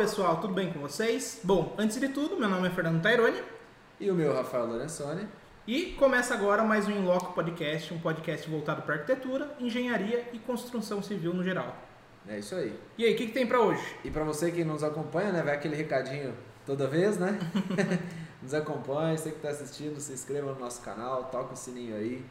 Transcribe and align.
pessoal, 0.00 0.40
tudo 0.40 0.54
bem 0.54 0.72
com 0.72 0.80
vocês? 0.80 1.40
Bom, 1.44 1.74
antes 1.76 2.00
de 2.00 2.08
tudo, 2.08 2.38
meu 2.38 2.48
nome 2.48 2.66
é 2.68 2.70
Fernando 2.70 3.02
Taironi 3.02 3.42
E 4.00 4.10
o 4.10 4.14
meu 4.14 4.32
Rafael 4.32 4.64
Lorenzoni. 4.64 5.28
e 5.66 5.92
começa 5.92 6.32
agora 6.32 6.62
mais 6.62 6.88
um 6.88 6.92
Inloco 6.92 7.34
Podcast, 7.34 7.92
um 7.92 8.00
podcast 8.00 8.48
voltado 8.48 8.80
para 8.80 8.94
arquitetura, 8.94 9.54
engenharia 9.60 10.26
e 10.32 10.38
construção 10.38 11.02
civil 11.02 11.34
no 11.34 11.44
geral. 11.44 11.76
É 12.26 12.38
isso 12.38 12.54
aí. 12.54 12.74
E 12.96 13.04
aí, 13.04 13.12
o 13.12 13.16
que, 13.18 13.26
que 13.26 13.32
tem 13.32 13.46
para 13.46 13.60
hoje? 13.60 13.84
E 14.02 14.10
para 14.10 14.24
você 14.24 14.50
que 14.50 14.64
nos 14.64 14.82
acompanha, 14.82 15.32
né, 15.32 15.42
vai 15.42 15.54
aquele 15.54 15.76
recadinho 15.76 16.32
toda 16.64 16.86
vez, 16.86 17.18
né? 17.18 17.38
nos 18.40 18.54
acompanha, 18.54 19.18
você 19.18 19.28
que 19.28 19.36
está 19.36 19.50
assistindo, 19.50 20.00
se 20.00 20.14
inscreva 20.14 20.54
no 20.54 20.58
nosso 20.58 20.80
canal, 20.80 21.24
toca 21.24 21.52
o 21.52 21.56
sininho 21.56 21.94
aí. 21.94 22.24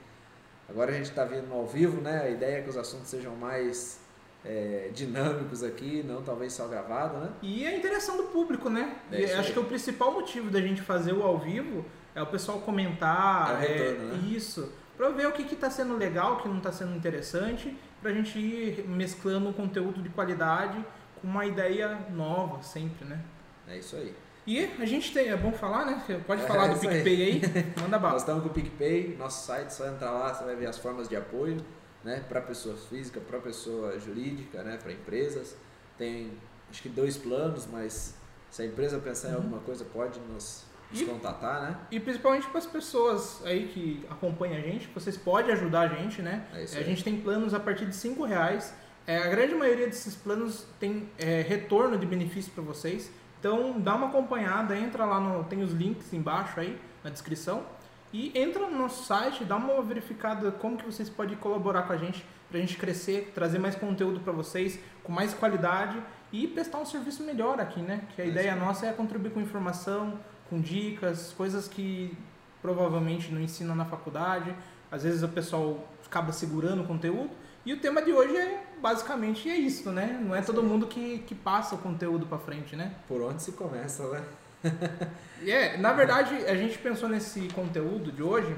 Agora 0.68 0.90
a 0.90 0.96
gente 0.96 1.12
está 1.12 1.24
vindo 1.24 1.54
ao 1.54 1.68
vivo, 1.68 2.02
né? 2.02 2.24
A 2.24 2.30
ideia 2.32 2.58
é 2.58 2.62
que 2.64 2.70
os 2.70 2.78
assuntos 2.78 3.10
sejam 3.10 3.36
mais 3.36 4.00
é, 4.46 4.90
dinâmicos 4.94 5.64
aqui, 5.64 6.02
não 6.04 6.22
talvez 6.22 6.54
só 6.54 6.68
gravado, 6.68 7.18
né? 7.18 7.30
E 7.42 7.66
a 7.68 7.76
interação 7.76 8.18
do 8.18 8.24
público, 8.24 8.70
né? 8.70 8.96
É 9.12 9.24
acho 9.36 9.48
aí. 9.50 9.54
que 9.54 9.60
o 9.60 9.66
principal 9.66 10.14
motivo 10.14 10.50
da 10.50 10.62
gente 10.62 10.82
fazer 10.82 11.14
o 11.14 11.24
ao 11.24 11.38
vivo 11.38 11.86
é 12.16 12.22
o 12.22 12.28
pessoal 12.28 12.60
comentar. 12.60 13.52
É 13.52 13.54
o 13.54 13.58
retorno, 13.60 14.14
né? 14.14 14.20
Isso. 14.32 14.72
Pra 14.98 15.10
ver 15.10 15.28
o 15.28 15.32
que, 15.32 15.44
que 15.44 15.56
tá 15.56 15.70
sendo 15.70 15.96
legal, 15.98 16.34
o 16.34 16.38
que 16.42 16.48
não 16.48 16.60
tá 16.60 16.72
sendo 16.72 16.96
interessante, 16.96 17.76
pra 18.02 18.12
gente 18.12 18.38
ir 18.38 18.86
mesclando 18.88 19.48
um 19.50 19.54
conteúdo 19.54 20.02
de 20.02 20.10
qualidade 20.10 20.84
com 21.22 21.28
uma 21.28 21.46
ideia 21.46 21.98
nova 22.12 22.62
sempre, 22.64 23.06
né? 23.06 23.20
É 23.68 23.78
isso 23.78 23.96
aí. 23.96 24.14
E 24.48 24.66
a 24.80 24.86
gente 24.86 25.14
tem, 25.14 25.30
é 25.30 25.38
bom 25.38 25.52
falar, 25.52 25.86
né? 25.86 26.22
Pode 26.26 26.42
É, 26.42 26.48
falar 26.48 26.68
do 26.68 26.74
isso 26.76 26.90
aí. 26.90 26.96
PicPay 27.04 27.22
aí, 27.24 27.42
manda 27.80 27.90
Nós 27.92 28.02
bala. 28.02 28.18
estamos 28.18 28.44
com 28.44 28.50
o 28.50 28.54
PicPay, 28.54 29.16
nosso 29.18 29.46
site, 29.46 29.70
só 29.72 29.86
entrar 29.88 30.12
lá, 30.12 30.34
você 30.34 30.44
vai 30.44 30.56
ver 30.56 30.66
as 30.66 30.78
formas 30.78 31.08
de 31.08 31.16
apoio, 31.16 31.58
né? 32.04 32.24
Para 32.28 32.42
pessoas 32.42 32.86
físicas, 32.86 33.22
para 33.24 33.40
pessoa 33.40 33.98
jurídica, 34.00 34.64
né? 34.64 34.78
Para 34.82 34.92
empresas. 34.92 35.56
Tem 35.98 36.32
acho 36.70 36.82
que 36.82 36.90
dois 36.90 37.18
planos, 37.18 37.68
mas 37.68 38.16
se 38.50 38.62
a 38.62 38.66
empresa 38.66 39.00
pensar 39.00 39.30
em 39.30 39.36
alguma 39.36 39.60
coisa, 39.60 39.84
pode 39.86 40.20
nos, 40.20 40.64
nos 40.92 41.02
E- 41.02 41.06
contatar, 41.06 41.62
né? 41.64 41.78
E 41.92 42.00
principalmente 42.00 42.48
para 42.48 42.60
as 42.60 42.66
pessoas 42.66 43.42
aí 43.46 43.68
que 43.68 44.06
acompanham 44.10 44.58
a 44.58 44.62
gente, 44.62 44.88
vocês 44.94 45.18
podem 45.18 45.52
ajudar 45.52 45.82
a 45.82 45.88
gente, 45.96 46.22
né? 46.22 46.48
É 46.54 46.58
a 46.58 46.60
aí. 46.60 46.68
gente 46.86 47.04
tem 47.04 47.20
planos 47.22 47.54
a 47.54 47.60
partir 47.60 47.86
de 47.86 47.96
5 47.96 48.24
reais. 48.24 48.74
É, 49.08 49.18
a 49.18 49.28
grande 49.28 49.56
maioria 49.56 49.88
desses 49.88 50.16
planos 50.16 50.66
tem 50.80 51.10
é, 51.18 51.42
retorno 51.42 51.98
de 51.98 52.06
benefício 52.06 52.52
para 52.52 52.64
vocês. 52.64 53.12
Então 53.40 53.80
dá 53.80 53.96
uma 53.96 54.08
acompanhada, 54.08 54.78
entra 54.78 55.06
lá 55.06 55.20
no. 55.20 55.44
Tem 55.46 55.64
os 55.64 55.72
links 55.72 56.14
embaixo 56.14 56.60
aí 56.60 56.80
na 57.04 57.10
descrição. 57.10 57.66
E 58.12 58.38
entra 58.38 58.68
no 58.68 58.78
nosso 58.78 59.04
site, 59.04 59.44
dá 59.44 59.56
uma 59.56 59.82
verificada 59.82 60.52
como 60.52 60.78
que 60.78 60.86
vocês 60.86 61.10
podem 61.10 61.38
colaborar 61.38 61.84
com 61.84 61.94
a 61.94 61.98
gente 61.98 62.26
para 62.50 62.58
a 62.58 62.62
gente 62.62 62.78
crescer, 62.78 63.32
trazer 63.36 63.60
mais 63.60 63.76
conteúdo 63.76 64.20
para 64.20 64.34
vocês, 64.34 64.80
com 65.04 65.12
mais 65.12 65.34
qualidade 65.34 66.02
e 66.32 66.48
prestar 66.48 66.80
um 66.80 66.86
serviço 66.86 67.24
melhor 67.24 67.60
aqui, 67.60 67.82
né? 67.82 68.02
Que 68.16 68.22
a 68.22 68.26
É 68.26 68.28
ideia 68.28 68.56
nossa 68.56 68.88
é 68.88 68.94
contribuir 68.94 69.32
com 69.32 69.40
informação, 69.40 70.20
com 70.50 70.60
dicas, 70.60 71.34
coisas 71.38 71.68
que 71.68 72.18
provavelmente 72.62 73.32
não 73.32 73.40
ensinam 73.40 73.76
na 73.76 73.86
faculdade. 73.86 74.56
Às 74.92 75.04
vezes 75.04 75.22
o 75.22 75.30
pessoal 75.30 75.88
acaba 76.06 76.32
segurando 76.32 76.82
o 76.82 76.88
conteúdo. 76.88 77.30
E 77.64 77.74
o 77.74 77.80
tema 77.80 78.02
de 78.02 78.12
hoje 78.12 78.36
é 78.36 78.64
basicamente 78.82 79.50
é 79.50 79.56
isso, 79.56 79.92
né? 79.92 80.20
Não 80.20 80.36
é 80.36 80.42
todo 80.42 80.64
mundo 80.64 80.88
que, 80.88 81.20
que 81.20 81.36
passa 81.36 81.76
o 81.76 81.78
conteúdo 81.78 82.26
para 82.26 82.40
frente, 82.40 82.76
né? 82.76 82.96
Por 83.08 83.22
onde 83.22 83.44
se 83.44 83.52
começa, 83.52 84.08
né? 84.10 84.24
É, 85.48 85.78
na 85.78 85.94
verdade, 85.94 86.36
a 86.48 86.54
gente 86.54 86.78
pensou 86.78 87.08
nesse 87.08 87.48
conteúdo 87.54 88.12
de 88.12 88.22
hoje, 88.22 88.54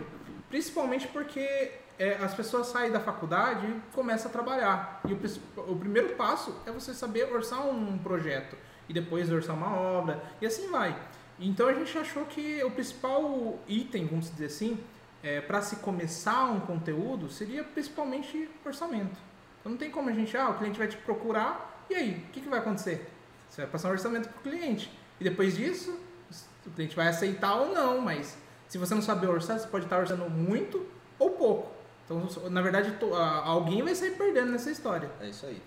principalmente 0.49 1.07
porque 1.07 1.71
é, 1.99 2.15
as 2.15 2.33
pessoas 2.33 2.67
saem 2.67 2.91
da 2.91 2.99
faculdade 2.99 3.67
e 3.67 3.81
começam 3.93 4.29
a 4.29 4.33
trabalhar. 4.33 4.99
E 5.07 5.13
o, 5.13 5.71
o 5.71 5.75
primeiro 5.77 6.15
passo 6.15 6.59
é 6.65 6.71
você 6.71 6.91
saber 6.91 7.31
orçar 7.31 7.67
um 7.67 7.99
projeto 7.99 8.57
e 8.89 8.93
depois 8.93 9.31
orçar 9.31 9.55
uma 9.55 9.75
obra 9.75 10.23
e 10.41 10.45
assim 10.47 10.71
vai. 10.71 10.99
Então 11.39 11.69
a 11.69 11.73
gente 11.73 11.95
achou 11.95 12.25
que 12.25 12.63
o 12.63 12.71
principal 12.71 13.59
item, 13.67 14.07
vamos 14.07 14.31
dizer 14.31 14.47
assim, 14.47 14.79
para 15.45 15.61
se 15.61 15.75
começar 15.75 16.45
um 16.45 16.61
conteúdo 16.61 17.29
seria 17.29 17.63
principalmente 17.63 18.49
orçamento. 18.65 19.19
Então 19.59 19.71
não 19.71 19.77
tem 19.77 19.91
como 19.91 20.09
a 20.09 20.13
gente, 20.13 20.35
ah, 20.35 20.49
o 20.49 20.57
cliente 20.57 20.79
vai 20.79 20.87
te 20.87 20.97
procurar 20.97 21.85
e 21.91 21.93
aí, 21.93 22.25
o 22.27 22.31
que, 22.31 22.39
que 22.39 22.47
vai 22.47 22.59
acontecer? 22.59 23.05
Você 23.49 23.63
vai 23.63 23.69
passar 23.69 23.89
um 23.89 23.91
orçamento 23.91 24.29
para 24.29 24.39
o 24.39 24.41
cliente. 24.43 24.89
E 25.21 25.23
depois 25.23 25.55
disso, 25.55 25.95
o 26.65 26.71
cliente 26.71 26.95
vai 26.95 27.07
aceitar 27.07 27.53
ou 27.55 27.71
não, 27.71 28.01
mas 28.01 28.35
se 28.67 28.79
você 28.79 28.95
não 28.95 29.03
saber 29.03 29.27
orçar, 29.27 29.59
você 29.59 29.67
pode 29.67 29.85
estar 29.85 29.99
orçando 29.99 30.27
muito 30.27 30.83
ou 31.19 31.29
pouco. 31.29 31.71
Então, 32.03 32.27
na 32.49 32.59
verdade, 32.63 32.91
alguém 33.43 33.83
vai 33.83 33.93
sair 33.93 34.17
perdendo 34.17 34.51
nessa 34.51 34.71
história. 34.71 35.11
É 35.21 35.29
isso 35.29 35.45
aí. 35.45 35.61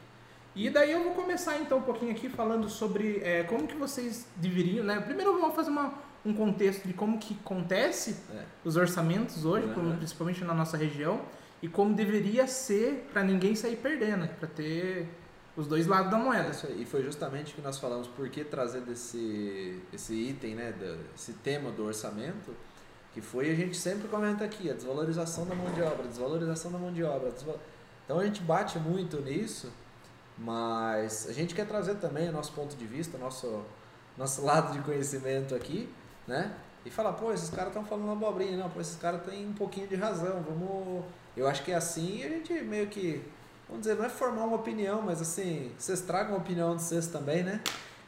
E 0.56 0.69
daí 0.69 0.91
eu 0.91 1.04
vou 1.04 1.12
começar 1.14 1.56
então 1.59 1.78
um 1.78 1.82
pouquinho 1.82 2.10
aqui 2.10 2.28
falando 2.28 2.69
sobre 2.69 3.20
é, 3.22 3.44
como 3.44 3.66
que 3.69 3.76
vocês 3.76 4.26
deveriam, 4.37 4.84
né? 4.84 5.00
Primeiro 5.00 5.31
eu 5.32 5.41
vou 5.41 5.53
fazer 5.53 5.70
uma, 5.70 5.94
um 6.26 6.34
contexto 6.34 6.87
de 6.87 6.93
como 6.93 7.19
que 7.19 7.37
acontece 7.44 8.16
É. 8.32 8.43
os 8.64 8.76
orçamentos 8.76 9.44
hoje, 9.44 9.66
Uhum. 9.69 9.97
principalmente 9.97 10.43
na 10.44 10.53
nossa 10.54 10.76
região, 10.76 11.20
e 11.62 11.69
como 11.69 11.94
deveria 11.94 12.47
ser 12.48 13.09
para 13.12 13.22
ninguém 13.22 13.54
sair 13.54 13.76
perdendo, 13.76 14.26
para 14.38 14.48
ter 14.48 15.09
os 15.56 15.66
dois 15.66 15.87
lados 15.87 16.10
da 16.10 16.19
É 16.19 16.22
moeda. 16.22 16.50
aí. 16.65 16.82
E 16.82 16.84
foi 16.84 17.03
justamente 17.03 17.54
que 17.54 17.60
nós 17.60 17.78
falamos, 17.78 18.06
por 18.09 18.28
que 18.28 18.44
trazer 18.44 18.81
desse, 18.82 19.81
esse 19.92 20.12
item, 20.15 20.54
né, 20.56 20.75
esse 21.15 21.32
tema 21.34 21.70
do 21.70 21.84
orçamento, 21.84 22.54
que 23.12 23.20
foi, 23.20 23.50
a 23.50 23.54
gente 23.54 23.76
sempre 23.76 24.09
comenta 24.09 24.44
aqui, 24.44 24.69
a 24.70 24.75
desvalorização 24.75 25.47
da 25.47 25.54
mão 25.54 25.70
de 25.72 25.81
obra, 25.82 26.09
desvalorização 26.09 26.72
da 26.72 26.78
mão 26.78 26.93
de 26.93 27.04
obra. 27.04 27.31
desva- 27.31 27.56
Então 28.04 28.19
a 28.19 28.25
gente 28.25 28.41
bate 28.43 28.78
muito 28.78 29.20
nisso, 29.20 29.70
mas 30.37 31.28
a 31.28 31.32
gente 31.32 31.54
quer 31.54 31.66
trazer 31.66 31.94
também 31.97 32.28
o 32.28 32.32
nosso 32.32 32.53
ponto 32.53 32.75
de 32.76 32.84
vista, 32.87 33.16
nosso, 33.19 33.62
nosso 34.19 34.43
lado 34.44 34.72
de 34.72 34.81
conhecimento 34.81 35.54
aqui, 35.54 35.88
né? 36.26 36.54
E 36.84 36.91
falar, 36.91 37.14
pô, 37.14 37.32
esses 37.32 37.48
caras 37.48 37.69
estão 37.69 37.84
falando 37.84 38.10
abobrinha, 38.10 38.56
não, 38.59 38.69
pô, 38.69 38.81
esses 38.81 38.97
caras 38.97 39.22
têm 39.25 39.47
um 39.47 39.54
pouquinho 39.54 39.87
de 39.87 39.94
razão, 39.94 40.43
vamos... 40.43 41.04
Eu 41.37 41.48
acho 41.48 41.62
que 41.64 41.72
é 41.72 41.75
assim 41.76 42.19
e 42.19 42.25
a 42.25 42.28
gente 42.28 42.53
meio 42.62 42.87
que 42.88 43.22
vamos 43.69 43.82
dizer, 43.82 43.97
não 43.97 44.04
é 44.04 44.08
formar 44.08 44.44
uma 44.44 44.56
opinião, 44.56 45.02
mas 45.02 45.20
assim, 45.20 45.72
vocês 45.78 46.00
tragam 46.00 46.34
a 46.34 46.38
opinião 46.38 46.76
de 46.76 46.82
vocês 46.82 47.06
também, 47.06 47.42
né? 47.42 47.60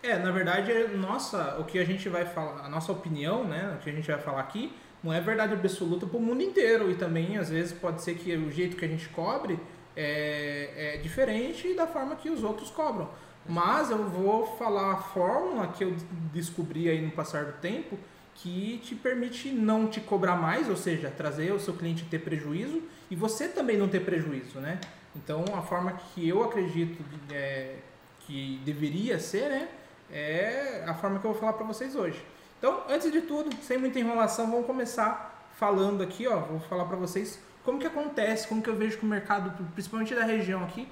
É, 0.02 0.18
na 0.18 0.30
verdade, 0.30 0.70
é 0.70 0.88
nossa, 0.88 1.56
o 1.58 1.64
que 1.64 1.78
a 1.78 1.84
gente 1.84 2.08
vai 2.08 2.24
falar, 2.24 2.64
a 2.64 2.68
nossa 2.68 2.92
opinião, 2.92 3.44
né, 3.44 3.76
o 3.76 3.82
que 3.82 3.90
a 3.90 3.92
gente 3.92 4.06
vai 4.06 4.20
falar 4.20 4.40
aqui, 4.40 4.72
não 5.02 5.12
é 5.12 5.20
verdade 5.20 5.52
absoluta 5.52 6.06
para 6.06 6.16
o 6.16 6.20
mundo 6.20 6.42
inteiro 6.42 6.90
e 6.90 6.94
também 6.94 7.36
às 7.38 7.48
vezes 7.50 7.72
pode 7.72 8.02
ser 8.02 8.14
que 8.14 8.34
o 8.36 8.50
jeito 8.50 8.76
que 8.76 8.84
a 8.84 8.88
gente 8.88 9.08
cobre 9.08 9.58
é, 9.96 10.94
é 10.94 10.96
diferente 10.98 11.74
da 11.74 11.86
forma 11.86 12.16
que 12.16 12.30
os 12.30 12.44
outros 12.44 12.70
cobram. 12.70 13.08
Mas 13.48 13.90
eu 13.90 14.04
vou 14.08 14.46
falar 14.56 14.92
a 14.92 14.96
fórmula 14.96 15.68
que 15.68 15.84
eu 15.84 15.94
descobri 16.32 16.88
aí 16.88 17.00
no 17.00 17.12
passar 17.12 17.44
do 17.44 17.52
tempo 17.52 17.98
que 18.34 18.78
te 18.84 18.94
permite 18.94 19.50
não 19.50 19.86
te 19.86 20.00
cobrar 20.00 20.36
mais, 20.36 20.68
ou 20.68 20.76
seja, 20.76 21.10
trazer 21.10 21.52
o 21.52 21.58
seu 21.58 21.74
cliente 21.74 22.04
ter 22.04 22.18
prejuízo 22.18 22.82
e 23.10 23.16
você 23.16 23.48
também 23.48 23.78
não 23.78 23.88
ter 23.88 24.00
prejuízo, 24.00 24.60
né? 24.60 24.78
Então 25.16 25.44
a 25.54 25.62
forma 25.62 25.92
que 25.92 26.28
eu 26.28 26.44
acredito 26.44 27.02
é, 27.32 27.76
que 28.20 28.60
deveria 28.64 29.18
ser, 29.18 29.48
né? 29.48 29.68
É 30.10 30.84
a 30.86 30.94
forma 30.94 31.18
que 31.18 31.26
eu 31.26 31.32
vou 31.32 31.40
falar 31.40 31.54
para 31.54 31.66
vocês 31.66 31.96
hoje. 31.96 32.24
Então, 32.58 32.82
antes 32.88 33.10
de 33.10 33.22
tudo, 33.22 33.54
sem 33.62 33.76
muita 33.76 33.98
enrolação, 33.98 34.50
vamos 34.50 34.66
começar 34.66 35.48
falando 35.56 36.02
aqui, 36.02 36.26
ó. 36.26 36.38
Vou 36.40 36.60
falar 36.60 36.84
para 36.84 36.96
vocês 36.96 37.40
como 37.64 37.78
que 37.78 37.86
acontece, 37.86 38.46
como 38.46 38.62
que 38.62 38.70
eu 38.70 38.76
vejo 38.76 38.98
que 38.98 39.04
o 39.04 39.08
mercado, 39.08 39.52
principalmente 39.72 40.14
da 40.14 40.24
região 40.24 40.62
aqui, 40.62 40.88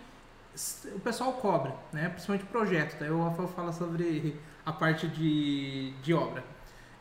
o 0.95 1.01
pessoal 1.01 1.33
cobra, 1.35 1.75
né? 1.93 2.09
Principalmente 2.09 2.47
projeto. 2.47 2.97
Daí 2.99 3.11
o 3.11 3.23
Rafael 3.23 3.49
fala 3.49 3.73
sobre 3.73 4.39
a 4.65 4.73
parte 4.73 5.07
de, 5.07 5.93
de 6.03 6.15
obra. 6.15 6.45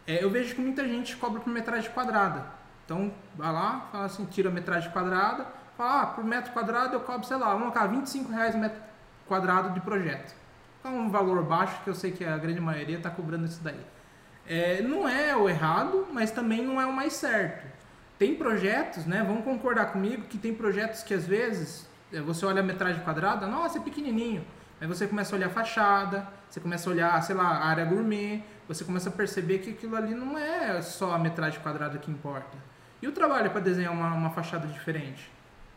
É, 0.06 0.23
eu 0.23 0.29
vejo 0.29 0.56
que 0.56 0.62
muita 0.62 0.88
gente 0.88 1.16
cobra 1.17 1.39
por 1.39 1.51
metragem 1.51 1.91
quadrada. 1.91 2.45
Então, 2.85 3.13
vai 3.35 3.51
lá, 3.51 3.88
fala 3.91 4.06
assim, 4.06 4.25
tira 4.25 4.50
a 4.50 4.51
metragem 4.51 4.91
quadrada, 4.91 5.48
fala, 5.78 6.02
ah, 6.02 6.06
por 6.08 6.24
metro 6.24 6.52
quadrado 6.52 6.96
eu 6.96 7.00
cobro, 7.02 7.28
sei 7.28 7.38
lá, 7.38 7.48
vamos 7.48 7.74
colocar 7.74 7.88
25 7.88 8.31
reais 8.31 8.56
metro 8.56 8.81
quadrado 9.28 9.72
de 9.72 9.80
projeto. 9.81 10.34
É 10.84 10.88
um 10.88 11.10
valor 11.10 11.44
baixo 11.44 11.81
que 11.84 11.90
eu 11.90 11.96
sei 11.96 12.12
que 12.12 12.25
a 12.25 12.38
grande 12.38 12.60
maioria 12.60 12.98
está 12.98 13.10
cobrando 13.10 13.46
isso 13.46 13.62
daí. 13.64 13.80
É, 14.46 14.81
não 14.81 15.08
é 15.08 15.36
o 15.36 15.48
errado, 15.48 16.08
mas 16.12 16.31
também 16.31 16.62
não 16.62 16.80
é 16.80 16.86
o 16.86 16.92
mais 16.92 17.14
certo. 17.14 17.66
Tem 18.20 18.36
projetos, 18.36 19.06
né? 19.06 19.24
Vamos 19.25 19.44
concordar 19.46 19.88
comigo 19.88 20.24
que 20.24 20.38
tem 20.38 20.54
projetos 20.54 21.02
que 21.02 21.14
às 21.14 21.25
vezes 21.25 21.88
é, 22.12 22.20
você 22.20 22.46
olha 22.46 22.60
a 22.60 22.64
metragem 22.64 23.02
quadrada, 23.04 23.48
nossa, 23.48 23.78
é 23.78 23.81
pequenininho. 23.81 24.46
Aí 24.81 24.88
você 24.88 25.08
começa 25.08 25.34
a 25.34 25.38
olhar 25.38 25.48
a 25.48 25.50
fachada, 25.50 26.28
você 26.50 26.60
começa 26.60 26.90
a 26.90 26.94
olhar, 26.94 27.24
sei 27.24 27.36
lá, 27.36 27.46
a 27.46 27.68
área 27.68 27.86
gourmet, 27.86 28.44
você 28.68 28.84
começa 28.84 29.10
a 29.10 29.12
perceber 29.12 29.60
que 29.60 29.72
aquilo 29.72 29.96
ali 29.96 30.14
não 30.14 30.38
é 30.38 30.81
só 30.81 31.14
a 31.14 31.18
metragem 31.18 31.60
quadrada 31.62 31.98
que 31.98 32.12
importa. 32.12 32.58
E 33.02 33.08
o 33.08 33.12
trabalho 33.12 33.50
para 33.50 33.62
desenhar 33.62 33.94
uma, 33.94 34.14
uma 34.14 34.30
fachada 34.30 34.68
diferente? 34.68 35.31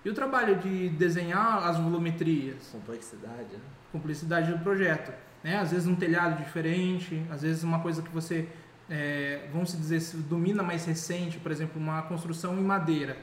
E 0.06 0.08
o 0.08 0.14
trabalho 0.14 0.54
de 0.58 0.88
desenhar 0.90 1.66
as 1.66 1.78
volumetrias? 1.78 2.68
Complexidade, 2.70 3.54
né? 3.54 3.58
Complexidade 3.90 4.52
do 4.52 4.60
projeto. 4.60 5.12
Né? 5.42 5.58
Às 5.58 5.72
vezes 5.72 5.88
um 5.88 5.96
telhado 5.96 6.40
diferente, 6.44 7.26
às 7.28 7.42
vezes 7.42 7.64
uma 7.64 7.80
coisa 7.80 8.00
que 8.00 8.10
você, 8.10 8.48
é, 8.88 9.48
vamos 9.52 9.72
se 9.72 9.76
dizer, 9.76 9.98
se 9.98 10.16
domina 10.18 10.62
mais 10.62 10.84
recente, 10.84 11.38
por 11.40 11.50
exemplo, 11.50 11.82
uma 11.82 12.02
construção 12.02 12.56
em 12.56 12.62
madeira. 12.62 13.16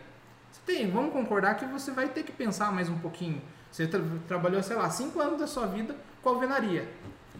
Você 0.52 0.60
tem, 0.66 0.92
vamos 0.92 1.14
concordar 1.14 1.56
que 1.56 1.64
você 1.68 1.90
vai 1.90 2.10
ter 2.10 2.22
que 2.22 2.34
pensar 2.34 2.70
mais 2.74 2.90
um 2.90 3.00
pouquinho. 3.00 3.42
Você 3.72 3.88
tra- 3.88 4.02
trabalhou, 4.28 4.62
sei 4.62 4.76
lá, 4.76 4.90
cinco 4.90 5.22
anos 5.22 5.40
da 5.40 5.48
sua 5.48 5.66
vida 5.68 5.96
com 6.22 6.32
alvenaria. 6.32 6.86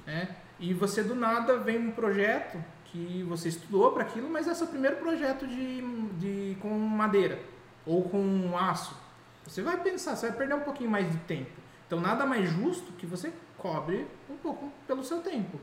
Né? 0.08 0.30
E 0.58 0.74
você 0.74 1.04
do 1.04 1.16
nada 1.16 1.58
vem 1.58 1.90
um 1.90 1.92
projeto 1.92 2.64
que 2.86 3.26
você 3.28 3.50
estudou 3.50 3.92
para 3.92 4.04
aquilo, 4.04 4.30
mas 4.30 4.48
é 4.48 4.54
seu 4.54 4.68
primeiro 4.68 4.96
projeto 4.96 5.46
de, 5.46 5.82
de 6.18 6.56
com 6.62 6.70
madeira 6.80 7.42
ou 7.86 8.04
com 8.04 8.58
aço. 8.58 9.03
Você 9.46 9.62
vai 9.62 9.78
pensar, 9.82 10.16
você 10.16 10.28
vai 10.28 10.38
perder 10.38 10.56
um 10.56 10.62
pouquinho 10.62 10.90
mais 10.90 11.12
de 11.12 11.18
tempo. 11.20 11.52
Então 11.88 12.00
nada 12.00 12.26
mais 12.26 12.50
justo 12.50 12.92
que 12.94 13.06
você 13.06 13.32
cobre 13.58 14.08
um 14.30 14.38
pouco 14.38 14.72
pelo 14.88 15.04
seu 15.04 15.22
tempo. 15.22 15.60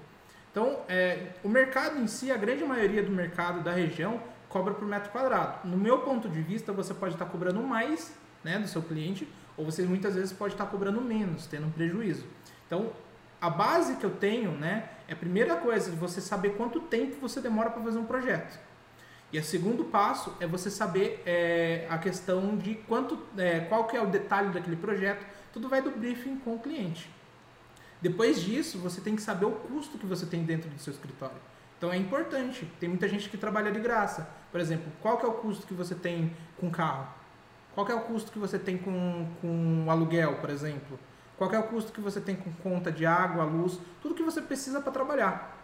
Então, 0.51 0.81
é, 0.89 1.29
o 1.45 1.49
mercado 1.49 2.01
em 2.01 2.09
si, 2.09 2.33
a 2.33 2.37
grande 2.37 2.65
maioria 2.65 3.03
do 3.03 3.11
mercado 3.11 3.63
da 3.63 3.73
região 3.73 4.21
cobra 4.49 4.75
por 4.75 4.87
metro 4.87 5.11
quadrado. 5.11 5.69
No 5.69 5.77
meu 5.77 6.01
ponto 6.01 6.29
de 6.29 6.43
vista, 6.43 6.73
você 6.73 6.93
pode 6.93 7.15
estar 7.15 7.27
cobrando 7.27 7.63
mais 7.63 8.13
né, 8.43 8.59
do 8.59 8.67
seu 8.67 8.83
cliente, 8.83 9.29
ou 9.57 9.65
você 9.65 9.83
muitas 9.83 10.15
vezes 10.15 10.33
pode 10.33 10.55
estar 10.55 10.67
cobrando 10.67 11.01
menos, 11.01 11.47
tendo 11.47 11.69
um 11.69 11.71
prejuízo. 11.71 12.27
Então, 12.67 12.91
a 13.41 13.49
base 13.49 13.97
que 13.97 14.05
eu 14.05 14.11
tenho, 14.11 14.51
né, 14.53 14.89
é 15.07 15.13
a 15.13 15.17
primeira 15.17 15.57
coisa, 15.57 15.93
você 15.93 16.21
saber 16.21 16.57
quanto 16.57 16.81
tempo 16.81 17.17
você 17.21 17.41
demora 17.41 17.71
para 17.71 17.83
fazer 17.83 17.99
um 17.99 18.05
projeto. 18.05 18.59
E 19.33 19.39
o 19.39 19.45
segundo 19.45 19.85
passo 19.85 20.37
é 20.41 20.47
você 20.47 20.71
saber 20.71 21.23
é, 21.25 21.87
a 21.89 21.99
questão 21.99 22.57
de 22.57 22.75
quanto, 22.75 23.19
é, 23.39 23.61
qual 23.61 23.87
que 23.87 23.97
é 23.97 24.03
o 24.03 24.07
detalhe 24.07 24.49
daquele 24.51 24.77
projeto. 24.77 25.25
Tudo 25.53 25.69
vai 25.69 25.81
do 25.81 25.91
briefing 25.91 26.37
com 26.39 26.55
o 26.55 26.59
cliente. 26.59 27.09
Depois 28.01 28.41
disso, 28.41 28.79
você 28.79 29.01
tem 29.01 29.15
que 29.15 29.23
saber 29.23 29.45
o 29.45 29.53
custo 29.53 29.99
que 29.99 30.07
você 30.07 30.27
tem 30.27 30.43
dentro 30.43 30.69
do 30.69 30.79
seu 30.81 30.93
escritório. 30.93 31.37
Então 31.79 31.93
é 31.93 31.97
importante. 31.97 32.71
Tem 32.81 32.89
muita 32.89 33.07
gente 33.09 33.29
que 33.29 33.37
trabalha 33.37 33.71
de 33.71 33.79
graça. 33.79 34.29
Por 34.51 34.61
exemplo, 34.61 34.91
qual 35.01 35.17
que 35.17 35.25
é 35.25 35.29
o 35.29 35.35
custo 35.35 35.67
que 35.67 35.75
você 35.75 35.95
tem 35.95 36.35
com 36.57 36.71
carro? 36.71 37.07
Qual 37.75 37.87
que 37.87 37.93
é 37.93 37.95
o 37.95 38.01
custo 38.01 38.33
que 38.33 38.39
você 38.39 38.59
tem 38.59 38.77
com, 38.77 39.29
com 39.41 39.87
aluguel, 39.89 40.37
por 40.37 40.51
exemplo? 40.51 40.99
Qual 41.39 41.49
que 41.49 41.57
é 41.57 41.59
o 41.59 41.63
custo 41.63 41.93
que 41.93 42.01
você 42.01 42.21
tem 42.21 42.37
com 42.37 42.53
conta 42.53 42.91
de 42.91 43.07
água, 43.07 43.45
luz? 43.45 43.79
Tudo 44.03 44.15
que 44.15 44.23
você 44.23 44.43
precisa 44.43 44.81
para 44.81 44.93
trabalhar. 44.93 45.57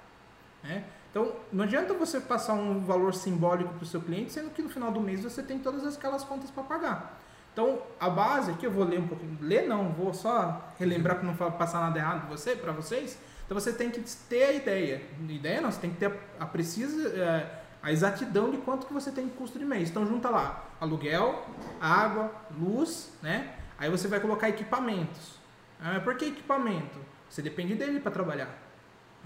Né? 0.62 0.84
Então, 1.16 1.32
não 1.50 1.64
adianta 1.64 1.94
você 1.94 2.20
passar 2.20 2.52
um 2.52 2.78
valor 2.80 3.14
simbólico 3.14 3.72
para 3.72 3.82
o 3.82 3.86
seu 3.86 4.02
cliente, 4.02 4.34
sendo 4.34 4.50
que 4.50 4.60
no 4.60 4.68
final 4.68 4.92
do 4.92 5.00
mês 5.00 5.22
você 5.22 5.42
tem 5.42 5.58
todas 5.58 5.96
aquelas 5.96 6.22
contas 6.22 6.50
para 6.50 6.62
pagar. 6.62 7.18
Então, 7.54 7.80
a 7.98 8.10
base, 8.10 8.50
aqui 8.50 8.66
eu 8.66 8.70
vou 8.70 8.84
ler 8.84 9.00
um 9.00 9.08
pouquinho, 9.08 9.38
ler 9.40 9.66
não, 9.66 9.94
vou 9.94 10.12
só 10.12 10.74
relembrar 10.78 11.16
para 11.16 11.26
não 11.26 11.34
passar 11.52 11.80
nada 11.80 11.98
errado 11.98 12.28
você, 12.28 12.54
para 12.54 12.70
vocês. 12.70 13.18
Então, 13.46 13.58
você 13.58 13.72
tem 13.72 13.90
que 13.90 13.98
ter 14.28 14.44
a 14.44 14.52
ideia. 14.52 15.00
Ideia 15.26 15.62
não, 15.62 15.72
você 15.72 15.80
tem 15.80 15.88
que 15.88 15.96
ter 15.96 16.12
a, 16.38 16.44
a 16.44 16.46
precisa, 16.46 17.08
é, 17.08 17.62
a 17.82 17.90
exatidão 17.90 18.50
de 18.50 18.58
quanto 18.58 18.86
que 18.86 18.92
você 18.92 19.10
tem 19.10 19.24
de 19.24 19.32
custo 19.32 19.58
de 19.58 19.64
mês. 19.64 19.88
Então, 19.88 20.04
junta 20.04 20.28
lá 20.28 20.66
aluguel, 20.78 21.46
água, 21.80 22.30
luz, 22.60 23.10
né? 23.22 23.54
Aí 23.78 23.88
você 23.88 24.06
vai 24.06 24.20
colocar 24.20 24.50
equipamentos. 24.50 25.36
Ah, 25.80 25.98
por 25.98 26.14
que 26.14 26.26
equipamento? 26.26 26.98
Você 27.30 27.40
depende 27.40 27.74
dele 27.74 28.00
para 28.00 28.12
trabalhar. 28.12 28.65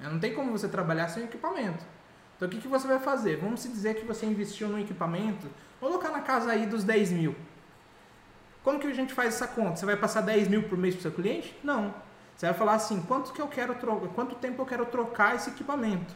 Não 0.09 0.19
tem 0.19 0.35
como 0.35 0.53
você 0.53 0.69
trabalhar 0.69 1.09
sem 1.09 1.25
equipamento. 1.25 1.85
Então, 2.37 2.49
o 2.49 2.51
que, 2.51 2.59
que 2.59 2.69
você 2.69 2.89
vai 2.89 2.99
fazer? 2.99 3.37
Vamos 3.37 3.63
dizer 3.63 3.97
que 3.97 4.05
você 4.05 4.25
investiu 4.25 4.69
no 4.69 4.79
equipamento, 4.79 5.47
colocar 5.79 6.11
na 6.11 6.21
casa 6.21 6.51
aí 6.51 6.67
dos 6.67 6.85
10 6.85 7.13
mil. 7.13 7.37
Como 8.63 8.79
que 8.79 8.87
a 8.87 8.95
gente 8.95 9.13
faz 9.13 9.35
essa 9.35 9.47
conta? 9.47 9.77
Você 9.77 9.87
vai 9.87 9.97
passar 9.97 10.23
10 10.23 10.49
mil 10.49 10.63
por 10.63 10.79
mês 10.79 10.95
para 10.95 11.01
o 11.01 11.03
seu 11.03 11.13
cliente? 11.13 11.55
Não. 11.63 11.95
Você 12.35 12.47
vai 12.47 12.55
falar 12.55 12.75
assim, 12.75 13.03
quanto 13.03 13.33
que 13.33 13.43
eu 13.43 13.49
quero 13.49 13.75
trocar, 13.75 14.09
quanto 14.09 14.35
tempo 14.37 14.63
eu 14.63 14.67
quero 14.67 14.87
trocar 14.87 15.37
esse 15.37 15.51
equipamento? 15.51 16.15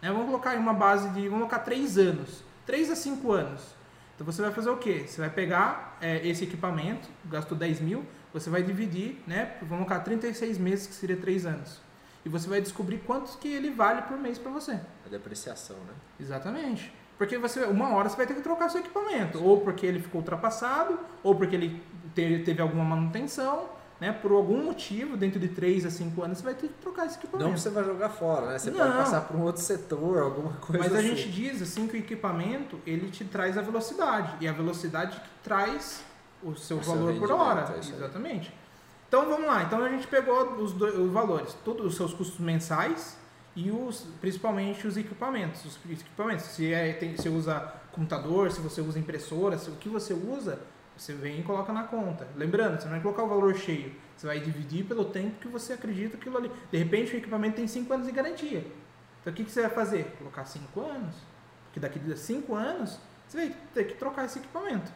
Né? 0.00 0.08
Vamos 0.10 0.26
colocar 0.26 0.54
em 0.54 0.58
uma 0.58 0.72
base 0.72 1.08
de, 1.08 1.22
vamos 1.22 1.48
colocar 1.48 1.58
3 1.60 1.98
anos, 1.98 2.44
3 2.64 2.90
a 2.90 2.96
5 2.96 3.32
anos. 3.32 3.74
Então 4.14 4.24
você 4.24 4.42
vai 4.42 4.52
fazer 4.52 4.70
o 4.70 4.76
quê? 4.76 5.04
Você 5.06 5.20
vai 5.20 5.30
pegar 5.30 5.96
é, 6.00 6.24
esse 6.28 6.44
equipamento, 6.44 7.08
gastou 7.24 7.58
10 7.58 7.80
mil, 7.80 8.04
você 8.32 8.48
vai 8.50 8.62
dividir, 8.62 9.20
né? 9.26 9.56
Vamos 9.62 9.86
colocar 9.86 10.00
36 10.04 10.58
meses, 10.58 10.86
que 10.86 10.94
seria 10.94 11.16
3 11.16 11.46
anos. 11.46 11.89
E 12.24 12.28
você 12.28 12.48
vai 12.48 12.60
descobrir 12.60 12.98
quanto 12.98 13.38
que 13.38 13.48
ele 13.48 13.70
vale 13.70 14.02
por 14.02 14.18
mês 14.18 14.38
para 14.38 14.50
você. 14.50 14.72
A 15.06 15.08
depreciação, 15.08 15.76
né? 15.76 15.94
Exatamente. 16.18 16.92
Porque 17.16 17.36
você, 17.36 17.64
uma 17.64 17.94
hora 17.94 18.08
você 18.08 18.16
vai 18.16 18.26
ter 18.26 18.34
que 18.34 18.40
trocar 18.40 18.70
seu 18.70 18.80
equipamento. 18.80 19.42
Ou 19.44 19.60
porque 19.60 19.84
ele 19.84 20.00
ficou 20.00 20.20
ultrapassado, 20.20 20.98
ou 21.22 21.34
porque 21.34 21.54
ele 21.54 21.82
teve, 22.14 22.62
alguma 22.62 22.82
manutenção, 22.84 23.68
né? 24.00 24.10
Por 24.12 24.32
algum 24.32 24.64
motivo, 24.64 25.16
dentro 25.16 25.38
de 25.38 25.48
3 25.48 25.84
a 25.84 25.90
5 25.90 26.22
anos, 26.22 26.38
você 26.38 26.44
vai 26.44 26.54
ter 26.54 26.68
que 26.68 26.74
trocar 26.74 27.06
esse 27.06 27.18
equipamento. 27.18 27.50
Não 27.50 27.58
você 27.58 27.68
vai 27.68 27.84
jogar 27.84 28.08
fora, 28.08 28.46
né? 28.46 28.58
Você 28.58 28.70
Não. 28.70 28.78
pode 28.78 28.92
passar 28.92 29.20
para 29.22 29.36
um 29.36 29.42
outro 29.42 29.62
setor, 29.62 30.22
alguma 30.22 30.52
coisa 30.54 30.82
Mas 30.82 30.94
a 30.94 30.98
assim. 30.98 31.14
gente 31.14 31.30
diz 31.30 31.60
assim 31.60 31.86
que 31.86 31.96
o 31.96 31.98
equipamento, 31.98 32.80
ele 32.86 33.10
te 33.10 33.24
traz 33.24 33.58
a 33.58 33.62
velocidade. 33.62 34.36
E 34.40 34.48
a 34.48 34.52
velocidade 34.52 35.20
que 35.20 35.28
traz 35.42 36.02
o 36.42 36.54
seu 36.54 36.78
o 36.78 36.80
valor 36.80 37.12
seu 37.12 37.20
por 37.20 37.32
hora. 37.32 37.74
É 37.74 37.78
Exatamente. 37.78 38.54
Então 39.10 39.28
vamos 39.28 39.44
lá. 39.44 39.64
Então 39.64 39.84
a 39.84 39.88
gente 39.88 40.06
pegou 40.06 40.52
os, 40.54 40.72
dois, 40.72 40.96
os 40.96 41.10
valores, 41.10 41.52
todos 41.64 41.84
os 41.84 41.96
seus 41.96 42.14
custos 42.14 42.38
mensais 42.38 43.18
e 43.56 43.68
os, 43.68 44.06
principalmente 44.20 44.86
os 44.86 44.96
equipamentos. 44.96 45.64
Os 45.64 45.76
equipamentos, 45.84 46.44
se 46.44 46.72
é, 46.72 46.92
tem, 46.92 47.16
você 47.16 47.28
usa 47.28 47.74
computador, 47.90 48.52
se 48.52 48.60
você 48.60 48.80
usa 48.80 49.00
impressora, 49.00 49.58
se 49.58 49.68
o 49.68 49.74
que 49.74 49.88
você 49.88 50.14
usa, 50.14 50.60
você 50.96 51.12
vem 51.12 51.40
e 51.40 51.42
coloca 51.42 51.72
na 51.72 51.82
conta. 51.82 52.24
Lembrando, 52.36 52.80
você 52.80 52.84
não 52.84 52.92
vai 52.92 53.00
colocar 53.00 53.24
o 53.24 53.28
valor 53.28 53.52
cheio, 53.56 53.92
você 54.16 54.28
vai 54.28 54.38
dividir 54.38 54.84
pelo 54.84 55.04
tempo 55.06 55.40
que 55.40 55.48
você 55.48 55.72
acredita 55.72 56.16
aquilo 56.16 56.38
ali. 56.38 56.52
De 56.70 56.78
repente 56.78 57.12
o 57.12 57.18
equipamento 57.18 57.56
tem 57.56 57.66
5 57.66 57.92
anos 57.92 58.06
de 58.06 58.12
garantia. 58.12 58.64
Então 59.20 59.32
o 59.32 59.34
que, 59.34 59.42
que 59.42 59.50
você 59.50 59.62
vai 59.62 59.70
fazer? 59.70 60.04
Colocar 60.18 60.44
5 60.44 60.80
anos? 60.80 61.16
Porque 61.64 61.80
daqui 61.80 62.00
a 62.12 62.16
5 62.16 62.54
anos 62.54 63.00
você 63.26 63.36
vai 63.38 63.56
ter 63.74 63.84
que 63.88 63.94
trocar 63.94 64.26
esse 64.26 64.38
equipamento. 64.38 64.92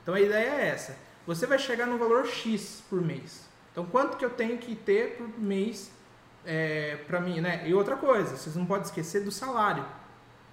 Então 0.00 0.14
a 0.14 0.20
ideia 0.20 0.48
é 0.48 0.68
essa. 0.68 0.96
Você 1.26 1.46
vai 1.46 1.58
chegar 1.58 1.86
no 1.86 1.98
valor 1.98 2.26
X 2.26 2.82
por 2.88 3.00
mês. 3.00 3.48
Então 3.70 3.86
quanto 3.86 4.16
que 4.16 4.24
eu 4.24 4.30
tenho 4.30 4.58
que 4.58 4.74
ter 4.74 5.16
por 5.16 5.28
mês 5.38 5.90
é, 6.44 6.96
para 7.06 7.20
mim, 7.20 7.40
né? 7.40 7.62
E 7.66 7.74
outra 7.74 7.96
coisa, 7.96 8.36
vocês 8.36 8.56
não 8.56 8.66
podem 8.66 8.84
esquecer 8.84 9.24
do 9.24 9.30
salário. 9.30 9.84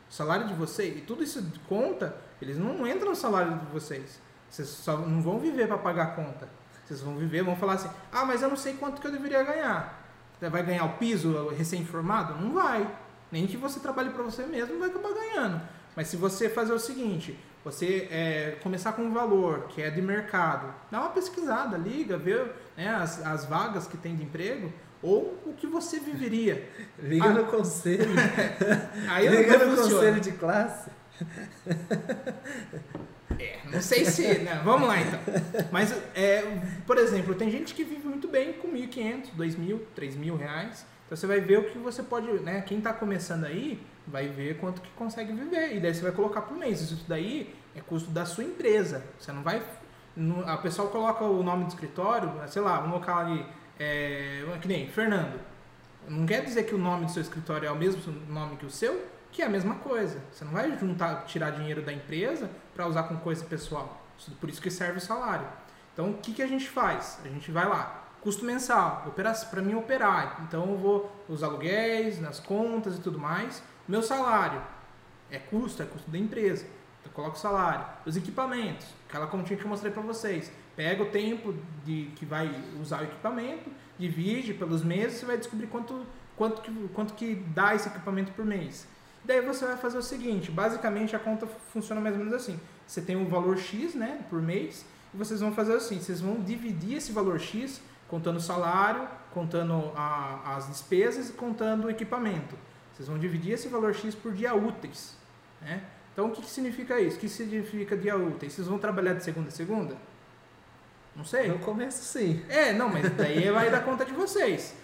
O 0.10 0.13
salário 0.13 0.48
de 0.48 0.54
vocês, 0.54 0.98
e 0.98 1.01
tudo 1.01 1.24
isso 1.24 1.45
conta, 1.68 2.16
eles 2.42 2.57
não 2.57 2.88
entram 2.88 3.10
no 3.10 3.16
salário 3.16 3.60
de 3.60 3.66
vocês. 3.68 4.19
Vocês 4.50 4.68
só 4.68 4.98
não 4.98 5.21
vão 5.21 5.39
viver 5.39 5.68
para 5.68 5.77
pagar 5.77 6.04
a 6.04 6.12
conta. 6.12 6.48
Vocês 6.86 7.01
vão 7.01 7.16
viver, 7.16 7.44
vão 7.44 7.56
falar 7.56 7.74
assim: 7.74 7.89
ah, 8.12 8.25
mas 8.25 8.42
eu 8.42 8.50
não 8.50 8.57
sei 8.57 8.74
quanto 8.74 9.00
que 9.00 9.06
eu 9.06 9.12
deveria 9.12 9.44
ganhar. 9.44 10.00
Vai 10.42 10.63
ganhar 10.63 10.86
o 10.86 10.98
piso 10.98 11.50
recém-formado? 11.50 12.42
Não 12.42 12.54
vai. 12.54 12.89
Nem 13.31 13.45
que 13.45 13.57
você 13.57 13.80
trabalhe 13.80 14.10
para 14.10 14.24
você 14.24 14.44
mesmo, 14.45 14.80
vai 14.80 14.89
acabar 14.89 15.13
ganhando. 15.13 15.62
Mas 15.95 16.07
se 16.07 16.18
você 16.18 16.50
fazer 16.50 16.74
o 16.74 16.80
seguinte, 16.80 17.38
você 17.63 18.07
é, 18.09 18.57
começar 18.63 18.94
com 18.94 19.03
um 19.03 19.13
valor 19.13 19.67
que 19.67 19.81
é 19.81 19.89
de 19.89 20.01
mercado, 20.01 20.73
dá 20.89 21.01
uma 21.01 21.09
pesquisada, 21.09 21.78
liga, 21.78 22.18
vê 22.18 22.45
né, 22.78 22.89
as, 22.89 23.25
as 23.25 23.45
vagas 23.45 23.87
que 23.87 23.97
tem 23.97 24.16
de 24.16 24.23
emprego, 24.23 24.71
ou 25.01 25.37
o 25.45 25.54
que 25.54 25.68
você 25.68 25.99
viveria. 25.99 26.69
Liga 26.99 27.25
ah, 27.25 27.33
no 27.33 27.45
conselho. 27.45 28.09
Aí 29.09 29.28
Liga 29.28 29.57
no 29.57 29.75
funciona. 29.75 29.94
conselho 29.94 30.21
de 30.21 30.31
classe. 30.33 30.89
É, 33.37 33.59
não 33.71 33.81
sei 33.81 34.06
se. 34.06 34.39
Né? 34.39 34.61
Vamos 34.63 34.87
lá 34.87 34.99
então. 34.99 35.19
Mas, 35.71 35.95
é, 36.13 36.44
por 36.85 36.97
exemplo, 36.97 37.35
tem 37.35 37.49
gente 37.49 37.73
que 37.73 37.83
vive 37.83 38.07
muito 38.07 38.28
bem 38.28 38.54
com 38.54 38.69
1.500, 38.69 39.30
2.000, 39.37 39.80
3.000 39.97 40.37
reais. 40.37 40.85
Então 41.06 41.18
você 41.18 41.25
vai 41.25 41.39
ver 41.39 41.59
o 41.59 41.63
que 41.63 41.78
você 41.78 42.04
pode. 42.04 42.28
Né? 42.42 42.61
Quem 42.61 42.80
está 42.80 42.94
começando 42.94 43.45
aí 43.45 43.81
vai 44.09 44.28
ver 44.28 44.57
quanto 44.57 44.81
que 44.81 44.89
consegue 44.92 45.33
viver. 45.33 45.75
E 45.75 45.80
daí 45.80 45.94
você 45.94 46.01
vai 46.01 46.11
colocar 46.11 46.42
por 46.42 46.57
mês. 46.57 46.81
Isso 46.81 47.06
daí 47.07 47.56
é 47.75 47.81
custo 47.81 48.09
da 48.11 48.25
sua 48.25 48.44
empresa. 48.44 49.04
Você 49.18 49.31
não 49.31 49.44
vai. 49.44 49.61
A 50.45 50.57
pessoa 50.57 50.89
coloca 50.89 51.23
o 51.23 51.42
nome 51.44 51.63
do 51.63 51.69
escritório, 51.69 52.31
sei 52.47 52.61
lá, 52.61 52.78
vamos 52.78 52.92
colocar 52.92 53.18
ali 53.18 53.45
é, 53.80 54.44
que 54.61 54.68
nem 54.68 54.87
Fernando. 54.87 55.39
Não 56.07 56.25
quer 56.25 56.44
dizer 56.44 56.63
que 56.63 56.75
o 56.75 56.78
nome 56.78 57.06
do 57.06 57.11
seu 57.11 57.21
escritório 57.21 57.68
é 57.68 57.71
o 57.71 57.75
mesmo 57.75 58.11
nome 58.28 58.57
que 58.57 58.66
o 58.66 58.69
seu, 58.69 59.07
que 59.31 59.42
é 59.42 59.45
a 59.45 59.49
mesma 59.49 59.75
coisa. 59.75 60.19
Você 60.31 60.44
não 60.44 60.51
vai 60.51 60.78
juntar, 60.78 61.23
tirar 61.25 61.51
dinheiro 61.51 61.81
da 61.81 61.94
empresa 61.94 62.49
para 62.73 62.87
usar 62.87 63.04
com 63.04 63.18
coisa 63.18 63.45
pessoal. 63.45 64.04
Por 64.39 64.49
isso 64.49 64.61
que 64.61 64.69
serve 64.69 64.97
o 64.97 65.01
salário. 65.01 65.47
Então, 65.94 66.11
o 66.11 66.13
que, 66.16 66.33
que 66.33 66.42
a 66.42 66.47
gente 66.47 66.68
faz? 66.68 67.19
A 67.23 67.28
gente 67.28 67.51
vai 67.51 67.68
lá, 67.68 68.04
custo 68.21 68.44
mensal, 68.44 69.13
para 69.49 69.61
mim 69.61 69.75
operar. 69.75 70.44
Então, 70.47 70.69
eu 70.71 70.78
vou 70.78 71.11
os 71.28 71.44
aluguéis, 71.44 72.19
nas 72.19 72.39
contas 72.39 72.97
e 72.97 73.01
tudo 73.01 73.19
mais. 73.19 73.63
Meu 73.89 74.03
salário 74.03 74.61
é 75.31 75.39
custo, 75.39 75.81
é 75.81 75.85
custo 75.87 76.11
da 76.11 76.17
empresa. 76.19 76.63
Então, 76.99 77.11
eu 77.11 77.11
coloco 77.11 77.35
o 77.35 77.39
salário. 77.39 77.83
Os 78.05 78.15
equipamentos, 78.15 78.85
aquela 79.07 79.25
continha 79.25 79.57
que 79.57 79.65
eu 79.65 79.69
mostrei 79.69 79.91
para 79.91 80.03
vocês. 80.03 80.51
Pega 80.75 81.01
o 81.01 81.07
tempo 81.07 81.55
de 81.83 82.11
que 82.15 82.23
vai 82.23 82.53
usar 82.79 83.01
o 83.01 83.05
equipamento, 83.05 83.67
divide 83.97 84.53
pelos 84.53 84.83
meses, 84.83 85.17
você 85.17 85.25
vai 85.25 85.39
descobrir 85.39 85.65
quanto, 85.65 86.05
quanto, 86.37 86.61
que, 86.61 86.71
quanto 86.89 87.15
que 87.15 87.33
dá 87.33 87.73
esse 87.73 87.87
equipamento 87.89 88.31
por 88.33 88.45
mês. 88.45 88.87
Daí 89.25 89.41
você 89.41 89.65
vai 89.65 89.75
fazer 89.75 89.97
o 89.97 90.03
seguinte, 90.03 90.51
basicamente 90.51 91.15
a 91.15 91.19
conta 91.19 91.47
funciona 91.73 91.99
mais 91.99 92.13
ou 92.13 92.19
menos 92.19 92.33
assim. 92.35 92.59
Você 92.85 93.01
tem 93.01 93.15
um 93.15 93.25
valor 93.25 93.57
X 93.57 93.95
né, 93.95 94.23
por 94.29 94.39
mês, 94.39 94.85
e 95.11 95.17
vocês 95.17 95.39
vão 95.39 95.51
fazer 95.51 95.73
assim, 95.73 95.99
vocês 95.99 96.21
vão 96.21 96.39
dividir 96.41 96.97
esse 96.97 97.11
valor 97.11 97.39
X 97.39 97.81
contando 98.07 98.37
o 98.37 98.41
salário, 98.41 99.07
contando 99.33 99.91
a, 99.95 100.55
as 100.55 100.67
despesas 100.67 101.29
e 101.31 101.33
contando 101.33 101.85
o 101.85 101.89
equipamento. 101.89 102.55
Vocês 102.99 103.07
vão 103.07 103.18
dividir 103.18 103.53
esse 103.53 103.69
valor 103.69 103.95
X 103.95 104.13
por 104.13 104.33
dia 104.33 104.53
úteis. 104.53 105.15
Né? 105.61 105.81
Então 106.11 106.27
o 106.27 106.31
que, 106.31 106.41
que 106.41 106.49
significa 106.49 106.99
isso? 106.99 107.15
O 107.15 107.19
que 107.21 107.29
significa 107.29 107.95
dia 107.95 108.18
úteis? 108.18 108.51
Vocês 108.51 108.68
vão 108.68 108.77
trabalhar 108.77 109.13
de 109.13 109.23
segunda 109.23 109.47
a 109.47 109.51
segunda? 109.51 109.95
Não 111.15 111.23
sei. 111.23 111.47
No 111.47 111.59
começo 111.59 112.03
sim. 112.03 112.44
É, 112.49 112.73
não, 112.73 112.89
mas 112.89 113.09
daí 113.11 113.49
vai 113.51 113.71
dar 113.71 113.85
conta 113.85 114.03
de 114.03 114.11
vocês. 114.11 114.75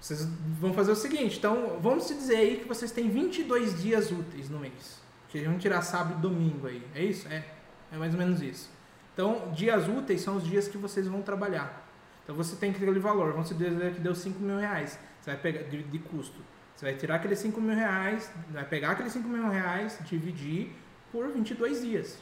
Vocês 0.00 0.24
vão 0.58 0.74
fazer 0.74 0.90
o 0.90 0.96
seguinte, 0.96 1.38
então 1.38 1.78
vamos 1.80 2.04
se 2.04 2.14
dizer 2.14 2.38
aí 2.38 2.56
que 2.56 2.66
vocês 2.66 2.90
têm 2.90 3.08
22 3.08 3.80
dias 3.80 4.10
úteis 4.10 4.50
no 4.50 4.58
mês. 4.58 5.00
Que 5.28 5.44
vão 5.44 5.58
tirar 5.58 5.82
sábado 5.82 6.18
e 6.18 6.20
domingo 6.20 6.66
aí. 6.66 6.84
É 6.92 7.04
isso? 7.04 7.28
É. 7.28 7.44
É 7.92 7.96
mais 7.96 8.14
ou 8.14 8.18
menos 8.18 8.42
isso. 8.42 8.68
Então, 9.14 9.52
dias 9.54 9.86
úteis 9.88 10.22
são 10.22 10.36
os 10.36 10.44
dias 10.44 10.66
que 10.66 10.76
vocês 10.76 11.06
vão 11.06 11.22
trabalhar. 11.22 11.88
Então 12.24 12.34
você 12.34 12.56
tem 12.56 12.72
que 12.72 12.80
ter 12.80 12.84
aquele 12.84 12.98
valor. 13.00 13.30
Vamos 13.30 13.48
dizer 13.48 13.94
que 13.94 14.00
deu 14.00 14.14
5 14.14 14.40
mil 14.40 14.58
reais. 14.58 14.98
Você 15.20 15.30
vai 15.30 15.40
pegar 15.40 15.62
de, 15.68 15.84
de 15.84 15.98
custo. 16.00 16.40
Você 16.78 16.84
vai 16.84 16.94
tirar 16.94 17.16
aqueles 17.16 17.40
5 17.40 17.60
mil 17.60 17.74
reais, 17.74 18.30
vai 18.50 18.64
pegar 18.64 18.90
aqueles 18.92 19.12
5 19.12 19.28
mil 19.28 19.50
reais, 19.50 19.98
dividir 20.04 20.70
por 21.10 21.26
22 21.26 21.82
dias. 21.82 22.16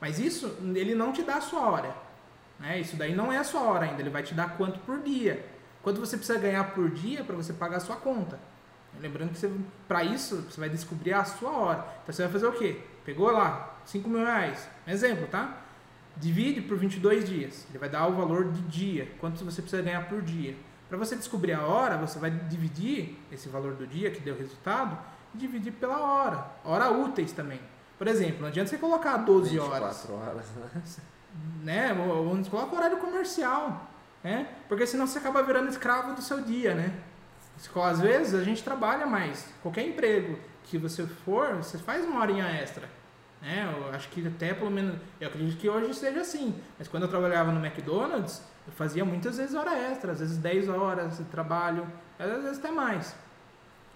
Mas 0.00 0.18
isso, 0.18 0.58
ele 0.74 0.92
não 0.92 1.12
te 1.12 1.22
dá 1.22 1.36
a 1.36 1.40
sua 1.40 1.60
hora. 1.60 1.94
Né? 2.58 2.80
Isso 2.80 2.96
daí 2.96 3.14
não 3.14 3.32
é 3.32 3.38
a 3.38 3.44
sua 3.44 3.60
hora 3.60 3.84
ainda. 3.84 4.02
Ele 4.02 4.10
vai 4.10 4.24
te 4.24 4.34
dar 4.34 4.56
quanto 4.56 4.80
por 4.80 5.00
dia. 5.02 5.46
Quanto 5.84 6.00
você 6.00 6.16
precisa 6.16 6.36
ganhar 6.36 6.74
por 6.74 6.90
dia 6.90 7.22
para 7.22 7.36
você 7.36 7.52
pagar 7.52 7.76
a 7.76 7.80
sua 7.80 7.94
conta. 7.94 8.40
Lembrando 9.00 9.38
que 9.38 9.64
para 9.86 10.02
isso 10.02 10.46
você 10.50 10.58
vai 10.58 10.68
descobrir 10.68 11.12
a 11.12 11.22
sua 11.22 11.52
hora. 11.52 11.86
Então 12.02 12.12
você 12.12 12.24
vai 12.24 12.32
fazer 12.32 12.46
o 12.48 12.52
quê? 12.54 12.80
Pegou 13.04 13.30
lá 13.30 13.78
5 13.84 14.08
mil 14.08 14.24
reais. 14.24 14.68
Exemplo, 14.84 15.28
tá? 15.28 15.62
Divide 16.16 16.60
por 16.60 16.76
22 16.76 17.24
dias. 17.28 17.68
Ele 17.70 17.78
vai 17.78 17.88
dar 17.88 18.08
o 18.08 18.16
valor 18.16 18.50
de 18.50 18.62
dia. 18.62 19.12
Quanto 19.20 19.44
você 19.44 19.62
precisa 19.62 19.80
ganhar 19.80 20.08
por 20.08 20.20
dia. 20.22 20.56
Para 20.92 20.98
você 20.98 21.16
descobrir 21.16 21.54
a 21.54 21.66
hora, 21.66 21.96
você 21.96 22.18
vai 22.18 22.30
dividir 22.30 23.18
esse 23.32 23.48
valor 23.48 23.72
do 23.72 23.86
dia 23.86 24.10
que 24.10 24.20
deu 24.20 24.36
resultado 24.36 24.98
e 25.34 25.38
dividir 25.38 25.72
pela 25.72 25.98
hora. 25.98 26.46
Hora 26.62 26.90
úteis 26.90 27.32
também. 27.32 27.58
Por 27.96 28.06
exemplo, 28.06 28.42
não 28.42 28.48
adianta 28.48 28.68
você 28.68 28.76
colocar 28.76 29.16
12 29.16 29.58
horas. 29.58 30.06
24 30.06 30.14
horas, 30.14 30.46
né? 30.50 30.82
né? 31.64 31.94
Vamos 31.94 32.46
colocar 32.46 32.76
horário 32.76 32.98
comercial, 32.98 33.88
né? 34.22 34.46
Porque 34.68 34.86
senão 34.86 35.06
você 35.06 35.16
acaba 35.16 35.42
virando 35.42 35.70
escravo 35.70 36.12
do 36.12 36.20
seu 36.20 36.42
dia, 36.42 36.74
né? 36.74 36.92
Às 37.74 37.98
vezes 37.98 38.34
a 38.34 38.44
gente 38.44 38.62
trabalha 38.62 39.06
mais. 39.06 39.48
Qualquer 39.62 39.86
emprego 39.86 40.38
que 40.64 40.76
você 40.76 41.06
for, 41.06 41.54
você 41.54 41.78
faz 41.78 42.04
uma 42.04 42.20
horinha 42.20 42.44
extra. 42.44 42.86
Né? 43.40 43.66
Eu 43.78 43.94
acho 43.94 44.10
que 44.10 44.26
até 44.26 44.52
pelo 44.52 44.70
menos. 44.70 44.98
Eu 45.18 45.28
acredito 45.28 45.58
que 45.58 45.70
hoje 45.70 45.94
seja 45.94 46.20
assim. 46.20 46.54
Mas 46.78 46.86
quando 46.86 47.04
eu 47.04 47.08
trabalhava 47.08 47.50
no 47.50 47.64
McDonald's, 47.64 48.42
eu 48.66 48.72
fazia 48.72 49.04
muitas 49.04 49.38
vezes 49.38 49.54
hora 49.54 49.76
extra, 49.76 50.12
às 50.12 50.20
vezes 50.20 50.36
10 50.36 50.68
horas 50.68 51.18
de 51.18 51.24
trabalho, 51.24 51.86
às 52.18 52.42
vezes 52.42 52.58
até 52.58 52.70
mais. 52.70 53.14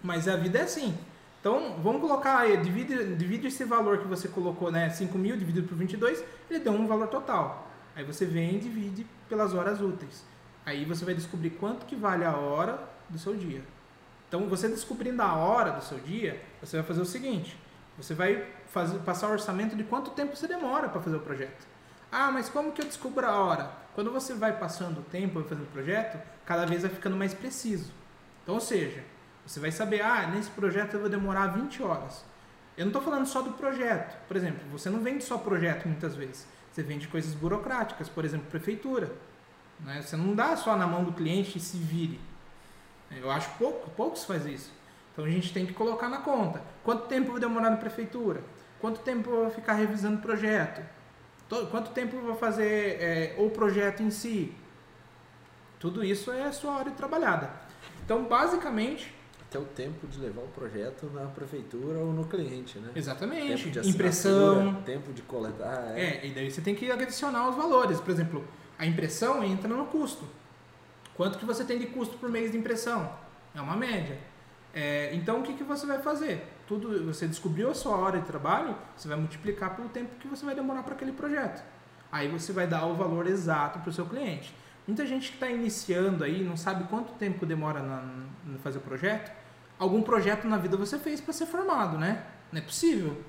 Mas 0.02 0.26
a 0.28 0.36
vida 0.36 0.58
é 0.58 0.62
assim. 0.62 0.96
Então, 1.40 1.76
vamos 1.80 2.00
colocar 2.00 2.38
aí, 2.38 2.56
divide, 2.56 3.14
divide 3.14 3.46
esse 3.46 3.64
valor 3.64 3.98
que 3.98 4.06
você 4.06 4.26
colocou, 4.26 4.72
né? 4.72 4.90
5 4.90 5.16
mil 5.16 5.36
dividido 5.36 5.68
por 5.68 5.76
22, 5.76 6.24
ele 6.50 6.58
deu 6.58 6.72
um 6.72 6.86
valor 6.86 7.06
total. 7.06 7.68
Aí 7.94 8.02
você 8.02 8.26
vem 8.26 8.56
e 8.56 8.58
divide 8.58 9.06
pelas 9.28 9.54
horas 9.54 9.80
úteis. 9.80 10.24
Aí 10.64 10.84
você 10.84 11.04
vai 11.04 11.14
descobrir 11.14 11.50
quanto 11.50 11.86
que 11.86 11.94
vale 11.94 12.24
a 12.24 12.36
hora 12.36 12.80
do 13.08 13.18
seu 13.18 13.36
dia. 13.36 13.62
Então, 14.28 14.48
você 14.48 14.68
descobrindo 14.68 15.22
a 15.22 15.36
hora 15.36 15.70
do 15.70 15.84
seu 15.84 15.98
dia, 16.00 16.42
você 16.60 16.78
vai 16.78 16.84
fazer 16.84 17.00
o 17.00 17.06
seguinte: 17.06 17.56
você 17.96 18.12
vai 18.12 18.44
fazer, 18.66 18.98
passar 18.98 19.28
o 19.28 19.32
orçamento 19.32 19.76
de 19.76 19.84
quanto 19.84 20.10
tempo 20.10 20.34
você 20.34 20.48
demora 20.48 20.88
para 20.88 21.00
fazer 21.00 21.16
o 21.16 21.20
projeto. 21.20 21.75
Ah, 22.10 22.30
mas 22.30 22.48
como 22.48 22.72
que 22.72 22.80
eu 22.80 22.86
descubro 22.86 23.26
a 23.26 23.36
hora? 23.36 23.70
Quando 23.94 24.12
você 24.12 24.34
vai 24.34 24.58
passando 24.58 25.00
o 25.00 25.04
tempo 25.04 25.42
fazendo 25.42 25.62
o 25.62 25.66
projeto, 25.66 26.18
cada 26.44 26.66
vez 26.66 26.82
vai 26.82 26.90
ficando 26.90 27.16
mais 27.16 27.34
preciso. 27.34 27.92
Então, 28.42 28.54
ou 28.54 28.60
seja, 28.60 29.02
você 29.46 29.58
vai 29.58 29.72
saber, 29.72 30.02
ah, 30.02 30.26
nesse 30.26 30.50
projeto 30.50 30.94
eu 30.94 31.00
vou 31.00 31.08
demorar 31.08 31.48
20 31.48 31.82
horas. 31.82 32.24
Eu 32.76 32.84
não 32.84 32.90
estou 32.90 33.02
falando 33.02 33.26
só 33.26 33.40
do 33.40 33.52
projeto. 33.52 34.16
Por 34.28 34.36
exemplo, 34.36 34.60
você 34.70 34.90
não 34.90 35.00
vende 35.00 35.24
só 35.24 35.38
projeto 35.38 35.86
muitas 35.86 36.14
vezes. 36.14 36.46
Você 36.70 36.82
vende 36.82 37.08
coisas 37.08 37.32
burocráticas, 37.32 38.08
por 38.08 38.24
exemplo, 38.24 38.46
prefeitura. 38.50 39.10
Né? 39.80 40.02
Você 40.02 40.16
não 40.16 40.34
dá 40.34 40.56
só 40.56 40.76
na 40.76 40.86
mão 40.86 41.04
do 41.04 41.12
cliente 41.12 41.56
e 41.56 41.60
se 41.60 41.78
vire. 41.78 42.20
Eu 43.10 43.30
acho 43.30 43.48
pouco, 43.56 43.88
poucos 43.90 44.24
fazem 44.24 44.54
isso. 44.54 44.70
Então 45.12 45.24
a 45.24 45.30
gente 45.30 45.52
tem 45.52 45.64
que 45.64 45.72
colocar 45.72 46.08
na 46.08 46.18
conta. 46.18 46.60
Quanto 46.84 47.06
tempo 47.06 47.28
eu 47.28 47.32
vou 47.32 47.40
demorar 47.40 47.70
na 47.70 47.76
prefeitura? 47.78 48.42
Quanto 48.78 49.00
tempo 49.00 49.30
eu 49.30 49.36
vou 49.44 49.50
ficar 49.50 49.72
revisando 49.72 50.18
o 50.18 50.22
projeto? 50.22 50.82
Quanto 51.48 51.90
tempo 51.90 52.18
vou 52.20 52.34
fazer 52.34 53.00
é, 53.00 53.34
o 53.38 53.50
projeto 53.50 54.02
em 54.02 54.10
si? 54.10 54.52
Tudo 55.78 56.02
isso 56.02 56.32
é 56.32 56.44
a 56.44 56.52
sua 56.52 56.78
hora 56.78 56.90
de 56.90 56.96
trabalhada. 56.96 57.50
Então, 58.04 58.24
basicamente. 58.24 59.14
Até 59.48 59.58
o 59.58 59.64
tempo 59.64 60.06
de 60.08 60.18
levar 60.18 60.42
o 60.42 60.48
projeto 60.48 61.08
na 61.14 61.26
prefeitura 61.26 61.98
ou 61.98 62.12
no 62.12 62.24
cliente, 62.24 62.78
né? 62.78 62.90
Exatamente. 62.96 63.64
Tempo 63.64 63.80
de 63.80 63.88
Impressão. 63.90 64.82
Tempo 64.84 65.12
de 65.12 65.22
coletar. 65.22 65.96
É. 65.96 66.00
é, 66.00 66.26
e 66.26 66.30
daí 66.32 66.50
você 66.50 66.60
tem 66.60 66.74
que 66.74 66.90
adicionar 66.90 67.48
os 67.48 67.54
valores. 67.54 68.00
Por 68.00 68.10
exemplo, 68.10 68.44
a 68.76 68.84
impressão 68.84 69.44
entra 69.44 69.68
no 69.68 69.86
custo. 69.86 70.24
Quanto 71.14 71.38
que 71.38 71.44
você 71.44 71.64
tem 71.64 71.78
de 71.78 71.86
custo 71.86 72.18
por 72.18 72.28
mês 72.28 72.50
de 72.50 72.58
impressão? 72.58 73.10
É 73.54 73.60
uma 73.60 73.76
média. 73.76 74.18
É, 74.74 75.14
então, 75.14 75.40
o 75.40 75.42
que, 75.42 75.54
que 75.54 75.64
você 75.64 75.86
vai 75.86 76.02
fazer? 76.02 76.44
Tudo, 76.66 77.04
você 77.04 77.26
descobriu 77.28 77.70
a 77.70 77.74
sua 77.74 77.96
hora 77.96 78.18
de 78.18 78.26
trabalho, 78.26 78.76
você 78.96 79.06
vai 79.06 79.16
multiplicar 79.16 79.76
pelo 79.76 79.88
tempo 79.88 80.16
que 80.16 80.26
você 80.26 80.44
vai 80.44 80.54
demorar 80.54 80.82
para 80.82 80.94
aquele 80.94 81.12
projeto. 81.12 81.62
Aí 82.10 82.28
você 82.28 82.52
vai 82.52 82.66
dar 82.66 82.86
o 82.86 82.94
valor 82.94 83.26
exato 83.26 83.78
para 83.78 83.90
o 83.90 83.92
seu 83.92 84.06
cliente. 84.06 84.54
Muita 84.86 85.04
gente 85.06 85.28
que 85.28 85.34
está 85.34 85.48
iniciando 85.48 86.24
aí, 86.24 86.44
não 86.44 86.56
sabe 86.56 86.84
quanto 86.84 87.12
tempo 87.14 87.44
demora 87.44 87.80
na, 87.80 88.02
na 88.44 88.58
fazer 88.58 88.78
o 88.78 88.80
projeto. 88.80 89.32
Algum 89.78 90.02
projeto 90.02 90.46
na 90.46 90.56
vida 90.56 90.76
você 90.76 90.98
fez 90.98 91.20
para 91.20 91.32
ser 91.32 91.46
formado, 91.46 91.98
né? 91.98 92.24
Não 92.52 92.60
é 92.60 92.62
possível. 92.62 93.20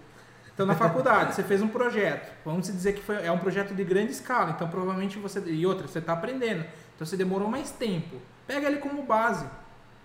Então, 0.54 0.66
na 0.66 0.74
faculdade, 0.74 1.36
você 1.36 1.44
fez 1.44 1.62
um 1.62 1.68
projeto. 1.68 2.34
Vamos 2.44 2.66
dizer 2.66 2.94
que 2.94 3.02
foi, 3.04 3.24
é 3.24 3.32
um 3.32 3.38
projeto 3.38 3.76
de 3.76 3.84
grande 3.84 4.12
escala. 4.12 4.52
Então, 4.52 4.68
provavelmente 4.68 5.20
você. 5.20 5.40
E 5.46 5.64
outra, 5.68 5.88
você 5.88 6.00
está 6.00 6.14
aprendendo. 6.14 6.66
Então, 6.96 7.06
você 7.06 7.16
demorou 7.16 7.48
mais 7.48 7.70
tempo. 7.70 8.20
Pega 8.48 8.66
ele 8.66 8.78
como 8.78 9.04
base. 9.04 9.46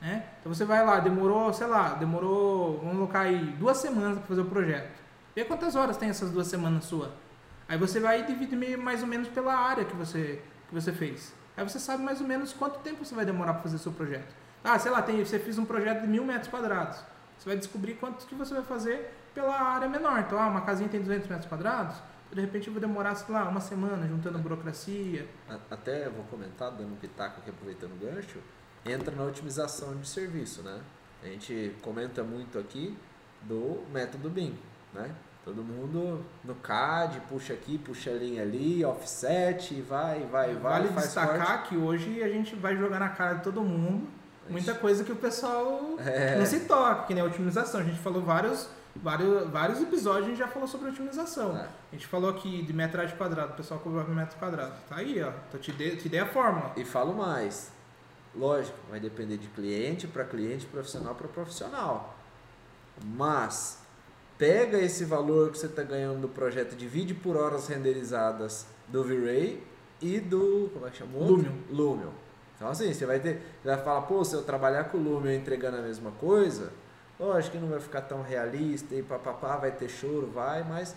Né? 0.02 0.26
Então, 0.40 0.52
você 0.52 0.64
vai 0.64 0.84
lá, 0.84 0.98
demorou, 0.98 1.52
sei 1.52 1.68
lá, 1.68 1.90
demorou, 1.94 2.78
vamos 2.78 2.96
colocar 2.96 3.20
aí, 3.20 3.38
duas 3.52 3.76
semanas 3.76 4.18
para 4.18 4.26
fazer 4.26 4.40
o 4.40 4.46
projeto. 4.46 5.00
Vê 5.34 5.44
quantas 5.44 5.76
horas 5.76 5.96
tem 5.96 6.08
essas 6.08 6.32
duas 6.32 6.48
semanas 6.48 6.84
sua. 6.84 7.12
Aí 7.68 7.78
você 7.78 8.00
vai 8.00 8.26
dividir 8.26 8.76
mais 8.76 9.00
ou 9.00 9.06
menos 9.06 9.28
pela 9.28 9.54
área 9.54 9.84
que 9.84 9.94
você, 9.94 10.42
que 10.68 10.74
você 10.74 10.92
fez. 10.92 11.32
Aí 11.56 11.62
você 11.62 11.78
sabe 11.78 12.02
mais 12.02 12.20
ou 12.20 12.26
menos 12.26 12.52
quanto 12.52 12.80
tempo 12.80 13.04
você 13.04 13.14
vai 13.14 13.24
demorar 13.24 13.54
para 13.54 13.62
fazer 13.62 13.78
seu 13.78 13.92
projeto. 13.92 14.34
Ah, 14.64 14.76
sei 14.76 14.90
lá, 14.90 15.00
tem, 15.02 15.24
você 15.24 15.38
fez 15.38 15.56
um 15.56 15.64
projeto 15.64 16.02
de 16.02 16.08
mil 16.08 16.24
metros 16.24 16.48
quadrados. 16.48 16.98
Você 17.38 17.48
vai 17.48 17.56
descobrir 17.56 17.94
quanto 17.94 18.26
que 18.26 18.34
você 18.34 18.52
vai 18.54 18.64
fazer 18.64 19.14
pela 19.32 19.54
área 19.54 19.88
menor. 19.88 20.18
Então, 20.18 20.36
ah, 20.36 20.48
uma 20.48 20.62
casinha 20.62 20.88
tem 20.88 21.00
200 21.00 21.28
metros 21.28 21.48
quadrados, 21.48 21.96
de 22.32 22.40
repente 22.40 22.66
eu 22.66 22.72
vou 22.72 22.80
demorar, 22.80 23.14
sei 23.14 23.34
lá, 23.34 23.48
uma 23.48 23.60
semana 23.60 24.06
juntando 24.08 24.38
burocracia. 24.38 25.28
Até 25.70 26.08
vou 26.08 26.24
comentar, 26.24 26.70
dando 26.70 26.92
um 26.92 26.96
pitaco 26.96 27.40
aqui, 27.40 27.50
aproveitando 27.50 27.92
o 27.92 27.96
gancho, 27.96 28.38
entra 28.84 29.14
na 29.14 29.24
otimização 29.24 29.96
de 29.96 30.08
serviço, 30.08 30.62
né? 30.62 30.80
A 31.22 31.26
gente 31.26 31.74
comenta 31.82 32.22
muito 32.22 32.58
aqui 32.58 32.96
do 33.42 33.82
método 33.92 34.28
BIM, 34.28 34.58
né? 34.92 35.10
Todo 35.44 35.62
mundo 35.62 36.24
no 36.44 36.54
CAD, 36.54 37.20
puxa 37.28 37.52
aqui, 37.52 37.76
puxa 37.78 38.10
a 38.10 38.14
linha 38.14 38.42
ali, 38.42 38.84
offset, 38.84 39.80
vai, 39.82 40.20
vai, 40.30 40.54
vai. 40.54 40.82
Vale 40.82 40.88
destacar 40.88 41.64
que 41.64 41.76
hoje 41.76 42.22
a 42.22 42.28
gente 42.28 42.54
vai 42.54 42.76
jogar 42.76 43.00
na 43.00 43.08
cara 43.08 43.34
de 43.34 43.42
todo 43.42 43.60
mundo 43.60 44.06
muita 44.48 44.74
coisa 44.74 45.04
que 45.04 45.12
o 45.12 45.16
pessoal 45.16 45.96
é. 45.98 46.38
não 46.38 46.46
se 46.46 46.60
toca, 46.60 47.06
que 47.06 47.14
nem 47.14 47.22
a 47.22 47.26
otimização. 47.26 47.80
A 47.80 47.84
gente 47.84 47.98
falou 47.98 48.22
vários 48.22 48.68
vários, 48.94 49.48
vários 49.50 49.80
episódios 49.80 50.26
a 50.26 50.28
gente 50.28 50.38
já 50.38 50.48
falou 50.48 50.68
sobre 50.68 50.90
otimização. 50.90 51.56
É. 51.56 51.62
A 51.62 51.94
gente 51.94 52.06
falou 52.06 52.30
aqui 52.30 52.62
de 52.62 52.72
metragem 52.72 53.16
quadrada, 53.16 53.52
o 53.52 53.56
pessoal 53.56 53.80
cobrava 53.80 54.12
metro 54.12 54.38
quadrado. 54.38 54.74
Tá 54.88 54.96
aí, 54.96 55.22
ó. 55.22 55.32
Então 55.48 55.60
te 55.60 55.72
dei, 55.72 55.96
te 55.96 56.08
dei 56.08 56.20
a 56.20 56.26
fórmula. 56.26 56.72
E 56.76 56.84
falo 56.84 57.14
mais. 57.14 57.70
Lógico, 58.34 58.76
vai 58.88 58.98
depender 58.98 59.36
de 59.36 59.48
cliente 59.48 60.06
para 60.06 60.24
cliente, 60.24 60.66
profissional 60.66 61.14
para 61.14 61.28
profissional. 61.28 62.16
Mas 63.04 63.78
pega 64.38 64.78
esse 64.78 65.04
valor 65.04 65.50
que 65.50 65.58
você 65.58 65.66
está 65.66 65.82
ganhando 65.82 66.22
do 66.22 66.28
projeto, 66.28 66.74
divide 66.74 67.14
por 67.14 67.36
horas 67.36 67.68
renderizadas 67.68 68.66
do 68.88 69.04
V-Ray 69.04 69.62
e 70.00 70.18
do. 70.18 70.70
Como 70.72 70.86
é 70.86 70.90
que 70.90 70.98
chamou? 70.98 71.22
Lumion. 71.22 71.52
Lumion. 71.70 72.12
Então 72.56 72.68
assim, 72.68 72.92
você 72.92 73.04
vai 73.04 73.20
ter. 73.20 73.42
Você 73.62 73.68
vai 73.68 73.82
falar, 73.82 74.02
pô, 74.02 74.24
se 74.24 74.34
eu 74.34 74.42
trabalhar 74.42 74.84
com 74.84 74.98
o 74.98 75.02
Lumion 75.02 75.32
entregando 75.32 75.76
a 75.78 75.82
mesma 75.82 76.10
coisa, 76.12 76.72
Lógico 77.22 77.56
que 77.56 77.62
não 77.62 77.68
vai 77.68 77.78
ficar 77.78 78.00
tão 78.00 78.20
realista 78.20 78.96
e 78.96 79.02
papapá, 79.02 79.56
vai 79.56 79.70
ter 79.70 79.88
choro, 79.88 80.26
vai, 80.26 80.64
mas 80.64 80.92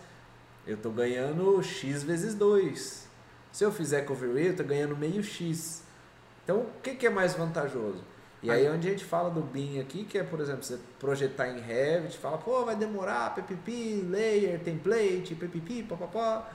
eu 0.66 0.76
estou 0.76 0.92
ganhando 0.92 1.62
X 1.62 2.04
vezes 2.04 2.34
2. 2.34 3.08
Se 3.52 3.64
eu 3.64 3.72
fizer 3.72 4.02
cover 4.02 4.32
eu 4.32 4.52
estou 4.52 4.66
ganhando 4.66 4.98
meio 4.98 5.24
X. 5.24 5.84
Então, 6.46 6.60
o 6.60 6.68
que, 6.82 6.94
que 6.96 7.08
é 7.08 7.10
mais 7.10 7.34
vantajoso? 7.34 8.02
E 8.44 8.52
aí, 8.52 8.70
onde 8.70 8.88
a 8.88 8.92
gente 8.92 9.04
fala 9.04 9.32
do 9.32 9.42
BIM 9.42 9.80
aqui, 9.82 10.04
que 10.06 10.20
é, 10.20 10.24
por 10.24 10.40
exemplo, 10.40 10.62
você 10.64 10.80
projetar 11.00 11.48
em 11.50 11.60
Revit, 11.60 12.16
fala, 12.20 12.38
pô, 12.38 12.64
vai 12.64 12.76
demorar, 12.76 13.34
PPP, 13.34 14.06
layer, 14.08 14.60
template, 14.60 15.34
PPP, 15.34 15.84
papapá, 15.90 16.48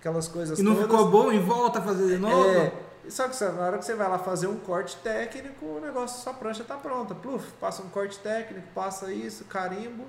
aquelas 0.00 0.26
coisas 0.26 0.58
E 0.58 0.62
não 0.62 0.74
todas. 0.74 0.90
ficou 0.90 1.10
bom 1.10 1.30
e 1.30 1.38
volta 1.38 1.80
a 1.80 1.82
fazer 1.82 2.14
de 2.14 2.18
novo? 2.18 2.48
É, 2.48 2.72
só 3.10 3.28
que 3.28 3.44
na 3.44 3.60
hora 3.66 3.76
que 3.76 3.84
você 3.84 3.94
vai 3.94 4.08
lá 4.08 4.18
fazer 4.18 4.46
um 4.46 4.56
corte 4.56 4.96
técnico, 5.02 5.66
o 5.66 5.80
negócio, 5.80 6.22
sua 6.22 6.32
prancha 6.32 6.62
está 6.62 6.78
pronta. 6.78 7.14
Pluf, 7.14 7.52
passa 7.60 7.82
um 7.82 7.90
corte 7.90 8.18
técnico, 8.20 8.66
passa 8.74 9.12
isso, 9.12 9.44
carimbo, 9.44 10.06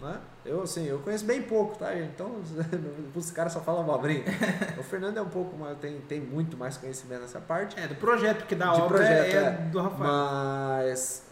Né? 0.00 0.18
Eu, 0.44 0.62
assim, 0.62 0.86
eu 0.86 0.98
conheço 0.98 1.24
bem 1.24 1.42
pouco, 1.42 1.78
tá, 1.78 1.92
gente? 1.94 2.10
Então, 2.14 2.36
os 3.14 3.30
caras 3.30 3.52
só 3.52 3.60
falam 3.60 3.82
abobrinha. 3.82 4.24
o 4.78 4.82
Fernando 4.82 5.16
é 5.18 5.22
um 5.22 5.28
pouco 5.28 5.56
mais, 5.56 5.78
tem, 5.78 6.00
tem 6.02 6.20
muito 6.20 6.56
mais 6.56 6.76
conhecimento 6.76 7.22
nessa 7.22 7.40
parte. 7.40 7.78
É, 7.78 7.86
do 7.86 7.94
projeto, 7.94 8.54
da 8.54 8.72
De 8.74 8.80
obra 8.80 8.98
projeto, 8.98 9.34
é, 9.34 9.38
é. 9.38 9.50
do 9.70 9.80
Rafael. 9.80 10.10
Mas 10.10 11.22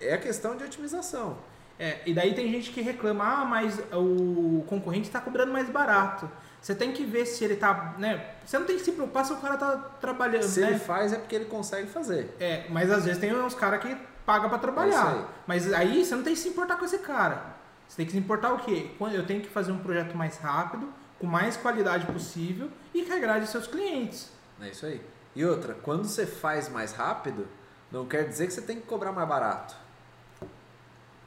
é 0.00 0.14
a 0.14 0.18
questão 0.18 0.56
de 0.56 0.64
otimização. 0.64 1.36
É, 1.78 2.00
e 2.04 2.12
daí 2.12 2.34
tem 2.34 2.50
gente 2.50 2.72
que 2.72 2.80
reclama, 2.80 3.24
ah, 3.24 3.44
mas 3.44 3.78
o 3.92 4.64
concorrente 4.66 5.06
está 5.06 5.20
cobrando 5.20 5.52
mais 5.52 5.68
barato. 5.70 6.28
Você 6.60 6.74
tem 6.74 6.90
que 6.92 7.04
ver 7.04 7.24
se 7.24 7.44
ele 7.44 7.54
tá, 7.54 7.94
né? 7.98 8.30
Você 8.44 8.58
não 8.58 8.66
tem 8.66 8.76
que 8.76 8.82
se 8.82 8.90
preocupar 8.90 9.24
se 9.24 9.32
o 9.32 9.36
cara 9.36 9.56
tá 9.56 9.76
trabalhando, 10.00 10.42
Se 10.42 10.60
né? 10.60 10.70
ele 10.70 10.78
faz 10.80 11.12
é 11.12 11.18
porque 11.18 11.36
ele 11.36 11.44
consegue 11.44 11.86
fazer. 11.88 12.34
É, 12.40 12.64
mas 12.68 12.90
às 12.90 13.04
vezes 13.04 13.20
tem 13.20 13.32
uns 13.32 13.54
caras 13.54 13.80
que 13.80 13.96
pagam 14.26 14.48
pra 14.48 14.58
É 14.58 14.60
trabalhar. 14.60 15.08
aí. 15.12 15.24
mas 15.46 15.72
aí 15.72 16.04
você 16.04 16.16
não 16.16 16.24
tem 16.24 16.34
que 16.34 16.40
se 16.40 16.48
importar 16.48 16.76
com 16.76 16.84
esse 16.84 16.98
cara. 16.98 17.57
Você 17.88 17.96
tem 17.96 18.06
que 18.06 18.12
se 18.12 18.18
importar 18.18 18.52
o 18.52 18.58
quê? 18.58 18.90
Quando 18.98 19.14
eu 19.14 19.26
tenho 19.26 19.40
que 19.40 19.48
fazer 19.48 19.72
um 19.72 19.78
projeto 19.78 20.14
mais 20.16 20.36
rápido, 20.38 20.92
com 21.18 21.26
mais 21.26 21.56
qualidade 21.56 22.06
possível 22.06 22.70
e 22.94 23.02
que 23.02 23.12
agrade 23.12 23.46
seus 23.48 23.66
clientes. 23.66 24.30
É 24.60 24.68
isso 24.68 24.86
aí. 24.86 25.00
E 25.34 25.44
outra, 25.44 25.74
quando 25.74 26.04
você 26.04 26.26
faz 26.26 26.68
mais 26.68 26.92
rápido, 26.92 27.48
não 27.90 28.06
quer 28.06 28.28
dizer 28.28 28.46
que 28.46 28.52
você 28.52 28.62
tem 28.62 28.76
que 28.80 28.86
cobrar 28.86 29.10
mais 29.12 29.26
barato. 29.28 29.74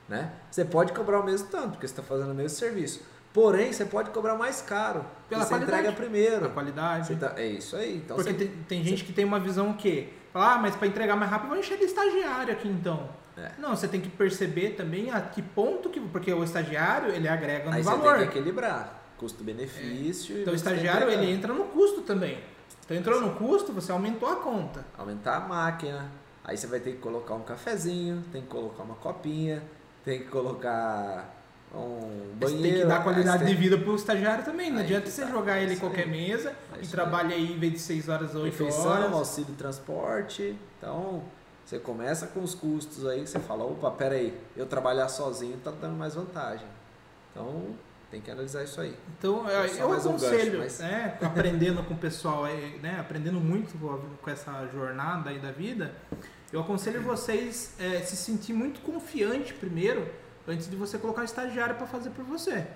Né? 0.07 0.31
Você 0.49 0.65
pode 0.65 0.91
cobrar 0.93 1.19
o 1.19 1.23
mesmo 1.25 1.47
tanto, 1.47 1.71
porque 1.71 1.87
você 1.87 1.93
está 1.93 2.03
fazendo 2.03 2.31
o 2.31 2.35
mesmo 2.35 2.57
serviço. 2.57 3.01
Porém, 3.33 3.71
você 3.71 3.85
pode 3.85 4.09
cobrar 4.09 4.35
mais 4.35 4.61
caro. 4.61 5.05
Pela 5.29 5.43
você 5.43 5.49
qualidade. 5.49 5.81
entrega 5.81 5.95
primeiro. 5.95 6.45
A 6.47 6.49
qualidade. 6.49 7.07
Você 7.07 7.15
tá- 7.15 7.33
é 7.37 7.45
isso 7.47 7.77
aí. 7.77 7.97
Então 7.97 8.17
Porque 8.17 8.31
você- 8.33 8.37
tem, 8.37 8.63
tem 8.67 8.83
gente 8.83 9.05
que 9.05 9.13
tem 9.13 9.23
uma 9.23 9.39
visão 9.39 9.71
o 9.71 9.75
quê? 9.75 10.09
Fala, 10.33 10.53
ah, 10.55 10.57
mas 10.57 10.75
para 10.75 10.87
entregar 10.87 11.15
mais 11.15 11.31
rápido, 11.31 11.49
vamos 11.49 11.65
encher 11.65 11.77
de 11.77 11.85
estagiário 11.85 12.53
aqui 12.53 12.67
então. 12.67 13.09
É. 13.37 13.51
Não, 13.57 13.75
você 13.75 13.87
tem 13.87 14.01
que 14.01 14.09
perceber 14.09 14.71
também 14.71 15.09
a 15.11 15.21
que 15.21 15.41
ponto 15.41 15.89
que. 15.89 15.99
Porque 15.99 16.31
o 16.33 16.43
estagiário, 16.43 17.13
ele 17.13 17.27
agrega 17.27 17.65
no 17.69 17.75
aí 17.75 17.83
você 17.83 17.89
valor. 17.89 18.17
tem 18.17 18.27
que 18.27 18.37
equilibrar. 18.37 19.01
Custo-benefício. 19.17 20.37
e 20.37 20.41
Então 20.41 20.53
o 20.53 20.57
você 20.57 20.69
estagiário, 20.69 21.09
ele 21.09 21.31
entra 21.31 21.53
no 21.53 21.65
custo 21.65 22.01
também. 22.01 22.39
Então 22.83 22.97
entrou 22.97 23.21
no 23.21 23.35
custo, 23.35 23.71
você 23.71 23.91
aumentou 23.91 24.27
a 24.29 24.35
conta. 24.37 24.83
Aumentar 24.97 25.37
a 25.37 25.39
máquina. 25.41 26.11
Aí 26.43 26.57
você 26.57 26.67
vai 26.67 26.79
ter 26.79 26.91
que 26.93 26.97
colocar 26.97 27.35
um 27.35 27.41
cafezinho, 27.43 28.23
tem 28.31 28.41
que 28.41 28.47
colocar 28.47 28.83
uma 28.83 28.95
copinha, 28.95 29.61
tem 30.03 30.19
que 30.19 30.25
colocar 30.25 31.35
um 31.73 32.33
Você 32.39 32.53
banheiro. 32.55 32.61
tem 32.63 32.73
que 32.81 32.85
dar 32.85 32.97
aí 32.97 33.03
qualidade 33.03 33.43
você 33.45 33.49
de 33.49 33.55
vida 33.55 33.77
pro 33.77 33.95
estagiário 33.95 34.43
também. 34.43 34.69
Não 34.71 34.79
Aí 34.79 34.83
adianta 34.85 35.09
você 35.09 35.21
tá. 35.21 35.29
jogar 35.29 35.61
ele 35.61 35.75
em 35.75 35.77
qualquer 35.77 36.03
aí. 36.05 36.09
mesa 36.09 36.49
É 36.73 36.79
e 36.79 36.81
isso 36.81 36.91
trabalha 36.91 37.35
aí 37.35 37.53
em 37.53 37.59
vez 37.59 37.73
de 37.73 37.79
6 37.79 38.09
horas, 38.09 38.35
8 38.35 38.43
refeição, 38.45 38.87
horas. 38.87 39.13
auxílio 39.13 39.53
transporte. 39.55 40.57
Então, 40.79 41.23
você 41.71 41.79
começa 41.79 42.27
com 42.27 42.43
os 42.43 42.53
custos 42.53 43.05
aí 43.05 43.25
você 43.25 43.39
fala, 43.39 43.63
opa, 43.63 43.89
pera 43.91 44.15
aí, 44.15 44.37
eu 44.57 44.65
trabalhar 44.65 45.07
sozinho 45.07 45.57
tá 45.63 45.71
dando 45.71 45.95
mais 45.95 46.15
vantagem. 46.15 46.67
Então, 47.31 47.67
tem 48.11 48.19
que 48.19 48.29
analisar 48.29 48.61
isso 48.65 48.81
aí. 48.81 48.93
Então, 49.17 49.49
É 49.49 49.63
eu, 49.63 49.69
só 49.69 49.83
eu 49.83 49.89
um 49.89 49.93
aconselho, 49.93 50.59
mas- 50.59 50.79
né, 50.79 51.17
aprendendo 51.21 51.81
com 51.83 51.93
o 51.93 51.97
pessoal, 51.97 52.43
aí, 52.43 52.77
né, 52.83 52.97
aprendendo 52.99 53.39
muito 53.39 53.71
com 54.21 54.29
essa 54.29 54.67
jornada 54.67 55.29
aí 55.29 55.39
da 55.39 55.51
vida, 55.53 55.95
eu 56.51 56.59
aconselho 56.59 57.01
vocês 57.03 57.73
é, 57.79 58.01
se 58.01 58.17
sentir 58.17 58.51
muito 58.51 58.81
confiante 58.81 59.53
primeiro, 59.53 60.05
antes 60.45 60.69
de 60.69 60.75
você 60.75 60.97
colocar 60.97 61.23
estagiário 61.23 61.75
para 61.75 61.87
fazer 61.87 62.09
por 62.09 62.25
você. 62.25 62.67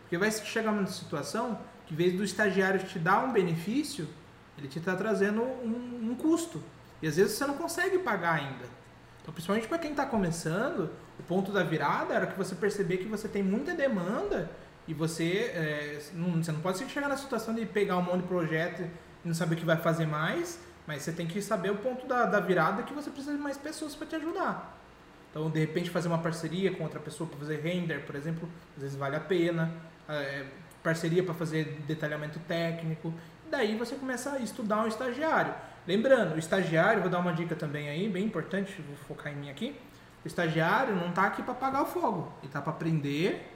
Porque 0.00 0.18
vai 0.18 0.32
chegar 0.32 0.72
uma 0.72 0.84
situação 0.88 1.60
que, 1.86 1.94
em 1.94 1.96
vez 1.96 2.12
do 2.14 2.24
estagiário 2.24 2.80
te 2.84 2.98
dar 2.98 3.24
um 3.24 3.32
benefício, 3.32 4.08
ele 4.58 4.66
te 4.66 4.80
está 4.80 4.96
trazendo 4.96 5.42
um, 5.42 6.10
um 6.10 6.16
custo. 6.16 6.60
E 7.02 7.08
às 7.08 7.16
vezes 7.16 7.32
você 7.32 7.46
não 7.46 7.54
consegue 7.54 7.98
pagar 7.98 8.34
ainda. 8.34 8.64
Então, 9.20 9.34
principalmente 9.34 9.68
para 9.68 9.78
quem 9.78 9.90
está 9.90 10.06
começando, 10.06 10.90
o 11.18 11.22
ponto 11.24 11.52
da 11.52 11.62
virada 11.62 12.14
era 12.14 12.26
que 12.26 12.38
você 12.38 12.54
perceber 12.54 12.98
que 12.98 13.08
você 13.08 13.28
tem 13.28 13.42
muita 13.42 13.74
demanda 13.74 14.50
e 14.86 14.94
você, 14.94 15.52
é, 15.54 16.02
não, 16.14 16.42
você 16.42 16.52
não 16.52 16.60
pode 16.60 16.78
chegar 16.88 17.08
na 17.08 17.16
situação 17.16 17.54
de 17.54 17.66
pegar 17.66 17.96
um 17.98 18.02
monte 18.02 18.22
de 18.22 18.28
projeto 18.28 18.82
e 19.24 19.28
não 19.28 19.34
saber 19.34 19.54
o 19.54 19.58
que 19.58 19.64
vai 19.64 19.76
fazer 19.76 20.06
mais, 20.06 20.58
mas 20.86 21.02
você 21.02 21.12
tem 21.12 21.26
que 21.26 21.40
saber 21.42 21.70
o 21.70 21.76
ponto 21.76 22.06
da, 22.06 22.24
da 22.24 22.40
virada 22.40 22.82
que 22.82 22.92
você 22.92 23.10
precisa 23.10 23.36
de 23.36 23.42
mais 23.42 23.56
pessoas 23.56 23.94
para 23.94 24.06
te 24.06 24.16
ajudar. 24.16 24.80
Então, 25.30 25.48
de 25.50 25.60
repente, 25.60 25.88
fazer 25.88 26.08
uma 26.08 26.18
parceria 26.18 26.72
com 26.72 26.82
outra 26.84 27.00
pessoa 27.00 27.28
para 27.28 27.38
fazer 27.38 27.60
render, 27.60 28.04
por 28.04 28.14
exemplo, 28.14 28.48
às 28.76 28.82
vezes 28.82 28.96
vale 28.96 29.16
a 29.16 29.20
pena. 29.20 29.72
É, 30.08 30.44
parceria 30.82 31.22
para 31.22 31.32
fazer 31.32 31.80
detalhamento 31.86 32.38
técnico. 32.40 33.14
Daí 33.50 33.76
você 33.76 33.94
começa 33.94 34.32
a 34.32 34.38
estudar 34.40 34.82
um 34.82 34.86
estagiário. 34.86 35.54
Lembrando, 35.86 36.34
o 36.34 36.38
estagiário, 36.38 37.00
vou 37.02 37.10
dar 37.10 37.18
uma 37.18 37.32
dica 37.32 37.56
também 37.56 37.88
aí, 37.88 38.08
bem 38.08 38.24
importante, 38.24 38.80
vou 38.82 38.96
focar 39.08 39.32
em 39.32 39.36
mim 39.36 39.50
aqui. 39.50 39.76
O 40.24 40.28
estagiário 40.28 40.94
não 40.94 41.08
está 41.08 41.26
aqui 41.26 41.42
para 41.42 41.52
apagar 41.52 41.82
o 41.82 41.86
fogo, 41.86 42.32
ele 42.38 42.46
está 42.46 42.62
para 42.62 42.72
aprender, 42.72 43.52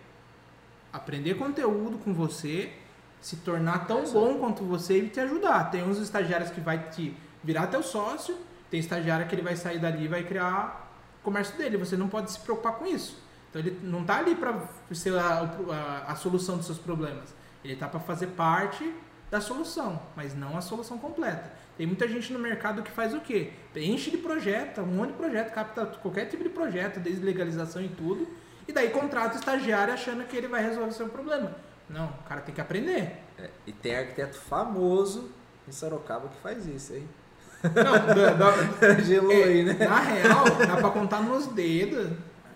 aprender 0.93 1.35
conteúdo 1.35 1.99
com 1.99 2.12
você, 2.12 2.73
se 3.21 3.37
tornar 3.37 3.87
tão 3.87 4.05
bom 4.11 4.39
quanto 4.39 4.65
você 4.65 4.99
e 4.99 5.09
te 5.09 5.21
ajudar. 5.21 5.71
Tem 5.71 5.85
uns 5.85 5.99
estagiários 5.99 6.51
que 6.51 6.61
vai 6.61 6.91
te 6.91 7.17
virar 7.45 7.69
teu 7.69 7.83
sócio, 7.83 8.37
tem 8.71 8.81
estagiário 8.81 9.27
que 9.29 9.35
ele 9.35 9.43
vai 9.43 9.55
sair 9.55 9.79
dali 9.79 10.05
e 10.05 10.09
vai 10.09 10.25
criar 10.25 10.91
o 11.21 11.25
comércio 11.25 11.57
dele. 11.57 11.77
Você 11.77 11.97
não 11.97 12.09
pode 12.09 12.33
se 12.33 12.41
preocupar 12.41 12.75
com 12.75 12.87
isso. 12.87 13.23
Então 13.51 13.62
ele 13.62 13.79
não 13.83 14.01
está 14.01 14.19
ali 14.19 14.35
para 14.35 14.61
ser 14.93 15.17
a, 15.17 15.49
a, 16.07 16.12
a 16.12 16.17
solução 16.17 16.57
dos 16.57 16.67
seus 16.67 16.79
problemas. 16.79 17.33
Ele 17.62 17.75
está 17.75 17.89
para 17.89 18.01
fazer 18.01 18.29
parte 18.29 18.93
da 19.31 19.41
solução, 19.41 20.01
mas 20.15 20.35
não 20.35 20.57
a 20.57 20.61
solução 20.61 20.99
completa. 20.99 21.51
Tem 21.77 21.87
muita 21.87 22.09
gente 22.09 22.33
no 22.33 22.39
mercado 22.39 22.83
que 22.83 22.91
faz 22.91 23.12
o 23.15 23.21
quê? 23.21 23.51
Enche 23.75 24.11
de 24.11 24.17
projeto, 24.17 24.81
um 24.81 24.87
monte 24.87 25.09
de 25.11 25.17
projeto, 25.19 25.53
capta 25.53 25.85
qualquer 25.87 26.25
tipo 26.27 26.43
de 26.43 26.49
projeto, 26.49 26.99
desde 27.01 27.23
legalização 27.23 27.83
e 27.83 27.89
tudo, 27.89 28.27
e 28.67 28.73
daí 28.73 28.89
contrata 28.91 29.35
o 29.37 29.39
estagiário 29.39 29.93
achando 29.93 30.25
que 30.25 30.37
ele 30.37 30.49
vai 30.49 30.62
resolver 30.62 30.89
o 30.89 30.93
seu 30.93 31.09
problema. 31.09 31.55
Não, 31.89 32.07
o 32.07 32.29
cara 32.29 32.41
tem 32.41 32.55
que 32.55 32.61
aprender. 32.61 33.19
É, 33.39 33.51
e 33.67 33.73
tem 33.73 33.95
arquiteto 33.95 34.39
famoso 34.39 35.31
em 35.69 35.73
Sorocaba 35.73 36.29
que 36.29 36.37
faz 36.41 36.67
isso, 36.67 36.95
hein? 36.95 37.07
Não, 37.62 37.93
da- 38.15 38.33
da- 38.33 38.95
Gelou 39.03 39.31
é, 39.33 39.45
aí, 39.45 39.62
né? 39.65 39.75
Na 39.87 40.01
real, 40.01 40.45
dá 40.67 40.77
pra 40.79 40.91
contar 40.91 41.21
nos 41.23 41.47
dedos 41.49 42.11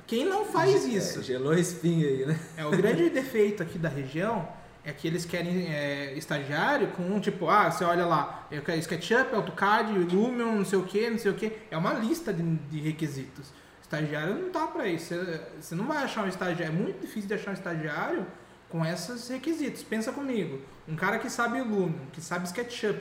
quem 0.07 0.25
não 0.25 0.45
faz 0.47 0.85
isso. 0.87 1.21
É, 1.21 1.23
gelou 1.23 1.53
a 1.53 1.59
espinha 1.59 2.07
aí, 2.09 2.27
né? 2.27 2.39
É, 2.57 2.65
o 2.65 2.71
grande 2.71 3.09
defeito 3.11 3.63
aqui 3.63 3.79
da 3.79 3.89
região 3.89 4.49
é 4.85 4.93
que 4.93 5.07
eles 5.07 5.25
querem 5.25 5.67
é, 5.73 6.15
estagiário 6.15 6.89
com 6.89 7.21
tipo, 7.21 7.49
ah, 7.49 7.71
você 7.71 7.85
olha 7.85 8.07
lá, 8.07 8.47
eu 8.51 8.63
quero 8.63 8.79
SketchUp, 8.79 9.35
AutoCAD, 9.35 9.93
Lumion, 9.93 10.57
não 10.57 10.65
sei 10.65 10.79
o 10.79 10.85
que, 10.85 11.11
não 11.11 11.19
sei 11.19 11.31
o 11.31 11.35
que. 11.35 11.53
É 11.71 11.77
uma 11.77 11.93
lista 11.93 12.33
de, 12.33 12.43
de 12.43 12.81
requisitos. 12.81 13.53
Estagiário 13.83 14.35
não 14.35 14.51
tá 14.51 14.67
pra 14.67 14.87
isso. 14.87 15.15
Você, 15.61 15.75
não 15.75 15.87
vai 15.87 15.99
achar 15.99 16.25
um 16.25 16.29
estagiário. 16.29 16.75
É 16.75 16.79
muito 16.79 17.01
difícil 17.01 17.29
de 17.29 17.35
achar 17.35 17.51
um 17.51 17.55
estagiário 17.55 18.27
com 18.69 18.85
esses 18.87 19.29
requisitos. 19.29 19.83
Pensa 19.83 20.13
comigo. 20.13 20.61
Um 20.89 20.97
cara 20.97 21.19
que 21.19 21.29
sabe 21.29 21.61
Lumion, 21.61 22.07
que 22.13 22.21
sabe 22.21 22.47
SketchUp, 22.47 23.01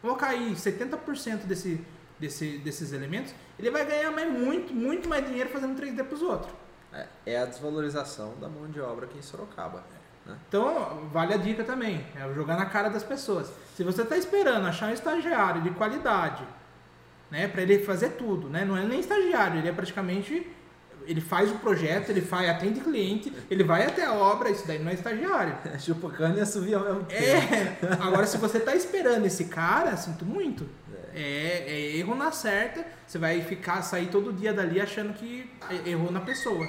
colocar 0.00 0.28
aí 0.28 0.52
70% 0.52 1.44
desse, 1.44 1.84
desse, 2.18 2.58
desses 2.58 2.92
elementos, 2.92 3.34
ele 3.58 3.70
vai 3.70 3.84
ganhar 3.84 4.10
mais, 4.12 4.32
muito, 4.32 4.72
muito 4.72 5.08
mais 5.08 5.26
dinheiro 5.26 5.50
fazendo 5.50 5.80
3D 5.80 6.04
pros 6.04 6.22
outros. 6.22 6.52
É, 6.92 7.06
é 7.26 7.38
a 7.38 7.44
desvalorização 7.44 8.34
da 8.40 8.48
mão 8.48 8.70
de 8.70 8.80
obra 8.80 9.06
aqui 9.06 9.18
em 9.18 9.22
Sorocaba. 9.22 9.84
Né? 10.26 10.36
Então, 10.48 11.08
vale 11.12 11.34
a 11.34 11.36
dica 11.36 11.62
também, 11.62 12.04
é 12.16 12.34
jogar 12.34 12.56
na 12.56 12.66
cara 12.66 12.88
das 12.88 13.04
pessoas. 13.04 13.52
Se 13.76 13.84
você 13.84 14.02
está 14.02 14.16
esperando 14.16 14.66
achar 14.66 14.90
um 14.90 14.92
estagiário 14.92 15.62
de 15.62 15.70
qualidade, 15.70 16.44
né, 17.30 17.46
para 17.48 17.62
ele 17.62 17.78
fazer 17.78 18.10
tudo, 18.10 18.48
né, 18.48 18.64
não 18.64 18.76
é 18.76 18.84
nem 18.84 19.00
estagiário, 19.00 19.58
ele 19.58 19.68
é 19.68 19.72
praticamente 19.72 20.46
ele 21.06 21.20
faz 21.20 21.50
o 21.52 21.54
projeto, 21.54 22.10
ele 22.10 22.20
faz, 22.20 22.48
atende 22.48 22.80
cliente, 22.80 23.32
ele 23.48 23.62
vai 23.62 23.86
até 23.86 24.04
a 24.04 24.12
obra, 24.12 24.50
isso 24.50 24.66
daí 24.66 24.80
não 24.80 24.90
é 24.90 24.94
estagiário. 24.94 25.56
Chupa 25.78 26.10
cana 26.10 26.38
e 26.38 26.40
assovia 26.40 26.78
ao 26.78 26.84
mesmo 26.84 27.04
tempo. 27.04 27.22
É, 27.22 27.76
agora 28.02 28.26
se 28.26 28.36
você 28.38 28.58
está 28.58 28.74
esperando 28.74 29.24
esse 29.24 29.44
cara, 29.44 29.96
sinto 29.96 30.24
muito. 30.24 30.68
É, 31.14 31.64
é 31.68 31.96
erro 31.96 32.16
na 32.16 32.32
certa, 32.32 32.84
você 33.06 33.18
vai 33.18 33.40
ficar, 33.40 33.82
sair 33.82 34.08
todo 34.08 34.32
dia 34.32 34.52
dali 34.52 34.80
achando 34.80 35.14
que 35.14 35.48
errou 35.86 36.10
na 36.10 36.20
pessoa. 36.20 36.66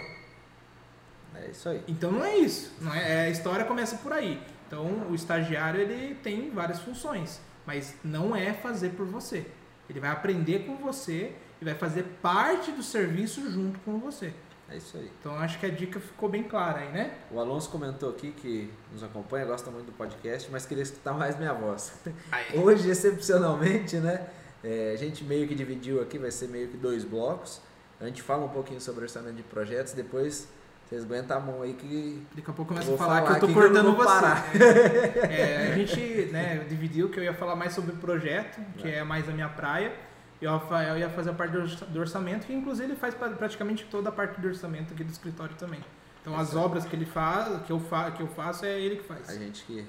É 1.43 1.50
isso 1.52 1.69
aí. 1.69 1.84
Então 1.88 2.12
não 2.12 2.23
é 2.23 2.38
isso. 2.38 2.73
Não 2.82 2.93
é, 2.93 3.28
a 3.28 3.30
história 3.30 3.65
começa 3.65 3.97
por 3.97 4.13
aí. 4.13 4.41
Então 4.67 5.08
o 5.10 5.15
estagiário 5.15 5.80
ele 5.80 6.15
tem 6.15 6.50
várias 6.50 6.80
funções, 6.80 7.39
mas 7.65 7.95
não 8.04 8.36
é 8.36 8.54
fazer 8.54 8.89
por 8.89 9.06
você. 9.06 9.45
Ele 9.89 10.00
vai 10.00 10.10
aprender 10.10 10.65
com 10.65 10.76
você 10.76 11.34
e 11.62 11.65
vai 11.65 11.73
fazer 11.73 12.04
parte 12.21 12.71
do 12.71 12.84
serviço 12.84 13.50
junto 13.50 13.80
com 13.80 14.00
você. 14.00 14.34
É 14.69 14.76
isso 14.76 14.97
aí. 14.97 15.10
Então 15.19 15.34
acho 15.36 15.58
que 15.60 15.65
a 15.65 15.69
dica 15.69 16.00
ficou 16.00 16.28
bem 16.28 16.43
clara 16.43 16.80
aí, 16.80 16.91
né? 16.91 17.17
O 17.32 17.39
Alonso 17.39 17.69
comentou 17.69 18.10
aqui 18.10 18.32
que 18.32 18.69
nos 18.91 19.02
acompanha, 19.02 19.45
gosta 19.45 19.71
muito 19.71 19.86
do 19.86 19.93
podcast, 19.93 20.52
mas 20.52 20.65
queria 20.65 20.84
escutar 20.84 21.13
mais 21.13 21.38
minha 21.38 21.54
voz. 21.54 21.93
Hoje, 22.54 22.89
excepcionalmente, 22.89 23.95
né? 23.97 24.28
é, 24.63 24.91
a 24.93 24.95
gente 24.95 25.23
meio 25.23 25.47
que 25.47 25.56
dividiu 25.56 26.02
aqui, 26.02 26.17
vai 26.17 26.32
ser 26.32 26.47
meio 26.47 26.67
que 26.67 26.78
dois 26.78 27.04
blocos. 27.04 27.62
A 28.00 28.06
gente 28.06 28.21
fala 28.21 28.45
um 28.45 28.50
pouquinho 28.50 28.80
sobre 28.80 29.04
orçamento 29.04 29.36
de 29.36 29.43
projetos, 29.43 29.93
depois 29.93 30.47
vocês 30.88 31.04
aguentam 31.04 31.38
a 31.38 31.39
mão 31.39 31.62
aí 31.62 31.73
que 31.73 32.26
Daqui 32.34 32.50
a 32.50 32.54
pouco 32.54 32.73
começa 32.73 32.93
a 32.93 32.97
falar, 32.97 33.21
falar 33.23 33.39
que 33.39 33.45
eu 33.45 33.54
tô 33.54 33.60
eu 33.60 33.62
cortando 33.62 33.95
você. 33.95 34.06
parar. 34.06 34.45
É, 35.30 35.71
a 35.73 35.76
gente 35.76 36.30
né, 36.32 36.65
dividiu 36.69 37.10
que 37.10 37.19
eu 37.19 37.23
ia 37.23 37.34
falar 37.34 37.56
mais 37.56 37.73
sobre 37.73 37.93
projeto, 37.95 38.60
que 38.78 38.88
é 38.89 39.04
mais 39.04 39.28
a 39.28 39.32
minha 39.32 39.50
praia. 39.50 39.93
E 40.41 40.45
o 40.47 40.52
Rafael 40.52 40.97
ia 40.97 41.10
fazer 41.10 41.32
a 41.32 41.34
parte 41.34 41.52
do 41.52 41.62
orça- 41.62 41.86
do 41.86 42.00
orçamento, 42.00 42.45
que 42.45 42.54
inclusive 42.54 42.89
ele 42.91 42.95
faz 42.95 43.13
pra- 43.15 43.30
praticamente 43.30 43.86
toda 43.86 44.10
a 44.10 44.12
parte 44.12 44.39
do 44.39 44.47
orçamento 44.47 44.93
aqui 44.93 45.04
do 45.04 45.12
escritório 45.12 45.56
também. 45.56 45.80
Então 46.21 46.38
as 46.38 46.56
obras 46.56 46.86
que 46.86 46.95
ele 46.95 47.06
faz, 47.06 47.60
que 47.63 47.71
eu, 47.71 47.80
fa 47.80 48.12
que 48.12 48.21
eu 48.21 48.28
faço, 48.28 48.63
é 48.65 48.80
ele 48.80 48.97
que 48.97 49.04
faz. 49.04 49.28
A 49.30 49.34
gente 49.34 49.63
que 49.65 49.86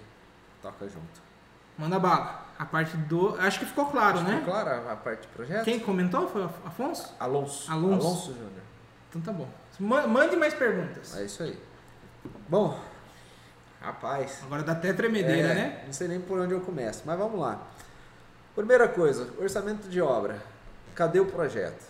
toca 0.62 0.88
junto. 0.88 1.20
Manda 1.76 1.98
bala. 1.98 2.46
A 2.58 2.64
parte 2.64 2.96
do. 2.96 3.36
Acho 3.38 3.60
que 3.60 3.66
ficou 3.66 3.86
claro, 3.86 4.18
Acho 4.18 4.26
né? 4.26 4.38
ficou 4.38 4.52
claro 4.54 4.88
a 4.90 4.96
parte 4.96 5.22
de 5.22 5.28
projeto? 5.28 5.64
Quem 5.64 5.78
comentou 5.78 6.26
foi 6.28 6.42
o 6.42 6.50
Afonso? 6.64 7.14
Alonso. 7.20 7.70
Alonso. 7.70 8.06
Alonso 8.06 8.32
Júnior. 8.32 8.62
Então 9.10 9.20
tá 9.20 9.32
bom. 9.32 9.48
Ma- 9.78 10.06
Mande 10.06 10.36
mais 10.36 10.54
perguntas. 10.54 11.16
É 11.16 11.24
isso 11.24 11.42
aí. 11.42 11.58
Bom, 12.48 12.78
rapaz. 13.80 14.40
Agora 14.44 14.62
dá 14.62 14.72
até 14.72 14.92
tremedeira, 14.92 15.48
é, 15.48 15.54
né? 15.54 15.82
Não 15.86 15.92
sei 15.92 16.08
nem 16.08 16.20
por 16.20 16.38
onde 16.40 16.52
eu 16.52 16.60
começo, 16.60 17.02
mas 17.04 17.18
vamos 17.18 17.38
lá. 17.40 17.66
Primeira 18.54 18.88
coisa, 18.88 19.28
orçamento 19.38 19.88
de 19.88 20.00
obra. 20.00 20.42
Cadê 20.94 21.20
o 21.20 21.26
projeto? 21.26 21.84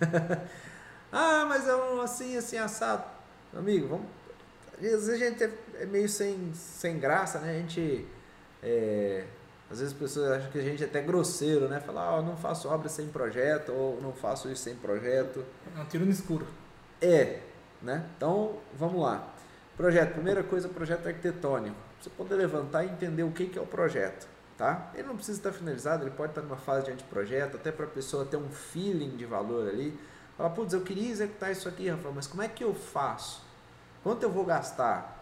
ah, 1.12 1.44
mas 1.48 1.68
é 1.68 1.74
um 1.74 2.00
assim, 2.00 2.36
assim, 2.36 2.56
assado. 2.58 3.04
Amigo, 3.56 3.88
vamos. 3.88 4.06
Às 4.74 4.80
vezes 4.80 5.08
a 5.08 5.16
gente 5.16 5.42
é 5.44 5.50
é 5.80 5.86
meio 5.86 6.08
sem, 6.08 6.52
sem 6.54 6.98
graça, 6.98 7.38
né? 7.40 7.50
A 7.50 7.54
gente. 7.54 8.06
é, 8.62 9.24
às 9.70 9.78
vezes 9.78 9.92
as 9.94 9.98
pessoas 9.98 10.30
acham 10.30 10.50
que 10.50 10.58
a 10.58 10.62
gente 10.62 10.82
é 10.82 10.86
até 10.86 11.00
grosseiro, 11.00 11.68
né? 11.68 11.80
Falar, 11.80 12.18
ó, 12.18 12.22
não 12.22 12.36
faço 12.36 12.68
obra 12.68 12.88
sem 12.88 13.08
projeto, 13.08 13.72
ou 13.72 14.00
não 14.00 14.12
faço 14.12 14.50
isso 14.50 14.62
sem 14.62 14.74
projeto. 14.76 15.44
É 15.76 15.80
um 15.80 15.84
tiro 15.86 16.04
no 16.04 16.10
escuro. 16.10 16.46
É, 17.00 17.40
né? 17.82 18.06
Então, 18.16 18.58
vamos 18.74 19.00
lá. 19.00 19.28
Projeto, 19.76 20.12
primeira 20.12 20.42
coisa, 20.42 20.68
projeto 20.68 21.06
arquitetônico. 21.06 21.76
Você 22.00 22.10
poder 22.10 22.36
levantar 22.36 22.84
e 22.84 22.88
entender 22.88 23.22
o 23.22 23.30
que 23.30 23.46
que 23.46 23.58
é 23.58 23.62
o 23.62 23.66
projeto, 23.66 24.28
tá? 24.58 24.90
Ele 24.94 25.08
não 25.08 25.16
precisa 25.16 25.38
estar 25.38 25.52
finalizado, 25.52 26.04
ele 26.04 26.10
pode 26.10 26.32
estar 26.32 26.42
numa 26.42 26.56
fase 26.56 26.86
de 26.86 26.92
anteprojeto, 26.92 27.56
até 27.56 27.72
para 27.72 27.86
a 27.86 27.88
pessoa 27.88 28.24
ter 28.26 28.36
um 28.36 28.50
feeling 28.50 29.16
de 29.16 29.24
valor 29.24 29.68
ali. 29.68 29.98
Falar, 30.36 30.50
putz, 30.50 30.74
eu 30.74 30.82
queria 30.82 31.10
executar 31.10 31.50
isso 31.50 31.68
aqui, 31.68 31.88
Rafael, 31.88 32.12
mas 32.14 32.26
como 32.26 32.42
é 32.42 32.48
que 32.48 32.62
eu 32.62 32.74
faço? 32.74 33.42
Quanto 34.02 34.22
eu 34.22 34.30
vou 34.30 34.44
gastar? 34.44 35.13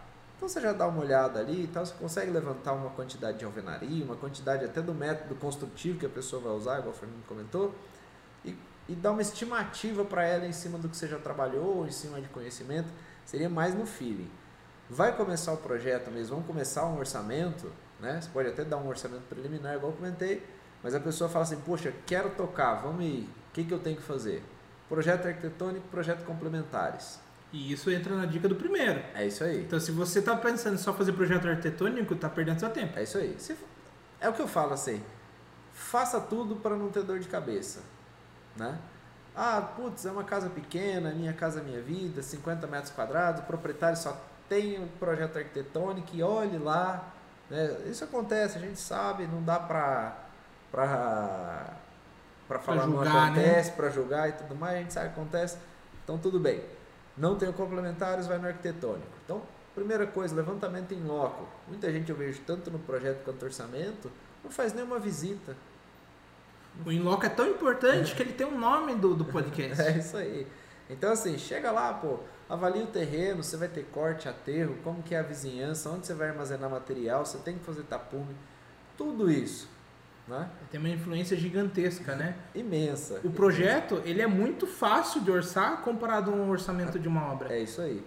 Então 0.43 0.49
você 0.49 0.59
já 0.59 0.73
dá 0.73 0.85
uma 0.87 0.99
olhada 0.99 1.39
ali 1.39 1.63
e 1.63 1.67
tal, 1.67 1.85
você 1.85 1.93
consegue 1.97 2.29
levantar 2.29 2.73
uma 2.73 2.89
quantidade 2.89 3.37
de 3.39 3.45
alvenaria, 3.45 4.03
uma 4.03 4.17
quantidade 4.17 4.65
até 4.65 4.81
do 4.81 4.93
método 4.93 5.35
construtivo 5.35 5.97
que 5.97 6.05
a 6.05 6.09
pessoa 6.09 6.41
vai 6.41 6.51
usar, 6.51 6.79
igual 6.79 6.93
o 6.93 6.93
Fernando 6.93 7.25
comentou, 7.25 7.73
e, 8.43 8.53
e 8.89 8.93
dar 8.93 9.11
uma 9.11 9.21
estimativa 9.21 10.03
para 10.03 10.25
ela 10.25 10.45
em 10.45 10.51
cima 10.51 10.77
do 10.77 10.89
que 10.89 10.97
você 10.97 11.07
já 11.07 11.17
trabalhou, 11.17 11.87
em 11.87 11.91
cima 11.91 12.19
de 12.19 12.27
conhecimento, 12.27 12.89
seria 13.23 13.47
mais 13.47 13.73
no 13.73 13.85
feeling. 13.85 14.29
Vai 14.89 15.15
começar 15.15 15.53
o 15.53 15.57
projeto 15.57 16.11
mesmo, 16.11 16.35
vamos 16.35 16.45
começar 16.45 16.87
um 16.87 16.99
orçamento, 16.99 17.71
né? 18.01 18.19
Você 18.19 18.29
pode 18.29 18.49
até 18.49 18.65
dar 18.65 18.75
um 18.75 18.87
orçamento 18.89 19.23
preliminar, 19.29 19.75
igual 19.75 19.93
eu 19.93 19.97
comentei, 19.97 20.45
mas 20.83 20.93
a 20.93 20.99
pessoa 20.99 21.29
fala 21.29 21.43
assim, 21.43 21.61
poxa, 21.61 21.93
quero 22.05 22.31
tocar, 22.31 22.81
vamos 22.81 22.99
aí, 22.99 23.29
o 23.49 23.53
que, 23.53 23.63
que 23.63 23.73
eu 23.73 23.79
tenho 23.79 23.95
que 23.95 24.03
fazer? 24.03 24.43
Projeto 24.89 25.25
arquitetônico, 25.25 25.87
projeto 25.87 26.25
complementares. 26.25 27.22
E 27.53 27.71
isso 27.71 27.89
entra 27.91 28.15
na 28.15 28.25
dica 28.25 28.49
do 28.49 28.55
primeiro. 28.55 29.01
É 29.13 29.27
isso 29.27 29.43
aí. 29.43 29.61
Então, 29.61 29.79
se 29.79 29.91
você 29.91 30.21
tá 30.21 30.35
pensando 30.35 30.75
em 30.75 30.77
só 30.79 30.93
fazer 30.93 31.13
projeto 31.13 31.47
arquitetônico, 31.47 32.15
tá 32.15 32.27
perdendo 32.29 32.59
seu 32.59 32.69
tempo. 32.71 32.97
É 32.99 33.03
isso 33.03 33.17
aí. 33.17 33.35
Se- 33.39 33.55
é 34.19 34.27
o 34.27 34.33
que 34.33 34.41
eu 34.41 34.47
falo 34.47 34.73
assim. 34.73 35.01
Faça 35.73 36.19
tudo 36.19 36.55
para 36.57 36.75
não 36.75 36.89
ter 36.89 37.03
dor 37.03 37.19
de 37.19 37.27
cabeça, 37.27 37.81
né? 38.57 38.77
Ah, 39.35 39.61
putz, 39.61 40.05
é 40.05 40.11
uma 40.11 40.23
casa 40.23 40.49
pequena, 40.49 41.11
minha 41.11 41.33
casa 41.33 41.61
minha 41.61 41.81
vida, 41.81 42.21
50 42.21 42.67
metros 42.67 42.91
quadrados, 42.91 43.41
o 43.41 43.45
proprietário 43.45 43.97
só 43.97 44.19
tem 44.49 44.79
um 44.79 44.87
projeto 44.87 45.37
arquitetônico 45.37 46.09
e 46.15 46.21
olhe 46.21 46.57
lá, 46.59 47.11
né? 47.49 47.77
Isso 47.87 48.03
acontece, 48.03 48.57
a 48.57 48.61
gente 48.61 48.79
sabe, 48.79 49.25
não 49.27 49.43
dá 49.43 49.59
para 49.59 50.15
para 50.71 52.59
falar 52.59 52.85
não 52.87 52.93
julgar, 52.93 53.31
né? 53.31 53.41
acontece, 53.41 53.71
para 53.71 53.89
julgar 53.89 54.29
e 54.29 54.33
tudo 54.33 54.55
mais, 54.55 54.75
a 54.75 54.79
gente 54.79 54.93
sabe 54.93 55.07
que 55.07 55.19
acontece. 55.19 55.57
Então 56.03 56.17
tudo 56.17 56.39
bem. 56.39 56.61
Não 57.17 57.35
tem 57.35 57.49
o 57.49 57.53
complementares, 57.53 58.27
vai 58.27 58.37
no 58.37 58.47
arquitetônico. 58.47 59.07
Então, 59.23 59.41
primeira 59.75 60.07
coisa, 60.07 60.35
levantamento 60.35 60.93
em 60.93 61.03
loco. 61.03 61.47
Muita 61.67 61.91
gente 61.91 62.09
eu 62.09 62.15
vejo 62.15 62.41
tanto 62.45 62.71
no 62.71 62.79
projeto 62.79 63.23
quanto 63.23 63.41
no 63.41 63.47
orçamento, 63.47 64.11
não 64.43 64.51
faz 64.51 64.73
nenhuma 64.73 64.99
visita. 64.99 65.55
O 66.85 66.91
Inloco 66.91 67.25
é 67.25 67.29
tão 67.29 67.47
importante 67.47 68.15
que 68.15 68.21
ele 68.21 68.33
tem 68.33 68.47
o 68.47 68.57
nome 68.57 68.95
do, 68.95 69.13
do 69.13 69.25
podcast. 69.25 69.81
É 69.83 69.97
isso 69.97 70.17
aí. 70.17 70.47
Então 70.89 71.11
assim, 71.11 71.37
chega 71.37 71.71
lá, 71.71 71.93
pô, 71.93 72.19
avalia 72.49 72.83
o 72.83 72.87
terreno, 72.87 73.43
você 73.43 73.55
vai 73.55 73.67
ter 73.67 73.85
corte, 73.85 74.27
aterro, 74.27 74.75
como 74.83 75.01
que 75.01 75.15
é 75.15 75.19
a 75.19 75.23
vizinhança, 75.23 75.89
onde 75.89 76.05
você 76.05 76.13
vai 76.13 76.29
armazenar 76.29 76.69
material, 76.69 77.25
você 77.25 77.37
tem 77.37 77.57
que 77.57 77.63
fazer 77.63 77.83
tapume, 77.83 78.35
tudo 78.97 79.31
isso, 79.31 79.69
né? 80.27 80.49
Tem 80.71 80.79
uma 80.79 80.89
influência 80.89 81.35
gigantesca, 81.35 82.15
né? 82.15 82.35
Imensa. 82.55 83.19
O 83.23 83.31
projeto, 83.31 84.01
ele 84.05 84.21
é 84.21 84.27
muito 84.27 84.65
fácil 84.65 85.21
de 85.21 85.31
orçar 85.31 85.81
comparado 85.81 86.31
a 86.31 86.33
um 86.33 86.49
orçamento 86.49 86.97
de 86.97 87.07
uma 87.07 87.31
obra. 87.31 87.53
É 87.53 87.59
isso 87.59 87.81
aí. 87.81 88.03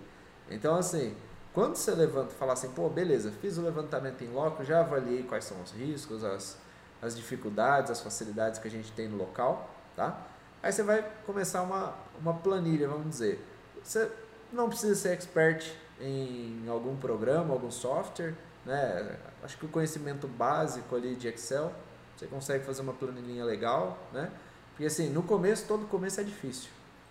Então, 0.51 0.75
assim, 0.77 1.15
quando 1.53 1.77
você 1.77 1.91
levanta 1.93 2.33
e 2.33 2.37
fala 2.37 2.53
assim, 2.53 2.71
pô, 2.71 2.89
beleza, 2.89 3.33
fiz 3.41 3.59
o 3.59 3.63
levantamento 3.63 4.23
em 4.23 4.29
loco, 4.29 4.65
já 4.65 4.81
avaliei 4.81 5.23
quais 5.23 5.45
são 5.45 5.61
os 5.63 5.73
riscos, 5.73 6.25
as, 6.25 6.59
as 7.03 7.17
dificuldades, 7.17 7.91
as 7.91 8.01
facilidades 8.01 8.59
que 8.59 8.69
a 8.69 8.71
gente 8.71 8.93
tem 8.93 9.09
no 9.09 9.17
local, 9.17 9.71
tá? 9.95 10.21
Aí 10.63 10.73
você 10.73 10.83
vai 10.83 11.09
começar 11.25 11.63
uma, 11.63 11.95
uma 12.21 12.35
planilha, 12.35 12.89
vamos 12.89 13.09
dizer. 13.09 13.45
Você 13.83 14.11
não 14.53 14.69
precisa 14.69 14.95
ser 14.95 15.11
expert 15.11 15.71
em 16.01 16.65
algum 16.69 16.97
programa, 16.97 17.53
algum 17.53 17.71
software, 17.71 18.35
né? 18.65 19.17
Acho 19.43 19.57
que 19.59 19.67
o 19.67 19.69
conhecimento 19.69 20.27
básico 20.27 20.95
ali 20.97 21.15
de 21.15 21.29
Excel, 21.29 21.73
você 22.17 22.27
consegue 22.27 22.65
fazer 22.65 22.83
uma 22.83 22.93
planilhinha 22.93 23.45
legal, 23.45 23.99
né? 24.13 24.31
Porque 24.73 24.85
assim, 24.87 25.09
no 25.11 25.23
começo, 25.23 25.67
todo 25.67 25.87
começo 25.87 26.21
é 26.21 26.25
difícil. 26.25 26.71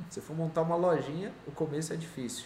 Se 0.09 0.19
for 0.21 0.35
montar 0.35 0.61
uma 0.61 0.75
lojinha, 0.75 1.31
o 1.47 1.51
começo 1.51 1.93
é 1.93 1.95
difícil, 1.95 2.45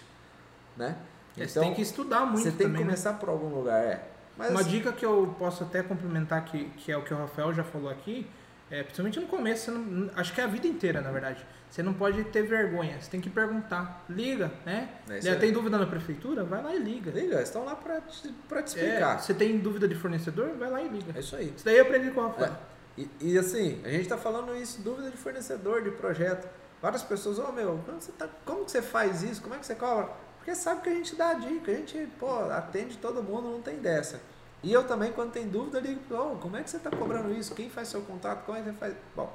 né? 0.77 0.97
É, 1.37 1.47
você 1.47 1.59
tem 1.59 1.73
que 1.73 1.81
estudar 1.81 2.25
muito 2.25 2.43
você 2.43 2.51
tem 2.51 2.67
também, 2.67 2.73
que 2.73 2.79
né? 2.79 2.85
começar 2.85 3.13
por 3.13 3.29
algum 3.29 3.47
lugar, 3.49 3.81
é. 3.83 4.07
Mas 4.37 4.51
Uma 4.51 4.61
assim, 4.61 4.69
dica 4.69 4.91
que 4.93 5.05
eu 5.05 5.35
posso 5.37 5.63
até 5.63 5.81
complementar, 5.83 6.43
que, 6.45 6.65
que 6.77 6.91
é 6.91 6.97
o 6.97 7.01
que 7.03 7.13
o 7.13 7.17
Rafael 7.17 7.53
já 7.53 7.63
falou 7.63 7.89
aqui, 7.89 8.27
é, 8.69 8.83
principalmente 8.83 9.19
no 9.19 9.27
começo, 9.27 9.71
não- 9.71 10.09
acho 10.15 10.33
que 10.33 10.39
é 10.41 10.43
a 10.43 10.47
vida 10.47 10.67
inteira, 10.67 11.01
na 11.01 11.11
verdade. 11.11 11.45
Você 11.69 11.83
não 11.83 11.93
pode 11.93 12.23
ter 12.25 12.41
vergonha, 12.41 12.99
você 12.99 13.11
tem 13.11 13.21
que 13.21 13.29
perguntar. 13.29 14.03
Liga, 14.09 14.51
né? 14.65 14.89
É 15.07 15.21
Já 15.21 15.35
tem 15.37 15.53
dúvida 15.53 15.77
na 15.77 15.85
prefeitura? 15.85 16.43
Vai 16.43 16.63
lá 16.63 16.73
e 16.73 16.79
liga. 16.79 17.11
liga, 17.11 17.35
eles 17.35 17.49
estão 17.49 17.63
lá 17.63 17.75
para 17.75 18.01
te, 18.01 18.29
pra 18.47 18.63
te 18.63 18.79
É, 18.79 18.83
explicar. 18.85 19.19
você 19.19 19.33
tem 19.35 19.57
dúvida 19.59 19.87
de 19.87 19.93
fornecedor? 19.95 20.49
Vai 20.57 20.69
lá 20.69 20.81
e 20.81 20.87
liga. 20.87 21.13
É 21.15 21.19
isso 21.19 21.35
aí. 21.35 21.53
Isso 21.55 21.63
daí 21.63 21.77
eu 21.77 21.83
aprendi 21.83 22.09
com 22.11 22.21
o 22.21 22.27
Rafael. 22.27 22.55
E, 22.97 23.07
e, 23.21 23.37
assim, 23.37 23.79
a 23.85 23.89
gente 23.89 24.01
está 24.01 24.17
falando 24.17 24.55
isso, 24.57 24.81
dúvida 24.81 25.09
de 25.11 25.15
fornecedor, 25.17 25.83
de 25.83 25.91
projeto. 25.91 26.49
Várias 26.81 27.03
pessoas, 27.03 27.37
ô 27.39 27.51
meu, 27.51 27.79
como, 27.85 28.01
você 28.01 28.11
tá, 28.13 28.27
como 28.45 28.65
que 28.65 28.71
você 28.71 28.81
faz 28.81 29.21
isso? 29.21 29.41
Como 29.41 29.53
é 29.53 29.57
que 29.59 29.65
você 29.65 29.75
cobra? 29.75 30.09
Porque 30.37 30.55
sabe 30.55 30.81
que 30.81 30.89
a 30.89 30.93
gente 30.93 31.15
dá 31.15 31.29
a 31.29 31.33
dica, 31.35 31.71
a 31.71 31.75
gente, 31.75 32.07
pô, 32.19 32.27
atende 32.51 32.97
todo 32.97 33.21
mundo, 33.21 33.49
não 33.51 33.61
tem 33.61 33.77
dessa. 33.77 34.19
E 34.63 34.73
eu 34.73 34.83
também, 34.85 35.11
quando 35.11 35.31
tem 35.31 35.47
dúvida, 35.47 35.79
ligo, 35.79 36.01
ô, 36.13 36.35
como 36.37 36.57
é 36.57 36.63
que 36.63 36.69
você 36.69 36.77
está 36.77 36.89
cobrando 36.89 37.31
isso? 37.33 37.53
Quem 37.53 37.69
faz 37.69 37.89
seu 37.89 38.01
contato? 38.01 38.43
Como 38.45 38.57
é 38.57 38.61
que 38.61 38.69
você 38.71 38.75
faz? 38.75 38.93
Bom, 39.15 39.33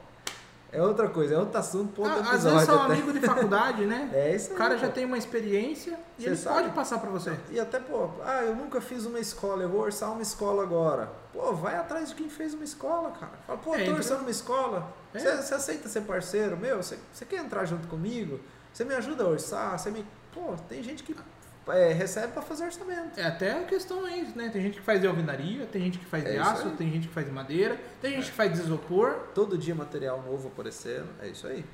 é 0.77 0.83
outra 0.83 1.09
coisa, 1.09 1.35
é 1.35 1.39
outro 1.39 1.59
assunto, 1.59 1.93
ponto 1.95 2.09
Ah, 2.09 2.33
às 2.33 2.45
vezes 2.45 2.63
são 2.65 2.83
até. 2.83 2.93
amigo 2.95 3.13
de 3.13 3.21
faculdade, 3.21 3.85
né? 3.87 4.11
É 4.15 4.35
isso 4.35 4.49
O 4.51 4.53
aí, 4.53 4.59
cara 4.59 4.77
já 4.79 4.89
pô. 4.89 4.93
tem 4.93 5.05
uma 5.05 5.17
experiência 5.19 5.99
e 6.19 6.23
Você 6.23 6.29
ele 6.31 6.37
sabe? 6.37 6.63
pode 6.63 6.75
passar 6.75 6.99
pra 6.99 7.11
você. 7.11 7.37
E 7.51 7.59
até, 7.61 7.79
pô, 7.81 8.11
ah, 8.25 8.43
eu 8.43 8.55
nunca 8.55 8.81
fiz 8.81 9.07
uma 9.07 9.19
escola, 9.19 9.63
eu 9.63 9.69
vou 9.69 9.81
orçar 9.81 10.13
uma 10.13 10.23
escola 10.23 10.63
agora. 10.63 11.11
Pô, 11.33 11.53
vai 11.53 11.77
atrás 11.77 12.11
de 12.11 12.15
quem 12.15 12.29
fez 12.29 12.55
uma 12.55 12.65
escola, 12.65 13.11
cara. 13.13 13.33
Fala, 13.47 13.59
pô, 13.59 13.75
É, 13.75 13.85
tô 13.85 13.93
orçando 13.93 14.21
uma 14.23 14.31
escola. 14.31 14.93
É. 15.13 15.19
Você, 15.19 15.37
você 15.43 15.55
aceita 15.55 15.89
ser 15.89 16.03
parceiro? 16.03 16.57
Meu, 16.57 16.83
você, 16.83 16.99
você 17.13 17.25
quer 17.25 17.39
entrar 17.41 17.65
junto 17.65 17.87
comigo? 17.89 18.41
Você 18.73 18.85
me 18.85 18.95
ajuda 18.95 19.25
a 19.25 19.29
orçar? 19.29 19.79
Você 19.79 19.91
me. 19.91 20.05
Pô, 20.33 20.55
tem 20.69 20.83
gente 20.83 21.03
que 21.05 21.15
é, 21.69 21.93
recebe 21.93 22.33
pra 22.33 22.43
fazer 22.43 22.65
orçamento. 22.65 23.19
É 23.19 23.25
até 23.25 23.53
a 23.53 23.65
questão 23.65 24.07
é 24.07 24.19
isso, 24.19 24.37
né? 24.37 24.51
Tem 24.51 24.61
gente 24.61 24.79
que 24.79 24.83
faz 24.83 25.01
de 25.01 25.07
alvenaria, 25.07 25.67
tem 25.67 25.83
gente 25.83 25.99
que 25.99 26.05
faz 26.05 26.25
É 26.25 26.33
de 26.33 26.39
aço, 26.39 26.71
tem 26.71 26.91
gente 26.91 27.09
que 27.09 27.15
faz 27.15 27.27
de 27.27 27.33
madeira, 27.33 27.79
tem 28.01 28.13
gente 28.13 28.31
que 28.31 28.37
faz 28.37 28.53
de 28.53 28.61
isopor. 28.61 29.29
Todo 29.35 29.57
dia 29.57 29.75
material 29.75 30.23
novo 30.23 30.49
aparecendo. 30.49 31.09
É 31.21 31.29
isso 31.29 31.47
aí. 31.47 31.65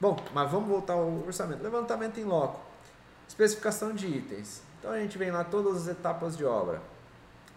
Bom, 0.00 0.16
mas 0.32 0.50
vamos 0.50 0.68
voltar 0.68 0.94
ao 0.94 1.24
orçamento. 1.26 1.62
Levantamento 1.62 2.18
em 2.18 2.24
loco. 2.24 2.60
Especificação 3.26 3.92
de 3.92 4.06
itens. 4.06 4.62
Então 4.78 4.90
a 4.90 4.98
gente 4.98 5.16
vem 5.16 5.30
lá 5.30 5.44
todas 5.44 5.82
as 5.82 5.88
etapas 5.88 6.36
de 6.36 6.44
obra. 6.44 6.80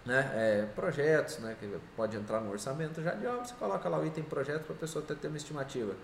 Né? 0.06 0.32
É, 0.36 0.66
projetos, 0.76 1.40
né? 1.40 1.56
que 1.60 1.68
pode 1.96 2.16
entrar 2.16 2.40
no 2.40 2.52
orçamento 2.52 3.02
já 3.02 3.16
de 3.16 3.26
obra, 3.26 3.44
você 3.44 3.56
coloca 3.56 3.90
lá 3.90 3.98
o 3.98 4.06
item 4.06 4.24
projeto 4.24 4.64
para 4.66 4.76
a 4.76 4.78
pessoa 4.78 5.04
até 5.04 5.16
ter 5.16 5.28
uma 5.28 5.38
estimativa. 5.38 5.96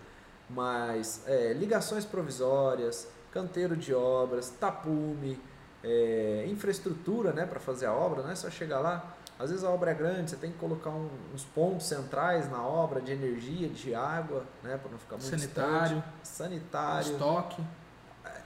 Mas 0.50 1.22
é, 1.28 1.54
ligações 1.54 2.04
provisórias, 2.04 3.08
canteiro 3.32 3.78
de 3.78 3.94
obras, 3.94 4.50
tapume, 4.50 5.40
é, 5.84 6.46
infraestrutura 6.48 7.32
né? 7.34 7.46
para 7.46 7.60
fazer 7.60 7.86
a 7.88 7.94
obra, 7.94 8.22
não 8.24 8.30
é 8.32 8.36
só 8.36 8.50
chegar 8.50 8.80
lá. 8.80 9.16
Às 9.40 9.50
vezes 9.50 9.66
a 9.66 9.70
obra 9.72 9.90
é 9.92 9.94
grande, 9.96 10.30
você 10.30 10.36
tem 10.38 10.52
que 10.52 10.58
colocar 10.60 10.92
um- 10.92 11.10
uns 11.34 11.44
pontos 11.44 11.88
centrais 11.88 12.50
na 12.52 12.62
obra 12.64 13.02
de 13.02 13.12
energia, 13.12 13.68
de 13.70 13.96
água, 13.96 14.44
né? 14.62 14.78
para 14.78 14.92
não 14.92 15.00
ficar 15.00 15.16
muito 15.18 15.28
Sanitário, 15.30 16.04
distante. 16.22 16.28
sanitário, 16.28 17.12
estoque. 17.14 17.64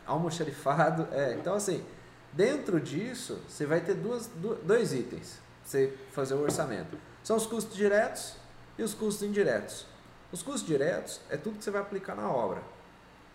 almoxarifado. 0.05 1.07
É, 1.11 1.33
então, 1.33 1.53
assim, 1.55 1.83
dentro 2.31 2.79
disso, 2.79 3.39
você 3.47 3.65
vai 3.65 3.81
ter 3.81 3.95
duas, 3.95 4.27
du- 4.27 4.55
dois 4.63 4.93
itens 4.93 5.39
você 5.63 5.93
fazer 6.11 6.35
o 6.35 6.41
orçamento. 6.43 6.97
São 7.23 7.35
os 7.35 7.45
custos 7.47 7.75
diretos 7.75 8.35
e 8.77 8.83
os 8.83 8.93
custos 8.93 9.27
indiretos. 9.27 9.85
Os 10.31 10.43
custos 10.43 10.65
diretos 10.65 11.19
é 11.29 11.37
tudo 11.37 11.57
que 11.57 11.63
você 11.63 11.71
vai 11.71 11.81
aplicar 11.81 12.15
na 12.15 12.29
obra. 12.29 12.61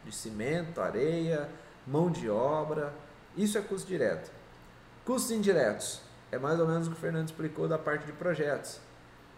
De 0.04 0.12
cimento, 0.14 0.80
areia, 0.80 1.48
mão 1.86 2.08
de 2.10 2.30
obra, 2.30 2.92
Isso 3.36 3.56
é 3.58 3.60
custo 3.60 3.88
direto. 3.88 4.30
Custos 5.04 5.30
indiretos 5.30 6.00
é 6.30 6.38
mais 6.38 6.60
ou 6.60 6.66
menos 6.66 6.86
o 6.86 6.90
que 6.90 6.96
o 6.96 7.00
Fernando 7.00 7.26
explicou 7.26 7.68
da 7.68 7.78
parte 7.78 8.06
de 8.06 8.12
projetos. 8.12 8.80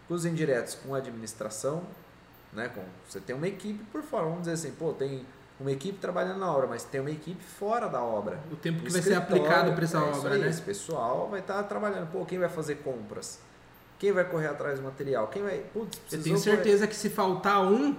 Custos 0.07 0.25
indiretos 0.25 0.75
com 0.75 0.93
administração, 0.93 1.83
né? 2.51 2.69
Com, 2.69 2.83
você 3.07 3.19
tem 3.19 3.35
uma 3.35 3.47
equipe 3.47 3.83
por 3.85 4.01
fora. 4.03 4.25
Vamos 4.25 4.41
dizer 4.41 4.53
assim, 4.53 4.71
pô, 4.71 4.93
tem 4.93 5.25
uma 5.59 5.71
equipe 5.71 5.97
trabalhando 5.99 6.39
na 6.39 6.51
obra, 6.51 6.67
mas 6.67 6.83
tem 6.83 6.99
uma 6.99 7.11
equipe 7.11 7.43
fora 7.43 7.87
da 7.87 8.01
obra. 8.01 8.39
O 8.51 8.55
tempo 8.55 8.83
que 8.83 8.91
vai 8.91 9.01
ser 9.01 9.15
aplicado 9.15 9.73
para 9.73 9.83
essa 9.83 9.97
é 9.97 10.01
obra, 10.01 10.35
aí, 10.35 10.41
né? 10.41 10.49
Esse 10.49 10.61
pessoal 10.61 11.29
vai 11.29 11.39
estar 11.39 11.61
trabalhando. 11.63 12.11
Pô, 12.11 12.25
quem 12.25 12.39
vai 12.39 12.49
fazer 12.49 12.75
compras? 12.75 13.39
Quem 13.97 14.11
vai 14.11 14.25
correr 14.25 14.47
atrás 14.47 14.79
do 14.79 14.83
material? 14.83 15.27
Quem 15.27 15.43
vai. 15.43 15.59
Putz, 15.73 15.97
Eu 16.11 16.21
tenho 16.21 16.37
certeza 16.37 16.85
que 16.87 16.95
se 16.95 17.09
faltar 17.09 17.63
um, 17.63 17.95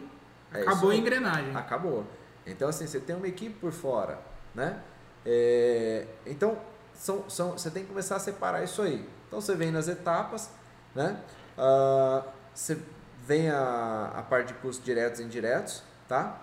É 0.52 0.60
acabou 0.60 0.90
a 0.90 0.94
engrenagem. 0.94 1.56
Acabou. 1.56 2.04
Então, 2.46 2.68
assim, 2.68 2.86
você 2.86 3.00
tem 3.00 3.16
uma 3.16 3.26
equipe 3.26 3.58
por 3.58 3.72
fora, 3.72 4.18
né? 4.54 4.82
É, 5.26 6.06
então, 6.26 6.58
são, 6.94 7.28
são, 7.28 7.52
você 7.52 7.70
tem 7.70 7.82
que 7.82 7.88
começar 7.88 8.16
a 8.16 8.20
separar 8.20 8.62
isso 8.62 8.82
aí. 8.82 9.08
Então, 9.26 9.40
você 9.40 9.54
vem 9.54 9.70
nas 9.70 9.88
etapas, 9.88 10.50
né? 10.94 11.20
Ah, 11.56 12.24
você 12.54 12.78
vem 13.26 13.48
a, 13.50 14.12
a 14.14 14.22
parte 14.22 14.48
de 14.48 14.54
custos 14.54 14.84
diretos 14.84 15.20
e 15.20 15.24
indiretos, 15.24 15.82
tá? 16.08 16.40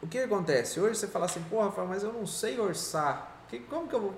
O 0.00 0.06
que 0.06 0.18
acontece? 0.18 0.78
Hoje 0.78 0.98
você 0.98 1.08
fala 1.08 1.24
assim, 1.24 1.42
pô, 1.50 1.60
Rafael, 1.60 1.88
mas 1.88 2.02
eu 2.02 2.12
não 2.12 2.26
sei 2.26 2.58
orçar. 2.60 3.44
Que, 3.48 3.58
como 3.60 3.88
que 3.88 3.94
eu 3.94 4.00
vou 4.00 4.14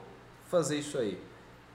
fazer 0.49 0.77
isso 0.77 0.99
aí? 0.99 1.23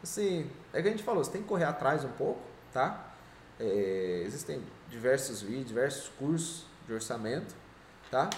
Assim, 0.04 0.50
é 0.72 0.82
que 0.82 0.88
a 0.88 0.92
gente 0.92 1.04
falou, 1.04 1.24
você 1.24 1.32
tem 1.32 1.42
que 1.42 1.48
correr 1.48 1.64
atrás 1.64 2.04
um 2.04 2.12
pouco, 2.12 2.42
tá? 2.72 3.14
É, 3.60 4.22
existem 4.26 4.62
diversos 4.90 5.42
vídeos, 5.42 5.68
diversos 5.68 6.10
cursos 6.10 6.66
de 6.86 6.94
orçamento, 6.94 7.56
tá? 8.12 8.30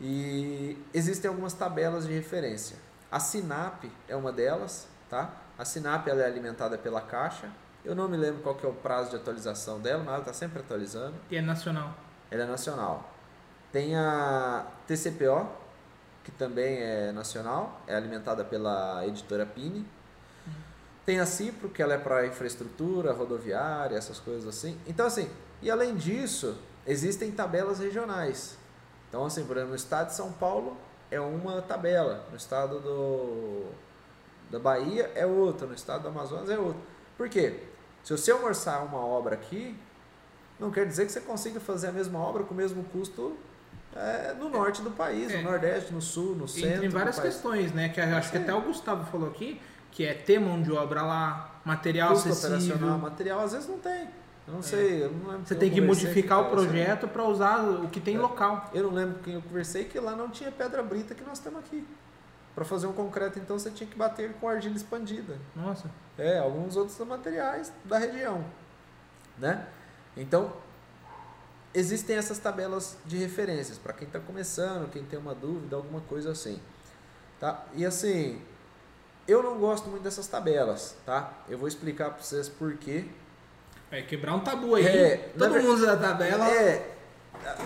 E 0.00 0.78
existem 0.94 1.28
algumas 1.28 1.52
tabelas 1.52 2.06
de 2.06 2.12
referência. 2.12 2.76
A 3.12 3.20
Sinap 3.20 3.84
é 4.08 4.16
uma 4.16 4.32
delas, 4.32 4.88
tá? 5.10 5.30
A 5.58 5.66
Sinap 5.66 6.08
ela 6.08 6.22
é 6.22 6.26
alimentada 6.26 6.78
pela 6.78 7.02
Caixa. 7.02 7.50
Eu 7.84 7.94
não 7.94 8.08
me 8.08 8.16
lembro 8.16 8.42
qual 8.42 8.54
que 8.54 8.64
é 8.64 8.68
o 8.68 8.72
prazo 8.72 9.10
de 9.10 9.16
atualização 9.16 9.78
dela, 9.78 9.98
mas 9.98 10.08
ela 10.08 10.18
está 10.20 10.32
sempre 10.32 10.60
atualizando. 10.60 11.14
E 11.30 11.36
é 11.36 11.42
nacional. 11.42 11.94
Ela 12.30 12.44
é 12.44 12.46
nacional. 12.46 13.12
Tem 13.70 13.94
a 13.94 14.66
TCPO, 14.86 15.46
que 16.24 16.30
também 16.30 16.78
é 16.78 17.12
nacional, 17.12 17.82
é 17.86 17.94
alimentada 17.94 18.44
pela 18.44 19.06
editora 19.06 19.44
Pini. 19.44 19.86
Tem 21.04 21.20
a 21.20 21.26
Cipro, 21.26 21.68
que 21.68 21.82
ela 21.82 21.92
é 21.92 21.98
para 21.98 22.26
infraestrutura, 22.26 23.12
rodoviária, 23.12 23.96
essas 23.96 24.18
coisas 24.18 24.46
assim. 24.46 24.78
Então, 24.86 25.04
assim, 25.04 25.28
e 25.60 25.70
além 25.70 25.96
disso, 25.96 26.56
existem 26.86 27.30
tabelas 27.30 27.78
regionais. 27.78 28.56
Então, 29.08 29.26
assim, 29.26 29.44
por 29.44 29.56
exemplo, 29.56 29.70
no 29.70 29.76
estado 29.76 30.06
de 30.06 30.14
São 30.14 30.32
Paulo 30.32 30.78
é 31.14 31.20
uma 31.20 31.60
tabela, 31.62 32.24
no 32.30 32.36
estado 32.36 32.80
do, 32.80 33.66
da 34.50 34.58
Bahia 34.58 35.10
é 35.14 35.26
outra, 35.26 35.66
no 35.66 35.74
estado 35.74 36.02
do 36.02 36.08
Amazonas 36.08 36.48
é 36.50 36.58
outra. 36.58 36.80
Por 37.16 37.28
quê? 37.28 37.60
Se 38.02 38.16
você 38.16 38.32
orçar 38.32 38.84
uma 38.84 38.98
obra 38.98 39.34
aqui, 39.34 39.76
não 40.58 40.70
quer 40.70 40.86
dizer 40.86 41.06
que 41.06 41.12
você 41.12 41.20
consiga 41.20 41.60
fazer 41.60 41.88
a 41.88 41.92
mesma 41.92 42.18
obra 42.18 42.42
com 42.44 42.54
o 42.54 42.56
mesmo 42.56 42.82
custo 42.84 43.36
é, 43.94 44.32
no 44.38 44.48
norte 44.48 44.80
do 44.82 44.90
país, 44.90 45.30
É. 45.32 45.36
no 45.36 45.50
nordeste, 45.50 45.92
no 45.92 46.00
sul, 46.00 46.34
no 46.34 46.48
centro. 46.48 46.80
Tem 46.80 46.88
do 46.88 46.92
várias 46.94 47.18
questões, 47.20 47.72
né? 47.72 47.90
Que 47.90 48.00
eu 48.00 48.16
acho 48.16 48.30
que 48.30 48.38
Sim. 48.38 48.42
até 48.44 48.54
o 48.54 48.60
Gustavo 48.62 49.04
falou 49.10 49.28
aqui, 49.28 49.60
que 49.90 50.04
é 50.04 50.14
ter 50.14 50.40
mão 50.40 50.62
de 50.62 50.72
obra 50.72 51.02
lá, 51.02 51.60
material 51.64 52.10
Custo 52.14 52.30
acessível. 52.30 52.56
operacional, 52.76 52.98
material, 52.98 53.40
às 53.40 53.52
vezes 53.52 53.68
não 53.68 53.78
tem. 53.78 54.08
Eu 54.46 54.54
não 54.54 54.62
sei, 54.62 55.04
eu 55.04 55.10
não 55.12 55.30
lembro. 55.30 55.46
Você 55.46 55.54
tem 55.54 55.70
que 55.70 55.80
modificar 55.80 56.40
o 56.40 56.50
projeto 56.50 57.06
para 57.06 57.24
usar 57.24 57.60
o 57.62 57.88
que 57.88 58.00
tem 58.00 58.16
É. 58.16 58.18
local. 58.18 58.70
Eu 58.74 58.84
não 58.84 58.90
lembro 58.90 59.20
quem 59.20 59.34
eu 59.34 59.42
conversei 59.42 59.84
que 59.84 59.98
lá 60.00 60.16
não 60.16 60.28
tinha 60.28 60.50
pedra 60.50 60.82
brita 60.82 61.14
que 61.14 61.22
nós 61.22 61.38
temos 61.38 61.60
aqui. 61.60 61.86
Para 62.54 62.64
fazer 62.64 62.86
um 62.86 62.92
concreto, 62.92 63.38
então, 63.38 63.58
você 63.58 63.70
tinha 63.70 63.88
que 63.88 63.96
bater 63.96 64.34
com 64.34 64.48
argila 64.48 64.74
expandida. 64.76 65.38
Nossa. 65.56 65.90
É, 66.18 66.38
alguns 66.38 66.76
outros 66.76 66.98
materiais 67.06 67.72
da 67.84 67.96
região, 67.98 68.44
né? 69.38 69.66
Então, 70.14 70.52
existem 71.72 72.16
essas 72.16 72.38
tabelas 72.38 72.98
de 73.06 73.16
referências 73.16 73.78
para 73.78 73.94
quem 73.94 74.06
está 74.06 74.20
começando, 74.20 74.90
quem 74.90 75.02
tem 75.04 75.18
uma 75.18 75.34
dúvida, 75.34 75.76
alguma 75.76 76.00
coisa 76.02 76.32
assim, 76.32 76.60
tá? 77.40 77.64
E 77.74 77.86
assim, 77.86 78.42
eu 79.26 79.42
não 79.42 79.58
gosto 79.58 79.88
muito 79.88 80.02
dessas 80.02 80.26
tabelas, 80.26 80.94
tá? 81.06 81.32
Eu 81.48 81.56
vou 81.56 81.66
explicar 81.68 82.10
para 82.10 82.22
vocês 82.22 82.48
por 82.50 82.74
quê. 82.76 83.06
Vai 83.92 84.00
quebrar 84.02 84.34
um 84.34 84.40
tabu 84.40 84.74
aí. 84.74 84.86
É, 84.86 85.16
Todo 85.38 85.50
mundo 85.54 85.68
usa 85.74 85.92
a 85.92 85.96
tabela. 85.98 86.48
É, 86.50 86.90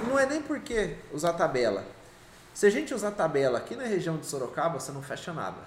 não 0.09 0.19
é 0.19 0.27
nem 0.27 0.43
porque 0.43 0.97
usar 1.13 1.35
tabela. 1.35 1.85
Se 2.53 2.67
a 2.67 2.71
gente 2.71 2.93
usar 2.93 3.13
tabela 3.13 3.59
aqui 3.59 3.77
na 3.77 3.85
região 3.85 4.17
de 4.17 4.27
Sorocaba, 4.27 4.81
você 4.81 4.91
não 4.91 5.01
fecha 5.03 5.33
nada. 5.33 5.59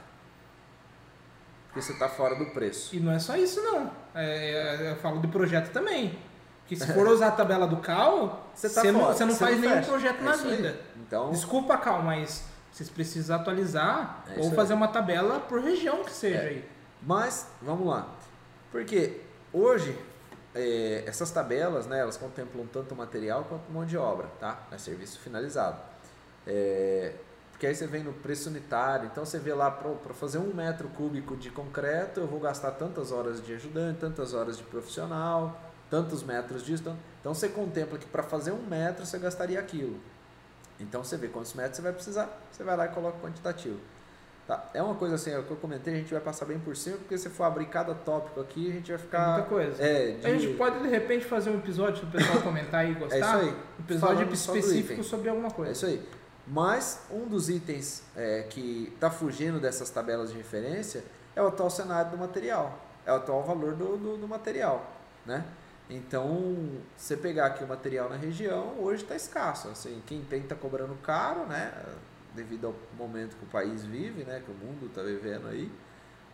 Porque 1.67 1.82
você 1.82 1.93
está 1.93 2.10
fora 2.10 2.36
do 2.36 2.48
preço. 2.48 2.93
E 2.93 3.00
não 3.00 3.13
é 3.13 3.19
só 3.19 3.38
isso, 3.38 3.62
não. 3.62 3.89
É, 4.13 4.91
eu 4.91 4.98
falo 4.98 5.22
de 5.22 5.30
projeto 5.30 5.72
também. 5.72 6.19
Que 6.67 6.76
se 6.76 6.86
for 6.93 7.08
usar 7.08 7.28
a 7.30 7.32
tabela 7.32 7.65
do 7.65 7.78
Cal, 7.78 8.45
Você 8.54 8.67
você, 8.67 8.82
tá 8.88 8.91
não, 8.91 9.00
fora, 9.00 9.13
você 9.13 9.24
não 9.26 9.32
você 9.34 9.39
faz 9.39 9.56
não 9.56 9.62
nenhum 9.62 9.76
fecha. 9.78 9.89
projeto 9.89 10.19
É 10.19 10.24
na 10.24 10.34
aí. 10.34 10.56
vida. 10.58 10.80
Então, 10.98 11.30
Desculpa, 11.32 11.78
Cal, 11.78 12.02
mas 12.02 12.43
vocês 12.69 12.89
precisam 12.89 13.38
atualizar 13.38 14.26
É 14.36 14.41
ou 14.41 14.52
fazer 14.52 14.74
uma 14.74 14.89
tabela 14.89 15.39
por 15.39 15.62
região 15.62 16.04
que 16.04 16.12
seja 16.12 16.38
É. 16.39 16.48
aí. 16.50 16.69
Mas, 17.02 17.48
vamos 17.62 17.88
lá. 17.88 18.10
Porque 18.74 19.22
hoje, 19.54 19.98
é, 20.56 21.04
essas 21.06 21.32
tabelas, 21.32 21.86
né, 21.86 22.00
elas 22.00 22.18
contemplam 22.18 22.66
tanto 22.68 22.96
material 22.96 23.46
quanto 23.48 23.72
mão 23.72 23.86
de 23.86 23.98
obra, 23.98 24.28
tá? 24.40 24.68
É 24.72 24.78
serviço 24.78 25.20
finalizado. 25.20 25.80
É, 26.48 27.14
porque 27.52 27.68
aí 27.68 27.76
você 27.76 27.86
vem 27.86 28.04
no 28.04 28.14
preço 28.14 28.50
unitário, 28.50 29.10
então 29.12 29.26
você 29.26 29.38
vê 29.38 29.54
lá, 29.54 29.70
para 29.70 30.14
fazer 30.14 30.38
um 30.38 30.54
metro 30.54 30.88
cúbico 30.90 31.36
de 31.36 31.52
concreto, 31.52 32.22
eu 32.22 32.28
vou 32.28 32.40
gastar 32.40 32.72
tantas 32.72 33.12
horas 33.12 33.46
de 33.46 33.54
ajudante, 33.54 34.00
tantas 34.00 34.34
horas 34.34 34.58
de 34.58 34.64
profissional, 34.64 35.60
tantos 35.90 36.24
metros 36.24 36.64
disso. 36.64 36.84
Então, 36.84 36.98
então 37.20 37.34
você 37.34 37.50
contempla 37.50 37.98
que 37.98 38.06
para 38.06 38.24
fazer 38.24 38.52
um 38.52 38.62
metro 38.62 39.06
você 39.06 39.20
gastaria 39.20 39.60
aquilo. 39.60 40.00
Então 40.80 41.04
você 41.04 41.18
vê 41.18 41.28
quantos 41.28 41.54
metros 41.54 41.76
você 41.76 41.82
vai 41.82 41.92
precisar, 41.92 42.30
você 42.50 42.64
vai 42.64 42.78
lá 42.78 42.86
e 42.86 42.90
coloca 42.90 43.18
o 43.18 43.22
quantitativo. 43.22 43.80
Tá? 44.50 44.68
É 44.74 44.82
uma 44.82 44.96
coisa 44.96 45.14
assim, 45.14 45.30
é 45.30 45.38
o 45.38 45.44
que 45.44 45.52
eu 45.52 45.58
comentei, 45.58 45.94
a 45.94 45.98
gente 45.98 46.12
vai 46.12 46.20
passar 46.20 46.46
bem 46.46 46.58
por 46.58 46.76
cima, 46.76 46.98
porque 46.98 47.16
se 47.20 47.30
for 47.30 47.44
abrir 47.44 47.68
cada 47.68 47.94
tópico 47.94 48.42
aqui, 48.42 48.68
a 48.72 48.74
gente 48.74 48.90
vai 48.90 48.98
ficar. 49.00 49.34
muita 49.34 49.48
coisa. 49.48 49.84
É, 49.84 50.12
de- 50.14 50.26
A 50.26 50.30
gente 50.32 50.56
pode, 50.58 50.80
de 50.82 50.88
repente, 50.90 51.24
fazer 51.24 51.52
um 51.52 51.60
episódio, 51.60 51.98
se 52.00 52.04
o 52.06 52.08
pessoal 52.08 52.42
comentar 52.42 52.90
e 52.90 52.96
gostar. 52.96 53.16
É 53.16 53.20
isso 53.20 53.30
aí. 53.30 53.50
Um 53.50 53.84
episódio 53.84 54.16
Falando 54.18 54.34
específico 54.34 55.04
sobre 55.04 55.30
alguma 55.30 55.50
É 55.50 55.52
coisa. 55.52 55.72
isso 55.72 55.86
aí. 55.86 56.04
Mas 56.48 57.02
um 57.12 57.28
dos 57.28 57.48
itens 57.48 58.02
é, 58.16 58.42
que 58.50 58.92
está 58.96 59.12
fugindo 59.12 59.60
dessas 59.60 59.88
tabelas 59.92 60.32
de 60.32 60.38
referência 60.38 61.04
é 61.36 61.42
o 61.44 61.46
atual 61.48 61.70
cenário 61.70 62.10
do 62.10 62.18
material, 62.18 62.76
é 63.06 63.12
o 63.14 63.18
atual 63.18 63.44
valor 63.44 63.76
do, 63.76 63.98
do, 63.98 64.18
do 64.18 64.28
material, 64.28 64.84
né? 65.28 65.46
Então, 65.88 66.70
você 66.98 67.16
pegar 67.16 67.46
aqui 67.46 67.64
o 67.64 67.68
material 67.68 68.10
na 68.10 68.16
região, 68.16 68.74
hoje 68.80 69.04
está 69.04 69.16
escasso. 69.16 69.68
Assim, 69.70 70.02
quem 70.08 70.22
tem 70.22 70.42
está 70.42 70.56
cobrando 70.56 70.96
caro, 71.04 71.46
né? 71.46 71.72
Devido 72.36 72.68
ao 72.68 72.76
momento 72.98 73.36
que 73.36 73.44
o 73.44 73.48
país 73.48 73.84
vive, 73.86 74.24
né? 74.24 74.42
Que 74.46 74.52
o 74.52 74.54
mundo 74.56 74.86
está 74.86 75.02
vivendo 75.02 75.48
aí. 75.48 75.72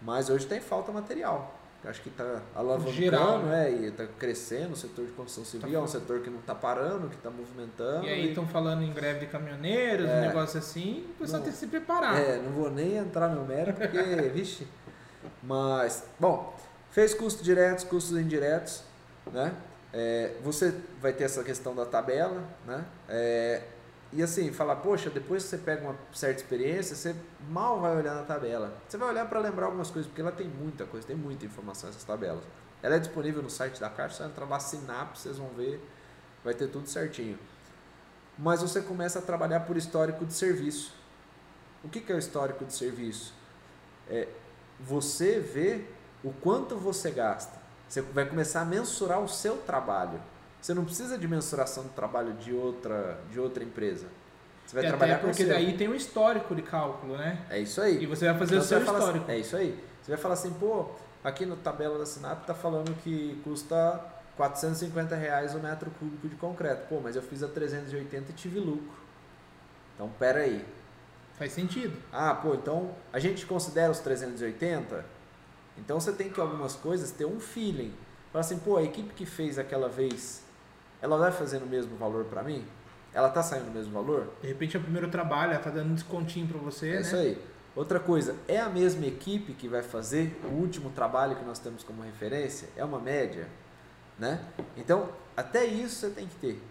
Mas 0.01 0.29
hoje 0.29 0.45
tem 0.45 0.59
falta 0.59 0.91
material. 0.91 1.59
Acho 1.83 2.01
que 2.01 2.09
está 2.09 2.41
alavancando, 2.55 2.93
Geral, 2.95 3.39
né? 3.43 3.71
E 3.71 3.85
está 3.85 4.07
crescendo 4.07 4.73
o 4.73 4.75
setor 4.75 5.05
de 5.05 5.11
construção 5.11 5.45
civil. 5.45 5.69
Tá 5.69 5.77
é 5.77 5.79
um 5.79 5.87
setor 5.87 6.21
que 6.21 6.29
não 6.31 6.39
está 6.39 6.55
parando, 6.55 7.07
que 7.09 7.15
está 7.15 7.29
movimentando. 7.29 8.05
E 8.05 8.09
aí 8.09 8.29
estão 8.29 8.47
falando 8.47 8.81
em 8.81 8.91
greve 8.91 9.19
de 9.19 9.27
caminhoneiros, 9.27 10.07
É. 10.09 10.17
um 10.17 10.21
negócio 10.21 10.57
assim, 10.57 11.05
o 11.11 11.19
pessoal 11.19 11.43
tem 11.43 11.51
que 11.51 11.57
se 11.57 11.67
preparar. 11.67 12.19
É, 12.19 12.37
não 12.41 12.51
vou 12.51 12.71
nem 12.71 12.97
entrar 12.97 13.29
no 13.29 13.45
mérito, 13.45 13.79
porque, 13.79 13.99
vixe. 14.33 14.67
Mas, 15.43 16.03
bom, 16.19 16.57
fez 16.89 17.13
custos 17.13 17.43
diretos, 17.45 17.83
custos 17.83 18.17
indiretos, 18.17 18.83
né? 19.31 19.53
É, 19.93 20.33
você 20.43 20.73
vai 20.99 21.13
ter 21.13 21.25
essa 21.25 21.43
questão 21.43 21.75
da 21.75 21.85
tabela, 21.85 22.43
né? 22.65 22.83
É, 23.07 23.61
e 24.13 24.23
assim, 24.23 24.51
falar, 24.53 24.77
poxa, 24.77 25.09
depois 25.09 25.43
que 25.43 25.49
você 25.49 25.57
pega 25.57 25.83
uma 25.83 25.95
certa 26.13 26.41
experiência, 26.41 26.95
você 26.95 27.15
mal 27.49 27.81
vai 27.81 27.95
olhar 27.95 28.15
na 28.15 28.23
tabela. 28.23 28.77
Você 28.87 28.97
vai 28.97 29.09
olhar 29.09 29.27
para 29.27 29.39
lembrar 29.39 29.65
algumas 29.65 29.91
coisas, 29.91 30.07
porque 30.07 30.21
ela 30.21 30.31
tem 30.31 30.47
muita 30.47 30.85
coisa, 30.85 31.05
tem 31.05 31.15
muita 31.15 31.45
informação 31.45 31.89
essas 31.89 32.03
tabelas. 32.03 32.43
Ela 32.81 32.95
é 32.95 32.99
disponível 32.99 33.41
no 33.41 33.49
site 33.49 33.79
da 33.79 33.89
Caixa, 33.89 34.15
você 34.15 34.23
entrar 34.23 34.45
lá, 34.45 34.59
Sinap, 34.59 35.15
vocês 35.15 35.37
vão 35.37 35.49
ver, 35.49 35.81
vai 36.43 36.53
ter 36.53 36.67
tudo 36.67 36.87
certinho. 36.87 37.37
Mas 38.37 38.61
você 38.61 38.81
começa 38.81 39.19
a 39.19 39.21
trabalhar 39.21 39.61
por 39.61 39.75
histórico 39.75 40.25
de 40.25 40.33
serviço. 40.33 40.93
O 41.83 41.89
que, 41.89 41.99
que 41.99 42.11
é 42.11 42.15
o 42.15 42.19
histórico 42.19 42.63
de 42.63 42.73
serviço? 42.73 43.33
É 44.09 44.27
você 44.79 45.39
vê 45.39 45.85
o 46.23 46.31
quanto 46.31 46.75
você 46.75 47.11
gasta. 47.11 47.57
Você 47.87 48.01
vai 48.01 48.25
começar 48.27 48.61
a 48.61 48.65
mensurar 48.65 49.19
o 49.19 49.27
seu 49.27 49.57
trabalho. 49.57 50.19
Você 50.65 50.73
não 50.73 50.83
precisa 50.83 51.15
de 51.15 51.27
mensuração 51.27 51.83
do 51.83 51.89
trabalho 51.89 52.33
de 52.33 52.51
outra, 52.51 53.19
de 53.29 53.39
outra 53.39 53.63
empresa. 53.63 54.07
Você 54.65 54.75
vai 54.75 54.83
E 54.83 54.87
trabalhar 54.87 55.13
até 55.17 55.21
com 55.21 55.27
porque 55.29 55.43
seu. 55.43 55.53
daí 55.53 55.77
tem 55.77 55.87
um 55.87 55.93
histórico 55.93 56.55
de 56.55 56.63
cálculo, 56.63 57.15
né? 57.15 57.45
É 57.51 57.59
isso 57.59 57.79
aí. 57.79 58.01
E 58.01 58.07
você 58.07 58.25
vai 58.25 58.33
fazer 58.39 58.55
Então 58.55 58.65
o 58.65 58.67
seu 58.67 58.81
falar 58.81 58.97
histórico. 58.97 59.25
assim- 59.25 59.33
é 59.33 59.37
isso 59.37 59.55
aí. 59.55 59.79
Você 60.01 60.11
vai 60.11 60.19
falar 60.19 60.33
assim, 60.33 60.51
pô, 60.53 60.87
aqui 61.23 61.45
no 61.45 61.55
tabela 61.55 61.99
da 61.99 62.05
Sinap 62.07 62.47
tá 62.47 62.55
falando 62.55 62.95
que 63.03 63.39
custa 63.43 64.03
450 64.35 65.15
reais 65.15 65.53
o 65.53 65.59
metro 65.59 65.91
cúbico 65.99 66.27
de 66.27 66.35
concreto. 66.35 66.87
Pô, 66.89 66.99
mas 66.99 67.15
eu 67.15 67.21
fiz 67.21 67.43
a 67.43 67.47
380 67.47 68.31
e 68.31 68.33
tive 68.33 68.59
lucro. 68.59 68.97
Então, 69.93 70.09
pera 70.17 70.39
aí. 70.39 70.65
Faz 71.37 71.51
sentido. 71.51 71.95
Ah, 72.11 72.33
pô, 72.33 72.55
então 72.55 72.95
a 73.13 73.19
gente 73.19 73.45
considera 73.45 73.91
os 73.91 73.99
380? 73.99 75.05
Então 75.77 75.99
você 75.99 76.11
tem 76.11 76.27
que 76.27 76.41
algumas 76.41 76.73
coisas 76.73 77.11
ter 77.11 77.25
um 77.25 77.39
feeling. 77.39 77.93
Fala 78.31 78.43
assim, 78.43 78.57
pô, 78.57 78.77
a 78.77 78.83
equipe 78.83 79.13
que 79.13 79.27
fez 79.27 79.59
aquela 79.59 79.87
vez, 79.87 80.41
ela 81.01 81.17
vai 81.17 81.31
fazer 81.31 81.57
o 81.57 81.65
mesmo 81.65 81.95
valor 81.97 82.25
para 82.25 82.43
mim? 82.43 82.65
Ela 83.13 83.29
tá 83.29 83.41
saindo 83.41 83.69
o 83.69 83.71
mesmo 83.71 83.93
valor? 83.93 84.33
De 84.41 84.47
repente 84.47 84.75
é 84.75 84.79
o 84.79 84.83
primeiro 84.83 85.09
trabalho, 85.09 85.53
ela 85.53 85.61
tá 85.61 85.69
dando 85.69 85.91
um 85.91 85.93
descontinho 85.93 86.47
para 86.47 86.57
você, 86.57 86.89
é 86.89 86.93
né? 86.95 87.01
isso 87.01 87.15
aí. 87.15 87.41
Outra 87.75 87.99
coisa, 87.99 88.35
é 88.47 88.59
a 88.59 88.69
mesma 88.69 89.05
equipe 89.05 89.53
que 89.53 89.67
vai 89.67 89.83
fazer 89.83 90.39
o 90.45 90.47
último 90.47 90.89
trabalho 90.91 91.35
que 91.35 91.43
nós 91.43 91.59
temos 91.59 91.83
como 91.83 92.01
referência? 92.01 92.69
É 92.75 92.83
uma 92.85 92.99
média? 92.99 93.47
Né? 94.17 94.41
Então, 94.77 95.09
até 95.35 95.65
isso 95.65 95.95
você 95.95 96.09
tem 96.09 96.25
que 96.25 96.35
ter. 96.35 96.61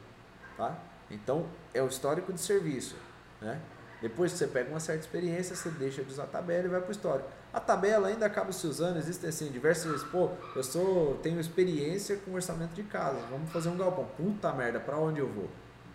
Tá? 0.57 0.79
Então, 1.11 1.47
é 1.75 1.83
o 1.83 1.87
histórico 1.87 2.33
de 2.33 2.41
serviço. 2.41 2.97
Né? 3.41 3.61
Depois 4.01 4.33
que 4.33 4.39
você 4.39 4.47
pega 4.47 4.71
uma 4.71 4.81
certa 4.81 5.03
experiência, 5.03 5.55
você 5.55 5.71
deixa 5.71 6.03
de 6.03 6.11
usar 6.11 6.25
a 6.25 6.27
tabela 6.27 6.67
e 6.67 6.69
vai 6.69 6.81
para 6.81 6.89
o 6.89 6.93
histórico. 6.93 7.29
A 7.55 7.61
tabela 7.61 8.09
ainda 8.09 8.27
acaba 8.27 8.51
se 8.51 8.67
usando, 8.67 8.97
existem 8.97 9.29
assim, 9.31 9.49
diversas 9.49 9.91
vezes, 9.91 10.07
pô, 10.09 10.29
eu 10.57 10.63
sou, 10.65 11.15
tenho 11.23 11.39
experiência 11.39 12.17
com 12.17 12.35
orçamento 12.35 12.75
de 12.75 12.83
casa, 12.83 13.17
vamos 13.31 13.49
fazer 13.53 13.69
um 13.69 13.77
galpão. 13.77 14.05
Puta 14.17 14.53
merda, 14.53 14.81
para 14.81 14.99
onde 14.99 15.21
eu 15.21 15.29
vou? 15.29 15.49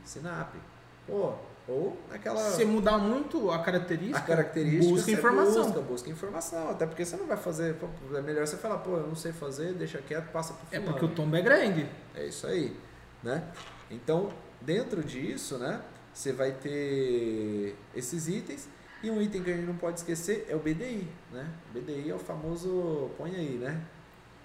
Sinap. 0.05 0.53
Pô, 1.05 1.33
ou 1.67 1.97
naquela. 2.09 2.39
Se 2.39 2.63
mudar 2.63 2.97
muito 2.97 3.51
a 3.51 3.59
característica, 3.59 4.17
a 4.19 4.21
característica 4.21 4.95
busca 4.95 5.11
informação. 5.11 5.63
Busca, 5.65 5.81
busca 5.81 6.09
informação. 6.09 6.69
Até 6.69 6.85
porque 6.87 7.03
você 7.03 7.17
não 7.17 7.27
vai 7.27 7.37
fazer. 7.37 7.75
É 8.15 8.21
melhor 8.21 8.47
você 8.47 8.55
falar, 8.55 8.77
pô, 8.77 8.91
eu 8.91 9.07
não 9.07 9.15
sei 9.15 9.33
fazer, 9.33 9.73
deixa 9.73 9.97
quieto, 9.99 10.31
passa 10.31 10.53
pro 10.53 10.63
É 10.71 10.79
fulano. 10.79 10.93
porque 10.93 11.05
o 11.05 11.09
tombo 11.15 11.35
é 11.35 11.41
grande. 11.41 11.85
É 12.15 12.25
isso 12.25 12.47
aí, 12.47 12.75
né? 13.21 13.43
Então, 13.91 14.29
dentro 14.61 15.03
disso, 15.03 15.57
né, 15.57 15.81
você 16.13 16.31
vai 16.31 16.53
ter 16.53 17.75
esses 17.93 18.27
itens 18.29 18.67
e 19.01 19.09
um 19.09 19.21
item 19.21 19.43
que 19.43 19.51
a 19.51 19.55
gente 19.55 19.65
não 19.65 19.75
pode 19.77 19.99
esquecer 19.99 20.45
é 20.49 20.55
o 20.55 20.59
BDI, 20.59 21.07
né? 21.31 21.49
O 21.69 21.79
BDI 21.79 22.09
é 22.09 22.15
o 22.15 22.19
famoso, 22.19 23.09
põe 23.17 23.35
aí, 23.35 23.57
né? 23.57 23.81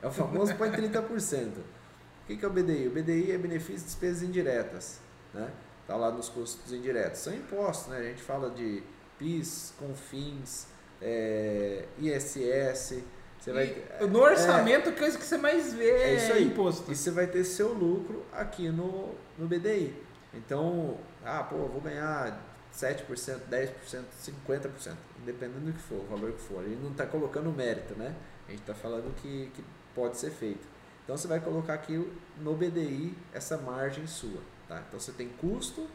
É 0.02 0.06
o 0.06 0.10
famoso 0.10 0.54
põe 0.56 0.70
30%. 0.70 1.48
O 1.58 2.26
que 2.26 2.44
é 2.44 2.48
o 2.48 2.50
BDI? 2.50 2.88
O 2.88 2.90
BDI 2.90 3.32
é 3.32 3.38
benefícios 3.38 3.82
e 3.82 3.84
despesas 3.86 4.22
indiretas, 4.22 5.00
né? 5.32 5.50
Tá 5.86 5.96
lá 5.96 6.10
nos 6.10 6.28
custos 6.28 6.72
indiretos. 6.72 7.20
São 7.20 7.34
impostos, 7.34 7.88
né? 7.88 7.98
A 7.98 8.02
gente 8.02 8.22
fala 8.22 8.50
de 8.50 8.82
PIS, 9.18 9.74
CONFINS, 9.78 10.68
é, 11.02 11.84
ISS, 11.98 13.02
você 13.38 13.52
vai, 13.52 13.84
E 14.00 14.06
no 14.06 14.20
orçamento, 14.20 14.88
a 14.88 14.92
coisa 14.92 15.18
que 15.18 15.24
você 15.24 15.36
mais 15.36 15.74
vê 15.74 15.90
é 15.90 16.14
isso 16.14 16.32
aí. 16.32 16.44
imposto. 16.44 16.90
E 16.90 16.96
você 16.96 17.10
vai 17.10 17.26
ter 17.26 17.44
seu 17.44 17.74
lucro 17.74 18.24
aqui 18.32 18.70
no, 18.70 19.14
no 19.36 19.46
BDI. 19.46 19.94
Então, 20.32 20.96
ah, 21.22 21.42
pô, 21.42 21.56
eu 21.56 21.68
vou 21.68 21.80
ganhar 21.82 22.40
7%, 22.74 23.40
10%, 23.50 24.04
50%, 24.42 24.96
independendo 25.22 25.66
do 25.66 25.72
que 25.72 25.78
for, 25.80 26.00
o 26.00 26.06
valor 26.06 26.32
que 26.32 26.42
for. 26.42 26.62
Ele 26.64 26.78
não 26.82 26.90
está 26.90 27.06
colocando 27.06 27.50
mérito, 27.50 27.94
né? 27.94 28.14
A 28.48 28.50
gente 28.50 28.60
está 28.60 28.74
falando 28.74 29.14
que, 29.16 29.50
que 29.54 29.64
pode 29.94 30.16
ser 30.16 30.30
feito. 30.30 30.66
Então, 31.04 31.16
você 31.16 31.28
vai 31.28 31.38
colocar 31.38 31.74
aqui 31.74 32.12
no 32.40 32.54
BDI 32.54 33.14
essa 33.32 33.56
margem 33.58 34.06
sua. 34.06 34.40
Tá? 34.66 34.82
Então, 34.88 34.98
você 34.98 35.12
tem 35.12 35.28
custo, 35.28 35.86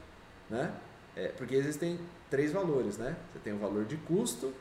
né? 0.49 0.73
É, 1.15 1.29
porque 1.29 1.55
existem 1.55 1.99
três 2.29 2.53
valores, 2.53 2.97
né? 2.97 3.17
Você 3.33 3.39
tem 3.39 3.51
o 3.51 3.57
valor 3.57 3.85
de 3.85 3.97
custo, 3.97 4.53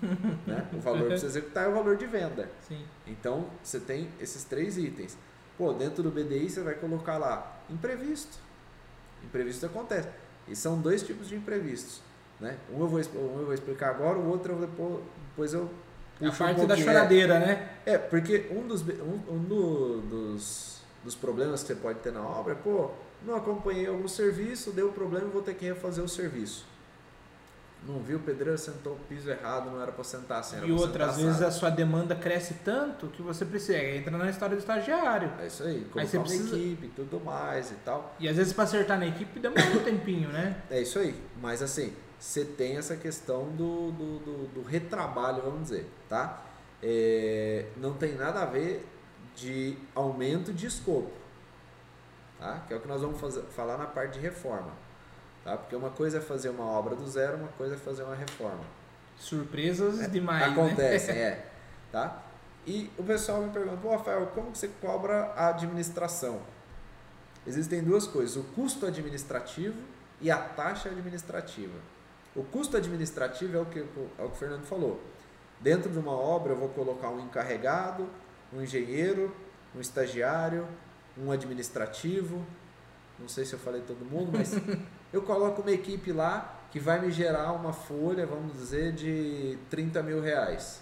né? 0.46 0.68
o 0.72 0.80
valor 0.80 1.06
para 1.06 1.18
você 1.18 1.26
executar 1.26 1.68
e 1.68 1.72
o 1.72 1.74
valor 1.74 1.96
de 1.96 2.06
venda. 2.06 2.50
Sim. 2.60 2.84
Então, 3.06 3.48
você 3.62 3.80
tem 3.80 4.10
esses 4.20 4.44
três 4.44 4.76
itens. 4.76 5.16
Pô, 5.56 5.72
dentro 5.72 6.02
do 6.02 6.10
BDI 6.10 6.50
você 6.50 6.60
vai 6.62 6.74
colocar 6.74 7.16
lá 7.16 7.60
imprevisto. 7.70 8.38
Imprevisto 9.24 9.64
acontece. 9.64 10.08
E 10.48 10.56
são 10.56 10.80
dois 10.80 11.02
tipos 11.02 11.28
de 11.28 11.36
imprevistos. 11.36 12.00
Né? 12.40 12.56
Um, 12.72 12.80
eu 12.80 12.88
vou, 12.88 12.98
um 13.00 13.38
eu 13.38 13.44
vou 13.46 13.54
explicar 13.54 13.90
agora, 13.90 14.18
o 14.18 14.28
outro 14.28 14.54
eu 14.54 14.58
depois, 14.60 15.00
depois 15.30 15.54
eu 15.54 15.70
A 16.20 16.24
puxo 16.26 16.34
um 16.42 16.46
parte 16.46 16.60
da 16.62 16.66
pouquinho. 16.66 16.86
choradeira, 16.86 17.38
né? 17.38 17.70
É, 17.86 17.96
porque 17.98 18.46
um 18.50 18.66
dos, 18.66 18.82
um, 18.82 19.20
um 19.34 19.38
do- 19.38 20.00
dos, 20.02 20.78
dos 21.04 21.14
problemas 21.14 21.62
que 21.62 21.68
você 21.68 21.74
pode 21.76 22.00
ter 22.00 22.12
na 22.12 22.20
obra 22.22 22.52
é, 22.54 22.56
pô, 22.56 22.90
não 23.24 23.36
acompanhei 23.36 23.86
algum 23.86 24.08
serviço, 24.08 24.72
deu 24.72 24.90
problema, 24.90 25.26
vou 25.28 25.42
ter 25.42 25.54
que 25.54 25.64
refazer 25.64 26.02
o 26.02 26.08
serviço. 26.08 26.66
Não 27.86 27.98
viu, 27.98 28.18
o 28.18 28.20
pedreiro 28.20 28.56
sentou 28.56 28.92
o 28.92 28.98
piso 29.08 29.28
errado, 29.28 29.68
não 29.70 29.82
era 29.82 29.90
para 29.90 30.04
sentar 30.04 30.38
assim, 30.38 30.56
E 30.64 30.70
outras 30.70 31.16
vezes 31.16 31.30
assado. 31.32 31.46
a 31.46 31.50
sua 31.50 31.68
demanda 31.70 32.14
cresce 32.14 32.54
tanto 32.64 33.08
que 33.08 33.20
você 33.22 33.44
precisa. 33.44 33.76
Entra 33.76 34.16
na 34.16 34.30
história 34.30 34.54
do 34.54 34.60
estagiário. 34.60 35.32
É 35.40 35.48
isso 35.48 35.64
aí, 35.64 35.84
colocar 35.86 36.06
você 36.08 36.16
uma 36.16 36.24
precisa- 36.24 36.56
equipe 36.56 36.86
e 36.86 36.90
tudo 36.90 37.18
mais 37.20 37.72
e 37.72 37.74
tal. 37.84 38.14
E 38.20 38.28
às 38.28 38.36
vezes 38.36 38.52
para 38.52 38.64
acertar 38.64 38.98
na 39.00 39.06
equipe 39.06 39.40
demora 39.40 39.64
um 39.66 39.82
tempinho, 39.82 40.28
né? 40.28 40.62
É 40.70 40.80
isso 40.80 40.96
aí. 41.00 41.12
Mas 41.40 41.60
assim, 41.60 41.92
você 42.20 42.44
tem 42.44 42.76
essa 42.76 42.94
questão 42.96 43.48
do, 43.50 43.90
do, 43.90 44.18
do- 44.20 44.46
do 44.54 44.62
retrabalho, 44.62 45.42
vamos 45.42 45.62
dizer, 45.64 45.90
tá? 46.08 46.40
É, 46.80 47.66
não 47.76 47.94
tem 47.94 48.14
nada 48.14 48.42
a 48.42 48.46
ver 48.46 48.86
de 49.34 49.76
aumento 49.94 50.52
de 50.52 50.66
escopo, 50.66 51.10
tá? 52.38 52.62
Que 52.68 52.74
é 52.74 52.76
o 52.76 52.80
que 52.80 52.86
nós 52.86 53.00
vamos 53.00 53.20
fazer, 53.20 53.42
falar 53.56 53.76
na 53.76 53.86
parte 53.86 54.14
de 54.14 54.20
reforma, 54.20 54.70
tá? 55.44 55.56
Porque 55.56 55.74
uma 55.76 55.90
coisa 55.90 56.18
é 56.18 56.20
fazer 56.20 56.48
uma 56.50 56.64
obra 56.64 56.94
do 56.94 57.06
zero, 57.08 57.36
uma 57.36 57.48
coisa 57.48 57.74
é 57.74 57.78
fazer 57.78 58.02
uma 58.02 58.14
reforma. 58.14 58.64
Surpresas 59.18 60.10
demais. 60.10 60.52
Acontece, 60.52 61.12
né? 61.12 61.18
é. 61.20 61.46
Tá? 61.90 62.22
E 62.66 62.90
o 62.96 63.02
pessoal 63.02 63.42
me 63.42 63.52
pergunta, 63.52 63.76
"Pô, 63.76 63.90
Rafael, 63.90 64.26
como 64.28 64.54
você 64.54 64.68
cobra 64.80 65.32
a 65.36 65.48
administração? 65.48 66.40
Existem 67.46 67.82
duas 67.82 68.06
coisas, 68.06 68.36
o 68.36 68.44
custo 68.54 68.86
administrativo 68.86 69.76
e 70.20 70.30
a 70.30 70.38
taxa 70.38 70.88
administrativa. 70.88 71.78
O 72.34 72.44
custo 72.44 72.76
administrativo 72.76 73.56
é 73.56 73.60
o 73.60 73.66
que, 73.66 73.80
é 73.80 73.82
o 74.22 74.28
que 74.28 74.34
o 74.34 74.36
Fernando 74.36 74.64
falou. 74.64 75.00
Dentro 75.60 75.90
de 75.90 75.98
uma 75.98 76.12
obra 76.12 76.52
eu 76.52 76.56
vou 76.56 76.68
colocar 76.68 77.10
um 77.10 77.20
encarregado, 77.20 78.08
um 78.52 78.62
engenheiro, 78.62 79.34
um 79.74 79.80
estagiário, 79.80 80.66
um 81.18 81.30
administrativo, 81.30 82.44
não 83.18 83.28
sei 83.28 83.44
se 83.44 83.52
eu 83.52 83.58
falei 83.58 83.82
todo 83.82 84.04
mundo, 84.04 84.30
mas 84.32 84.52
eu 85.12 85.22
coloco 85.22 85.62
uma 85.62 85.70
equipe 85.70 86.12
lá 86.12 86.60
que 86.70 86.80
vai 86.80 87.00
me 87.00 87.10
gerar 87.10 87.52
uma 87.52 87.72
folha, 87.72 88.24
vamos 88.26 88.54
dizer, 88.54 88.92
de 88.92 89.58
30 89.68 90.02
mil 90.02 90.22
reais. 90.22 90.80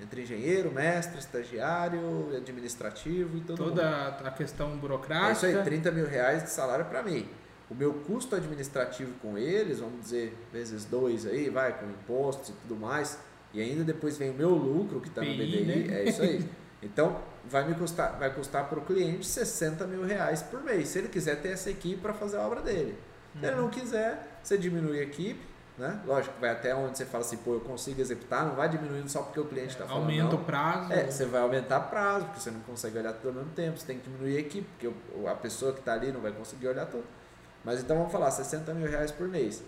Entre 0.00 0.22
engenheiro, 0.22 0.72
mestre, 0.72 1.18
estagiário, 1.18 2.34
administrativo 2.36 3.36
e 3.36 3.40
todo 3.40 3.58
mundo. 3.58 3.70
Toda 3.70 4.08
a 4.24 4.30
questão 4.30 4.68
É 4.68 4.70
isso 4.70 4.80
burocrática. 4.80 5.46
aí, 5.46 5.64
30 5.64 5.90
mil 5.90 6.06
reais 6.06 6.44
de 6.44 6.50
salário 6.50 6.84
para 6.84 7.02
mim. 7.02 7.28
O 7.68 7.74
meu 7.74 7.92
custo 7.92 8.34
administrativo 8.34 9.12
com 9.20 9.36
eles, 9.36 9.80
vamos 9.80 10.00
dizer, 10.00 10.34
vezes 10.52 10.84
dois 10.84 11.26
aí, 11.26 11.50
vai, 11.50 11.78
com 11.78 11.86
impostos 11.86 12.50
e 12.50 12.52
tudo 12.52 12.76
mais, 12.76 13.18
e 13.52 13.60
ainda 13.60 13.84
depois 13.84 14.16
vem 14.16 14.30
o 14.30 14.34
meu 14.34 14.50
lucro 14.50 15.00
que 15.00 15.08
está 15.08 15.20
no 15.20 15.32
BDI, 15.34 15.64
né? 15.64 15.94
é 15.94 16.08
isso 16.08 16.22
aí. 16.22 16.48
Então, 16.80 17.20
vai 17.44 17.68
me 17.68 17.74
custar, 17.74 18.16
vai 18.18 18.32
custar 18.32 18.68
para 18.68 18.78
o 18.78 18.82
cliente 18.82 19.26
60 19.26 19.86
mil 19.86 20.04
reais 20.04 20.42
por 20.42 20.62
mês, 20.62 20.88
se 20.88 20.98
ele 20.98 21.08
quiser 21.08 21.42
ter 21.42 21.48
essa 21.48 21.68
equipe 21.70 22.00
para 22.00 22.14
fazer 22.14 22.36
a 22.36 22.46
obra 22.46 22.62
dele. 22.62 22.96
Se 23.40 23.46
ele 23.46 23.56
não 23.56 23.68
quiser, 23.68 24.40
você 24.42 24.58
diminui 24.58 24.98
a 24.98 25.02
equipe, 25.02 25.40
né? 25.78 26.00
Lógico, 26.04 26.34
vai 26.40 26.50
até 26.50 26.74
onde 26.74 26.98
você 26.98 27.06
fala 27.06 27.24
assim, 27.24 27.36
pô, 27.36 27.54
eu 27.54 27.60
consigo 27.60 28.00
executar, 28.00 28.44
não 28.44 28.56
vai 28.56 28.68
diminuindo 28.68 29.08
só 29.08 29.22
porque 29.22 29.38
o 29.38 29.44
cliente 29.44 29.70
está 29.70 29.86
falando. 29.86 30.02
Aumenta 30.02 30.34
não. 30.34 30.42
o 30.42 30.44
prazo. 30.44 30.92
É, 30.92 31.08
você 31.08 31.24
vai 31.24 31.40
aumentar 31.40 31.80
prazo, 31.80 32.26
porque 32.26 32.40
você 32.40 32.50
não 32.50 32.60
consegue 32.60 32.98
olhar 32.98 33.12
tudo 33.12 33.28
ao 33.28 33.34
mesmo 33.34 33.52
tempo, 33.52 33.78
você 33.78 33.86
tem 33.86 33.98
que 33.98 34.10
diminuir 34.10 34.36
a 34.36 34.40
equipe, 34.40 34.66
porque 34.68 35.28
a 35.28 35.34
pessoa 35.34 35.72
que 35.72 35.78
está 35.78 35.92
ali 35.92 36.10
não 36.10 36.20
vai 36.20 36.32
conseguir 36.32 36.66
olhar 36.66 36.86
tudo. 36.86 37.04
Mas 37.64 37.80
então 37.80 37.96
vamos 37.96 38.10
falar, 38.10 38.30
60 38.30 38.74
mil 38.74 38.88
reais 38.88 39.12
por 39.12 39.28
mês. 39.28 39.62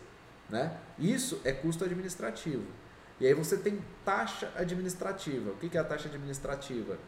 Né? 0.49 0.77
Isso 0.99 1.41
é 1.45 1.53
custo 1.53 1.85
administrativo. 1.85 2.65
E 3.21 3.27
aí 3.27 3.35
você 3.35 3.57
tem 3.57 3.79
taxa 4.05 4.51
administrativa. 4.57 5.51
O 5.51 5.57
que 5.57 5.77
é 5.77 5.81
a 5.81 5.85
taxa 5.85 6.09
administrativa? 6.09 6.99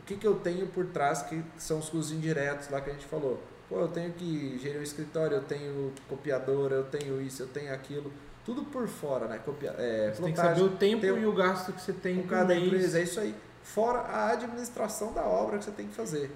O 0.00 0.02
que 0.04 0.26
eu 0.26 0.36
tenho 0.36 0.66
por 0.66 0.86
trás 0.86 1.22
que 1.22 1.44
são 1.56 1.78
os 1.78 1.88
custos 1.88 2.10
indiretos 2.10 2.68
lá 2.70 2.80
que 2.80 2.90
a 2.90 2.92
gente 2.94 3.04
falou? 3.04 3.40
Pô, 3.68 3.80
eu 3.80 3.88
tenho 3.88 4.12
que 4.12 4.58
gerir 4.58 4.80
um 4.80 4.82
escritório, 4.82 5.36
eu 5.36 5.42
tenho 5.42 5.92
copiadora, 6.08 6.74
eu 6.76 6.84
tenho 6.84 7.20
isso, 7.20 7.42
eu 7.42 7.48
tenho 7.48 7.72
aquilo. 7.74 8.10
Tudo 8.44 8.64
por 8.64 8.88
fora, 8.88 9.26
né? 9.28 9.38
Copia, 9.44 9.74
é, 9.76 10.10
Você 10.14 10.22
tem 10.22 10.32
que 10.32 10.38
saber 10.40 10.62
o 10.62 10.70
tempo 10.70 11.02
tem- 11.02 11.18
e 11.18 11.26
o 11.26 11.32
gasto 11.34 11.72
que 11.74 11.82
você 11.82 11.92
tem 11.92 12.22
com 12.22 12.28
cada 12.28 12.54
mês. 12.54 12.66
empresa, 12.66 12.98
é 12.98 13.02
isso 13.02 13.20
aí. 13.20 13.34
Fora 13.62 13.98
a 14.00 14.30
administração 14.32 15.12
da 15.12 15.22
obra 15.22 15.58
que 15.58 15.64
você 15.64 15.70
tem 15.70 15.86
que 15.86 15.94
fazer. 15.94 16.30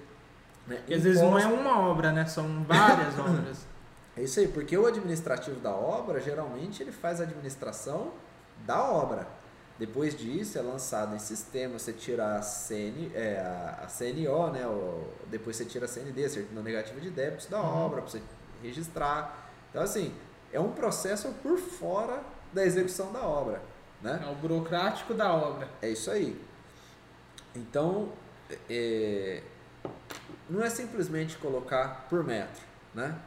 Né? 0.67 0.79
Que 0.85 0.93
às 0.93 1.01
vezes 1.03 1.21
não 1.21 1.37
é 1.39 1.47
uma 1.47 1.79
obra, 1.79 2.11
né? 2.11 2.25
São 2.27 2.63
várias 2.63 3.17
obras. 3.17 3.65
É 4.15 4.21
isso 4.21 4.39
aí, 4.39 4.47
porque 4.47 4.77
o 4.77 4.85
administrativo 4.85 5.59
da 5.59 5.71
obra, 5.71 6.21
geralmente 6.21 6.83
ele 6.83 6.91
faz 6.91 7.19
a 7.19 7.23
administração 7.23 8.11
da 8.63 8.83
obra. 8.83 9.27
Depois 9.79 10.15
disso 10.15 10.57
é 10.57 10.61
lançado 10.61 11.15
em 11.15 11.19
sistema, 11.19 11.79
você 11.79 11.91
tira 11.91 12.37
a, 12.37 12.41
CN, 12.41 13.11
é, 13.15 13.39
a, 13.39 13.83
a 13.83 13.87
CNO, 13.87 14.51
né? 14.51 14.67
O, 14.67 15.03
depois 15.27 15.55
você 15.55 15.65
tira 15.65 15.85
a 15.85 15.87
CND, 15.87 16.29
certidão 16.29 16.61
negativa 16.63 16.99
de 17.01 17.09
débitos 17.09 17.47
da 17.47 17.59
Uhum. 17.59 17.85
obra, 17.85 18.01
para 18.01 18.11
você 18.11 18.21
registrar. 18.61 19.49
Então, 19.69 19.81
assim, 19.81 20.13
é 20.51 20.59
um 20.59 20.71
processo 20.71 21.27
por 21.41 21.57
fora 21.57 22.21
da 22.53 22.63
execução 22.63 23.11
da 23.11 23.21
obra. 23.21 23.61
Né? 24.01 24.21
É 24.23 24.29
o 24.29 24.35
burocrático 24.35 25.13
da 25.13 25.33
obra. 25.33 25.67
É 25.81 25.89
isso 25.89 26.11
aí. 26.11 26.39
Então, 27.55 28.09
é, 28.69 29.41
não 30.49 30.61
é 30.61 30.69
simplesmente 30.69 31.37
colocar 31.37 32.05
por 32.09 32.23
metro, 32.23 32.61
né? 32.93 33.17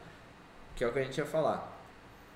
Que 0.75 0.83
é 0.83 0.87
o 0.87 0.93
que 0.93 0.99
a 0.99 1.03
gente 1.03 1.17
ia 1.17 1.25
falar. 1.25 1.75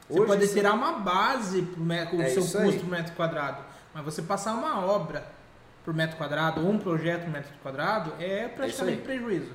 Você 0.10 0.20
Hoje 0.20 0.28
pode 0.28 0.48
tirar 0.54 0.74
uma 0.74 0.94
base 1.00 1.62
com 1.62 2.18
o 2.18 2.22
É 2.22 2.30
seu 2.30 2.42
custo 2.44 2.82
por 2.82 2.90
metro 2.90 3.16
quadrado, 3.16 3.64
mas 3.94 4.04
você 4.04 4.22
passar 4.22 4.54
uma 4.54 4.86
obra 4.86 5.26
por 5.84 5.94
metro 5.94 6.18
quadrado 6.18 6.62
ou 6.62 6.72
um 6.72 6.78
projeto 6.78 7.24
por 7.24 7.32
metro 7.32 7.52
quadrado 7.62 8.14
é 8.20 8.48
praticamente 8.48 9.00
aí. 9.00 9.04
prejuízo. 9.04 9.52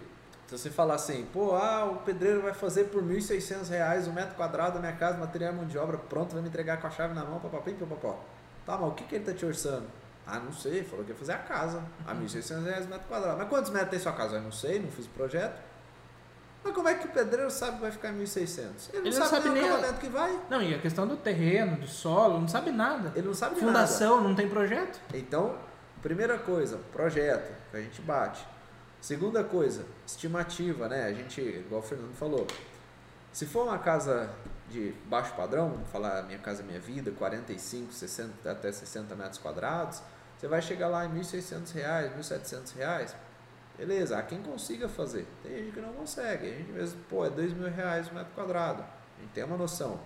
Se 0.46 0.56
você 0.56 0.70
falar 0.70 0.94
assim, 0.94 1.26
pô, 1.32 1.56
ah, 1.56 1.84
o 1.86 1.96
pedreiro 1.96 2.42
vai 2.42 2.54
fazer 2.54 2.84
por 2.84 3.02
1.600 3.02 3.68
reais 3.68 4.06
o 4.06 4.12
metro 4.12 4.36
quadrado 4.36 4.74
da 4.74 4.80
minha 4.80 4.92
casa, 4.92 5.18
material 5.18 5.52
mão 5.52 5.66
de 5.66 5.76
obra, 5.76 5.98
pronto, 5.98 6.34
vai 6.34 6.42
me 6.42 6.48
entregar 6.48 6.80
com 6.80 6.86
a 6.86 6.90
chave 6.90 7.14
na 7.14 7.24
mão, 7.24 7.40
papapim, 7.40 7.74
papapó. 7.74 8.22
Tá, 8.64 8.76
mas 8.76 8.88
o 8.88 8.94
que, 8.94 9.04
que 9.04 9.16
ele 9.16 9.24
tá 9.24 9.32
te 9.32 9.44
orçando? 9.44 9.86
Ah, 10.24 10.38
não 10.38 10.52
sei, 10.52 10.84
falou 10.84 11.04
que 11.04 11.10
ia 11.10 11.16
fazer 11.16 11.32
a 11.32 11.38
casa, 11.38 11.82
a 12.06 12.14
1.600 12.14 12.64
reais 12.64 12.86
o 12.86 12.88
metro 12.88 13.08
quadrado. 13.08 13.38
Mas 13.38 13.48
quantos 13.48 13.70
metros 13.70 13.90
tem 13.90 13.98
sua 13.98 14.12
casa? 14.12 14.36
Eu 14.36 14.42
não 14.42 14.52
sei, 14.52 14.78
não 14.78 14.90
fiz 14.90 15.06
o 15.06 15.10
projeto. 15.10 15.60
Mas 16.66 16.74
como 16.74 16.88
é 16.88 16.94
que 16.94 17.06
o 17.06 17.10
pedreiro 17.10 17.48
sabe 17.48 17.76
que 17.76 17.82
vai 17.82 17.92
ficar 17.92 18.08
em 18.10 18.18
1.600? 18.24 18.88
Ele 18.92 18.98
não 18.98 18.98
Ele 18.98 19.04
não 19.04 19.12
sabe, 19.12 19.30
sabe 19.30 19.48
nem 19.50 19.62
o 19.62 19.66
acabamento 19.66 20.00
que 20.00 20.08
vai. 20.08 20.40
Não, 20.50 20.60
e 20.60 20.74
a 20.74 20.78
questão 20.80 21.06
do 21.06 21.16
terreno, 21.16 21.76
do 21.76 21.86
solo, 21.86 22.40
não 22.40 22.48
sabe 22.48 22.72
nada. 22.72 23.12
Ele 23.14 23.28
não 23.28 23.34
sabe 23.34 23.54
de 23.54 23.60
nada. 23.60 23.72
Fundação, 23.72 24.20
não 24.20 24.34
tem 24.34 24.48
projeto? 24.48 25.00
Então, 25.14 25.56
primeira 26.02 26.36
coisa, 26.38 26.80
projeto, 26.92 27.54
que 27.70 27.76
a 27.76 27.80
gente 27.80 28.02
bate. 28.02 28.44
Segunda 29.00 29.44
coisa, 29.44 29.86
estimativa, 30.04 30.88
né? 30.88 31.04
A 31.04 31.12
gente, 31.12 31.40
igual 31.40 31.80
o 31.80 31.84
Fernando 31.84 32.14
falou, 32.16 32.44
se 33.32 33.46
for 33.46 33.68
uma 33.68 33.78
casa 33.78 34.28
de 34.68 34.92
baixo 35.04 35.34
padrão, 35.34 35.70
vamos 35.70 35.88
falar 35.90 36.24
Minha 36.24 36.40
Casa 36.40 36.64
Minha 36.64 36.80
Vida, 36.80 37.12
45, 37.12 37.92
60, 37.92 38.50
até 38.50 38.72
60 38.72 39.14
metros 39.14 39.38
quadrados, 39.38 40.02
você 40.36 40.48
vai 40.48 40.60
chegar 40.60 40.88
lá 40.88 41.06
em 41.06 41.10
1.600 41.10 41.72
reais, 41.72 42.12
1.700 42.18 42.74
reais. 42.74 43.16
Beleza, 43.76 44.18
há 44.18 44.22
quem 44.22 44.42
consiga 44.42 44.88
fazer. 44.88 45.26
Tem 45.42 45.56
gente 45.56 45.72
que 45.72 45.80
não 45.80 45.92
consegue. 45.92 46.46
A 46.46 46.50
gente 46.50 46.72
mesmo, 46.72 46.98
pô, 47.08 47.24
é 47.26 47.30
dois 47.30 47.52
mil 47.52 47.68
reais 47.70 48.08
o 48.10 48.14
metro 48.14 48.32
quadrado. 48.34 48.82
A 48.82 49.20
gente 49.20 49.32
tem 49.32 49.44
uma 49.44 49.56
noção. 49.56 50.00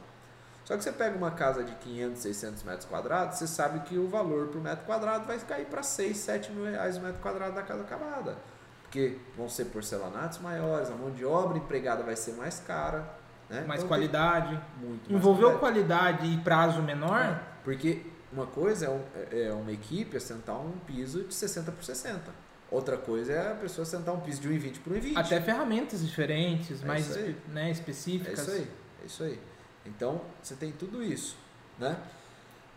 Só 0.64 0.76
que 0.76 0.84
você 0.84 0.92
pega 0.92 1.16
uma 1.16 1.30
casa 1.32 1.64
de 1.64 1.72
500, 1.76 2.20
600 2.22 2.62
metros 2.62 2.84
quadrados, 2.84 3.38
você 3.38 3.46
sabe 3.46 3.80
que 3.80 3.96
o 3.98 4.06
valor 4.08 4.48
por 4.48 4.60
metro 4.60 4.84
quadrado 4.84 5.24
vai 5.26 5.38
cair 5.40 5.66
para 5.66 5.82
6, 5.82 6.16
7 6.16 6.52
mil 6.52 6.64
reais 6.64 6.96
o 6.96 7.00
metro 7.00 7.20
quadrado 7.20 7.54
da 7.54 7.62
casa 7.62 7.82
acabada. 7.82 8.36
Porque 8.82 9.18
vão 9.36 9.48
ser 9.48 9.66
porcelanatos 9.66 10.38
maiores, 10.38 10.90
a 10.90 10.94
mão 10.94 11.10
de 11.12 11.24
obra 11.24 11.58
empregada 11.58 12.02
vai 12.02 12.14
ser 12.16 12.32
mais 12.34 12.60
cara. 12.60 13.04
Né? 13.48 13.62
Mais 13.66 13.80
Então, 13.80 13.88
qualidade. 13.88 14.48
tem 14.78 14.88
Muito 14.88 15.10
mais 15.10 15.20
Envolveu 15.22 15.58
qualidade. 15.58 16.18
qualidade 16.18 16.34
e 16.34 16.38
prazo 16.44 16.82
menor? 16.82 17.20
É, 17.20 17.40
Porque 17.64 18.06
uma 18.32 18.46
coisa 18.46 18.86
é, 18.86 18.90
um- 18.90 19.02
é- 19.32 19.42
é 19.48 19.52
uma 19.52 19.72
equipe 19.72 20.16
assentar 20.16 20.56
um 20.60 20.72
piso 20.86 21.24
de 21.24 21.34
60 21.34 21.72
por 21.72 21.82
60. 21.82 22.30
Outra 22.70 22.96
coisa 22.96 23.32
é 23.32 23.52
a 23.52 23.54
pessoa 23.56 23.84
sentar 23.84 24.14
um 24.14 24.20
piso 24.20 24.40
de 24.40 24.48
1,20 24.48 24.80
por 24.80 24.92
1,20. 24.92 25.16
Até 25.16 25.40
ferramentas 25.40 26.06
diferentes, 26.06 26.82
É 26.82 26.86
mais 26.86 27.08
né, 27.48 27.68
É 27.68 27.70
específicas. 27.70 28.38
isso 28.40 28.50
aí, 28.50 28.68
é 29.02 29.06
isso 29.06 29.22
aí. 29.24 29.40
Então, 29.84 30.20
você 30.42 30.54
tem 30.54 30.70
tudo 30.70 31.02
isso, 31.02 31.36
né? 31.78 31.98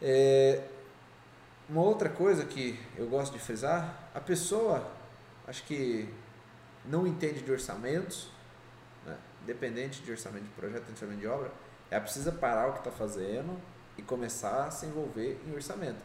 É, 0.01 0.63
uma 1.69 1.81
outra 1.81 2.09
coisa 2.09 2.43
que 2.45 2.79
eu 2.97 3.07
gosto 3.07 3.33
de 3.33 3.39
frisar, 3.39 4.09
a 4.15 4.19
pessoa, 4.19 4.89
acho 5.47 5.63
que 5.63 6.09
não 6.85 7.05
entende 7.05 7.41
de 7.41 7.51
orçamentos, 7.51 8.29
né? 9.05 9.15
independente 9.43 10.01
de 10.01 10.11
orçamento 10.11 10.43
de 10.43 10.49
projeto, 10.51 10.89
orçamento 10.89 11.19
de 11.19 11.27
obra, 11.27 11.51
ela 11.91 12.01
precisa 12.01 12.31
parar 12.31 12.69
o 12.69 12.73
que 12.73 12.79
está 12.79 12.91
fazendo 12.91 13.57
e 13.97 14.01
começar 14.01 14.65
a 14.65 14.71
se 14.71 14.85
envolver 14.87 15.39
em 15.47 15.53
orçamento. 15.53 16.01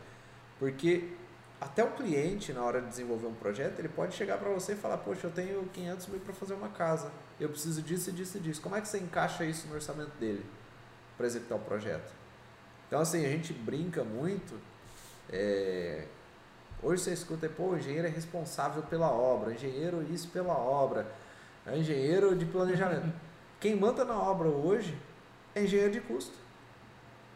Porque 0.59 1.12
até 1.61 1.82
o 1.82 1.90
cliente, 1.90 2.52
na 2.52 2.62
hora 2.62 2.80
de 2.80 2.88
desenvolver 2.88 3.26
um 3.26 3.34
projeto, 3.34 3.78
ele 3.78 3.88
pode 3.88 4.14
chegar 4.14 4.38
para 4.38 4.48
você 4.50 4.72
e 4.72 4.76
falar, 4.76 4.98
poxa, 4.98 5.26
eu 5.26 5.30
tenho 5.30 5.64
500 5.72 6.06
mil 6.06 6.20
para 6.20 6.32
fazer 6.32 6.54
uma 6.54 6.68
casa, 6.68 7.11
eu 7.40 7.48
preciso 7.48 7.82
disso, 7.82 8.12
disso 8.12 8.38
e 8.38 8.40
disso. 8.40 8.61
Como 8.61 8.76
é 8.76 8.80
que 8.80 8.86
você 8.86 8.98
encaixa 8.98 9.44
isso 9.44 9.66
no 9.66 9.74
orçamento 9.74 10.12
dele 10.20 10.44
para 11.16 11.26
executar 11.26 11.59
o 11.59 11.61
projeto? 11.61 12.12
Então, 12.86 13.00
assim, 13.00 13.24
a 13.26 13.28
gente 13.28 13.52
brinca 13.52 14.04
muito. 14.04 14.54
é, 15.30 16.06
Hoje 16.80 17.02
você 17.02 17.12
escuta, 17.12 17.48
pô, 17.48 17.70
o 17.70 17.76
engenheiro 17.76 18.06
é 18.06 18.11
responsável 18.11 18.82
pela 18.84 19.11
obra, 19.11 19.52
engenheiro 19.52 20.00
isso 20.12 20.28
pela 20.28 20.56
obra, 20.56 21.11
é 21.66 21.76
engenheiro 21.76 22.36
de 22.36 22.46
planejamento. 22.46 23.12
Quem 23.59 23.74
manda 23.74 24.04
na 24.04 24.14
obra 24.14 24.46
hoje 24.46 24.96
é 25.56 25.64
engenheiro 25.64 25.92
de 25.92 26.00
custo. 26.00 26.36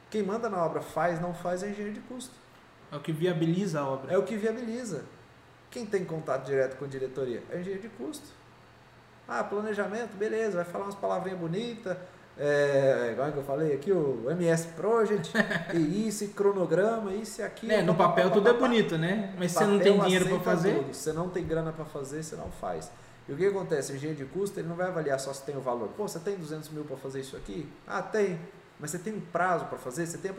Quem 0.08 0.22
manda 0.22 0.48
na 0.48 0.64
obra 0.64 0.80
faz, 0.80 1.20
não 1.20 1.34
faz, 1.34 1.64
é 1.64 1.70
engenheiro 1.70 1.94
de 1.94 2.00
custo. 2.02 2.34
É 2.92 2.96
o 2.96 3.00
que 3.00 3.10
viabiliza 3.10 3.80
a 3.80 3.88
obra. 3.88 4.12
É 4.12 4.18
o 4.18 4.22
que 4.22 4.36
viabiliza. 4.36 5.04
Quem 5.70 5.86
tem 5.86 6.04
contato 6.04 6.44
direto 6.44 6.76
com 6.76 6.84
a 6.84 6.88
diretoria? 6.88 7.42
É 7.50 7.56
o 7.56 7.60
engenheiro 7.60 7.82
de 7.82 7.88
custo. 7.88 8.28
Ah, 9.26 9.42
planejamento, 9.42 10.14
beleza, 10.16 10.56
vai 10.56 10.64
falar 10.64 10.84
umas 10.84 10.94
palavrinhas 10.94 11.38
bonitas, 11.38 11.96
é, 12.36 13.10
igual 13.12 13.30
que 13.30 13.38
eu 13.38 13.44
falei 13.44 13.74
aqui, 13.74 13.92
o 13.92 14.30
MS 14.30 14.68
Project, 14.68 15.32
e 15.74 16.08
isso, 16.08 16.24
e 16.24 16.28
cronograma, 16.28 17.12
isso 17.12 17.40
e 17.40 17.44
aquilo. 17.44 17.72
É, 17.72 17.82
no 17.82 17.94
papel 17.94 18.30
tudo 18.30 18.48
é 18.48 18.52
bonito, 18.52 18.98
né? 18.98 19.34
Mas 19.38 19.52
você 19.52 19.64
não 19.64 19.78
tem 19.78 19.98
dinheiro 20.00 20.28
para 20.28 20.40
fazer, 20.40 20.74
tudo. 20.74 20.94
Você 20.94 21.12
não 21.12 21.28
tem 21.28 21.46
grana 21.46 21.72
para 21.72 21.84
fazer, 21.84 22.22
você 22.22 22.36
não 22.36 22.50
faz. 22.50 22.90
E 23.28 23.32
o 23.32 23.36
que 23.36 23.46
acontece? 23.46 23.92
O 23.92 23.96
engenheiro 23.96 24.24
de 24.24 24.30
custo 24.30 24.58
ele 24.58 24.68
não 24.68 24.76
vai 24.76 24.88
avaliar 24.88 25.20
só 25.20 25.32
se 25.32 25.42
tem 25.42 25.56
o 25.56 25.60
valor. 25.60 25.88
Pô, 25.96 26.08
você 26.08 26.18
tem 26.18 26.36
200 26.36 26.70
mil 26.70 26.84
para 26.84 26.96
fazer 26.96 27.20
isso 27.20 27.36
aqui? 27.36 27.68
Ah, 27.86 28.02
tem. 28.02 28.38
Mas 28.80 28.90
você 28.90 28.98
tem 28.98 29.14
um 29.14 29.20
prazo 29.20 29.66
para 29.66 29.78
fazer? 29.78 30.06
Você 30.06 30.18
tem. 30.18 30.32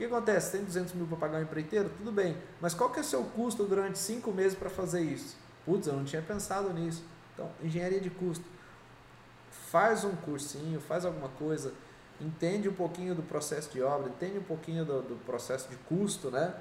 Que 0.00 0.06
acontece? 0.06 0.52
Tem 0.52 0.64
200 0.64 0.94
mil 0.94 1.06
para 1.06 1.16
pagar 1.18 1.38
um 1.38 1.42
empreiteiro? 1.42 1.90
Tudo 1.98 2.10
bem. 2.10 2.36
Mas 2.60 2.72
qual 2.72 2.90
que 2.90 2.98
é 2.98 3.02
o 3.02 3.04
seu 3.04 3.22
custo 3.22 3.64
durante 3.64 3.98
cinco 3.98 4.32
meses 4.32 4.56
para 4.56 4.70
fazer 4.70 5.02
isso? 5.02 5.36
Putz, 5.64 5.86
eu 5.86 5.92
não 5.92 6.04
tinha 6.04 6.22
pensado 6.22 6.72
nisso. 6.72 7.04
Então, 7.34 7.50
engenharia 7.62 8.00
de 8.00 8.08
custo. 8.08 8.44
Faz 9.70 10.04
um 10.04 10.16
cursinho, 10.16 10.80
faz 10.80 11.04
alguma 11.04 11.28
coisa, 11.28 11.72
entende 12.20 12.68
um 12.68 12.72
pouquinho 12.72 13.14
do 13.14 13.22
processo 13.22 13.70
de 13.70 13.82
obra, 13.82 14.08
entende 14.08 14.38
um 14.38 14.42
pouquinho 14.42 14.84
do, 14.84 15.02
do 15.02 15.16
processo 15.24 15.68
de 15.68 15.76
custo, 15.76 16.30
né? 16.30 16.54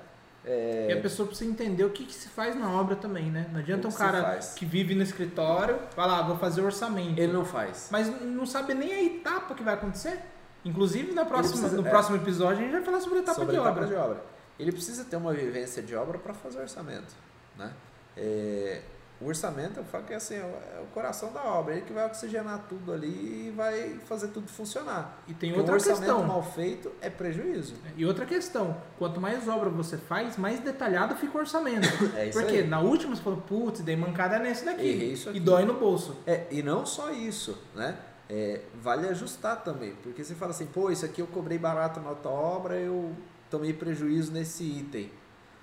É, 0.45 0.87
e 0.89 0.93
a 0.93 1.01
pessoa 1.01 1.27
precisa 1.27 1.49
entender 1.49 1.83
o 1.83 1.89
que, 1.89 2.05
que 2.05 2.13
se 2.13 2.29
faz 2.29 2.55
na 2.55 2.69
obra 2.69 2.95
também, 2.95 3.31
né? 3.31 3.49
Não 3.51 3.59
adianta 3.59 3.87
um 3.87 3.91
cara 3.91 4.39
que 4.55 4.65
vive 4.65 4.95
no 4.95 5.03
escritório, 5.03 5.79
falar, 5.95 6.19
ah, 6.19 6.21
vou 6.23 6.37
fazer 6.37 6.61
orçamento. 6.61 7.19
ele 7.19 7.33
não 7.33 7.45
faz. 7.45 7.87
Mas 7.91 8.07
não 8.21 8.45
sabe 8.45 8.73
nem 8.73 8.93
a 8.93 9.03
etapa 9.03 9.53
que 9.53 9.63
vai 9.63 9.73
acontecer. 9.73 10.19
Inclusive, 10.65 11.13
na 11.13 11.25
próxima, 11.25 11.57
precisa- 11.61 11.81
no 11.81 11.87
é. 11.87 11.89
próximo 11.89 12.17
episódio, 12.17 12.59
a 12.59 12.61
gente 12.63 12.71
vai 12.71 12.83
falar 12.83 12.99
sobre 12.99 13.19
a 13.19 13.21
etapa 13.21 13.39
sobre 13.39 13.51
de 13.55 13.59
etapa 13.61 13.71
obra. 13.77 13.87
de 13.87 13.95
obra. 13.95 14.23
Ele 14.59 14.71
precisa 14.71 15.05
ter 15.05 15.15
uma 15.15 15.33
vivência 15.33 15.81
de 15.81 15.95
obra 15.95 16.17
para 16.17 16.33
fazer 16.33 16.59
orçamento, 16.59 17.13
né? 17.57 17.71
É, 18.17 18.81
o 19.21 19.25
orçamento, 19.27 19.79
eu 19.79 19.83
falo 19.85 20.03
que 20.03 20.11
é 20.13 20.17
assim, 20.17 20.35
é 20.35 20.39
o- 20.43 20.77
é 20.79 20.81
o 20.81 20.85
coração 20.93 21.31
da 21.31 21.41
obra, 21.45 21.73
ele 21.75 21.83
que 21.85 21.93
vai 21.93 22.05
oxigenar 22.05 22.65
tudo 22.67 22.91
ali 22.91 23.47
e 23.47 23.53
vai 23.55 23.97
fazer 24.05 24.27
tudo 24.29 24.49
funcionar. 24.49 25.19
E 25.29 25.33
tem 25.33 25.49
Porque 25.51 25.59
outra 25.61 25.73
um 25.73 25.75
orçamento 25.75 25.99
questão. 26.01 26.23
mal 26.27 26.43
feito 26.43 26.91
é 27.01 27.09
prejuízo. 27.09 27.75
E 27.95 28.05
outra 28.05 28.25
questão, 28.25 28.75
quanto 28.97 29.21
mais 29.21 29.47
obra 29.47 29.69
você 29.69 29.97
faz, 29.97 30.35
mais 30.35 30.59
detalhado 30.59 31.15
fica 31.15 31.37
o 31.37 31.39
orçamento. 31.41 31.87
É 32.17 32.27
isso 32.27 32.37
Porque 32.39 32.57
aí. 32.57 32.67
na 32.67 32.81
última 32.81 33.15
você 33.15 33.21
falou, 33.21 33.39
putz, 33.41 33.79
dei 33.81 33.95
mancada 33.95 34.39
nesse 34.39 34.65
daqui. 34.65 34.83
E 35.25 35.29
aqui. 35.29 35.39
dói 35.39 35.63
no 35.63 35.75
bolso. 35.75 36.17
É, 36.27 36.47
e 36.51 36.61
não 36.61 36.85
só 36.85 37.11
isso, 37.11 37.57
né? 37.73 37.97
É, 38.29 38.61
vale 38.75 39.07
ajustar 39.07 39.63
também, 39.63 39.95
porque 40.03 40.23
você 40.23 40.35
fala 40.35 40.51
assim, 40.51 40.67
pô, 40.67 40.91
isso 40.91 41.03
aqui 41.03 41.19
eu 41.19 41.25
cobrei 41.25 41.57
barato 41.57 41.99
na 41.99 42.11
outra 42.11 42.29
obra, 42.29 42.75
eu 42.75 43.15
tomei 43.49 43.73
prejuízo 43.73 44.31
nesse 44.31 44.63
item. 44.63 45.11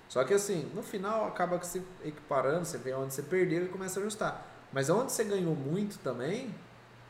Só 0.09 0.23
que 0.25 0.33
assim, 0.33 0.69
no 0.75 0.83
final 0.83 1.25
acaba 1.25 1.61
se 1.63 1.81
equiparando, 2.03 2.65
você 2.65 2.77
vê 2.77 2.93
onde 2.93 3.13
você 3.13 3.23
perdeu 3.23 3.65
e 3.65 3.69
começa 3.69 3.99
a 3.99 4.01
ajustar. 4.01 4.45
Mas 4.73 4.89
onde 4.89 5.13
você 5.13 5.23
ganhou 5.23 5.55
muito 5.55 5.97
também, 5.99 6.47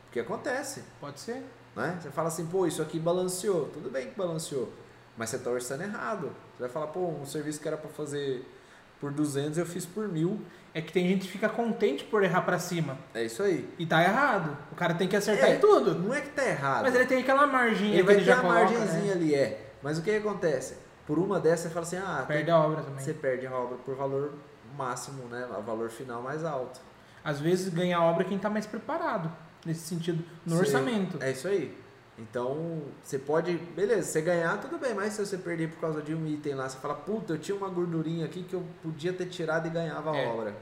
o 0.08 0.12
que 0.12 0.20
acontece? 0.20 0.84
Pode 1.00 1.18
ser. 1.18 1.44
Né? 1.74 1.98
Você 2.00 2.10
fala 2.10 2.28
assim, 2.28 2.46
pô, 2.46 2.66
isso 2.66 2.80
aqui 2.80 2.98
balanceou. 2.98 3.68
Tudo 3.68 3.90
bem 3.90 4.10
que 4.10 4.16
balanceou, 4.16 4.72
mas 5.16 5.30
você 5.30 5.36
está 5.36 5.50
orçando 5.50 5.82
errado. 5.82 6.32
Você 6.54 6.62
vai 6.62 6.68
falar, 6.68 6.88
pô, 6.88 7.00
um 7.00 7.26
serviço 7.26 7.60
que 7.60 7.68
era 7.68 7.76
para 7.76 7.90
fazer 7.90 8.44
por 9.00 9.12
200 9.12 9.58
eu 9.58 9.66
fiz 9.66 9.84
por 9.86 10.08
mil. 10.08 10.40
É 10.74 10.80
que 10.82 10.92
tem 10.92 11.08
gente 11.08 11.22
que 11.26 11.32
fica 11.32 11.48
contente 11.48 12.04
por 12.04 12.22
errar 12.22 12.42
pra 12.42 12.58
cima. 12.58 12.98
É 13.14 13.24
isso 13.24 13.42
aí. 13.42 13.68
E 13.78 13.86
tá 13.86 14.02
errado. 14.02 14.56
O 14.70 14.74
cara 14.76 14.94
tem 14.94 15.08
que 15.08 15.16
acertar 15.16 15.48
É, 15.50 15.56
em 15.56 15.58
tudo. 15.58 15.94
Não 15.98 16.12
é 16.14 16.20
que 16.20 16.28
tá 16.30 16.44
errado. 16.46 16.82
Mas 16.82 16.94
ele 16.94 17.06
tem 17.06 17.18
aquela 17.20 17.46
margem 17.46 17.92
Ele 17.94 18.02
vai 18.02 18.14
ele 18.16 18.24
ter 18.24 18.30
já 18.30 18.38
a 18.40 18.42
margenzinha 18.42 19.06
né? 19.06 19.12
ali, 19.12 19.34
é. 19.34 19.72
Mas 19.82 19.98
o 19.98 20.02
que, 20.02 20.10
que 20.10 20.16
acontece? 20.18 20.76
Por 21.06 21.18
uma 21.18 21.40
dessas 21.40 21.64
você 21.64 21.68
fala 21.70 21.86
assim, 21.86 21.96
ah, 21.96 22.16
tem- 22.18 22.36
Perde 22.36 22.50
a 22.50 22.58
obra 22.58 22.82
também. 22.82 23.00
você 23.02 23.14
perde 23.14 23.46
a 23.46 23.52
obra 23.54 23.78
por 23.78 23.96
valor 23.96 24.34
máximo, 24.76 25.24
né? 25.24 25.48
O 25.58 25.62
valor 25.62 25.88
final 25.90 26.22
mais 26.22 26.44
alto. 26.44 26.80
Às 27.24 27.40
vezes 27.40 27.72
ganha 27.72 27.96
a 27.96 28.02
obra 28.04 28.24
quem 28.24 28.38
tá 28.38 28.50
mais 28.50 28.66
preparado. 28.66 29.32
Nesse 29.64 29.80
sentido, 29.80 30.22
no 30.46 30.52
Sim. 30.56 30.60
orçamento. 30.60 31.18
É 31.20 31.30
isso 31.32 31.48
aí. 31.48 31.76
Então, 32.18 32.82
você 33.02 33.16
pode, 33.18 33.56
beleza, 33.56 34.02
você 34.10 34.20
ganhar, 34.20 34.60
tudo 34.60 34.76
bem, 34.76 34.92
mas 34.92 35.12
se 35.12 35.24
você 35.24 35.38
perder 35.38 35.70
por 35.70 35.78
causa 35.80 36.02
de 36.02 36.12
um 36.14 36.26
item 36.26 36.54
lá, 36.54 36.68
você 36.68 36.76
fala, 36.78 36.94
puta, 36.94 37.34
eu 37.34 37.38
tinha 37.38 37.56
uma 37.56 37.68
gordurinha 37.68 38.24
aqui 38.26 38.42
que 38.42 38.54
eu 38.54 38.64
podia 38.82 39.12
ter 39.12 39.26
tirado 39.26 39.66
e 39.68 39.70
ganhava 39.70 40.10
a 40.10 40.16
É. 40.16 40.26
obra. 40.26 40.56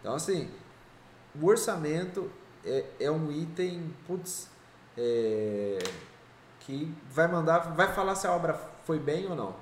Então, 0.00 0.14
assim, 0.14 0.50
o 1.40 1.46
orçamento 1.46 2.28
é, 2.64 2.84
é 2.98 3.10
um 3.10 3.30
item, 3.30 3.94
putz, 4.06 4.48
é, 4.98 5.78
que 6.60 6.92
vai 7.08 7.28
mandar, 7.28 7.58
vai 7.74 7.92
falar 7.92 8.16
se 8.16 8.26
a 8.26 8.32
obra 8.32 8.54
foi 8.84 8.98
bem 8.98 9.28
ou 9.28 9.36
não, 9.36 9.54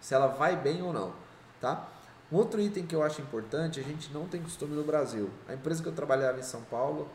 se 0.00 0.14
ela 0.14 0.28
vai 0.28 0.56
bem 0.56 0.82
ou 0.82 0.94
não, 0.94 1.12
tá? 1.60 1.88
Um 2.32 2.36
outro 2.36 2.58
item 2.58 2.86
que 2.86 2.94
eu 2.96 3.02
acho 3.02 3.20
importante, 3.20 3.78
a 3.78 3.82
gente 3.82 4.12
não 4.14 4.26
tem 4.26 4.42
costume 4.42 4.74
no 4.74 4.82
Brasil. 4.82 5.28
A 5.46 5.52
empresa 5.52 5.82
que 5.82 5.88
eu 5.88 5.92
trabalhava 5.92 6.38
em 6.38 6.42
São 6.42 6.62
Paulo, 6.62 7.06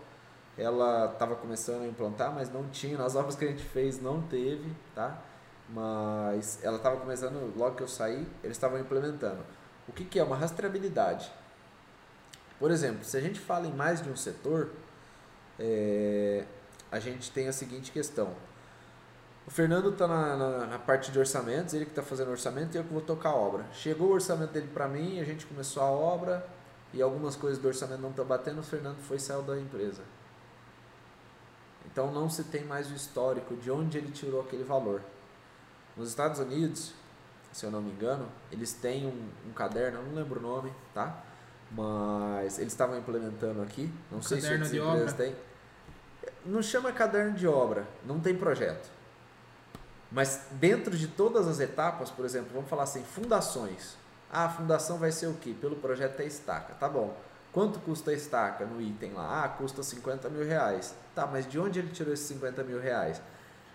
ela 0.58 1.12
estava 1.14 1.36
começando 1.36 1.84
a 1.84 1.88
implantar, 1.88 2.34
mas 2.34 2.52
não 2.52 2.68
tinha, 2.70 2.98
nas 2.98 3.16
obras 3.16 3.36
que 3.36 3.46
a 3.46 3.48
gente 3.48 3.64
fez 3.64 4.02
não 4.02 4.22
teve, 4.22 4.72
tá? 4.94 5.22
mas 5.74 6.60
ela 6.64 6.78
estava 6.78 6.98
começando, 6.98 7.54
logo 7.58 7.76
que 7.76 7.84
eu 7.84 7.88
saí, 7.88 8.28
eles 8.44 8.58
estavam 8.58 8.80
implementando. 8.80 9.44
O 9.88 9.92
que, 9.92 10.04
que 10.04 10.20
é? 10.20 10.24
Uma 10.24 10.36
rastreabilidade. 10.36 11.32
Por 12.60 12.72
exemplo, 12.72 13.04
se 13.04 13.18
a 13.18 13.22
gente 13.22 13.40
fala 13.40 13.68
em 13.68 13.74
mais 13.74 14.02
de 14.02 14.10
um 14.10 14.16
setor, 14.16 14.72
é, 15.58 16.46
a 16.92 17.00
gente 17.00 17.32
tem 17.32 17.48
a 17.48 17.54
seguinte 17.54 17.92
questão. 17.92 18.34
O 19.48 19.52
Fernando 19.52 19.90
está 19.90 20.08
na, 20.08 20.38
na, 20.38 20.66
na, 20.68 20.80
parte 20.80 21.12
de 21.12 21.18
orçamentos, 21.18 21.74
ele 21.74 21.86
que 21.86 21.92
está 21.92 22.04
fazendo 22.04 22.30
orçamento 22.30 22.76
e 22.76 22.78
eu 22.78 22.84
que 22.84 22.94
vou 22.94 23.02
tocar 23.02 23.30
a 23.30 23.36
obra. 23.36 23.66
Chegou 23.74 24.10
o 24.10 24.12
orçamento 24.12 24.52
dele 24.52 24.70
para 24.72 24.88
mim, 24.88 25.20
a 25.20 25.24
gente 25.24 25.46
começou 25.48 25.82
a 25.82 25.90
obra 25.90 26.46
e 26.94 27.02
algumas 27.02 27.36
coisas 27.36 27.58
do 27.58 27.68
orçamento 27.68 28.02
não 28.02 28.12
estão 28.12 28.26
batendo, 28.26 28.60
o 28.60 28.64
Fernando 28.64 29.00
foi 29.00 29.18
e 29.18 29.20
saiu 29.20 29.42
da 29.42 29.58
empresa. 29.58 30.04
Então 31.92 32.12
não 32.12 32.30
se 32.30 32.46
tem 32.46 32.64
mais 32.64 32.90
o 32.90 32.94
histórico 32.94 33.56
de 33.56 33.70
onde 33.70 33.98
ele 33.98 34.12
tirou 34.12 34.42
aquele 34.42 34.64
valor. 34.64 35.02
Nos 35.98 36.10
Estados 36.10 36.40
Unidos, 36.40 36.94
se 37.52 37.66
eu 37.66 37.72
não 37.72 37.82
me 37.82 37.92
engano, 37.92 38.28
eles 38.52 38.74
têm 38.74 39.06
um, 39.06 39.50
um 39.50 39.54
caderno, 39.54 40.00
eu 40.00 40.06
não 40.06 40.16
lembro 40.16 40.40
o 40.40 40.44
nome, 40.44 40.72
tá? 40.94 41.22
Mas 41.70 42.60
eles 42.60 42.72
estavam 42.72 42.98
implementando 42.98 43.62
aqui, 43.62 43.92
não 44.10 44.20
um 44.20 44.22
sei 44.22 44.40
se 44.40 44.52
outras 44.52 44.74
empresas 44.74 45.14
têm. 45.14 45.36
Não 46.46 46.62
chama 46.62 46.92
caderno 46.92 47.34
de 47.34 47.48
obra, 47.48 47.86
não 48.06 48.20
tem 48.20 48.36
projeto. 48.36 48.90
Mas 50.12 50.48
dentro 50.52 50.98
de 50.98 51.08
todas 51.08 51.48
as 51.48 51.60
etapas, 51.60 52.10
por 52.10 52.26
exemplo, 52.26 52.50
vamos 52.54 52.70
falar 52.70 52.84
assim, 52.84 53.04
fundações. 53.04 53.96
Ah, 54.32 54.46
a 54.46 54.50
fundação 54.50 54.98
vai 54.98 55.12
ser 55.12 55.28
o 55.28 55.34
quê? 55.34 55.54
Pelo 55.60 55.76
projeto 55.76 56.20
é 56.22 56.26
estaca, 56.26 56.74
tá 56.76 56.88
bom. 56.88 57.16
Quanto 57.52 57.80
custa 57.80 58.12
a 58.12 58.14
estaca 58.14 58.66
no 58.66 58.82
item 58.82 59.14
lá? 59.14 59.44
Ah, 59.44 59.50
custa 59.50 59.84
50 59.84 60.30
mil 60.30 60.46
reais. 60.46 60.96
Tá, 61.14 61.28
mas 61.28 61.48
de 61.48 61.60
onde 61.60 61.80
ele 61.80 61.90
tirou 61.90 62.14
esses 62.14 62.28
50 62.28 62.64
mil 62.64 62.80
reais? 62.80 63.22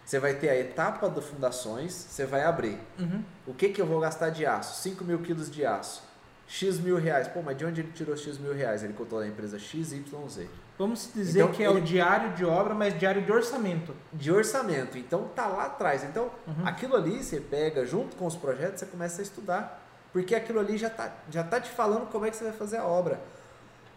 Você 0.05 0.19
vai 0.19 0.35
ter 0.35 0.49
a 0.49 0.57
etapa 0.57 1.09
das 1.09 1.25
fundações, 1.25 1.93
você 1.93 2.25
vai 2.25 2.45
abrir. 2.45 2.79
Uhum. 2.99 3.23
O 3.47 3.53
que, 3.53 3.71
que 3.71 3.83
eu 3.83 3.87
vou 3.87 4.01
gastar 4.01 4.31
de 4.31 4.47
aço? 4.47 4.81
5 4.83 5.05
mil 5.05 5.19
quilos 5.19 5.51
de 5.51 5.67
aço. 5.67 6.03
X 6.47 6.79
mil 6.79 6.97
reais. 6.97 7.27
Pô, 7.29 7.43
mas 7.43 7.57
de 7.57 7.65
onde 7.65 7.81
ele 7.81 7.91
tirou 7.93 8.17
X 8.17 8.39
mil 8.39 8.55
reais? 8.55 8.83
Ele 8.83 8.93
contou 8.93 9.19
da 9.19 9.27
empresa 9.27 9.59
XYZ. 9.59 10.49
Vamos 10.79 11.11
dizer 11.13 11.41
então, 11.41 11.53
que 11.53 11.63
é 11.63 11.69
ele... 11.69 11.81
o 11.81 11.83
diário 11.83 12.35
de 12.35 12.45
obra, 12.45 12.75
mas 12.75 12.97
diário 12.99 13.23
de 13.23 13.33
orçamento. 13.33 13.95
De 14.13 14.31
orçamento. 14.31 14.97
Então 14.97 15.29
tá 15.35 15.47
lá 15.47 15.67
atrás. 15.67 16.05
Então, 16.05 16.31
uhum. 16.47 16.67
aquilo 16.67 16.97
ali 16.97 17.23
você 17.23 17.41
pega 17.41 17.85
junto 17.85 18.15
com 18.17 18.27
os 18.27 18.37
projetos, 18.37 18.81
você 18.81 18.87
começa 18.87 19.21
a 19.21 19.25
estudar. 19.25 19.83
Porque 20.13 20.35
aquilo 20.35 20.61
ali 20.61 20.79
já 20.79 20.89
tá, 20.89 21.13
já 21.29 21.43
tá 21.43 21.61
te 21.61 21.69
falando 21.71 22.07
como 22.11 22.25
é 22.25 22.31
que 22.31 22.37
você 22.37 22.45
vai 22.45 22.53
fazer 22.53 22.77
a 22.79 22.85
obra. 22.85 23.21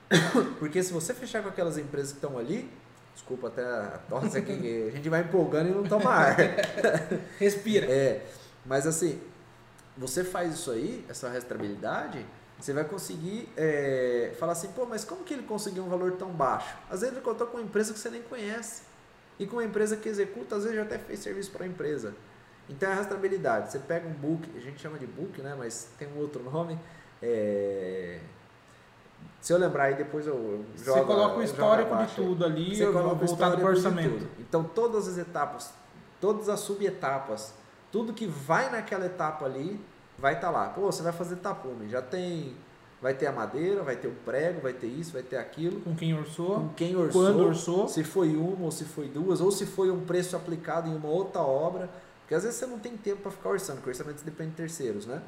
Porque 0.60 0.82
se 0.84 0.92
você 0.92 1.14
fechar 1.14 1.44
com 1.44 1.50
aquelas 1.50 1.78
empresas 1.78 2.12
que 2.12 2.18
estão 2.18 2.38
ali, 2.38 2.70
Desculpa 3.20 3.50
até 3.50 3.64
a 3.64 4.00
tosse 4.10 4.38
aqui, 4.38 4.88
a 4.88 4.92
gente 4.92 5.10
vai 5.10 5.20
empolgando 5.20 5.70
e 5.70 5.72
não 5.74 5.84
toma 5.84 6.10
ar. 6.10 6.38
Respira. 7.38 7.86
É, 7.86 8.26
mas 8.66 8.88
assim, 8.88 9.22
você 9.98 10.24
faz 10.24 10.54
isso 10.54 10.72
aí, 10.72 11.06
essa 11.10 11.28
restabilidade, 11.28 12.26
você 12.58 12.72
vai 12.72 12.86
conseguir 12.86 13.50
é, 13.58 14.34
falar 14.40 14.54
assim, 14.54 14.70
pô, 14.70 14.86
mas 14.86 15.04
como 15.04 15.26
que 15.26 15.34
ele 15.34 15.44
conseguiu 15.44 15.84
um 15.84 15.90
valor 15.90 16.14
tão 16.14 16.30
baixo? 16.32 16.78
Às 16.90 17.02
vezes 17.02 17.14
ele 17.14 17.24
contou 17.24 17.46
com 17.48 17.58
uma 17.58 17.64
empresa 17.64 17.92
que 17.92 18.00
você 18.00 18.10
nem 18.10 18.22
conhece. 18.22 18.84
E 19.38 19.46
com 19.46 19.58
uma 19.58 19.66
empresa 19.66 19.98
que 19.98 20.08
executa, 20.08 20.56
às 20.56 20.64
vezes 20.64 20.78
já 20.78 20.84
até 20.84 20.98
fez 20.98 21.20
serviço 21.20 21.52
para 21.52 21.66
a 21.66 21.68
empresa. 21.68 22.16
Então 22.70 22.90
é 22.90 22.94
a 22.94 22.96
rastreabilidade. 22.96 23.72
Você 23.72 23.80
pega 23.80 24.08
um 24.08 24.14
book, 24.14 24.50
a 24.56 24.62
gente 24.62 24.80
chama 24.80 24.98
de 24.98 25.06
book, 25.06 25.42
né? 25.42 25.56
Mas 25.58 25.90
tem 26.00 26.08
um 26.08 26.18
outro 26.20 26.42
nome. 26.42 26.80
É, 27.22 28.20
se 29.42 29.54
eu 29.54 29.58
lembrar 29.58 29.84
aí, 29.86 29.96
depois 29.96 30.28
eu, 30.28 30.34
eu 30.34 30.66
jogo. 30.76 31.00
Você 31.00 31.06
coloca 31.06 31.38
o 31.38 31.44
histórico 31.44 31.96
de 31.96 32.16
tudo 32.16 32.46
ali, 32.46 32.76
você 32.76 32.86
coloca 32.88 33.26
voltado 33.26 33.58
para 33.58 33.66
o 33.66 33.70
orçamento. 33.70 34.28
Então, 34.38 34.64
todas 34.64 35.08
as 35.08 35.18
etapas, 35.18 35.74
todas 36.20 36.50
as 36.50 36.60
subetapas, 36.60 37.54
tudo 37.92 38.14
que 38.14 38.28
vai 38.28 38.70
naquela 38.70 39.06
etapa 39.06 39.46
ali, 39.46 39.80
vai 40.18 40.34
estar 40.34 40.48
tá 40.48 40.54
lá. 40.54 40.70
Pô, 40.70 40.82
você 40.82 41.02
vai 41.02 41.14
fazer 41.14 41.38
tapume, 41.38 41.90
já 41.90 42.02
tem. 42.02 42.56
Vai 43.02 43.14
ter 43.14 43.28
a 43.28 43.32
madeira, 43.32 43.82
vai 43.82 43.96
ter 43.96 44.10
o 44.10 44.14
prego, 44.26 44.60
vai 44.60 44.74
ter 44.74 44.88
isso, 44.88 45.14
vai 45.14 45.24
ter 45.24 45.38
aquilo. 45.38 45.80
Com 45.80 45.96
quem 45.96 46.14
orçou? 46.14 46.56
Com 46.56 46.70
quem 46.74 46.98
orçou. 46.98 47.24
Quando 47.24 47.46
orçou. 47.46 47.88
Se 47.88 48.04
foi 48.04 48.36
uma 48.36 48.66
ou 48.66 48.72
se 48.72 48.84
foi 48.84 49.08
duas, 49.08 49.40
ou 49.40 49.50
se 49.52 49.66
foi 49.66 49.90
um 49.90 50.02
preço 50.02 50.36
aplicado 50.36 50.90
em 50.90 50.96
uma 50.98 51.08
outra 51.08 51.40
obra. 51.40 51.90
Porque 52.22 52.36
às 52.36 52.44
vezes 52.44 52.60
você 52.60 52.66
não 52.66 52.78
tem 52.78 52.98
tempo 52.98 53.22
para 53.22 53.32
ficar 53.32 53.50
orçando, 53.52 53.78
porque 53.78 53.92
orçamentos 53.92 54.22
dependem 54.22 54.52
de 54.52 54.58
terceiros, 54.58 55.06
né? 55.06 55.22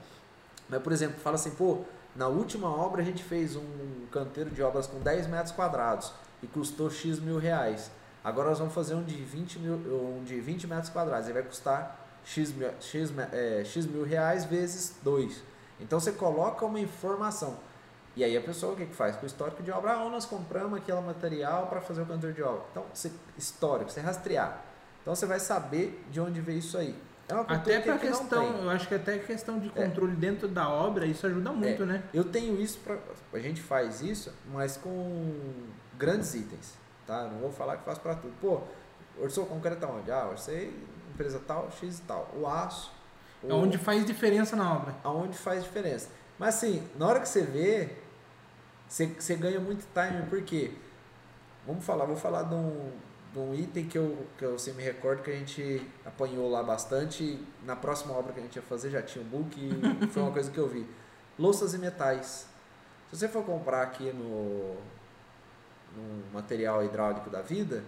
Mas, 0.68 0.82
por 0.84 0.92
exemplo, 0.92 1.18
fala 1.20 1.36
assim, 1.36 1.52
pô, 1.52 1.80
na 2.16 2.28
última 2.28 2.68
obra 2.70 3.02
a 3.02 3.06
gente 3.06 3.24
fez 3.24 3.56
um 3.56 4.06
canteiro 4.12 4.50
de 4.50 4.62
obras 4.62 4.88
com 4.88 5.00
10 5.00 5.28
metros 5.28 5.52
quadrados 5.52 6.14
e 6.44 6.48
custou 6.48 6.90
X 6.90 7.20
mil 7.20 7.38
reais. 7.38 7.92
Agora 8.24 8.50
nós 8.50 8.60
vamos 8.60 8.74
fazer 8.74 8.96
um 8.96 9.04
de 9.04 9.16
20 9.16 9.60
mil, 9.60 9.74
um 9.76 10.24
de 10.24 10.40
20 10.40 10.68
metros 10.68 10.90
quadrados 10.90 11.28
e 11.28 11.34
vai 11.34 11.44
custar 11.44 12.00
X, 12.24 12.54
X, 12.80 13.14
é, 13.32 13.64
X 13.66 13.86
mil 13.86 14.04
reais 14.04 14.46
vezes 14.46 14.96
2. 15.04 15.42
Então 15.80 16.00
você 16.00 16.12
coloca 16.12 16.66
uma 16.66 16.80
informação. 16.80 17.58
E 18.16 18.24
aí 18.24 18.36
a 18.36 18.42
pessoa 18.42 18.74
o 18.74 18.76
que, 18.76 18.86
que 18.86 18.94
faz? 18.94 19.16
Com 19.16 19.24
o 19.24 19.26
histórico 19.26 19.64
de 19.64 19.72
obra, 19.72 19.94
ah, 19.94 20.10
nós 20.10 20.26
compramos 20.26 20.78
aquele 20.78 21.00
material 21.02 21.68
para 21.68 21.80
fazer 21.80 22.02
o 22.02 22.06
canteiro 22.06 22.36
de 22.36 22.44
obra. 22.44 22.64
Então, 22.72 22.86
você, 22.94 23.12
histórico, 23.38 23.90
você 23.90 24.02
rastrear. 24.02 24.62
Então 25.02 25.16
você 25.16 25.26
vai 25.26 25.40
saber 25.40 26.06
de 26.12 26.20
onde 26.20 26.42
veio 26.42 26.60
isso 26.60 26.78
aí. 26.78 26.96
É 27.32 27.34
uma 27.34 27.44
até 27.44 27.80
para 27.80 27.98
que 27.98 28.08
questão, 28.08 28.64
eu 28.64 28.70
acho 28.70 28.88
que 28.90 28.94
até 28.94 29.18
questão 29.18 29.58
de 29.58 29.70
é. 29.70 29.72
controle 29.72 30.12
é. 30.12 30.16
dentro 30.16 30.50
da 30.50 30.68
obra, 30.70 31.06
isso 31.06 31.26
ajuda 31.26 31.54
muito, 31.54 31.84
é. 31.84 31.86
né? 31.86 32.04
Eu 32.14 32.26
tenho 32.26 32.60
isso 32.60 32.78
para 32.80 32.98
a 33.34 33.40
gente 33.40 33.62
faz 33.62 34.02
isso, 34.02 34.34
mas 34.52 34.76
com 34.76 35.34
grandes 35.98 36.36
itens, 36.36 36.74
tá? 37.08 37.24
Não 37.24 37.40
vou 37.40 37.52
falar 37.52 37.78
que 37.78 37.86
faço 37.86 38.02
para 38.02 38.16
tudo. 38.16 38.34
Pô, 38.42 38.60
orçou 39.18 39.46
concreto 39.46 39.88
onde? 39.88 40.12
Ah, 40.12 40.28
orcei 40.30 40.74
empresa 41.14 41.40
tal, 41.48 41.72
X 41.72 42.00
e 42.00 42.02
tal. 42.02 42.30
O 42.38 42.46
aço. 42.46 42.92
O, 43.42 43.54
onde 43.54 43.78
faz 43.78 44.06
diferença 44.06 44.56
na 44.58 44.76
obra. 44.76 44.94
Aonde 45.02 45.38
faz 45.38 45.64
diferença. 45.64 46.10
Mas 46.38 46.56
assim, 46.56 46.86
na 47.00 47.08
hora 47.08 47.22
que 47.22 47.30
você 47.30 47.44
vê, 47.44 47.96
você, 48.90 49.06
você 49.08 49.36
ganha 49.36 49.60
muito 49.60 49.86
time, 49.94 50.24
porque 50.30 50.74
vamos 51.66 51.86
falar, 51.86 52.04
vou 52.04 52.18
falar 52.18 52.44
de 52.44 52.56
um 52.56 52.92
um 53.36 53.54
item 53.54 53.86
que 53.86 53.98
eu, 53.98 54.26
que 54.38 54.44
eu 54.44 54.60
sempre 54.60 54.84
me 54.84 54.90
recordo 54.90 55.24
que 55.24 55.32
a 55.32 55.36
gente 55.36 55.86
apanhou 56.06 56.50
lá 56.50 56.62
bastante. 56.62 57.40
Na 57.64 57.76
próxima 57.76 58.14
obra 58.14 58.34
que 58.34 58.40
a 58.40 58.44
gente 58.44 58.56
ia 58.56 58.62
fazer 58.62 58.90
já 58.90 59.02
tinha 59.02 59.24
um 59.24 59.28
book 59.28 59.58
e 59.58 60.08
foi 60.12 60.22
uma 60.22 60.32
coisa 60.32 60.52
que 60.52 60.58
eu 60.58 60.68
vi. 60.68 60.86
Louças 61.40 61.74
e 61.74 61.78
metais. 61.78 62.48
Se 63.10 63.18
você 63.18 63.28
for 63.28 63.44
comprar 63.44 63.82
aqui 63.84 64.12
no, 64.12 64.76
no 65.96 66.34
material 66.34 66.84
hidráulico 66.84 67.30
da 67.30 67.42
vida, 67.42 67.84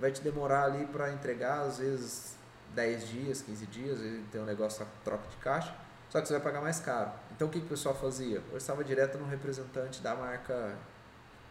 vai 0.00 0.10
te 0.10 0.20
demorar 0.22 0.64
ali 0.64 0.86
para 0.86 1.12
entregar 1.12 1.60
às 1.62 1.78
vezes 1.78 2.36
10 2.74 3.08
dias, 3.08 3.42
15 3.42 3.66
dias, 3.66 3.98
tem 4.30 4.40
um 4.40 4.44
negócio 4.44 4.86
troca 5.04 5.26
de 5.28 5.36
caixa, 5.36 5.74
só 6.10 6.20
que 6.20 6.26
você 6.26 6.34
vai 6.34 6.42
pagar 6.42 6.60
mais 6.60 6.80
caro. 6.80 7.10
Então 7.34 7.48
o 7.48 7.50
que, 7.50 7.60
que 7.60 7.66
o 7.66 7.68
pessoal 7.68 7.94
fazia? 7.94 8.42
Eu 8.50 8.56
estava 8.56 8.84
direto 8.84 9.18
no 9.18 9.26
representante 9.26 10.02
da 10.02 10.14
marca 10.14 10.76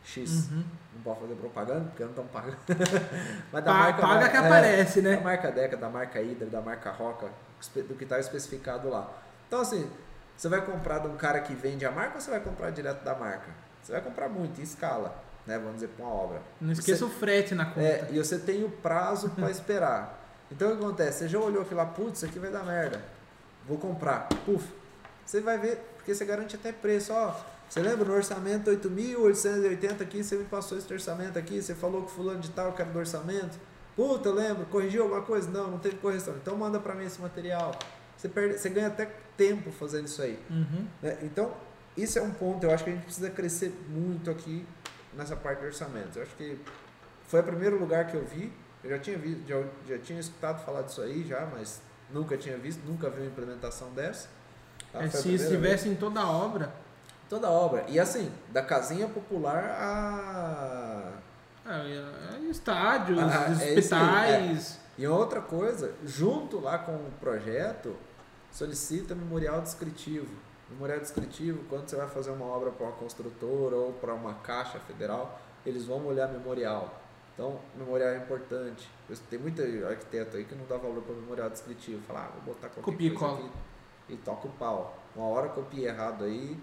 X. 0.04 0.50
Uhum. 0.52 0.64
Não 0.96 1.02
pode 1.02 1.22
fazer 1.22 1.36
propaganda, 1.36 1.86
porque 1.86 2.04
não 2.04 2.10
estão 2.10 2.28
pagando. 2.28 2.58
Mas 3.52 3.64
da 3.64 3.72
pa 3.72 3.80
marca, 3.80 4.02
paga 4.02 4.30
que 4.30 4.38
é, 4.38 4.40
aparece, 4.40 5.02
né? 5.02 5.16
Da 5.16 5.22
marca 5.22 5.52
Deca, 5.52 5.78
da 5.78 5.90
marca 5.90 6.20
Hydra, 6.20 6.48
da 6.48 6.62
marca 6.62 6.92
Roca, 6.92 7.30
do 7.76 7.96
que 7.96 8.04
está 8.04 8.20
especificado 8.20 8.90
lá. 8.90 9.10
Então, 9.48 9.62
assim, 9.62 9.90
você 10.36 10.50
vai 10.50 10.62
comprar 10.62 11.00
de 11.00 11.08
um 11.08 11.16
cara 11.16 11.40
que 11.40 11.54
vende 11.54 11.86
a 11.86 11.92
marca 11.92 12.16
ou 12.16 12.22
você 12.22 12.32
vai 12.32 12.40
comprar 12.40 12.70
direto 12.72 13.04
da 13.04 13.16
marca? 13.16 13.50
Você 13.82 13.92
vai 13.92 14.02
comprar 14.02 14.30
muito, 14.30 14.60
em 14.60 14.64
escala, 14.64 15.16
né? 15.46 15.58
Vamos 15.58 15.76
dizer, 15.76 15.88
para 15.90 16.06
uma 16.06 16.14
obra. 16.14 16.42
Não 16.60 16.72
esqueça 16.74 17.06
você, 17.06 17.06
o 17.06 17.10
frete 17.10 17.56
na 17.56 17.66
conta. 17.66 17.82
É, 17.82 18.10
e 18.12 18.18
você 18.18 18.38
tem 18.38 18.64
o 18.64 18.70
prazo 18.70 19.30
para 19.30 19.50
esperar. 19.52 20.20
Então, 20.52 20.70
o 20.72 20.78
que 20.78 20.84
acontece? 20.84 21.20
Você 21.20 21.28
já 21.30 21.40
olhou 21.40 21.62
aquilo 21.62 21.78
lá, 21.78 21.86
putz, 21.86 22.18
isso 22.18 22.26
aqui 22.26 22.40
vai 22.40 22.52
dar 22.52 22.64
merda. 22.64 23.02
Vou 23.68 23.78
comprar. 23.78 24.28
Puf. 24.46 24.66
Você 25.26 25.40
vai 25.40 25.58
ver, 25.58 25.78
porque 25.96 26.14
você 26.14 26.26
garante 26.26 26.56
até 26.56 26.72
preço. 26.72 27.14
Ó, 27.14 27.34
você 27.70 27.82
lembra 27.82 28.06
no 28.06 28.14
orçamento 28.14 28.70
8.880 28.70 30.02
aqui, 30.02 30.24
você 30.24 30.36
me 30.36 30.46
passou 30.46 30.78
esse 30.78 30.92
orçamento 30.92 31.40
aqui, 31.40 31.62
você 31.62 31.74
falou 31.74 32.04
que 32.04 32.12
fulano 32.12 32.40
de 32.40 32.50
tal 32.52 32.74
era 32.78 32.86
do 32.86 33.00
orçamento. 33.00 33.60
Puta, 33.96 34.32
lembro, 34.32 34.66
corrigiu 34.66 35.04
alguma 35.04 35.22
coisa? 35.22 35.50
Não, 35.50 35.72
não 35.72 35.80
teve 35.80 35.98
correção. 35.98 36.36
Então 36.42 36.56
manda 36.56 36.80
para 36.80 36.96
mim 36.96 37.06
esse 37.06 37.22
material. 37.22 37.78
Você, 38.18 38.30
perde, 38.30 38.58
você 38.58 38.70
ganha 38.70 38.88
até 38.88 39.10
tempo 39.38 39.72
fazendo 39.72 40.06
isso 40.06 40.22
aí. 40.22 40.40
Uhum. 40.50 40.88
Né? 41.02 41.18
Então, 41.24 41.54
isso 41.96 42.18
é 42.18 42.22
um 42.22 42.32
ponto. 42.32 42.64
Eu 42.64 42.72
acho 42.72 42.84
que 42.84 42.90
a 42.90 42.94
gente 42.94 43.04
precisa 43.04 43.30
crescer 43.30 43.72
muito 43.90 44.32
aqui 44.32 44.66
nessa 45.14 45.36
parte 45.36 45.60
de 45.60 45.68
orçamentos. 45.68 46.16
Eu 46.16 46.24
acho 46.24 46.36
que 46.36 46.58
foi 47.28 47.42
o 47.42 47.44
primeiro 47.44 47.80
lugar 47.80 48.08
que 48.08 48.16
eu 48.16 48.26
vi. 48.26 48.52
Eu 48.84 48.90
já 48.90 49.00
tinha 49.00 49.18
visto, 49.18 49.48
já, 49.48 49.64
já 49.88 49.98
tinha 50.00 50.20
escutado 50.20 50.64
falar 50.66 50.82
disso 50.82 51.02
aí 51.02 51.24
já, 51.24 51.46
mas 51.46 51.82
nunca 52.12 52.38
tinha 52.38 52.58
visto, 52.58 52.84
nunca 52.86 53.10
vi 53.10 53.22
uma 53.22 53.28
implementação 53.28 53.92
dessa. 53.92 54.28
Tá? 54.92 55.04
É, 55.04 55.10
se 55.10 55.34
estivesse 55.34 55.88
em 55.88 55.96
toda 55.96 56.20
a 56.20 56.30
obra, 56.30 56.74
Toda 57.30 57.50
obra. 57.50 57.86
E 57.88 58.00
assim, 58.00 58.32
da 58.50 58.62
casinha 58.62 59.08
popular 59.08 59.64
a. 59.80 61.12
É, 61.66 62.36
é 62.36 62.50
estádios, 62.50 63.20
ah, 63.20 63.48
é 63.48 63.52
hospitais. 63.52 64.80
É. 65.00 65.02
E 65.02 65.08
outra 65.08 65.42
coisa, 65.42 65.94
junto 66.06 66.60
lá 66.60 66.78
com 66.78 66.92
o 66.92 67.12
projeto, 67.20 67.96
solicita 68.52 69.16
memorial 69.16 69.62
descritivo. 69.62 70.36
Memorial 70.70 71.00
descritivo, 71.00 71.64
quando 71.70 71.88
você 71.88 71.96
vai 71.96 72.08
fazer 72.08 72.32
uma 72.32 72.46
obra 72.46 72.72
para 72.72 72.86
uma 72.86 72.96
construtora 72.96 73.76
ou 73.76 73.94
para 73.94 74.14
uma 74.14 74.36
caixa 74.36 74.80
federal, 74.80 75.40
eles 75.66 75.86
vão 75.86 76.06
olhar 76.06 76.28
memorial. 76.28 77.02
Então, 77.34 77.60
memorial 77.76 78.10
é 78.10 78.18
importante. 78.18 78.90
Tem 79.30 79.40
muito 79.40 79.62
arquiteto 79.88 80.38
aí 80.38 80.46
que 80.46 80.54
não 80.54 80.66
dá 80.66 80.78
valor 80.78 81.02
para 81.02 81.16
memorial 81.16 81.50
descritivo. 81.50 82.02
Fala, 82.04 82.26
ah, 82.26 82.32
vou 82.36 82.54
botar 82.54 82.70
qualquer 82.70 82.92
Copia 82.92 83.14
coisa 83.14 83.36
aqui 83.36 83.50
e 84.10 84.18
toca 84.18 84.48
o 84.48 84.52
pau. 84.52 84.98
Uma 85.16 85.28
hora 85.28 85.50
copia 85.50 85.90
errado 85.90 86.24
aí 86.26 86.58
e 86.58 86.60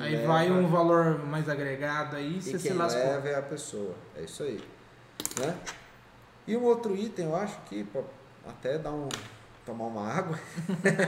Aí 0.00 0.16
leva, 0.16 0.26
vai 0.26 0.50
um 0.50 0.66
valor 0.68 1.24
mais 1.24 1.48
agregado 1.48 2.16
aí, 2.16 2.38
e 2.38 2.42
você 2.42 2.50
quem 2.52 2.58
se 2.58 2.72
lascou. 2.72 3.02
leva 3.02 3.28
é 3.28 3.34
a 3.36 3.42
pessoa. 3.42 3.94
É 4.16 4.22
isso 4.22 4.42
aí. 4.42 4.60
Né? 5.40 5.56
E 6.46 6.56
um 6.56 6.64
outro 6.64 6.94
item, 6.96 7.26
eu 7.26 7.36
acho 7.36 7.58
que 7.62 7.84
pra 7.84 8.02
até 8.46 8.78
dar 8.78 8.92
um 8.92 9.08
tomar 9.64 9.86
uma 9.86 10.08
água. 10.08 10.38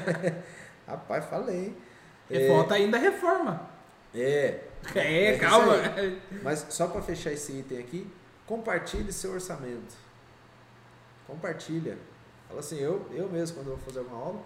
Rapaz, 0.86 1.24
falei. 1.26 1.76
E 2.28 2.48
falta 2.48 2.74
ainda 2.74 2.96
a 2.96 3.00
reforma. 3.00 3.68
É. 4.14 4.64
É, 4.94 5.34
É 5.34 5.38
calma. 5.38 5.74
Mas 6.42 6.66
só 6.70 6.86
para 6.86 7.02
fechar 7.02 7.32
esse 7.32 7.52
item 7.52 7.78
aqui, 7.78 8.06
compartilhe 8.46 9.12
seu 9.12 9.32
orçamento. 9.32 9.94
Compartilha. 11.26 11.98
Fala 12.46 12.60
assim, 12.60 12.78
eu, 12.78 13.04
eu 13.12 13.28
mesmo, 13.28 13.56
quando 13.56 13.70
eu 13.70 13.76
vou 13.76 13.84
fazer 13.84 13.98
alguma 13.98 14.22
obra, 14.22 14.40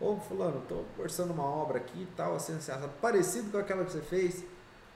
ô 0.00 0.16
fulano, 0.16 0.62
tô 0.68 0.84
orçando 0.98 1.32
uma 1.32 1.44
obra 1.44 1.78
aqui 1.78 2.02
e 2.02 2.08
tal, 2.16 2.36
assim, 2.36 2.56
assim, 2.56 2.72
parecido 3.00 3.50
com 3.50 3.58
aquela 3.58 3.84
que 3.84 3.92
você 3.92 4.00
fez. 4.00 4.44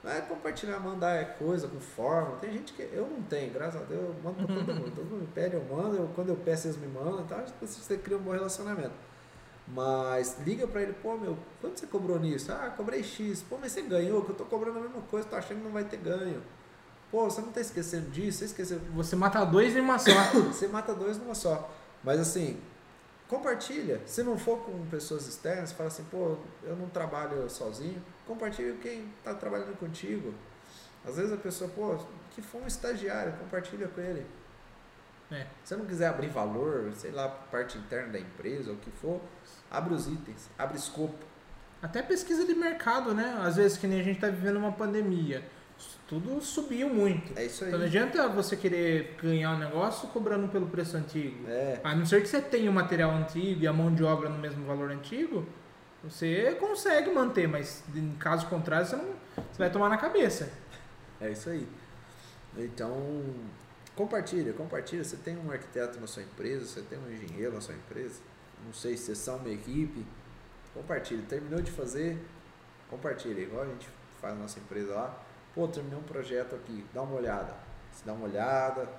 Não 0.03 0.11
é 0.11 0.19
compartilhar, 0.19 0.79
mandar 0.79 1.15
é 1.15 1.23
coisa 1.23 1.67
com 1.67 1.79
forma. 1.79 2.35
Tem 2.37 2.51
gente 2.51 2.73
que 2.73 2.81
eu 2.81 3.07
não 3.07 3.21
tenho, 3.23 3.53
graças 3.53 3.81
a 3.81 3.85
Deus, 3.85 4.01
eu 4.01 4.15
mando 4.21 4.45
pra 4.45 4.55
todo 4.55 4.75
mundo. 4.75 4.91
Todo 4.95 5.05
mundo 5.05 5.21
me 5.21 5.27
pede, 5.27 5.55
eu 5.55 5.63
mando, 5.63 5.95
eu, 5.95 6.09
quando 6.13 6.29
eu 6.29 6.35
peço, 6.35 6.67
eles 6.67 6.77
me 6.77 6.87
mandam, 6.87 7.21
então 7.21 7.37
acho 7.37 7.53
que 7.53 7.65
você 7.65 7.97
cria 7.97 8.17
um 8.17 8.21
bom 8.21 8.31
relacionamento. 8.31 8.93
Mas 9.65 10.37
liga 10.45 10.67
pra 10.67 10.81
ele, 10.81 10.93
pô, 10.93 11.15
meu, 11.17 11.37
quanto 11.61 11.79
você 11.79 11.87
cobrou 11.87 12.19
nisso? 12.19 12.51
Ah, 12.51 12.73
cobrei 12.75 13.01
X. 13.01 13.43
Pô, 13.43 13.57
mas 13.59 13.71
você 13.71 13.81
ganhou, 13.81 14.23
que 14.23 14.31
eu 14.31 14.35
tô 14.35 14.43
cobrando 14.43 14.79
a 14.79 14.81
mesma 14.81 15.01
coisa, 15.03 15.27
tô 15.27 15.37
achando 15.37 15.59
que 15.59 15.63
não 15.63 15.71
vai 15.71 15.85
ter 15.85 15.97
ganho. 15.97 16.43
Pô, 17.09 17.23
você 17.29 17.41
não 17.41 17.51
tá 17.51 17.61
esquecendo 17.61 18.09
disso, 18.09 18.39
você 18.39 18.45
esqueceu. 18.45 18.79
Você 18.95 19.15
mata 19.15 19.45
dois 19.45 19.75
em 19.75 19.79
uma 19.79 19.97
só. 19.99 20.11
Você 20.51 20.67
mata 20.67 20.93
dois 20.93 21.17
numa 21.17 21.35
só. 21.35 21.71
Mas 22.03 22.19
assim, 22.19 22.59
compartilha. 23.33 23.99
Se 24.05 24.21
não 24.21 24.37
for 24.37 24.59
com 24.59 24.85
pessoas 24.85 25.27
externas, 25.27 25.71
fala 25.71 25.87
assim, 25.87 26.03
pô, 26.03 26.37
eu 26.63 26.75
não 26.75 26.87
trabalho 26.89 27.49
sozinho. 27.49 28.01
Compartilha 28.27 28.73
com 28.73 28.79
quem 28.79 29.09
está 29.17 29.33
trabalhando 29.33 29.75
contigo. 29.77 30.33
Às 31.03 31.17
vezes 31.17 31.33
a 31.33 31.37
pessoa, 31.37 31.69
pô, 31.71 31.97
que 32.31 32.41
for 32.41 32.61
um 32.61 32.67
estagiário, 32.67 33.33
compartilha 33.33 33.87
com 33.87 33.99
ele. 33.99 34.25
É. 35.31 35.47
Se 35.63 35.75
não 35.75 35.85
quiser 35.85 36.07
abrir 36.07 36.27
valor, 36.27 36.93
sei 36.93 37.09
lá, 37.09 37.27
parte 37.27 37.77
interna 37.77 38.13
da 38.13 38.19
empresa 38.19 38.69
ou 38.69 38.75
o 38.75 38.79
que 38.79 38.91
for, 38.91 39.19
abre 39.71 39.95
os 39.95 40.07
itens, 40.07 40.47
abre 40.57 40.77
escopo. 40.77 41.25
Até 41.81 42.03
pesquisa 42.03 42.45
de 42.45 42.53
mercado, 42.53 43.15
né? 43.15 43.39
Às 43.41 43.55
vezes 43.55 43.77
que 43.77 43.87
nem 43.87 43.99
a 43.99 44.03
gente 44.03 44.19
tá 44.19 44.27
vivendo 44.27 44.57
uma 44.57 44.71
pandemia. 44.71 45.43
Tudo 46.07 46.41
subiu 46.41 46.89
muito. 46.89 47.37
É 47.37 47.45
isso 47.45 47.63
aí. 47.63 47.69
Então 47.69 47.79
não 47.79 47.85
adianta 47.87 48.27
você 48.29 48.55
querer 48.55 49.15
ganhar 49.21 49.51
um 49.51 49.57
negócio 49.57 50.07
cobrando 50.09 50.47
pelo 50.47 50.67
preço 50.67 50.95
antigo. 50.97 51.47
É, 51.47 51.79
A 51.83 51.95
não 51.95 52.05
ser 52.05 52.21
que 52.21 52.27
você 52.27 52.41
tenha 52.41 52.69
o 52.69 52.73
material 52.73 53.11
antigo 53.11 53.61
e 53.63 53.67
a 53.67 53.73
mão 53.73 53.93
de 53.93 54.03
obra 54.03 54.29
no 54.29 54.37
mesmo 54.37 54.65
valor 54.65 54.91
antigo, 54.91 55.45
você 56.03 56.55
consegue 56.59 57.09
manter, 57.11 57.47
mas 57.47 57.83
em 57.95 58.13
caso 58.15 58.47
contrário, 58.47 58.85
você, 58.85 58.95
não, 58.95 59.05
você 59.35 59.57
vai 59.57 59.69
tomar 59.71 59.89
na 59.89 59.97
cabeça. 59.97 60.51
é 61.21 61.31
isso 61.31 61.49
aí. 61.49 61.67
Então, 62.57 63.23
compartilha, 63.95 64.53
compartilha. 64.53 65.03
Você 65.03 65.17
tem 65.17 65.37
um 65.37 65.49
arquiteto 65.51 65.99
na 65.99 66.07
sua 66.07 66.23
empresa, 66.23 66.65
você 66.65 66.81
tem 66.81 66.99
um 66.99 67.11
engenheiro 67.11 67.53
na 67.53 67.61
sua 67.61 67.73
empresa, 67.73 68.19
não 68.65 68.73
sei 68.73 68.95
se 68.97 69.15
são 69.15 69.37
uma 69.37 69.49
equipe, 69.49 70.05
compartilha. 70.73 71.23
Terminou 71.27 71.61
de 71.61 71.71
fazer, 71.71 72.17
compartilha. 72.89 73.41
Igual 73.41 73.63
a 73.63 73.67
gente 73.67 73.87
faz 74.21 74.35
na 74.35 74.41
nossa 74.41 74.59
empresa 74.59 74.93
lá. 74.93 75.23
Pô, 75.53 75.67
terminou 75.67 75.99
um 75.99 76.03
projeto 76.03 76.55
aqui, 76.55 76.83
dá 76.93 77.01
uma 77.01 77.15
olhada. 77.15 77.53
Se 77.91 78.05
dá 78.05 78.13
uma 78.13 78.25
olhada, 78.25 78.89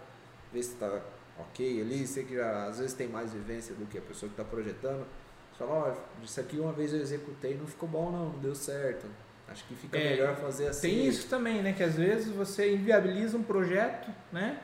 vê 0.52 0.62
se 0.62 0.74
está 0.74 1.00
ok 1.38 1.80
ali. 1.80 2.06
Sei 2.06 2.24
que 2.24 2.36
já, 2.36 2.66
às 2.66 2.78
vezes 2.78 2.94
tem 2.94 3.08
mais 3.08 3.32
vivência 3.32 3.74
do 3.74 3.86
que 3.86 3.98
a 3.98 4.02
pessoa 4.02 4.30
que 4.30 4.40
está 4.40 4.44
projetando. 4.44 5.04
Você 5.52 5.58
fala, 5.58 5.88
ó, 5.88 6.24
isso 6.24 6.40
aqui 6.40 6.58
uma 6.58 6.72
vez 6.72 6.92
eu 6.92 7.00
executei, 7.00 7.56
não 7.56 7.66
ficou 7.66 7.88
bom 7.88 8.10
não, 8.10 8.30
não 8.30 8.38
deu 8.38 8.54
certo. 8.54 9.06
Acho 9.46 9.64
que 9.66 9.74
fica 9.74 9.98
É, 9.98 10.10
melhor 10.10 10.36
fazer 10.36 10.68
assim. 10.68 10.88
Tem 10.88 11.06
isso 11.06 11.28
também, 11.28 11.62
né? 11.62 11.72
Que 11.72 11.82
às 11.82 11.94
vezes 11.94 12.32
você 12.32 12.74
inviabiliza 12.74 13.36
um 13.36 13.42
projeto, 13.42 14.10
né? 14.32 14.58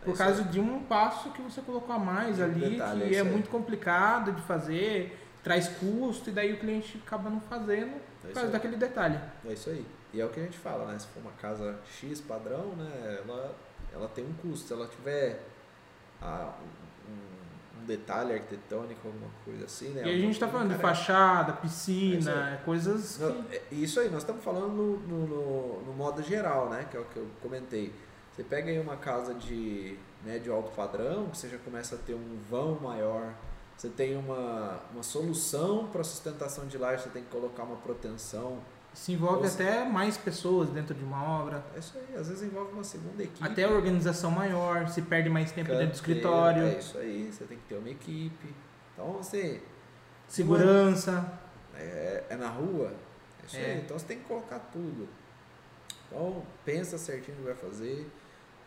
É 0.00 0.04
Por 0.04 0.14
isso 0.14 0.22
causa 0.22 0.42
de 0.42 0.58
um 0.58 0.82
passo 0.84 1.30
que 1.30 1.42
você 1.42 1.60
colocou 1.60 1.94
a 1.94 1.98
mais 1.98 2.40
ali, 2.40 2.70
detalhe, 2.70 3.04
é 3.04 3.08
que 3.08 3.14
é, 3.14 3.20
aí. 3.20 3.28
muito 3.28 3.48
complicado 3.50 4.32
de 4.32 4.42
fazer, 4.42 5.16
traz 5.44 5.68
custo, 5.68 6.30
e 6.30 6.32
daí 6.32 6.52
o 6.52 6.58
cliente 6.58 7.00
acaba 7.06 7.30
não 7.30 7.40
fazendo 7.40 7.94
É 8.24 8.28
por 8.28 8.32
causa 8.32 8.50
daquele 8.50 8.76
detalhe. 8.76 9.18
É 9.44 9.52
isso 9.52 9.70
aí. 9.70 9.86
E 10.12 10.20
é 10.20 10.24
o 10.24 10.28
que 10.28 10.40
a 10.40 10.42
gente 10.42 10.58
fala, 10.58 10.86
né? 10.86 10.98
Se 10.98 11.06
for 11.08 11.20
uma 11.20 11.32
casa 11.32 11.78
X 11.86 12.20
padrão, 12.20 12.74
né? 12.76 13.20
Ela, 13.24 13.54
ela 13.92 14.08
tem 14.08 14.24
um 14.24 14.32
custo. 14.34 14.68
Se 14.68 14.72
ela 14.72 14.86
tiver 14.86 15.42
ah, 16.20 16.52
um, 17.08 17.80
um 17.80 17.84
detalhe 17.86 18.34
arquitetônico, 18.34 19.08
alguma 19.08 19.30
coisa 19.44 19.64
assim, 19.64 19.90
né? 19.90 20.02
E 20.06 20.14
a 20.14 20.18
gente 20.18 20.38
tá 20.38 20.48
falando 20.48 20.74
de 20.74 20.80
fachada, 20.80 21.52
É 21.52 21.56
piscina, 21.56 22.60
coisas 22.64 23.16
que... 23.16 23.22
Não, 23.22 23.44
é 23.50 23.62
Isso 23.72 24.00
aí, 24.00 24.08
nós 24.10 24.22
estamos 24.22 24.44
falando 24.44 24.68
no, 24.68 24.98
no, 24.98 25.82
no- 25.82 25.92
modo 25.94 26.22
geral, 26.22 26.68
né? 26.68 26.86
Que 26.90 26.96
é 26.96 27.00
o 27.00 27.04
que 27.04 27.16
eu 27.16 27.26
comentei. 27.40 27.92
Você 28.32 28.42
pega 28.42 28.70
aí 28.70 28.78
uma 28.78 28.96
casa 28.96 29.34
de 29.34 29.98
médio 30.24 30.54
alto 30.54 30.70
padrão, 30.72 31.26
você 31.32 31.48
já 31.48 31.58
começa 31.58 31.96
a 31.96 31.98
ter 31.98 32.14
um 32.14 32.38
vão 32.48 32.78
maior. 32.80 33.32
Você 33.76 33.88
tem 33.88 34.16
uma, 34.16 34.80
uma 34.92 35.02
solução 35.02 35.88
para 35.88 36.04
sustentação 36.04 36.66
de 36.66 36.78
laje, 36.78 37.02
você 37.04 37.08
tem 37.10 37.22
que 37.22 37.30
colocar 37.30 37.64
uma 37.64 37.76
proteção. 37.76 38.58
Se 38.94 39.12
envolve 39.12 39.42
Nossa. 39.44 39.54
até 39.62 39.84
mais 39.84 40.18
pessoas 40.18 40.68
dentro 40.70 40.94
de 40.94 41.02
uma 41.02 41.22
obra, 41.40 41.64
É 41.74 41.78
isso 41.78 41.96
aí, 41.96 42.14
às 42.16 42.28
vezes 42.28 42.42
envolve 42.42 42.72
uma 42.72 42.84
segunda 42.84 43.22
equipe. 43.22 43.42
até 43.46 43.64
a 43.64 43.70
organização 43.70 44.30
maior, 44.30 44.86
se 44.88 45.00
perde 45.02 45.30
mais 45.30 45.50
tempo 45.50 45.70
dentro 45.70 45.86
do 45.86 45.90
canteiro, 45.98 46.18
escritório, 46.18 46.62
É 46.64 46.78
isso 46.78 46.98
aí, 46.98 47.32
você 47.32 47.44
tem 47.44 47.56
que 47.58 47.64
ter 47.64 47.76
uma 47.76 47.88
equipe. 47.88 48.54
Então, 48.92 49.18
assim, 49.18 49.60
segurança. 50.28 51.26
é, 51.74 52.24
é 52.30 52.36
na 52.36 52.48
rua. 52.48 52.92
É 53.42 53.46
isso 53.46 53.56
É. 53.56 53.64
aí. 53.64 53.78
Então 53.80 53.98
você 53.98 54.06
tem 54.06 54.18
que 54.18 54.24
colocar 54.24 54.58
tudo. 54.72 55.08
Então, 56.08 56.42
pensa 56.64 56.98
certinho 56.98 57.36
o 57.38 57.40
que 57.40 57.46
vai 57.46 57.54
fazer, 57.54 58.10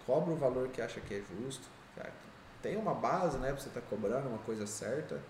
cobra 0.06 0.34
o 0.34 0.36
valor 0.36 0.68
que 0.70 0.82
acha 0.82 1.00
que 1.00 1.14
é 1.14 1.22
justo. 1.44 1.68
cara. 1.96 2.12
Tem 2.62 2.76
uma 2.78 2.96
base, 2.96 3.38
né, 3.38 3.52
pra 3.54 3.62
você 3.62 3.68
estar 3.68 3.82
cobrando 3.82 4.28
uma 4.28 4.40
coisa 4.40 4.66
certa. 4.66 5.22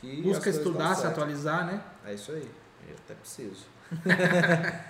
Que 0.00 0.22
Busca 0.22 0.48
estudar, 0.50 0.94
se 0.94 1.06
atualizar, 1.06 1.66
né? 1.66 1.82
É 2.04 2.14
isso 2.14 2.32
aí. 2.32 2.50
Eu 2.88 2.94
até 3.04 3.14
preciso. 3.14 3.66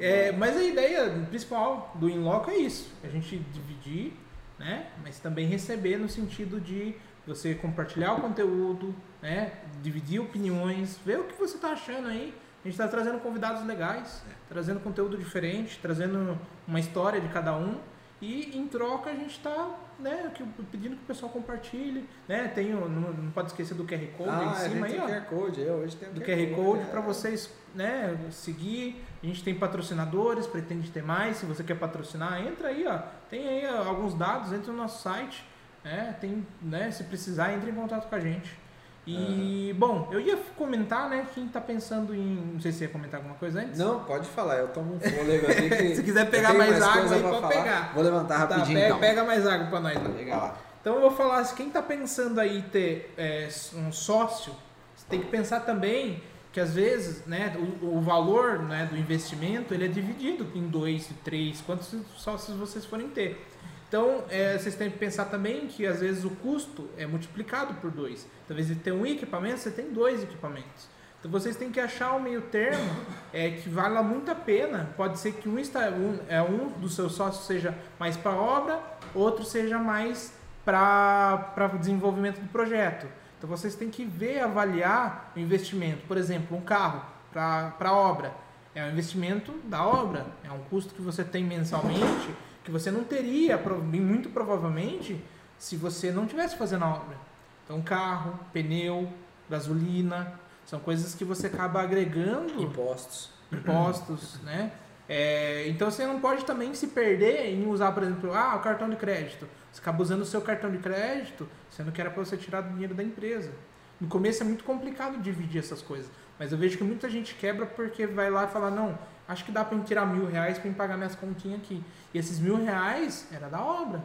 É, 0.00 0.32
mas 0.32 0.56
a 0.56 0.62
ideia 0.62 1.10
principal 1.28 1.94
do 1.96 2.08
Inloco 2.08 2.50
é 2.50 2.56
isso, 2.56 2.92
a 3.04 3.08
gente 3.08 3.38
dividir, 3.38 4.14
né? 4.58 4.86
Mas 5.02 5.18
também 5.18 5.46
receber 5.46 5.98
no 5.98 6.08
sentido 6.08 6.60
de 6.60 6.94
você 7.26 7.54
compartilhar 7.54 8.14
o 8.14 8.20
conteúdo, 8.20 8.94
né? 9.20 9.52
Dividir 9.82 10.20
opiniões, 10.20 10.98
ver 11.04 11.20
o 11.20 11.24
que 11.24 11.34
você 11.38 11.56
está 11.56 11.70
achando 11.70 12.08
aí. 12.08 12.34
A 12.64 12.68
gente 12.68 12.72
está 12.72 12.88
trazendo 12.88 13.18
convidados 13.20 13.64
legais, 13.66 14.22
trazendo 14.48 14.80
conteúdo 14.80 15.16
diferente, 15.16 15.78
trazendo 15.80 16.38
uma 16.66 16.80
história 16.80 17.20
de 17.20 17.28
cada 17.28 17.56
um 17.56 17.78
e 18.20 18.56
em 18.56 18.66
troca 18.66 19.10
a 19.10 19.14
gente 19.14 19.32
está 19.32 19.78
né, 19.98 20.32
pedindo 20.70 20.96
que 20.96 21.02
o 21.02 21.06
pessoal 21.06 21.30
compartilhe, 21.30 22.08
né? 22.26 22.48
Tem 22.48 22.70
não, 22.70 22.88
não 22.88 23.30
pode 23.30 23.48
esquecer 23.48 23.74
do 23.74 23.84
QR 23.84 24.06
Code 24.16 24.30
ah, 24.30 24.42
em 24.42 24.48
a 24.48 24.54
gente 24.54 24.72
cima 24.72 24.86
aí, 24.86 24.92
tem 24.92 25.00
ó 25.02 25.06
QR 25.06 25.24
Code. 25.26 25.60
Eu 25.60 25.74
hoje 25.74 25.96
tenho 25.96 26.12
do 26.12 26.20
QR 26.20 26.54
Code 26.54 26.84
para 26.86 27.00
é. 27.00 27.02
vocês 27.02 27.52
né, 27.74 28.18
seguir. 28.30 29.04
A 29.22 29.26
gente 29.26 29.44
tem 29.44 29.54
patrocinadores, 29.54 30.46
pretende 30.46 30.90
ter 30.90 31.02
mais. 31.02 31.36
Se 31.36 31.46
você 31.46 31.62
quer 31.62 31.78
patrocinar, 31.78 32.40
entra 32.46 32.68
aí, 32.68 32.86
ó. 32.86 32.98
Tem 33.28 33.46
aí 33.46 33.66
ó, 33.66 33.86
alguns 33.86 34.14
dados, 34.14 34.52
entra 34.52 34.72
no 34.72 34.78
nosso 34.78 35.02
site. 35.02 35.44
Né, 35.84 36.16
tem, 36.20 36.44
né, 36.60 36.90
se 36.90 37.04
precisar, 37.04 37.52
entre 37.52 37.70
em 37.70 37.74
contato 37.74 38.08
com 38.08 38.14
a 38.14 38.20
gente. 38.20 38.65
E, 39.06 39.72
bom, 39.78 40.08
eu 40.10 40.20
ia 40.20 40.36
comentar, 40.56 41.08
né, 41.08 41.26
quem 41.32 41.46
tá 41.46 41.60
pensando 41.60 42.12
em. 42.14 42.52
Não 42.54 42.60
sei 42.60 42.72
se 42.72 42.78
você 42.78 42.84
ia 42.86 42.90
comentar 42.90 43.18
alguma 43.20 43.36
coisa 43.36 43.60
antes. 43.60 43.78
Não, 43.78 44.00
pode 44.04 44.26
falar, 44.28 44.56
eu 44.56 44.68
tomo 44.68 44.94
um 44.96 45.00
fôlego 45.00 45.46
aqui. 45.50 45.68
Que 45.70 45.94
Se 45.96 46.02
quiser 46.02 46.28
pegar 46.28 46.48
tenho 46.48 46.58
mais 46.58 46.82
água 46.82 47.02
aí, 47.14 47.20
pra 47.20 47.30
pode 47.30 47.40
falar. 47.42 47.48
pegar. 47.54 47.92
Vou 47.94 48.02
levantar 48.02 48.48
Tá, 48.48 48.56
rapidinho 48.56 48.74
pega, 48.78 48.86
então. 48.88 48.98
pega 49.00 49.24
mais 49.24 49.46
água 49.46 49.66
para 49.68 49.80
nós. 49.80 49.94
lá. 49.94 50.08
Legal 50.08 50.40
lá. 50.40 50.58
Então 50.80 50.94
eu 50.96 51.00
vou 51.00 51.10
falar, 51.12 51.44
se 51.44 51.54
quem 51.54 51.68
está 51.68 51.82
pensando 51.82 52.40
aí 52.40 52.62
ter 52.62 53.12
é, 53.16 53.48
um 53.76 53.92
sócio, 53.92 54.52
você 54.94 55.04
tem 55.08 55.20
que 55.20 55.26
pensar 55.26 55.60
também 55.60 56.22
que 56.52 56.60
às 56.60 56.72
vezes 56.74 57.26
né, 57.26 57.54
o, 57.82 57.98
o 57.98 58.00
valor 58.00 58.60
né, 58.60 58.88
do 58.90 58.96
investimento 58.96 59.74
ele 59.74 59.84
é 59.84 59.88
dividido 59.88 60.48
em 60.54 60.66
dois, 60.68 61.08
três, 61.22 61.60
quantos 61.60 61.94
sócios 62.16 62.56
vocês 62.56 62.84
forem 62.84 63.08
ter. 63.08 63.46
Então 63.88 64.24
é, 64.28 64.58
vocês 64.58 64.74
têm 64.74 64.90
que 64.90 64.98
pensar 64.98 65.26
também 65.26 65.66
que 65.66 65.86
às 65.86 66.00
vezes 66.00 66.24
o 66.24 66.30
custo 66.30 66.88
é 66.96 67.06
multiplicado 67.06 67.74
por 67.74 67.90
dois. 67.90 68.26
Talvez 68.48 68.68
você 68.68 68.74
tem 68.74 68.92
um 68.92 69.06
equipamento, 69.06 69.58
você 69.58 69.70
tem 69.70 69.90
dois 69.90 70.22
equipamentos. 70.22 70.88
Então 71.18 71.30
vocês 71.30 71.56
têm 71.56 71.70
que 71.70 71.80
achar 71.80 72.12
o 72.14 72.20
meio 72.20 72.42
termo 72.42 72.94
é, 73.32 73.50
que 73.50 73.68
valha 73.68 74.02
muito 74.02 74.30
a 74.30 74.34
pena. 74.34 74.90
Pode 74.96 75.18
ser 75.18 75.32
que 75.32 75.48
um, 75.48 75.58
está, 75.58 75.88
um, 75.90 76.18
é, 76.28 76.42
um 76.42 76.68
dos 76.68 76.94
seus 76.94 77.12
sócios 77.12 77.46
seja 77.46 77.76
mais 77.98 78.16
para 78.16 78.32
obra, 78.32 78.80
outro 79.14 79.44
seja 79.44 79.78
mais 79.78 80.32
para 80.64 81.70
desenvolvimento 81.78 82.40
do 82.40 82.48
projeto. 82.48 83.06
Então 83.38 83.48
vocês 83.48 83.74
têm 83.74 83.90
que 83.90 84.04
ver, 84.04 84.40
avaliar 84.40 85.32
o 85.36 85.38
investimento. 85.38 86.06
Por 86.06 86.16
exemplo, 86.16 86.56
um 86.56 86.60
carro 86.60 87.02
para 87.32 87.92
obra. 87.92 88.32
É 88.74 88.84
um 88.84 88.90
investimento 88.90 89.52
da 89.64 89.86
obra, 89.86 90.26
é 90.44 90.50
um 90.52 90.58
custo 90.70 90.94
que 90.94 91.00
você 91.00 91.24
tem 91.24 91.42
mensalmente, 91.42 92.28
que 92.66 92.72
você 92.72 92.90
não 92.90 93.04
teria, 93.04 93.56
muito 93.56 94.28
provavelmente, 94.28 95.22
se 95.56 95.76
você 95.76 96.10
não 96.10 96.26
tivesse 96.26 96.56
fazendo 96.56 96.84
a 96.84 96.94
obra. 96.94 97.16
Então, 97.64 97.80
carro, 97.80 98.40
pneu, 98.52 99.08
gasolina, 99.48 100.32
são 100.64 100.80
coisas 100.80 101.14
que 101.14 101.24
você 101.24 101.46
acaba 101.46 101.80
agregando 101.80 102.60
Impostos. 102.60 103.30
impostos, 103.52 104.40
né? 104.42 104.72
É, 105.08 105.68
então 105.68 105.88
você 105.88 106.04
não 106.04 106.18
pode 106.18 106.44
também 106.44 106.74
se 106.74 106.88
perder 106.88 107.54
em 107.54 107.68
usar, 107.68 107.92
por 107.92 108.02
exemplo, 108.02 108.34
ah, 108.34 108.56
o 108.56 108.58
cartão 108.58 108.90
de 108.90 108.96
crédito. 108.96 109.46
Você 109.70 109.80
acaba 109.80 110.02
usando 110.02 110.22
o 110.22 110.26
seu 110.26 110.40
cartão 110.40 110.68
de 110.68 110.78
crédito, 110.78 111.48
sendo 111.70 111.92
que 111.92 112.00
era 112.00 112.10
para 112.10 112.24
você 112.24 112.36
tirar 112.36 112.62
dinheiro 112.62 112.94
da 112.94 113.04
empresa. 113.04 113.52
No 114.00 114.08
começo 114.08 114.42
é 114.42 114.44
muito 114.44 114.64
complicado 114.64 115.22
dividir 115.22 115.60
essas 115.60 115.80
coisas, 115.80 116.10
mas 116.36 116.50
eu 116.50 116.58
vejo 116.58 116.76
que 116.76 116.82
muita 116.82 117.08
gente 117.08 117.36
quebra 117.36 117.64
porque 117.64 118.08
vai 118.08 118.28
lá 118.28 118.44
e 118.44 118.48
fala, 118.48 118.72
não, 118.72 118.98
acho 119.28 119.44
que 119.44 119.52
dá 119.52 119.64
para 119.64 119.78
tirar 119.80 120.04
mil 120.04 120.26
reais 120.26 120.58
para 120.58 120.70
pagar 120.72 120.96
minhas 120.96 121.14
continhas 121.14 121.60
aqui. 121.60 121.82
E 122.14 122.18
esses 122.18 122.38
mil 122.38 122.56
reais 122.56 123.26
era 123.32 123.48
da 123.48 123.60
obra. 123.62 124.02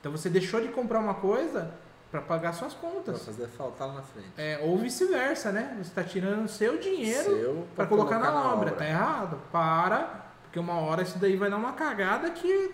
Então 0.00 0.12
você 0.12 0.28
deixou 0.28 0.60
de 0.60 0.68
comprar 0.68 0.98
uma 0.98 1.14
coisa 1.14 1.72
para 2.10 2.20
pagar 2.20 2.52
suas 2.52 2.74
Pra 2.74 2.90
contas. 2.90 3.24
fazer 3.24 3.48
faltar 3.48 3.88
lá 3.88 3.94
na 3.94 4.02
frente. 4.02 4.28
É, 4.36 4.60
ou 4.62 4.78
vice-versa, 4.78 5.50
né? 5.50 5.74
Você 5.76 5.88
está 5.88 6.04
tirando 6.04 6.44
o 6.44 6.48
seu 6.48 6.78
dinheiro 6.78 7.66
para 7.74 7.86
colocar, 7.86 8.18
na, 8.18 8.52
obra. 8.52 8.70
Tá 8.72 8.86
errado. 8.86 9.40
Para, 9.50 10.26
porque 10.42 10.58
uma 10.58 10.74
hora 10.74 11.02
isso 11.02 11.18
daí 11.18 11.36
vai 11.36 11.50
dar 11.50 11.56
uma 11.56 11.72
cagada 11.72 12.30
que, 12.30 12.72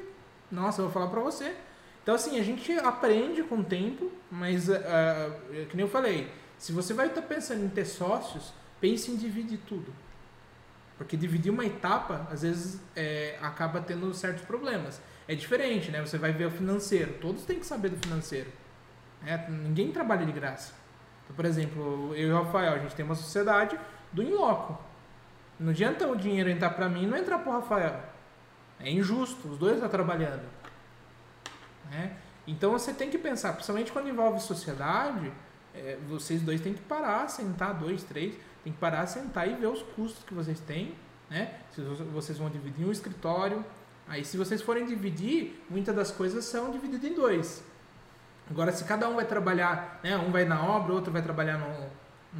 nossa, 0.50 0.80
eu 0.82 0.86
vou 0.86 0.92
falar 0.92 1.06
para 1.08 1.20
você. 1.20 1.54
Então 2.02 2.14
assim, 2.14 2.38
a 2.38 2.42
gente 2.42 2.72
aprende 2.80 3.42
com 3.42 3.56
o 3.58 3.64
tempo, 3.64 4.10
mas 4.30 4.68
é 4.68 5.66
que 5.68 5.76
nem 5.76 5.86
eu 5.86 5.90
falei, 5.90 6.30
se 6.58 6.72
você 6.72 6.92
vai 6.92 7.06
estar 7.06 7.22
pensando 7.22 7.64
em 7.64 7.68
ter 7.68 7.84
sócios, 7.86 8.52
pense 8.80 9.10
em 9.10 9.16
dividir 9.16 9.60
tudo. 9.66 9.92
Porque 11.00 11.16
dividir 11.16 11.50
uma 11.50 11.64
etapa, 11.64 12.28
às 12.30 12.42
vezes, 12.42 12.78
é, 12.94 13.38
acaba 13.40 13.80
tendo 13.80 14.12
certos 14.12 14.44
problemas. 14.44 15.00
É 15.26 15.34
diferente, 15.34 15.90
né? 15.90 15.98
Você 16.04 16.18
vai 16.18 16.30
ver 16.30 16.44
o 16.44 16.50
financeiro. 16.50 17.14
Todos 17.14 17.46
têm 17.46 17.58
que 17.58 17.64
saber 17.66 17.88
do 17.88 17.96
financeiro. 17.96 18.52
né? 19.22 19.46
Ninguém 19.48 19.90
trabalha 19.92 20.26
de 20.26 20.32
graça. 20.32 20.74
Então, 21.24 21.34
por 21.34 21.46
exemplo, 21.46 22.14
eu 22.14 22.28
e 22.28 22.30
o 22.30 22.42
Rafael, 22.42 22.74
a 22.74 22.78
gente 22.80 22.94
tem 22.94 23.02
uma 23.02 23.14
sociedade 23.14 23.80
do 24.12 24.22
inloco. 24.22 24.78
Não 25.58 25.70
adianta 25.70 26.06
o 26.06 26.14
dinheiro 26.14 26.50
entrar 26.50 26.68
para 26.68 26.86
mim 26.86 27.04
e 27.04 27.06
não 27.06 27.16
entrar 27.16 27.38
para 27.38 27.50
o 27.50 27.52
Rafael. 27.54 27.98
É 28.78 28.90
injusto, 28.90 29.48
os 29.48 29.56
dois 29.56 29.76
estão 29.76 29.88
trabalhando. 29.88 30.42
né? 31.90 32.14
Então 32.46 32.72
você 32.72 32.92
tem 32.92 33.08
que 33.08 33.16
pensar, 33.16 33.54
principalmente 33.54 33.90
quando 33.90 34.06
envolve 34.10 34.38
sociedade, 34.38 35.32
é, 35.74 35.96
vocês 36.06 36.42
dois 36.42 36.60
têm 36.60 36.74
que 36.74 36.82
parar, 36.82 37.26
sentar, 37.28 37.72
dois, 37.72 38.02
três, 38.02 38.34
tem 38.64 38.72
que 38.72 38.78
parar, 38.78 39.06
sentar 39.06 39.48
e 39.48 39.54
ver 39.54 39.66
os 39.66 39.82
custos 39.82 40.22
que 40.24 40.34
vocês 40.34 40.60
têm, 40.60 40.94
né? 41.28 41.54
Se 41.70 41.80
vo- 41.80 42.04
vocês 42.06 42.38
vão 42.38 42.48
dividir 42.50 42.86
um 42.86 42.92
escritório, 42.92 43.64
aí 44.08 44.24
se 44.24 44.36
vocês 44.36 44.60
forem 44.62 44.84
dividir, 44.86 45.62
muitas 45.70 45.94
das 45.94 46.10
coisas 46.10 46.44
são 46.44 46.70
divididas 46.70 47.10
em 47.10 47.14
dois. 47.14 47.62
Agora, 48.50 48.72
se 48.72 48.84
cada 48.84 49.08
um 49.08 49.14
vai 49.14 49.24
trabalhar, 49.24 50.00
né? 50.02 50.16
Um 50.16 50.30
vai 50.32 50.44
na 50.44 50.62
obra, 50.62 50.92
outro 50.92 51.12
vai 51.12 51.22
trabalhar 51.22 51.56
no, 51.58 51.90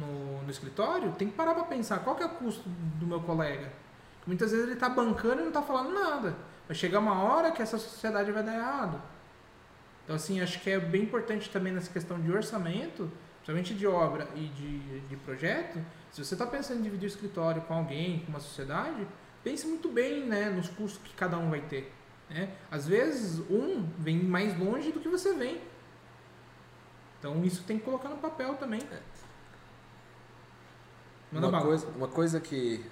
no, 0.05 0.41
no 0.43 0.51
escritório, 0.51 1.11
tem 1.13 1.29
que 1.29 1.35
parar 1.35 1.53
para 1.53 1.63
pensar 1.63 1.99
qual 1.99 2.15
que 2.15 2.23
é 2.23 2.25
o 2.25 2.29
custo 2.29 2.63
do 2.67 3.07
meu 3.07 3.21
colega. 3.21 3.71
Muitas 4.27 4.51
vezes 4.51 4.65
ele 4.65 4.75
está 4.75 4.89
bancando 4.89 5.35
e 5.37 5.41
não 5.41 5.47
está 5.47 5.61
falando 5.61 5.93
nada. 5.93 6.35
Vai 6.67 6.75
chegar 6.75 6.99
uma 6.99 7.23
hora 7.23 7.51
que 7.51 7.61
essa 7.61 7.77
sociedade 7.77 8.31
vai 8.31 8.43
dar 8.43 8.53
errado. 8.55 9.01
Então, 10.03 10.15
assim, 10.15 10.41
acho 10.41 10.59
que 10.59 10.69
é 10.69 10.79
bem 10.79 11.03
importante 11.03 11.49
também 11.49 11.71
nessa 11.71 11.91
questão 11.91 12.19
de 12.19 12.31
orçamento, 12.31 13.09
principalmente 13.37 13.73
de 13.73 13.87
obra 13.87 14.27
e 14.35 14.47
de, 14.47 14.99
de 15.01 15.15
projeto, 15.17 15.79
se 16.11 16.23
você 16.23 16.35
está 16.35 16.45
pensando 16.45 16.79
em 16.79 16.83
dividir 16.83 17.05
o 17.05 17.07
escritório 17.07 17.61
com 17.63 17.73
alguém, 17.73 18.19
com 18.19 18.29
uma 18.29 18.39
sociedade, 18.39 19.07
pense 19.43 19.65
muito 19.65 19.89
bem 19.89 20.25
né, 20.25 20.49
nos 20.49 20.67
custos 20.69 21.01
que 21.07 21.13
cada 21.15 21.37
um 21.37 21.49
vai 21.49 21.61
ter. 21.61 21.91
Né? 22.29 22.53
Às 22.69 22.85
vezes, 22.87 23.39
um 23.49 23.83
vem 23.97 24.17
mais 24.21 24.57
longe 24.59 24.91
do 24.91 24.99
que 24.99 25.07
você 25.09 25.33
vem. 25.33 25.61
Então, 27.19 27.43
isso 27.45 27.63
tem 27.63 27.77
que 27.77 27.85
colocar 27.85 28.09
no 28.09 28.17
papel 28.17 28.55
também. 28.55 28.81
Manda 31.31 31.47
uma, 31.47 31.61
coisa, 31.61 31.87
uma 31.95 32.07
coisa 32.07 32.39
que 32.41 32.83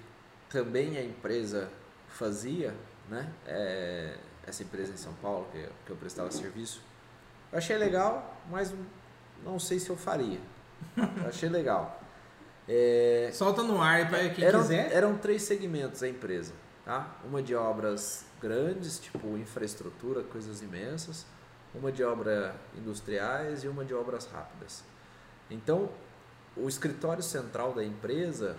também 0.48 0.96
a 0.96 1.04
empresa 1.04 1.70
fazia, 2.08 2.74
né? 3.08 3.30
É, 3.46 4.16
essa 4.46 4.62
empresa 4.62 4.92
em 4.92 4.96
São 4.96 5.12
Paulo, 5.14 5.46
que, 5.52 5.58
eu- 5.58 5.72
que 5.84 5.90
eu 5.92 5.96
prestava 5.96 6.30
serviço, 6.30 6.80
eu 7.52 7.58
achei 7.58 7.76
legal, 7.76 8.36
mas 8.50 8.72
não 9.44 9.58
sei 9.58 9.78
se 9.78 9.90
eu 9.90 9.96
faria. 9.96 10.40
Eu 10.96 11.26
achei 11.28 11.48
legal. 11.48 11.99
É, 12.68 13.30
Solta 13.32 13.62
no 13.62 13.80
ar 13.80 14.08
para 14.08 14.28
quem 14.30 14.44
eram, 14.44 14.60
quiser. 14.62 14.92
eram 14.92 15.18
três 15.18 15.42
segmentos 15.42 16.02
a 16.02 16.08
empresa, 16.08 16.52
tá? 16.84 17.16
Uma 17.24 17.42
de 17.42 17.54
obras 17.54 18.24
grandes, 18.40 18.98
tipo 18.98 19.36
infraestrutura, 19.36 20.22
coisas 20.22 20.62
imensas, 20.62 21.26
uma 21.74 21.90
de 21.90 22.02
obras 22.04 22.54
industriais 22.76 23.64
e 23.64 23.68
uma 23.68 23.84
de 23.84 23.94
obras 23.94 24.26
rápidas. 24.26 24.84
Então, 25.50 25.90
o 26.56 26.68
escritório 26.68 27.22
central 27.22 27.72
da 27.72 27.84
empresa 27.84 28.56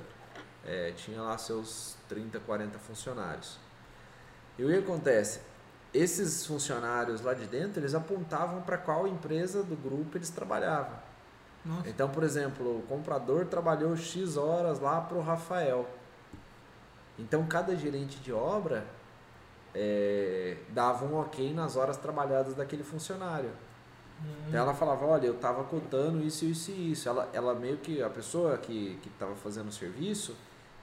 eh, 0.65 0.93
tinha 0.95 1.21
lá 1.21 1.37
seus 1.37 1.95
30, 2.09 2.39
40 2.39 2.79
funcionários. 2.79 3.57
E 4.57 4.63
o 4.63 4.67
que 4.67 4.77
acontece? 4.77 5.41
Esses 5.93 6.45
funcionários 6.45 7.21
lá 7.21 7.33
de 7.33 7.45
dentro, 7.45 7.81
eles 7.81 7.93
apontavam 7.93 8.61
para 8.61 8.77
qual 8.77 9.07
empresa 9.07 9.63
do 9.63 9.75
grupo 9.75 10.17
eles 10.17 10.29
trabalhavam. 10.29 10.97
Nossa. 11.66 11.89
Então, 11.89 12.09
por 12.09 12.24
exemplo, 12.24 12.80
o 12.80 12.82
comprador 12.84 13.45
trabalhou 13.45 13.95
X 13.95 14.36
horas 14.38 14.80
lá 14.80 15.01
para 15.01 15.18
o 15.18 15.22
Rafael. 15.22 15.88
Então, 17.20 17.45
cada 17.45 17.76
gerente 17.76 18.18
de 18.20 18.34
obra 18.34 18.86
eh, 19.76 20.57
dava 20.70 21.05
um 21.05 21.20
ok 21.20 21.53
nas 21.53 21.76
horas 21.76 21.97
trabalhadas 21.97 22.53
daquele 22.55 22.84
funcionário. 22.84 23.51
Então, 24.47 24.59
ela 24.59 24.74
falava: 24.74 25.05
Olha, 25.05 25.28
eu 25.28 25.34
estava 25.36 25.64
cotando 25.64 26.24
isso, 26.24 26.45
isso 26.45 26.72
e 26.72 26.91
isso. 26.91 27.09
Ela, 27.09 27.30
ela 27.34 27.53
meio 27.55 27.78
que, 27.78 28.01
a 28.01 28.09
pessoa 28.09 28.57
que 28.57 28.99
estava 29.05 29.36
fazendo 29.36 29.70
o 29.70 29.72
serviço, 29.72 30.36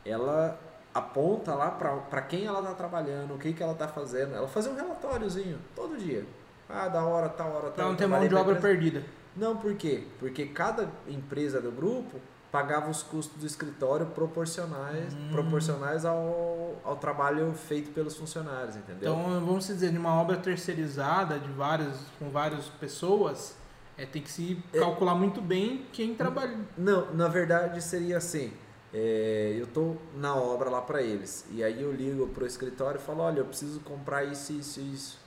ela 0.05 0.59
aponta 0.95 1.55
lá 1.55 1.71
para 1.71 2.23
quem 2.23 2.47
ela 2.47 2.61
está 2.61 2.75
trabalhando, 2.75 3.35
o 3.35 3.39
que, 3.39 3.53
que 3.53 3.63
ela 3.63 3.73
está 3.73 3.87
fazendo. 3.87 4.35
Ela 4.35 4.49
fazia 4.49 4.73
um 4.73 4.77
relatóriozinho 4.77 5.59
todo 5.75 5.97
dia. 5.97 6.25
Ah, 6.69 6.89
da 6.89 7.03
hora, 7.03 7.29
tal 7.29 7.49
hora, 7.51 7.71
Para 7.71 7.71
tal. 7.71 7.89
não 7.91 7.97
ter 7.97 8.07
mão 8.07 8.19
trabalhei 8.19 8.29
de 8.29 8.35
pra 8.35 8.43
obra 8.43 8.57
perdida. 8.57 9.03
Não, 9.39 9.57
por 9.57 9.75
quê? 9.75 10.05
Porque 10.19 10.47
cada 10.47 10.91
empresa 11.09 11.61
do 11.61 11.71
grupo 11.71 12.19
pagava 12.51 12.91
os 12.91 13.03
custos 13.03 13.39
do 13.41 13.47
escritório 13.47 14.07
proporcionais, 14.07 15.13
Hum. 15.15 15.29
proporcionais 15.31 16.05
ao, 16.05 16.77
ao 16.83 16.97
trabalho 16.97 17.53
feito 17.53 17.91
pelos 17.91 18.17
funcionários, 18.17 18.75
entendeu? 18.77 19.13
Então, 19.13 19.45
vamos 19.45 19.67
dizer, 19.67 19.91
de 19.93 19.99
uma 19.99 20.15
obra 20.21 20.37
terceirizada 20.39 21.39
de 21.39 21.51
várias, 21.53 21.97
com 22.19 22.31
várias 22.31 22.65
pessoas, 22.81 23.55
é, 23.99 24.07
tem 24.07 24.23
que 24.23 24.31
se 24.31 24.63
É. 24.73 24.79
calcular 24.79 25.15
muito 25.15 25.41
bem 25.43 25.85
quem 25.93 26.15
trabalha. 26.15 26.57
Não, 26.77 27.13
na 27.15 27.29
verdade 27.29 27.83
seria 27.83 28.17
assim. 28.19 28.53
é, 28.95 29.55
eu 29.61 29.67
tô 29.67 29.97
na 30.17 30.35
obra 30.35 30.71
lá 30.71 30.81
para 30.81 31.03
eles 31.03 31.45
e 31.53 31.63
aí 31.63 31.83
eu 31.83 31.93
ligo 31.93 32.27
pro 32.29 32.47
escritório 32.47 32.99
e 32.99 33.03
falo, 33.03 33.21
olha, 33.21 33.41
eu 33.41 33.45
preciso 33.45 33.81
comprar 33.81 34.25
isso, 34.25 34.51
isso, 34.55 34.81
isso. 34.81 35.19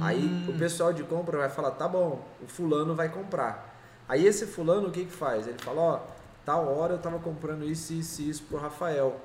Aí 0.00 0.24
Hum, 0.24 0.50
o 0.50 0.58
pessoal 0.58 0.92
de 0.92 1.04
compra 1.04 1.38
vai 1.38 1.48
falar, 1.48 1.70
tá 1.72 1.86
bom, 1.86 2.26
o 2.42 2.46
fulano 2.46 2.94
vai 2.94 3.08
comprar. 3.08 3.74
Aí 4.08 4.26
esse 4.26 4.46
fulano 4.46 4.88
o 4.88 4.90
que 4.90 5.04
que 5.04 5.12
faz? 5.12 5.46
Ele 5.46 5.58
fala, 5.58 5.80
ó, 5.80 6.00
tal 6.44 6.76
hora 6.76 6.94
eu 6.94 6.98
tava 6.98 7.18
comprando 7.18 7.64
isso, 7.64 7.92
isso, 7.92 8.22
isso 8.22 8.42
pro 8.44 8.58
Rafael. 8.58 9.20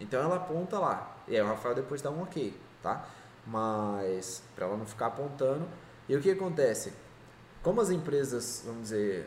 Então 0.00 0.22
ela 0.22 0.36
aponta 0.36 0.78
lá. 0.78 1.16
E 1.28 1.36
aí 1.36 1.42
o 1.42 1.46
Rafael 1.46 1.74
depois 1.74 2.00
dá 2.00 2.10
um 2.10 2.22
ok, 2.22 2.58
tá? 2.82 3.06
Mas 3.46 4.42
para 4.54 4.66
ela 4.66 4.76
não 4.76 4.86
ficar 4.86 5.06
apontando. 5.06 5.66
E 6.08 6.16
o 6.16 6.20
que 6.20 6.30
acontece? 6.30 6.92
Como 7.62 7.80
as 7.80 7.90
empresas, 7.90 8.62
vamos 8.64 8.82
dizer, 8.82 9.26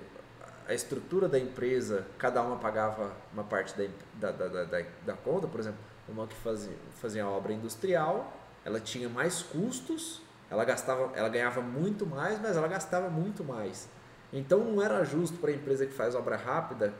a 0.68 0.74
estrutura 0.74 1.28
da 1.28 1.40
empresa, 1.40 2.06
cada 2.18 2.42
uma 2.42 2.58
pagava 2.58 3.12
uma 3.34 3.44
parte 3.44 3.74
da, 4.16 4.32
da, 4.32 4.48
da, 4.48 4.64
da, 4.66 4.86
da 5.06 5.14
conta, 5.14 5.48
por 5.48 5.60
exemplo, 5.60 5.80
uma 6.10 6.28
que 6.28 6.36
fazia, 6.36 6.76
fazia 7.02 7.28
obra 7.28 7.54
industrial, 7.54 8.34
ela 8.66 8.80
tinha 8.80 9.08
mais 9.08 9.42
custos, 9.42 10.22
ela 10.50 10.64
gastava, 10.66 11.12
ela 11.16 11.30
ganhava 11.30 11.62
muito 11.62 12.06
mais, 12.06 12.40
mas 12.42 12.56
ela 12.56 12.68
gastava 12.68 13.10
muito 13.10 13.44
mais. 13.44 13.90
Então 14.32 14.60
não 14.60 14.82
era 14.82 15.04
justo 15.04 15.38
para 15.38 15.52
a 15.52 15.54
empresa 15.54 15.86
que 15.86 15.94
faz 15.94 16.16
obra 16.16 16.36
rápida, 16.36 16.94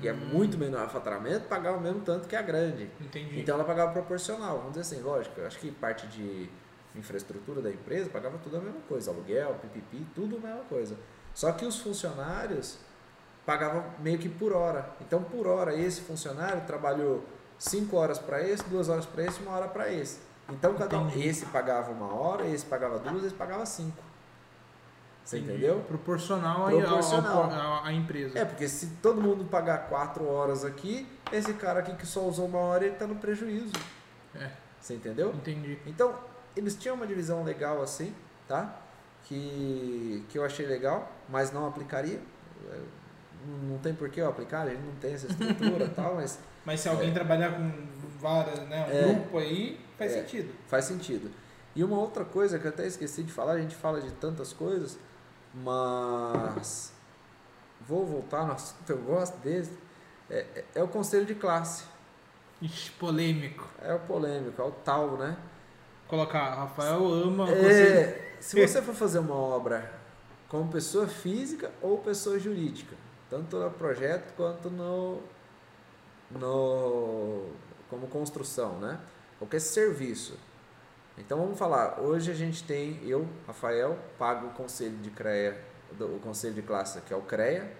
que 0.00 0.08
é 0.08 0.12
Hum. 0.12 0.16
muito 0.32 0.58
menor 0.58 0.88
faturamento, 0.90 1.46
pagar 1.46 1.72
o 1.72 1.80
mesmo 1.80 2.00
tanto 2.00 2.26
que 2.28 2.34
a 2.36 2.42
grande. 2.42 2.90
Entendi. 3.00 3.40
Então 3.40 3.54
ela 3.54 3.64
pagava 3.64 3.92
proporcional, 3.92 4.58
vamos 4.58 4.72
dizer 4.72 4.80
assim, 4.80 5.02
lógico, 5.02 5.40
acho 5.42 5.58
que 5.58 5.70
parte 5.70 6.06
de 6.08 6.48
infraestrutura 6.96 7.60
da 7.60 7.70
empresa 7.70 8.08
pagava 8.10 8.38
tudo 8.38 8.56
a 8.56 8.60
mesma 8.60 8.80
coisa, 8.88 9.10
aluguel, 9.10 9.54
pipipi, 9.60 10.06
tudo 10.14 10.36
a 10.36 10.40
mesma 10.40 10.62
coisa. 10.68 10.96
Só 11.34 11.50
que 11.52 11.64
os 11.64 11.78
funcionários 11.80 12.78
pagavam 13.44 13.84
meio 13.98 14.18
que 14.18 14.28
por 14.28 14.52
hora. 14.52 14.88
Então 15.00 15.22
por 15.22 15.46
hora 15.46 15.74
esse 15.74 16.00
funcionário 16.02 16.62
trabalhou 16.66 17.24
5 17.58 17.96
horas 17.96 18.18
para 18.18 18.42
esse, 18.42 18.64
2 18.64 18.88
horas 18.88 19.06
para 19.06 19.24
esse, 19.24 19.40
uma 19.40 19.52
hora 19.52 19.68
para 19.68 19.92
esse. 19.92 20.20
Então 20.50 20.74
cada 20.74 20.98
um, 20.98 21.08
esse 21.10 21.46
pagava 21.46 21.90
uma 21.90 22.12
hora, 22.14 22.46
esse 22.46 22.64
pagava 22.66 22.98
duas, 22.98 23.24
esse 23.24 23.34
pagava 23.34 23.64
cinco. 23.64 24.02
Você 25.24 25.38
Entendi. 25.38 25.52
entendeu? 25.54 25.80
Proporcional, 25.88 26.68
Proporcional. 26.68 27.82
à 27.82 27.90
empresa. 27.92 28.38
É, 28.38 28.44
porque 28.44 28.68
se 28.68 28.88
todo 29.02 29.22
mundo 29.22 29.46
pagar 29.46 29.88
4 29.88 30.22
horas 30.28 30.66
aqui, 30.66 31.08
esse 31.32 31.54
cara 31.54 31.80
aqui 31.80 31.94
que 31.96 32.04
só 32.06 32.20
usou 32.20 32.46
uma 32.46 32.58
hora, 32.58 32.84
ele 32.84 32.94
tá 32.96 33.06
no 33.06 33.14
prejuízo. 33.14 33.72
É. 34.34 34.50
Você 34.78 34.92
entendeu? 34.96 35.30
Entendi. 35.30 35.78
Então, 35.86 36.14
eles 36.54 36.76
tinham 36.76 36.94
uma 36.94 37.06
divisão 37.06 37.42
legal 37.42 37.80
assim, 37.82 38.14
tá? 38.46 38.76
Que, 39.24 40.22
que 40.28 40.36
eu 40.36 40.44
achei 40.44 40.66
legal, 40.66 41.10
mas 41.26 41.50
não 41.50 41.66
aplicaria. 41.66 42.20
Não 43.62 43.78
tem 43.78 43.94
por 43.94 44.10
que 44.10 44.20
eu 44.20 44.28
aplicar, 44.28 44.66
ele 44.66 44.78
não 44.84 44.94
tem 44.96 45.14
essa 45.14 45.26
estrutura 45.26 45.84
e 45.86 45.88
tal, 45.96 46.16
mas. 46.16 46.38
Mas 46.66 46.80
se 46.80 46.88
alguém 46.90 47.08
É. 47.08 47.12
trabalhar 47.14 47.52
com 47.52 47.72
várias, 48.24 48.58
né, 48.60 48.86
um 48.88 48.90
É. 49.10 49.12
grupo 49.14 49.38
aí, 49.38 49.78
faz 49.98 50.12
É. 50.12 50.20
sentido. 50.22 50.54
Faz 50.66 50.86
sentido. 50.86 51.30
E 51.76 51.84
uma 51.84 51.98
outra 51.98 52.24
coisa 52.24 52.58
que 52.58 52.64
eu 52.64 52.70
até 52.70 52.86
esqueci 52.86 53.22
de 53.22 53.30
falar, 53.30 53.52
a 53.52 53.60
gente 53.60 53.74
fala 53.76 54.00
de 54.00 54.10
tantas 54.12 54.52
coisas, 54.52 54.98
mas 55.52 56.92
vou 57.86 58.06
voltar 58.06 58.46
no 58.46 58.52
assunto, 58.54 58.88
eu 58.90 58.96
gosto 58.98 59.36
desse, 59.38 59.76
é, 60.30 60.38
é- 60.54 60.64
é 60.76 60.82
o 60.82 60.88
conselho 60.88 61.26
de 61.26 61.34
classe. 61.34 61.84
Ixi, 62.62 62.92
polêmico. 62.92 63.68
É 63.82 63.92
o 63.92 63.98
polêmico, 64.00 64.62
é 64.62 64.64
o 64.64 64.70
tal, 64.70 65.18
né? 65.18 65.36
Colocar, 66.08 66.54
Rafael 66.54 67.04
ama 67.12 67.44
o 67.44 67.46
conselho. 67.48 67.98
É, 67.98 68.36
se 68.40 68.66
você 68.66 68.80
for 68.80 68.94
fazer 68.94 69.18
uma 69.18 69.34
obra 69.36 69.92
como 70.48 70.70
pessoa 70.70 71.06
física 71.06 71.70
ou 71.82 71.98
pessoa 71.98 72.38
jurídica, 72.38 72.96
tanto 73.28 73.58
no 73.58 73.70
projeto 73.70 74.32
quanto 74.36 74.70
no, 74.70 75.20
no 76.30 77.48
como 77.94 78.06
construção, 78.08 78.78
né? 78.78 78.98
Qualquer 79.38 79.60
serviço. 79.60 80.36
Então 81.16 81.38
vamos 81.38 81.58
falar, 81.58 82.00
hoje 82.00 82.30
a 82.30 82.34
gente 82.34 82.64
tem, 82.64 82.98
eu, 83.06 83.26
Rafael, 83.46 83.96
pago 84.18 84.48
o 84.48 84.50
conselho 84.50 84.96
de 84.98 85.10
CREA, 85.10 85.60
do- 85.92 86.16
o 86.16 86.18
conselho 86.20 86.54
de 86.54 86.62
classe 86.62 87.00
que 87.02 87.12
é 87.12 87.16
o 87.16 87.22
CREA, 87.22 87.72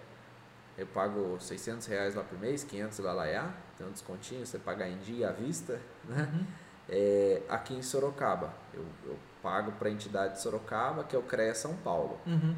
eu 0.78 0.86
pago 0.86 1.36
600 1.40 1.86
reais 1.88 2.14
lá 2.14 2.22
por 2.22 2.38
mês, 2.38 2.62
500 2.62 2.98
lá 3.00 3.12
lá 3.12 3.26
é, 3.26 3.42
tem 3.76 3.86
um 3.86 3.90
descontinho, 3.90 4.46
você 4.46 4.58
paga 4.58 4.86
em 4.88 4.98
dia 4.98 5.30
à 5.30 5.32
vista, 5.32 5.80
né? 6.08 6.28
Uhum. 6.32 6.46
é, 6.88 7.42
aqui 7.48 7.74
em 7.74 7.82
Sorocaba. 7.82 8.52
Eu, 8.72 8.84
eu 9.06 9.16
pago 9.42 9.72
para 9.72 9.88
a 9.88 9.90
entidade 9.90 10.34
de 10.34 10.40
Sorocaba, 10.42 11.02
que 11.04 11.14
é 11.16 11.18
o 11.18 11.22
CREA 11.22 11.54
São 11.56 11.74
Paulo. 11.76 12.18
Uhum. 12.26 12.54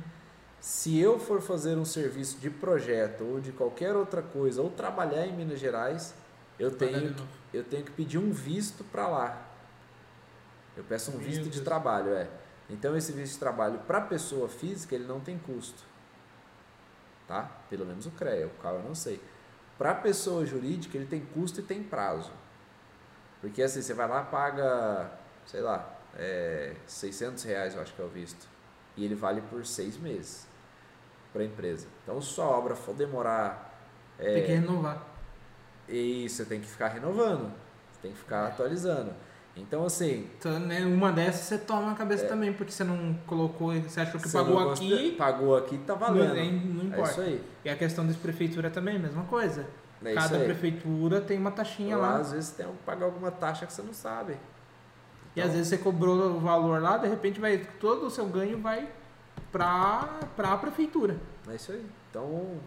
Se 0.61 0.99
eu 0.99 1.19
for 1.19 1.41
fazer 1.41 1.77
um 1.79 1.85
serviço 1.85 2.39
de 2.39 2.51
projeto 2.51 3.25
ou 3.25 3.41
de 3.41 3.53
qualquer 3.53 3.95
outra 3.95 4.21
coisa, 4.23 4.61
ou 4.63 4.69
trabalhar 4.71 5.27
em 5.27 5.33
Minas 5.35 5.59
Gerais, 5.59 6.15
eu 6.59 6.71
tenho, 6.77 7.15
que- 7.15 7.57
eu 7.59 7.65
tenho 7.65 7.85
que 7.85 7.91
pedir 7.93 8.19
um 8.19 8.33
visto 8.33 8.85
para 8.85 9.07
lá. 9.09 9.43
Eu 10.77 10.85
peço 10.85 11.11
um 11.11 11.19
visto 11.19 11.45
de 11.51 11.61
trabalho, 11.63 12.11
é. 12.15 12.29
Então 12.69 12.97
esse 12.97 13.13
visto 13.13 13.35
de 13.35 13.39
trabalho 13.39 13.79
para 13.81 14.01
pessoa 14.01 14.49
física 14.49 14.95
ele 14.95 15.05
não 15.05 15.21
tem 15.21 15.39
custo, 15.39 15.83
tá? 17.29 17.51
Pelo 17.71 17.85
menos 17.87 18.07
o 18.07 18.11
CREA, 18.11 18.47
o 18.47 18.51
qual 18.61 18.75
eu 18.75 18.83
não 18.83 18.95
sei. 18.95 19.21
Para 19.79 19.95
pessoa 19.95 20.45
jurídica 20.45 20.97
ele 20.97 21.07
tem 21.07 21.21
custo 21.25 21.61
e 21.61 21.63
tem 21.63 21.83
prazo. 21.83 22.33
Porque 23.41 23.63
assim, 23.63 23.83
você 23.83 23.95
vai 23.95 24.09
lá 24.09 24.23
paga, 24.23 25.11
sei 25.45 25.61
lá, 25.61 25.89
é, 26.17 26.75
600 26.87 27.45
reais 27.45 27.75
eu 27.75 27.83
acho 27.83 27.93
que 27.95 28.01
é 28.03 28.05
o 28.05 28.09
visto. 28.09 28.49
E 28.97 29.05
ele 29.05 29.15
vale 29.15 29.43
por 29.43 29.65
seis 29.67 29.97
meses 29.99 30.47
para 31.33 31.43
a 31.43 31.45
empresa. 31.45 31.87
Então 32.03 32.21
se 32.21 32.29
sua 32.29 32.47
obra 32.47 32.75
for 32.75 32.95
demorar 32.95 33.75
é, 34.19 34.35
Tem 34.35 34.45
que 34.45 34.53
renovar. 34.53 35.07
E 35.89 36.29
você 36.29 36.45
tem 36.45 36.61
que 36.61 36.67
ficar 36.67 36.89
renovando, 36.89 37.53
você 37.93 38.01
tem 38.03 38.13
que 38.13 38.19
ficar 38.19 38.47
atualizando. 38.49 39.13
Então, 39.59 39.87
assim. 39.87 40.29
Então, 40.39 40.59
né, 40.59 40.85
uma 40.85 41.11
dessas 41.11 41.43
você 41.47 41.57
toma 41.59 41.87
na 41.91 41.95
cabeça 41.95 42.27
também, 42.27 42.53
porque 42.53 42.71
você 42.73 42.85
não 42.85 43.15
colocou, 43.27 43.73
você 43.81 44.01
achou 44.01 44.21
que 44.21 44.27
É. 44.27 44.31
você 44.31 44.37
pagou 44.39 44.71
aqui, 44.71 45.13
Pagou 45.17 45.57
aqui, 45.57 45.79
tá 45.79 45.95
valendo. 45.95 46.35
não, 46.35 46.75
não 46.75 46.83
é 46.83 46.85
importa. 46.85 47.11
isso 47.13 47.21
aí. 47.23 47.45
E 47.65 47.71
a 47.71 47.77
questão 47.77 48.07
das 48.07 48.17
prefeituras 48.17 48.71
também, 48.73 48.99
mesma 48.99 49.25
coisa. 49.25 49.67
É 50.05 50.13
Cada 50.13 50.39
prefeitura 50.41 51.23
tem 51.23 51.39
uma 51.39 51.51
taxinha 51.51 51.97
Lá, 51.97 52.11
lá. 52.11 52.17
às 52.19 52.33
vezes 52.33 52.51
tem 52.51 52.67
que 52.67 52.73
pagar 52.85 53.07
alguma 53.07 53.31
taxa 53.31 53.65
que 53.65 53.73
você 53.73 53.81
não 53.81 53.95
sabe. 53.95 54.35
E 54.35 54.39
Então, 55.41 55.45
às 55.45 55.53
vezes 55.53 55.69
você 55.69 55.79
cobrou 55.79 56.37
o 56.37 56.39
valor 56.41 56.83
lá, 56.83 56.99
de 56.99 57.09
repente 57.09 57.41
vai 57.41 57.57
todo 57.81 58.07
o 58.07 58.11
seu 58.11 58.27
ganho 58.27 58.59
vai 58.61 58.87
pra, 59.51 60.21
pra 60.37 60.57
prefeitura. 60.59 61.17
É 61.49 61.55
isso 61.55 61.73
aí. 61.73 61.85
Então 62.11 62.59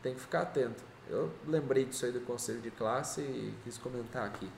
tem 0.00 0.14
que 0.14 0.20
ficar 0.20 0.42
atento. 0.42 0.82
Eu 1.08 1.30
lembrei 1.46 1.84
disso 1.84 2.04
aí 2.06 2.12
do 2.12 2.20
conselho 2.20 2.60
de 2.60 2.70
classe 2.70 3.20
e 3.20 3.54
quis 3.64 3.78
comentar 3.78 4.26
aqui. 4.26 4.50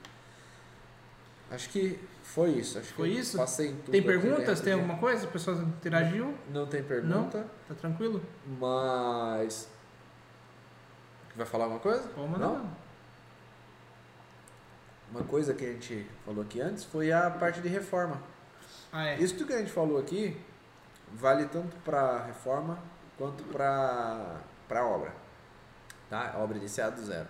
Acho 1.51 1.69
que 1.69 1.99
foi 2.23 2.51
isso. 2.51 2.77
Acho 2.77 2.93
Foi 2.93 3.09
que 3.09 3.19
isso? 3.19 3.37
Passei 3.37 3.69
em 3.69 3.75
tudo 3.77 3.91
Tem 3.91 4.03
perguntas? 4.03 4.45
dentro 4.45 4.63
Tem 4.63 4.73
alguma 4.73 4.97
coisa? 4.97 5.25
O 5.25 5.31
pessoal 5.31 5.57
interagiu? 5.57 6.35
Não 6.51 6.67
tem 6.67 6.83
pergunta, 6.83 7.45
Tá 7.67 7.73
tranquilo? 7.75 8.21
mas. 8.59 9.67
Vai 11.35 11.45
falar 11.45 11.63
alguma 11.65 11.79
coisa? 11.79 12.07
Pode 12.09 12.27
mandar. 12.29 12.47
Não? 12.47 12.69
Uma 15.11 15.23
coisa 15.23 15.53
que 15.55 15.65
a 15.65 15.71
gente 15.71 16.05
falou 16.23 16.43
aqui 16.43 16.61
antes 16.61 16.83
foi 16.83 17.11
a 17.11 17.29
parte 17.31 17.61
de 17.61 17.67
reforma. 17.67 18.21
Ah, 18.91 19.07
é. 19.07 19.17
Isso 19.19 19.35
tudo 19.35 19.47
que 19.47 19.53
a 19.53 19.57
gente 19.59 19.71
falou 19.71 19.97
aqui 19.97 20.39
vale 21.13 21.45
tanto 21.47 21.75
para 21.77 22.25
reforma 22.25 22.77
quanto 23.17 23.43
para 23.45 24.39
obra. 24.85 25.11
Tá? 26.09 26.35
Obra 26.37 26.57
iniciada 26.57 26.95
do 26.95 27.05
zero. 27.05 27.27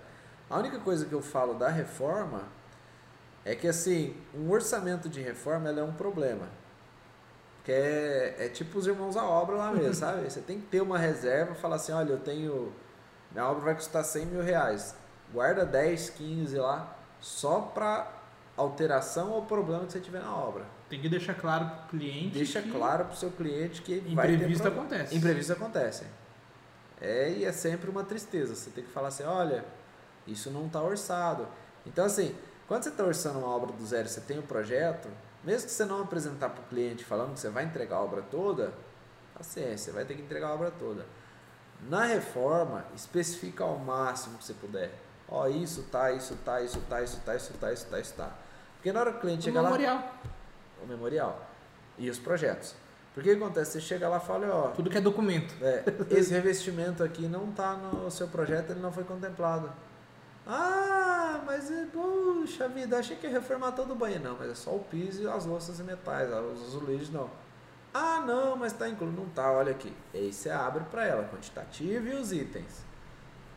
A 0.49 0.57
única 0.57 0.79
coisa 0.79 1.05
que 1.05 1.13
eu 1.13 1.21
falo 1.21 1.53
da 1.53 1.69
reforma 1.69 2.43
é 3.45 3.55
que 3.55 3.67
assim, 3.67 4.15
um 4.33 4.49
orçamento 4.49 5.09
de 5.09 5.21
reforma 5.21 5.69
ela 5.69 5.81
é 5.81 5.83
um 5.83 5.93
problema. 5.93 6.47
Que 7.63 7.71
é, 7.71 8.35
é 8.45 8.49
tipo 8.49 8.79
os 8.79 8.87
irmãos 8.87 9.17
à 9.17 9.23
obra 9.23 9.55
lá 9.55 9.71
mesmo, 9.71 9.93
sabe? 9.93 10.29
Você 10.29 10.41
tem 10.41 10.59
que 10.59 10.67
ter 10.67 10.81
uma 10.81 10.97
reserva 10.97 11.53
falar 11.55 11.75
assim, 11.75 11.91
olha, 11.91 12.11
eu 12.13 12.19
tenho. 12.19 12.73
Minha 13.31 13.45
obra 13.45 13.65
vai 13.65 13.75
custar 13.75 14.03
100 14.03 14.25
mil 14.27 14.41
reais. 14.41 14.95
Guarda 15.31 15.65
10, 15.65 16.09
15 16.11 16.57
lá, 16.57 16.97
só 17.19 17.61
para 17.61 18.11
alteração 18.57 19.29
ou 19.31 19.43
problema 19.45 19.85
que 19.85 19.91
você 19.91 19.99
tiver 19.99 20.21
na 20.21 20.35
obra. 20.35 20.65
Tem 20.89 20.99
que 20.99 21.07
deixar 21.07 21.35
claro 21.35 21.65
pro 21.69 21.99
cliente. 21.99 22.33
Deixa 22.33 22.61
claro 22.63 23.05
para 23.05 23.13
o 23.13 23.17
seu 23.17 23.29
cliente 23.29 23.81
que 23.83 23.99
vai 24.15 24.27
ter 24.27 24.33
Imprevisto 24.33 24.63
problema. 24.63 24.87
acontece. 24.87 25.15
Imprevisto 25.15 25.53
acontece. 25.53 26.05
É, 27.01 27.29
e 27.29 27.45
é 27.45 27.51
sempre 27.51 27.89
uma 27.89 28.03
tristeza. 28.03 28.55
Você 28.55 28.69
tem 28.69 28.83
que 28.83 28.89
falar 28.91 29.07
assim, 29.09 29.23
olha, 29.23 29.63
isso 30.27 30.49
não 30.51 30.65
está 30.67 30.81
orçado. 30.81 31.47
Então, 31.85 32.05
assim, 32.05 32.35
quando 32.67 32.83
você 32.83 32.89
está 32.89 33.03
orçando 33.03 33.39
uma 33.39 33.47
obra 33.47 33.71
do 33.71 33.85
zero, 33.85 34.07
você 34.07 34.21
tem 34.21 34.37
um 34.37 34.43
projeto, 34.43 35.07
mesmo 35.43 35.67
que 35.67 35.73
você 35.73 35.85
não 35.85 36.01
apresentar 36.03 36.49
para 36.49 36.61
o 36.61 36.67
cliente 36.67 37.03
falando 37.05 37.33
que 37.33 37.39
você 37.39 37.49
vai 37.49 37.63
entregar 37.63 37.97
a 37.97 38.01
obra 38.01 38.21
toda, 38.21 38.73
paciência, 39.35 39.77
você 39.77 39.91
vai 39.91 40.05
ter 40.05 40.15
que 40.15 40.21
entregar 40.21 40.47
a 40.49 40.53
obra 40.53 40.71
toda. 40.71 41.05
Na 41.87 42.03
reforma, 42.03 42.85
especifica 42.93 43.63
ao 43.63 43.77
máximo 43.79 44.37
que 44.37 44.43
você 44.43 44.53
puder. 44.53 44.91
Ó, 45.29 45.47
isso 45.47 45.83
tá, 45.91 46.11
isso 46.11 46.35
tá, 46.43 46.61
isso 46.61 46.81
tá, 46.89 47.01
isso 47.01 47.19
tá, 47.21 47.35
isso 47.35 47.53
tá, 47.53 47.71
isso 47.71 47.85
tá, 47.87 47.99
isso 47.99 48.13
tá. 48.15 48.31
Porque 48.75 48.91
na 48.91 48.99
hora 48.99 49.11
que 49.13 49.17
o 49.19 49.21
cliente 49.21 49.41
O 49.41 49.43
chega 49.43 49.61
lá, 49.61 49.69
memorial. 49.69 50.13
o 50.83 50.87
memorial 50.87 51.47
e 51.97 52.09
os 52.09 52.19
projetos. 52.19 52.75
Porque 53.13 53.31
o 53.31 53.37
que 53.37 53.43
acontece? 53.43 53.71
Você 53.73 53.81
chega 53.81 54.07
lá 54.07 54.17
e 54.17 54.21
fala, 54.25 54.47
ó, 54.53 54.67
Tudo 54.69 54.89
que 54.89 54.97
é 54.97 55.01
documento. 55.01 55.53
é, 55.63 55.83
esse 56.11 56.31
revestimento 56.31 57.03
aqui 57.03 57.27
não 57.27 57.49
está 57.49 57.73
no 57.73 58.09
seu 58.11 58.27
projeto, 58.27 58.71
ele 58.71 58.79
não 58.79 58.91
foi 58.91 59.03
contemplado. 59.03 59.71
Ah, 60.47 61.41
mas 61.45 61.69
é, 61.71 61.85
puxa 61.85 62.67
vida, 62.67 62.97
achei 62.97 63.15
que 63.17 63.27
ia 63.27 63.33
reformar 63.33 63.71
todo 63.73 63.91
o 63.91 63.95
banheiro. 63.95 64.23
Não, 64.23 64.37
mas 64.37 64.49
é 64.49 64.55
só 64.55 64.71
o 64.71 64.79
piso 64.79 65.23
e 65.23 65.27
as 65.27 65.45
louças 65.45 65.79
e 65.79 65.83
metais, 65.83 66.29
os 66.29 66.63
azulejos 66.63 67.09
não. 67.11 67.29
Ah, 67.93 68.23
não, 68.25 68.55
mas 68.55 68.71
está 68.71 68.87
incluído. 68.87 69.17
Não 69.19 69.29
tá, 69.29 69.51
olha 69.51 69.71
aqui. 69.71 69.93
Aí 70.13 70.31
você 70.31 70.49
abre 70.49 70.83
para 70.91 71.05
ela, 71.05 71.27
quantitativo 71.31 72.07
e 72.07 72.13
os 72.13 72.31
itens. 72.31 72.83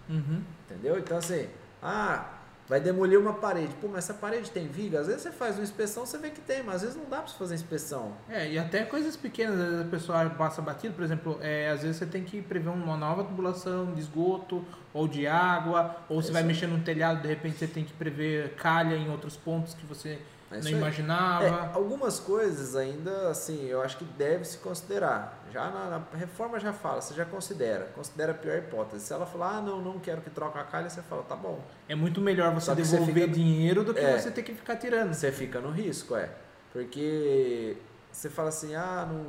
Uhum. 0.08 0.42
Entendeu? 0.66 0.98
Então 0.98 1.18
assim, 1.18 1.48
ah, 1.82 2.26
vai 2.72 2.80
demolir 2.80 3.18
uma 3.20 3.34
parede. 3.34 3.74
Pô, 3.82 3.86
mas 3.88 4.04
essa 4.04 4.14
parede 4.14 4.50
tem 4.50 4.66
viga? 4.66 5.00
Às 5.00 5.06
vezes 5.06 5.20
você 5.20 5.30
faz 5.30 5.56
uma 5.56 5.62
inspeção, 5.62 6.06
você 6.06 6.16
vê 6.16 6.30
que 6.30 6.40
tem, 6.40 6.62
mas 6.62 6.76
às 6.76 6.82
vezes 6.82 6.96
não 6.96 7.04
dá 7.04 7.18
para 7.18 7.26
você 7.28 7.36
fazer 7.36 7.54
inspeção. 7.54 8.12
É, 8.30 8.50
e 8.50 8.58
até 8.58 8.82
coisas 8.86 9.14
pequenas, 9.14 9.60
às 9.60 9.66
vezes 9.66 9.80
a 9.82 9.90
pessoa 9.90 10.30
passa 10.30 10.62
batido, 10.62 10.94
por 10.94 11.04
exemplo, 11.04 11.38
é, 11.42 11.68
às 11.68 11.82
vezes 11.82 11.98
você 11.98 12.06
tem 12.06 12.24
que 12.24 12.40
prever 12.40 12.70
uma 12.70 12.96
nova 12.96 13.24
tubulação 13.24 13.92
de 13.92 14.00
esgoto 14.00 14.64
ou 14.94 15.06
de 15.06 15.26
água, 15.26 15.96
ou 16.08 16.22
você 16.22 16.30
É 16.30 16.32
vai 16.32 16.40
isso 16.42 16.48
aí. 16.50 16.54
mexer 16.54 16.66
no 16.66 16.82
telhado, 16.82 17.20
de 17.20 17.28
repente 17.28 17.58
você 17.58 17.66
tem 17.66 17.84
que 17.84 17.92
prever 17.92 18.54
calha 18.54 18.94
em 18.96 19.10
outros 19.10 19.36
pontos 19.36 19.74
que 19.74 19.84
você 19.84 20.18
É 20.58 20.60
não 20.60 20.70
imaginava. 20.70 21.44
É, 21.44 21.50
algumas 21.74 22.18
coisas 22.20 22.74
ainda, 22.76 23.28
assim, 23.28 23.66
eu 23.66 23.80
acho 23.82 23.96
que 23.96 24.04
deve 24.04 24.44
se 24.44 24.58
considerar. 24.58 25.38
Já 25.52 25.70
na, 25.70 25.90
na 25.98 26.02
reforma 26.18 26.58
já 26.60 26.72
fala, 26.72 27.00
você 27.00 27.14
já 27.14 27.24
considera. 27.24 27.86
Considera 27.94 28.32
a 28.32 28.34
pior 28.34 28.56
hipótese. 28.58 29.04
Se 29.04 29.12
ela 29.12 29.26
falar, 29.26 29.58
ah, 29.58 29.60
não, 29.60 29.80
não 29.80 29.98
quero 29.98 30.20
que 30.20 30.30
troque 30.30 30.58
a 30.58 30.64
calha, 30.64 30.88
você 30.88 31.02
fala, 31.02 31.22
tá 31.22 31.36
bom. 31.36 31.60
É 31.88 31.94
muito 31.94 32.20
melhor 32.20 32.52
você 32.54 32.74
que 32.74 32.84
você 32.84 32.92
devolver 32.98 33.24
fica- 33.24 33.34
dinheiro 33.34 33.84
do 33.84 33.92
que 33.94 34.00
É. 34.00 34.18
você 34.18 34.30
ter 34.30 34.42
que 34.42 34.54
ficar 34.54 34.76
tirando. 34.76 35.12
Você 35.14 35.30
fica 35.32 35.60
no 35.60 35.70
risco, 35.70 36.16
é. 36.16 36.30
Porque 36.72 37.76
você 38.10 38.30
fala 38.30 38.48
assim, 38.48 38.74
ah, 38.74 39.06
não 39.10 39.26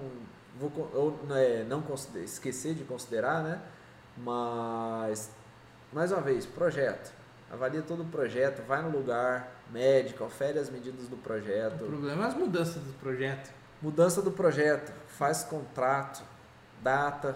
vou 0.59 0.71
ou 0.93 1.19
é, 1.35 1.63
não 1.63 1.83
esquecer 2.23 2.73
de 2.75 2.83
considerar, 2.83 3.43
né? 3.43 3.59
Mas 4.17 5.31
mais 5.91 6.11
uma 6.11 6.21
vez, 6.21 6.45
projeto. 6.45 7.11
Avalia 7.51 7.81
todo 7.81 8.01
o 8.03 8.05
projeto, 8.05 8.61
vai 8.67 8.81
no 8.81 8.89
lugar, 8.89 9.51
mede, 9.71 10.13
confere 10.13 10.57
as 10.57 10.69
medidas 10.69 11.07
do 11.07 11.15
O 11.15 11.19
projeto. 11.19 11.85
problema 11.85 12.23
é 12.25 12.27
as 12.27 12.33
mudanças 12.35 12.81
do 12.81 12.93
projeto. 12.99 13.51
Mudança 13.81 14.21
do 14.21 14.31
projeto, 14.31 14.91
faz 15.07 15.43
contrato, 15.43 16.23
data, 16.81 17.35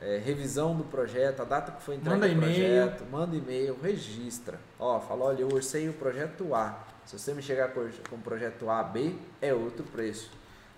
é, 0.00 0.18
revisão 0.18 0.74
do 0.74 0.84
projeto, 0.84 1.42
a 1.42 1.44
data 1.44 1.70
que 1.72 1.82
foi 1.82 1.94
entregue 1.96 2.20
Manda 2.20 2.32
o 2.34 2.38
projeto, 2.40 3.04
manda 3.10 3.36
e-mail, 3.36 3.78
registra. 3.80 4.58
Ó, 4.78 4.98
fala, 5.00 5.26
olha, 5.26 5.42
eu 5.42 5.48
orcei 5.52 5.88
o 5.88 5.92
projeto 5.92 6.54
A. 6.54 6.78
Se 7.04 7.18
você 7.18 7.32
me 7.32 7.42
chegar 7.42 7.68
com 7.68 7.88
com 8.10 8.16
o 8.16 8.18
projeto 8.20 8.68
A, 8.68 8.82
B, 8.82 9.14
é 9.40 9.52
outro 9.54 9.84
preço. 9.84 10.30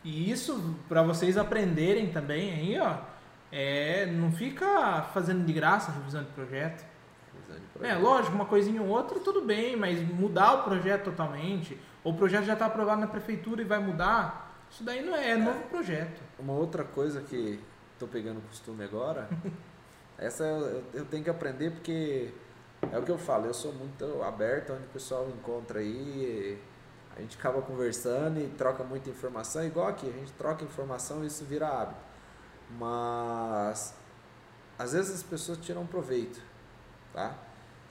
E 0.03 0.31
isso, 0.31 0.75
para 0.89 1.03
vocês 1.03 1.39
aprenderem 1.39 2.11
também 2.11 2.53
aí, 2.53 2.79
ó, 2.79 2.99
é, 3.51 4.05
não 4.07 4.31
fica 4.31 5.03
fazendo 5.14 5.45
de 5.47 5.53
graça 5.53 5.91
a 5.91 5.95
revisão 5.95 6.22
de 6.22 6.31
projeto. 6.31 6.85
É, 7.82 7.94
lógico, 7.94 8.34
uma 8.34 8.46
coisinha 8.46 8.82
ou 8.82 8.88
outra, 8.88 9.18
tudo 9.20 9.42
bem, 9.42 9.76
mas 9.76 10.00
mudar 10.00 10.55
o 10.55 10.62
projeto 10.64 11.05
totalmente, 11.05 11.78
ou 12.02 12.12
o 12.12 12.16
projeto 12.16 12.44
já 12.44 12.55
está 12.55 12.66
aprovado 12.66 13.00
na 13.00 13.07
prefeitura 13.07 13.62
e 13.62 13.64
vai 13.64 13.78
mudar, 13.78 14.64
isso 14.70 14.82
daí 14.82 15.05
não 15.05 15.14
é, 15.14 15.30
é 15.30 15.36
novo 15.36 15.61
projeto. 15.68 16.20
Uma 16.38 16.52
outra 16.52 16.84
coisa 16.84 17.20
que 17.22 17.61
tô 17.98 18.07
pegando 18.07 18.40
costume 18.48 18.84
agora, 18.84 19.28
essa 20.18 20.44
eu, 20.44 20.84
eu 20.92 21.05
tenho 21.05 21.22
que 21.22 21.30
aprender 21.30 21.70
porque 21.70 22.32
é 22.92 22.98
o 22.98 23.02
que 23.02 23.11
eu 23.11 23.18
falo, 23.18 23.46
eu 23.46 23.55
sou 23.55 23.72
muito 23.72 24.22
aberto 24.22 24.72
onde 24.72 24.84
o 24.84 24.88
pessoal 24.88 25.28
encontra 25.28 25.80
aí, 25.80 26.59
a 27.16 27.20
gente 27.20 27.38
acaba 27.38 27.62
conversando 27.62 28.40
e 28.40 28.48
troca 28.48 28.82
muita 28.82 29.09
informação, 29.11 29.64
igual 29.64 29.88
aqui, 29.88 30.09
a 30.09 30.12
gente 30.12 30.32
troca 30.32 30.64
informação 30.64 31.22
e 31.22 31.28
isso 31.28 31.44
vira 31.44 31.68
hábito. 31.68 32.00
Mas 32.78 33.94
às 34.78 34.92
vezes 34.92 35.14
as 35.14 35.22
pessoas 35.22 35.59
tiram 35.59 35.86
proveito, 35.86 36.40
tá? 37.12 37.34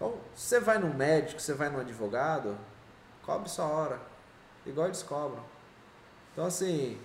Então, 0.04 0.18
você 0.36 0.60
vai 0.60 0.78
no 0.78 0.93
médico, 0.93 1.39
você 1.39 1.54
vai 1.54 1.70
no 1.70 1.80
advogado, 1.80 2.58
cobre 3.22 3.47
sua 3.47 3.64
hora, 3.64 4.01
igual 4.66 4.88
eles 4.88 5.01
cobram. 5.01 5.41
Então, 6.34 6.45
assim, 6.45 6.99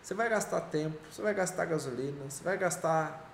você 0.00 0.14
vai 0.14 0.28
gastar 0.28 0.60
tempo, 0.60 0.96
você 1.10 1.20
vai 1.20 1.34
gastar 1.34 1.64
gasolina, 1.64 2.16
você 2.28 2.44
vai 2.44 2.56
gastar. 2.56 3.28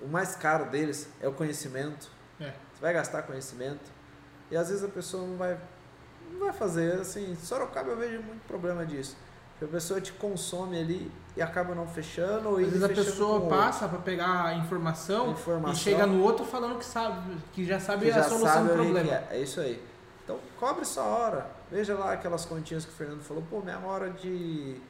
O 0.00 0.06
mais 0.06 0.34
caro 0.34 0.70
deles 0.70 1.08
é 1.20 1.28
o 1.28 1.32
conhecimento. 1.32 2.10
É. 2.40 2.52
Você 2.72 2.80
vai 2.80 2.94
gastar 2.94 3.22
conhecimento. 3.22 3.90
E 4.50 4.56
às 4.56 4.70
vezes 4.70 4.82
a 4.82 4.88
pessoa 4.88 5.26
não 5.26 5.36
vai, 5.36 5.60
não 6.30 6.40
vai 6.40 6.54
fazer. 6.54 6.98
Assim, 6.98 7.36
Sorocaba 7.36 7.90
eu 7.90 7.96
vejo 7.98 8.22
muito 8.22 8.46
problema 8.46 8.86
disso. 8.86 9.14
Que 9.58 9.66
a 9.66 9.68
pessoa 9.68 10.00
te 10.00 10.12
consome 10.12 10.78
ali 10.78 11.12
e 11.36 11.42
acaba 11.42 11.74
não 11.74 11.86
fechando. 11.86 12.48
Ou 12.50 12.56
Às 12.56 12.64
vezes 12.66 12.82
a 12.82 12.88
pessoa 12.88 13.48
passa 13.48 13.86
para 13.88 13.98
pegar 13.98 14.44
a 14.46 14.54
informação, 14.54 15.30
Informação. 15.32 15.72
e 15.72 15.76
chega 15.76 16.06
no 16.06 16.22
outro 16.22 16.44
falando 16.44 16.78
que 16.78 16.84
sabe, 16.84 17.36
que 17.52 17.64
já 17.64 17.78
sabe 17.78 18.06
que 18.06 18.10
a 18.12 18.14
já 18.14 18.22
solução 18.24 18.48
sabe 18.48 18.68
do 18.68 18.74
problema. 18.74 19.10
é. 19.10 19.28
É 19.32 19.38
isso 19.40 19.60
aí. 19.60 19.82
Então, 20.24 20.38
cobre 20.58 20.84
sua 20.84 21.04
hora. 21.04 21.46
Veja 21.70 21.94
lá 21.94 22.12
aquelas 22.12 22.44
continhas 22.44 22.84
que 22.84 22.90
o 22.90 22.94
Fernando 22.94 23.22
falou. 23.22 23.44
Pô, 23.48 23.60
minha 23.60 23.78
hora 23.78 24.10
de, 24.10 24.80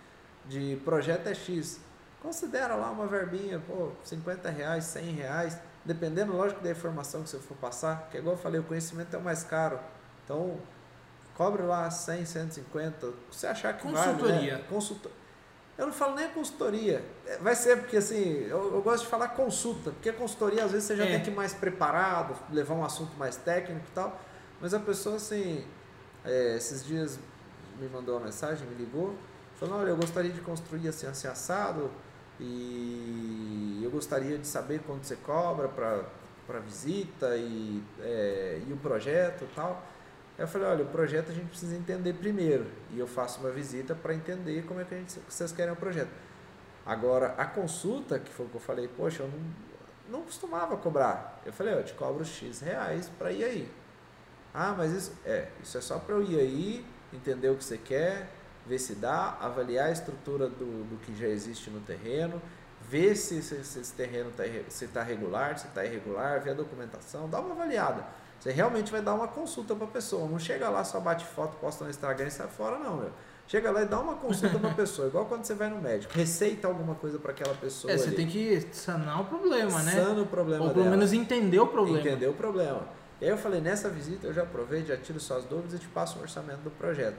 de 0.47 0.77
projeto 0.85 1.27
é 1.27 1.35
X. 1.35 1.81
Considera 2.23 2.75
lá 2.75 2.91
uma 2.91 3.07
verbinha, 3.07 3.61
pô, 3.67 3.91
50 4.03 4.49
reais, 4.51 4.85
100 4.85 5.05
reais. 5.13 5.59
Dependendo, 5.85 6.33
lógico, 6.37 6.63
da 6.63 6.71
informação 6.71 7.23
que 7.23 7.29
você 7.29 7.39
for 7.39 7.57
passar. 7.59 8.09
Que 8.11 8.19
igual 8.19 8.35
eu 8.35 8.41
falei, 8.41 8.61
o 8.61 8.65
conhecimento 8.65 9.15
é 9.15 9.19
o 9.19 9.23
mais 9.23 9.45
caro. 9.45 9.79
Então, 10.25 10.57
cobre 11.35 11.63
lá 11.63 11.89
100, 11.91 12.25
150. 12.25 13.07
Se 13.07 13.13
você 13.31 13.47
achar 13.47 13.75
que 13.77 13.83
Consultoria. 13.83 14.35
vale, 14.35 14.51
né? 14.53 14.65
Consulta. 14.69 15.11
Eu 15.79 15.87
não 15.87 15.93
falo 15.93 16.15
nem 16.15 16.29
consultoria. 16.31 17.05
É, 17.27 17.37
Vai 17.39 17.55
ser 17.55 17.77
porque 17.79 17.99
assim, 17.99 18.23
eu, 18.49 18.75
eu 18.75 18.83
gosto 18.83 19.05
de 19.05 19.11
falar 19.11 19.29
consulta, 19.29 19.91
porque 19.91 20.09
a 20.09 20.13
consultoria 20.13 20.65
às 20.65 20.73
vezes 20.73 20.87
você 20.87 20.97
já 20.97 21.05
É. 21.05 21.11
tem 21.13 21.23
que 21.23 21.31
ir 21.31 21.35
mais 21.35 21.53
preparado, 21.53 22.35
levar 22.53 22.75
um 22.75 22.85
assunto 22.85 23.17
mais 23.19 23.37
técnico 23.37 23.85
e 23.87 23.93
tal. 23.95 24.19
Mas 24.61 24.73
a 24.73 24.79
pessoa 24.81 25.17
assim, 25.17 25.65
é, 26.25 26.57
esses 26.57 26.85
dias 26.85 27.19
me 27.79 27.89
mandou 27.89 28.17
uma 28.17 28.25
mensagem, 28.25 28.67
me 28.67 28.75
ligou, 28.75 29.15
falou, 29.61 29.81
olha, 29.81 29.91
eu 29.91 29.97
gostaria 29.97 30.31
de 30.31 30.41
construir 30.41 30.89
assim, 30.89 31.07
assim 31.07 31.29
assado 31.29 31.91
e 32.41 33.81
eu 33.83 33.91
gostaria 33.91 34.39
de 34.39 34.47
saber 34.47 34.81
quanto 34.87 35.07
você 35.07 35.17
cobra 35.17 35.69
para 35.69 36.59
visita 36.61 37.37
e, 37.37 37.83
é, 38.01 38.61
e 38.67 38.73
o 38.73 38.77
projeto 38.79 39.45
e 39.45 39.55
tal. 39.55 39.83
Eu 40.39 40.47
falei, 40.47 40.69
olha, 40.69 40.85
o 40.85 40.89
projeto 40.89 41.31
a 41.31 41.35
gente 41.35 41.49
precisa 41.49 41.75
entender 41.75 42.13
primeiro. 42.13 42.67
E 42.91 42.99
eu 42.99 43.07
faço 43.07 43.41
uma 43.41 43.51
visita 43.51 43.95
para 43.95 44.15
entender 44.15 44.65
como 44.67 44.81
é 44.81 44.85
que 44.85 44.95
gente, 44.95 45.19
vocês 45.29 45.51
querem 45.53 45.73
o 45.73 45.77
projeto. 45.77 46.11
Agora, 46.85 47.35
a 47.39 47.47
consulta, 47.47 48.19
que 48.19 48.31
foi 48.31 48.47
o 48.47 48.49
que 48.49 48.57
eu 48.57 48.61
falei, 48.61 48.89
poxa, 48.89 49.23
eu 49.23 49.29
não, 49.29 50.19
não 50.19 50.23
costumava 50.23 50.77
cobrar. 50.77 51.41
Eu 51.45 51.53
falei, 51.53 51.75
eu 51.75 51.85
te 51.85 51.95
cobro 51.95 52.25
X 52.25 52.61
reais 52.61 53.11
para 53.19 53.33
ir 53.33 53.45
aí. 53.45 53.73
Ah, 54.53 54.75
mas 54.77 54.93
isso 54.93 55.13
é, 55.25 55.49
isso 55.63 55.77
é 55.77 55.81
só 55.81 55.99
para 55.99 56.15
eu 56.15 56.23
ir 56.23 56.39
aí, 56.39 56.87
entender 57.13 57.49
o 57.49 57.57
que 57.57 57.65
você 57.65 57.77
quer, 57.77 58.31
ver 58.67 58.79
se 58.79 58.95
dá, 58.95 59.37
avaliar 59.41 59.89
a 59.89 59.93
estrutura 59.93 60.49
do, 60.49 60.85
do 60.85 60.97
que 60.99 61.15
já 61.15 61.27
existe 61.27 61.71
no 61.71 61.81
terreno, 61.81 62.41
ver 62.89 63.17
se, 63.17 63.43
se, 63.43 63.65
se 63.65 63.81
esse 63.81 63.93
terreno 63.93 64.31
está 64.31 64.45
tá 64.93 65.03
regular, 65.03 65.59
se 65.59 65.67
está 65.67 65.85
irregular, 65.85 66.41
ver 66.41 66.51
a 66.51 66.55
documentação, 66.55 67.29
dá 67.29 67.41
uma 67.41 67.53
avaliada. 67.53 68.07
Você 68.41 68.53
realmente 68.53 68.93
vai 68.93 69.01
dar 69.03 69.15
uma 69.15 69.29
consulta 69.29 69.75
para 69.75 69.87
a 69.87 69.91
pessoa. 69.91 70.29
Não 70.29 70.39
chega 70.39 70.69
lá, 70.69 70.85
só 70.85 71.01
bate 71.01 71.25
foto, 71.25 71.57
posta 71.57 71.85
no 71.85 71.91
Instagram 71.91 72.29
e 72.29 72.31
sai 72.31 72.49
fora, 72.49 72.79
não, 72.79 72.97
meu. 72.97 73.11
Chega 73.49 73.71
lá 73.71 73.83
e 73.83 73.87
dá 73.87 74.01
uma 74.01 74.15
consulta 74.15 74.59
para 74.59 74.71
a 74.71 74.75
pessoa, 74.77 75.09
igual 75.09 75.27
quando 75.27 75.45
você 75.45 75.55
vai 75.55 75.69
no 75.69 75.81
médico. 75.81 76.13
Receita 76.15 76.67
alguma 76.67 76.95
coisa 76.97 77.19
para 77.19 77.31
aquela 77.31 77.55
pessoa. 77.55 77.93
É, 77.93 77.97
você 77.97 78.09
ali. 78.09 78.17
tem 78.17 78.27
que 78.27 78.69
sanar 78.73 79.21
o 79.21 79.25
problema, 79.25 79.83
né? 79.83 79.93
Sana 79.93 80.21
o 80.21 80.27
problema 80.27 80.65
Ou 80.65 80.71
pelo 80.71 80.85
dela. 80.85 80.97
menos 80.97 81.13
entender 81.13 81.61
o 81.61 81.67
problema. 81.67 82.01
Entendeu 82.01 82.31
o 82.33 82.35
problema. 82.35 82.83
E 83.21 83.25
aí 83.25 83.31
eu 83.31 83.39
falei, 83.39 83.61
nessa 83.61 83.89
visita 83.89 84.27
eu 84.27 84.33
já 84.33 84.43
aproveito, 84.43 84.89
já 84.89 84.97
tiro 84.97 85.19
suas 85.21 85.45
dúvidas 85.45 85.75
e 85.75 85.79
te 85.79 85.89
passo 85.89 86.19
um 86.19 86.23
orçamento 86.23 86.61
do 86.61 86.71
projeto. 86.71 87.19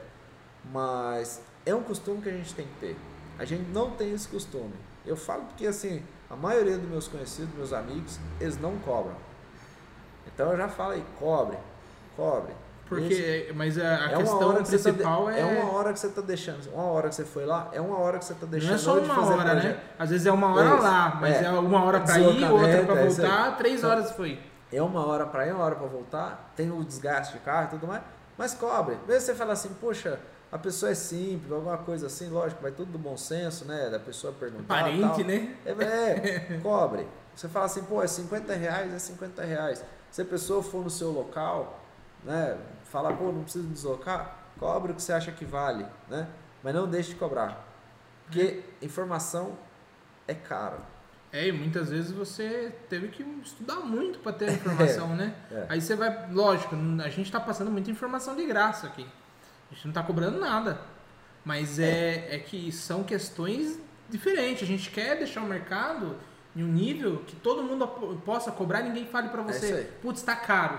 Mas 0.70 1.40
é 1.64 1.74
um 1.74 1.82
costume 1.82 2.20
que 2.20 2.28
a 2.28 2.32
gente 2.32 2.54
tem 2.54 2.66
que 2.66 2.74
ter. 2.78 2.96
A 3.38 3.44
gente 3.44 3.68
não 3.70 3.90
tem 3.92 4.12
esse 4.12 4.28
costume. 4.28 4.74
Eu 5.06 5.16
falo 5.16 5.44
porque 5.44 5.66
assim, 5.66 6.02
a 6.28 6.36
maioria 6.36 6.76
dos 6.76 6.88
meus 6.88 7.08
conhecidos, 7.08 7.54
meus 7.54 7.72
amigos, 7.72 8.18
eles 8.40 8.60
não 8.60 8.78
cobram. 8.78 9.16
Então 10.38 10.52
eu 10.52 10.56
já 10.56 10.68
falo 10.68 10.92
aí, 10.92 11.04
cobre, 11.18 11.58
cobre. 12.16 12.52
Esse- 12.52 12.88
Porque, 12.88 13.52
mas 13.56 13.76
a, 13.76 13.82
a 13.82 14.12
é 14.12 14.16
questão 14.18 14.48
hora 14.48 14.62
que 14.62 14.68
você 14.68 14.78
tá 14.78 14.84
de- 14.90 14.96
principal 14.96 15.28
é. 15.28 15.40
é 15.40 15.44
uma 15.44 15.72
hora 15.72 15.92
que 15.92 15.98
você 15.98 16.06
está 16.06 16.20
deixando. 16.22 16.72
Uma 16.72 16.84
hora 16.84 17.08
que 17.08 17.14
você 17.16 17.24
foi 17.24 17.44
lá, 17.44 17.68
é 17.72 17.80
uma 17.80 17.98
hora 17.98 18.18
que 18.20 18.24
você 18.24 18.32
está 18.34 18.46
deixando 18.46 18.68
Não 18.70 18.76
é 18.76 18.78
só 18.78 18.98
uma 19.00 19.14
fazer 19.16 19.34
hora, 19.34 19.50
projeto. 19.50 19.74
né? 19.76 19.82
Às 19.98 20.10
vezes 20.10 20.26
é 20.26 20.32
uma 20.32 20.54
hora 20.54 20.74
Isso, 20.74 20.82
lá, 20.84 21.18
mas 21.20 21.34
é, 21.36 21.44
é. 21.44 21.50
uma 21.50 21.84
hora 21.84 22.00
pra 22.00 22.18
ir, 22.20 22.22
outra 22.26 22.32
Deslocamento, 22.38 22.92
é 22.92 22.98
aí. 23.02 23.08
voltar, 23.08 23.56
três 23.58 23.78
Então, 23.80 23.90
horas 23.90 24.12
foi. 24.12 24.40
É 24.72 24.80
uma 24.80 25.04
hora 25.06 25.26
para 25.26 25.46
ir, 25.48 25.52
uma 25.52 25.64
hora 25.64 25.74
para 25.74 25.86
voltar, 25.88 26.52
tem 26.54 26.70
o 26.70 26.84
desgaste 26.84 27.32
de 27.34 27.40
carro 27.40 27.64
e 27.66 27.70
tudo 27.70 27.86
mais, 27.88 28.00
mas 28.38 28.54
cobre. 28.54 28.96
Mesmo 29.08 29.20
você 29.22 29.34
fala 29.34 29.52
assim, 29.54 29.70
poxa, 29.80 30.18
a 30.52 30.56
pessoa 30.56 30.92
é 30.92 30.94
simples, 30.94 31.50
alguma 31.52 31.78
coisa 31.78 32.06
assim, 32.06 32.30
lógico, 32.30 32.62
vai 32.62 32.70
tudo 32.70 32.92
do 32.92 32.98
bom 32.98 33.16
senso, 33.18 33.64
né? 33.66 33.90
Da 33.90 33.98
pessoa 33.98 34.32
perguntar. 34.32 34.66
Parente, 34.82 35.00
tal. 35.00 35.24
né? 35.24 35.54
É, 35.66 35.72
é, 36.54 36.60
cobre. 36.62 37.06
Você 37.34 37.48
fala 37.48 37.66
assim, 37.66 37.82
pô, 37.82 38.02
é 38.02 38.06
50 38.06 38.54
reais, 38.54 38.94
é 38.94 38.98
50 38.98 39.42
reais. 39.42 39.84
Se 40.18 40.22
a 40.22 40.24
pessoa 40.24 40.64
for 40.64 40.82
no 40.82 40.90
seu 40.90 41.12
local, 41.12 41.80
né? 42.24 42.58
Falar, 42.82 43.12
pô, 43.12 43.30
não 43.30 43.44
precisa 43.44 43.68
deslocar, 43.68 44.36
cobre 44.58 44.90
o 44.90 44.94
que 44.96 45.00
você 45.00 45.12
acha 45.12 45.30
que 45.30 45.44
vale, 45.44 45.86
né? 46.08 46.26
Mas 46.60 46.74
não 46.74 46.88
deixe 46.88 47.10
de 47.10 47.14
cobrar. 47.14 47.64
Porque 48.24 48.64
informação 48.82 49.56
é 50.26 50.34
caro. 50.34 50.80
É, 51.32 51.46
e 51.46 51.52
muitas 51.52 51.90
vezes 51.90 52.10
você 52.10 52.74
teve 52.88 53.06
que 53.10 53.22
estudar 53.44 53.76
muito 53.76 54.18
para 54.18 54.32
ter 54.32 54.48
a 54.50 54.52
informação, 54.54 55.14
né? 55.14 55.36
é. 55.52 55.66
Aí 55.68 55.80
você 55.80 55.94
vai, 55.94 56.28
lógico, 56.32 56.74
a 57.00 57.08
gente 57.10 57.30
tá 57.30 57.38
passando 57.38 57.70
muita 57.70 57.88
informação 57.88 58.34
de 58.34 58.44
graça 58.44 58.88
aqui. 58.88 59.06
A 59.70 59.74
gente 59.76 59.86
não 59.86 59.94
tá 59.94 60.02
cobrando 60.02 60.40
nada. 60.40 60.80
Mas 61.44 61.78
é, 61.78 62.34
é 62.34 62.40
que 62.40 62.72
são 62.72 63.04
questões 63.04 63.78
diferentes. 64.10 64.64
A 64.64 64.66
gente 64.66 64.90
quer 64.90 65.16
deixar 65.16 65.42
o 65.42 65.46
mercado 65.46 66.16
em 66.58 66.64
um 66.64 66.72
nível 66.72 67.18
que 67.24 67.36
todo 67.36 67.62
mundo 67.62 67.86
possa 68.24 68.50
cobrar 68.50 68.80
e 68.80 68.84
ninguém 68.88 69.06
fale 69.06 69.28
para 69.28 69.42
É 69.42 69.44
você, 69.44 69.72
aí. 69.72 69.84
putz, 70.02 70.22
tá 70.22 70.34
caro. 70.34 70.78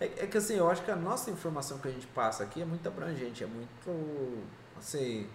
É, 0.00 0.04
é 0.04 0.26
que 0.26 0.38
assim, 0.38 0.54
eu 0.56 0.70
acho 0.70 0.82
que 0.82 0.90
a 0.90 0.96
nossa 0.96 1.30
informação 1.30 1.78
que 1.78 1.88
a 1.88 1.90
gente 1.90 2.06
passa 2.08 2.44
aqui 2.44 2.62
é 2.62 2.64
muito 2.64 2.86
abrangente, 2.86 3.42
é 3.42 3.46
muito. 3.46 4.44
Assim. 4.78 5.26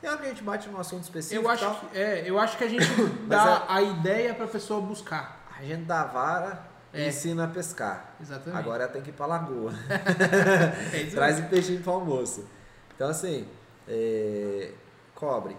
Tem 0.00 0.10
hora 0.10 0.18
que 0.18 0.26
a 0.26 0.28
gente 0.30 0.42
bate 0.42 0.68
num 0.68 0.78
assunto 0.80 1.04
específico. 1.04 1.44
Eu 1.46 1.48
acho, 1.50 1.64
tal, 1.64 1.76
que, 1.76 1.96
é, 1.98 2.28
eu 2.28 2.38
acho 2.40 2.58
que 2.58 2.64
a 2.64 2.68
gente 2.68 2.84
dá 3.28 3.64
a 3.68 3.80
ideia 3.80 4.34
para 4.34 4.46
a 4.46 4.48
pessoa 4.48 4.80
buscar. 4.80 5.46
A 5.58 5.62
gente 5.62 5.84
dá 5.84 6.02
a 6.02 6.06
vara 6.06 6.66
e 6.92 7.00
É. 7.02 7.08
ensina 7.08 7.44
a 7.44 7.48
pescar. 7.48 8.14
Exatamente. 8.20 8.58
Agora 8.58 8.88
tem 8.88 9.00
que 9.00 9.10
ir 9.10 9.12
pra 9.12 9.26
lagoa. 9.26 9.72
é 10.92 11.04
Traz 11.10 11.38
o 11.38 11.44
peixinho 11.44 11.80
pro 11.82 11.92
almoço. 11.92 12.44
Então 12.94 13.08
assim, 13.08 13.46
é, 13.88 14.72
cobre. 15.14 15.56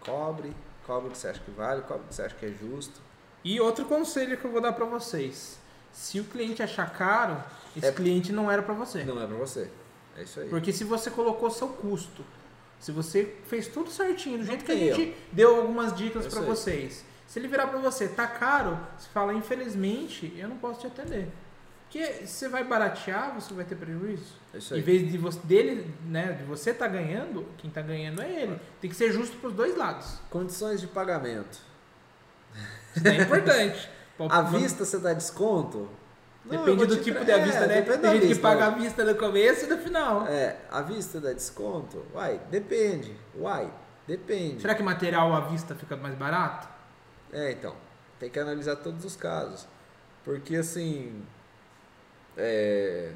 Cobre, 0.00 0.54
cobre 0.86 1.08
o 1.08 1.12
que 1.12 1.18
você 1.18 1.28
acha 1.28 1.40
que 1.40 1.50
vale, 1.50 1.82
cobre 1.82 2.04
o 2.04 2.08
que 2.08 2.14
você 2.14 2.22
acha 2.22 2.34
que 2.34 2.46
é 2.46 2.50
justo. 2.50 3.00
E 3.44 3.60
outro 3.60 3.84
conselho 3.84 4.36
que 4.36 4.44
eu 4.44 4.50
vou 4.50 4.60
dar 4.60 4.72
para 4.72 4.84
vocês. 4.84 5.58
Se 5.92 6.20
o 6.20 6.24
cliente 6.24 6.62
achar 6.62 6.92
caro, 6.92 7.42
esse 7.76 7.86
É- 7.86 7.92
cliente 7.92 8.32
não 8.32 8.50
era 8.50 8.62
para 8.62 8.74
você. 8.74 9.04
Não 9.04 9.20
é 9.22 9.26
pra 9.26 9.36
você. 9.36 9.70
É 10.16 10.22
isso 10.22 10.40
aí. 10.40 10.48
Porque 10.48 10.72
se 10.72 10.84
você 10.84 11.10
colocou 11.10 11.50
seu 11.50 11.68
custo, 11.68 12.24
se 12.80 12.92
você 12.92 13.36
fez 13.46 13.68
tudo 13.68 13.90
certinho, 13.90 14.36
do 14.38 14.40
Não 14.40 14.46
jeito 14.46 14.64
que 14.64 14.72
a 14.72 14.76
gente 14.76 15.16
deu 15.32 15.56
algumas 15.56 15.94
dicas 15.94 16.24
Eu 16.26 16.30
para 16.30 16.40
vocês. 16.42 17.04
Se 17.26 17.38
ele 17.38 17.48
virar 17.48 17.66
para 17.66 17.78
você, 17.78 18.08
tá 18.08 18.26
caro, 18.26 18.78
você 18.96 19.08
fala, 19.08 19.34
infelizmente, 19.34 20.32
eu 20.38 20.48
não 20.48 20.56
posso 20.58 20.80
te 20.80 20.86
atender. 20.86 21.28
Porque 21.84 22.26
você 22.26 22.48
vai 22.48 22.64
baratear, 22.64 23.34
você 23.34 23.52
vai 23.54 23.64
ter 23.64 23.74
prejuízo. 23.76 24.34
É 24.56 24.78
Em 24.78 24.82
vez 24.82 25.10
de 25.10 25.18
você, 25.18 25.40
dele, 25.44 25.94
né, 26.06 26.32
de 26.32 26.44
você 26.44 26.72
tá 26.72 26.88
ganhando, 26.88 27.46
quem 27.58 27.70
tá 27.70 27.82
ganhando 27.82 28.22
é 28.22 28.42
ele. 28.42 28.60
Tem 28.80 28.90
que 28.90 28.96
ser 28.96 29.12
justo 29.12 29.36
pros 29.38 29.52
dois 29.52 29.76
lados. 29.76 30.18
Condições 30.30 30.80
de 30.80 30.86
pagamento. 30.86 31.58
Isso 32.94 33.06
é 33.06 33.16
importante. 33.16 33.90
À 34.30 34.40
vista 34.40 34.82
você 34.82 34.98
dá 34.98 35.12
desconto? 35.12 35.90
Não, 36.46 36.64
Depende 36.64 36.86
do 36.86 37.02
tipo 37.02 37.22
de 37.22 37.32
à 37.32 37.38
vista, 37.38 37.66
né? 37.66 37.82
Tem 37.82 38.12
gente 38.12 38.20
vista, 38.20 38.34
que 38.34 38.40
paga 38.40 38.66
a 38.66 38.70
vista 38.70 39.04
no 39.04 39.14
começo 39.16 39.66
e 39.66 39.68
no 39.68 39.76
final. 39.78 40.26
É, 40.26 40.56
a 40.70 40.80
vista 40.80 41.20
dá 41.20 41.32
desconto? 41.32 42.02
Uai, 42.14 42.40
depende. 42.50 43.14
Uai, 43.36 43.70
depende. 44.06 44.62
Será 44.62 44.74
que 44.74 44.82
material 44.82 45.34
à 45.34 45.40
vista 45.40 45.74
fica 45.74 45.96
mais 45.96 46.14
barato? 46.14 46.66
É, 47.32 47.52
então. 47.52 47.74
Tem 48.18 48.30
que 48.30 48.38
analisar 48.38 48.76
todos 48.76 49.04
os 49.04 49.16
casos. 49.16 49.66
Porque 50.24 50.56
assim. 50.56 51.22
É. 52.36 53.12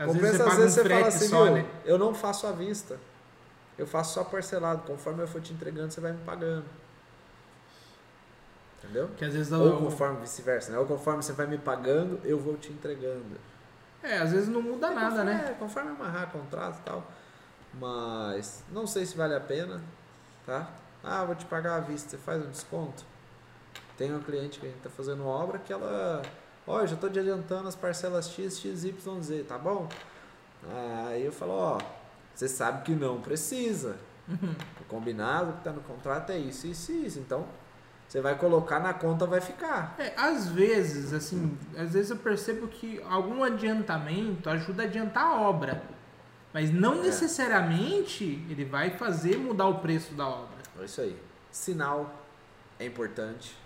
Às 0.00 0.06
compensa, 0.06 0.20
vezes 0.22 0.38
você, 0.38 0.48
às 0.48 0.56
vezes 0.56 0.78
um 0.78 0.82
você 0.82 0.88
fala 0.88 1.06
assim, 1.08 1.28
só, 1.28 1.44
né? 1.50 1.66
eu 1.84 1.98
não 1.98 2.14
faço 2.14 2.46
à 2.46 2.52
vista. 2.52 2.98
Eu 3.76 3.86
faço 3.86 4.14
só 4.14 4.24
parcelado. 4.24 4.82
Conforme 4.86 5.22
eu 5.22 5.28
for 5.28 5.42
te 5.42 5.52
entregando, 5.52 5.92
você 5.92 6.00
vai 6.00 6.12
me 6.12 6.24
pagando. 6.24 6.64
Entendeu? 8.78 9.10
Que 9.16 9.26
às 9.26 9.34
vezes 9.34 9.52
Ou 9.52 9.76
conforme 9.76 10.20
vice-versa, 10.20 10.72
né? 10.72 10.78
Ou 10.78 10.86
conforme 10.86 11.22
você 11.22 11.34
vai 11.34 11.46
me 11.46 11.58
pagando, 11.58 12.18
eu 12.24 12.38
vou 12.38 12.56
te 12.56 12.72
entregando. 12.72 13.38
É, 14.02 14.16
às 14.16 14.32
vezes 14.32 14.48
não 14.48 14.62
muda 14.62 14.86
é, 14.86 14.94
nada, 14.94 15.10
conforme, 15.10 15.30
né? 15.30 15.48
É, 15.50 15.54
conforme 15.54 15.90
amarrar 15.90 16.30
contrato 16.30 16.78
e 16.78 16.82
tal. 16.82 17.06
Mas 17.74 18.64
não 18.70 18.86
sei 18.86 19.04
se 19.04 19.14
vale 19.16 19.34
a 19.34 19.40
pena, 19.40 19.82
tá? 20.46 20.70
Ah, 21.04 21.24
vou 21.24 21.34
te 21.34 21.44
pagar 21.44 21.76
à 21.76 21.80
vista, 21.80 22.08
você 22.08 22.16
faz 22.16 22.42
um 22.42 22.50
desconto? 22.50 23.04
Tem 23.98 24.10
uma 24.10 24.20
cliente 24.20 24.58
que 24.58 24.66
a 24.66 24.70
gente 24.70 24.80
tá 24.80 24.88
fazendo 24.88 25.26
obra 25.26 25.58
que 25.58 25.70
ela. 25.70 26.22
Ó, 26.66 26.84
já 26.86 26.96
tô 26.96 27.08
te 27.08 27.18
adiantando 27.18 27.68
as 27.68 27.74
parcelas 27.74 28.28
X, 28.28 28.60
X, 28.60 28.84
Y, 28.84 29.22
Z, 29.22 29.44
tá 29.44 29.58
bom? 29.58 29.88
Aí 31.08 31.24
eu 31.24 31.32
falo, 31.32 31.52
ó, 31.52 31.78
você 32.34 32.48
sabe 32.48 32.84
que 32.84 32.92
não 32.92 33.20
precisa. 33.20 33.96
Uhum. 34.28 34.54
O 34.80 34.84
combinado 34.84 35.54
que 35.54 35.64
tá 35.64 35.72
no 35.72 35.80
contrato 35.80 36.30
é 36.30 36.38
isso, 36.38 36.66
isso 36.66 36.92
e 36.92 37.06
isso. 37.06 37.18
Então, 37.18 37.46
você 38.06 38.20
vai 38.20 38.36
colocar 38.36 38.80
na 38.80 38.92
conta, 38.92 39.26
vai 39.26 39.40
ficar. 39.40 39.94
É, 39.98 40.12
às 40.16 40.48
vezes, 40.48 41.12
assim, 41.12 41.56
às 41.76 41.92
vezes 41.92 42.10
eu 42.10 42.16
percebo 42.16 42.68
que 42.68 43.00
algum 43.08 43.42
adiantamento 43.42 44.50
ajuda 44.50 44.82
a 44.82 44.86
adiantar 44.86 45.24
a 45.24 45.40
obra. 45.40 45.82
Mas 46.52 46.72
não 46.72 46.94
é. 46.94 47.02
necessariamente 47.02 48.24
ele 48.50 48.64
vai 48.64 48.90
fazer 48.90 49.36
mudar 49.36 49.66
o 49.66 49.78
preço 49.78 50.14
da 50.14 50.26
obra. 50.26 50.58
É 50.80 50.84
isso 50.84 51.00
aí. 51.00 51.16
Sinal 51.50 52.12
é 52.78 52.84
importante. 52.84 53.56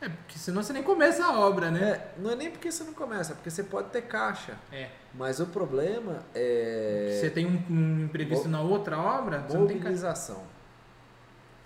É, 0.00 0.08
porque 0.08 0.38
senão 0.38 0.62
você 0.62 0.72
nem 0.72 0.82
começa 0.82 1.24
a 1.24 1.40
obra, 1.40 1.70
né? 1.70 1.90
É, 1.90 2.14
não 2.18 2.30
é 2.30 2.36
nem 2.36 2.50
porque 2.50 2.70
você 2.70 2.84
não 2.84 2.94
começa, 2.94 3.32
é 3.32 3.34
porque 3.34 3.50
você 3.50 3.64
pode 3.64 3.90
ter 3.90 4.02
caixa. 4.02 4.56
É. 4.70 4.90
Mas 5.12 5.40
o 5.40 5.46
problema 5.46 6.22
é. 6.34 7.18
Você 7.20 7.30
tem 7.30 7.46
um, 7.46 7.62
um 7.68 8.04
imprevisto 8.04 8.44
Mo... 8.44 8.50
na 8.52 8.60
outra 8.60 8.96
obra, 8.96 9.40
mobilização. 9.40 9.56
Você, 9.56 9.58
Mobilização. 9.58 10.44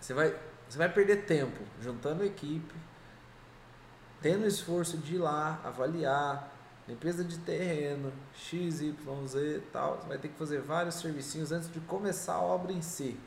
você 0.00 0.14
vai 0.14 0.34
você 0.72 0.78
vai 0.78 0.88
perder 0.88 1.26
tempo 1.26 1.60
juntando 1.82 2.24
equipe, 2.24 2.74
tendo 4.22 4.46
esforço 4.46 4.96
de 4.96 5.16
ir 5.16 5.18
lá, 5.18 5.60
avaliar, 5.62 6.50
limpeza 6.88 7.22
de 7.22 7.38
terreno, 7.40 8.10
X, 8.34 8.80
Y, 8.80 9.26
Z 9.26 9.60
tal. 9.70 9.98
Você 9.98 10.08
vai 10.08 10.16
ter 10.16 10.28
que 10.28 10.38
fazer 10.38 10.62
vários 10.62 10.94
servicinhos 10.94 11.52
antes 11.52 11.70
de 11.70 11.78
começar 11.80 12.36
a 12.36 12.40
obra 12.40 12.72
em 12.72 12.80
si. 12.80 13.20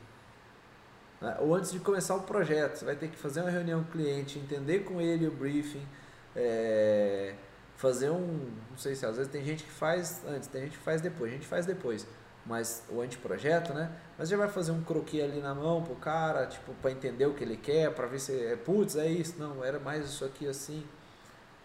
Né? 1.20 1.36
Ou 1.40 1.54
antes 1.54 1.72
de 1.72 1.78
começar 1.78 2.14
o 2.16 2.22
projeto. 2.22 2.76
Você 2.76 2.84
vai 2.84 2.96
ter 2.96 3.08
que 3.08 3.16
fazer 3.16 3.40
uma 3.40 3.50
reunião 3.50 3.82
com 3.82 3.88
o 3.88 3.92
cliente, 3.92 4.38
entender 4.38 4.80
com 4.80 5.00
ele 5.00 5.26
o 5.26 5.30
briefing, 5.30 5.86
é, 6.34 7.34
fazer 7.76 8.10
um. 8.10 8.50
Não 8.70 8.78
sei 8.78 8.94
se 8.94 9.04
às 9.06 9.16
vezes 9.16 9.30
tem 9.30 9.44
gente 9.44 9.64
que 9.64 9.72
faz 9.72 10.22
antes, 10.28 10.48
tem 10.48 10.62
gente 10.62 10.78
que 10.78 10.84
faz 10.84 11.00
depois. 11.00 11.30
A 11.30 11.34
gente 11.34 11.46
faz 11.46 11.66
depois 11.66 12.06
mas 12.46 12.84
o 12.88 13.00
anteprojeto, 13.00 13.74
né? 13.74 13.90
Mas 14.16 14.28
já 14.28 14.36
vai 14.36 14.48
fazer 14.48 14.70
um 14.70 14.82
croquis 14.82 15.22
ali 15.22 15.40
na 15.40 15.54
mão 15.54 15.82
pro 15.82 15.96
cara, 15.96 16.46
tipo, 16.46 16.72
para 16.74 16.92
entender 16.92 17.26
o 17.26 17.34
que 17.34 17.42
ele 17.42 17.56
quer, 17.56 17.92
para 17.92 18.06
ver 18.06 18.20
se 18.20 18.32
é, 18.32 18.56
putz, 18.56 18.96
é 18.96 19.08
isso, 19.08 19.34
não, 19.38 19.64
era 19.64 19.78
mais 19.78 20.06
isso 20.06 20.24
aqui 20.24 20.46
assim. 20.46 20.84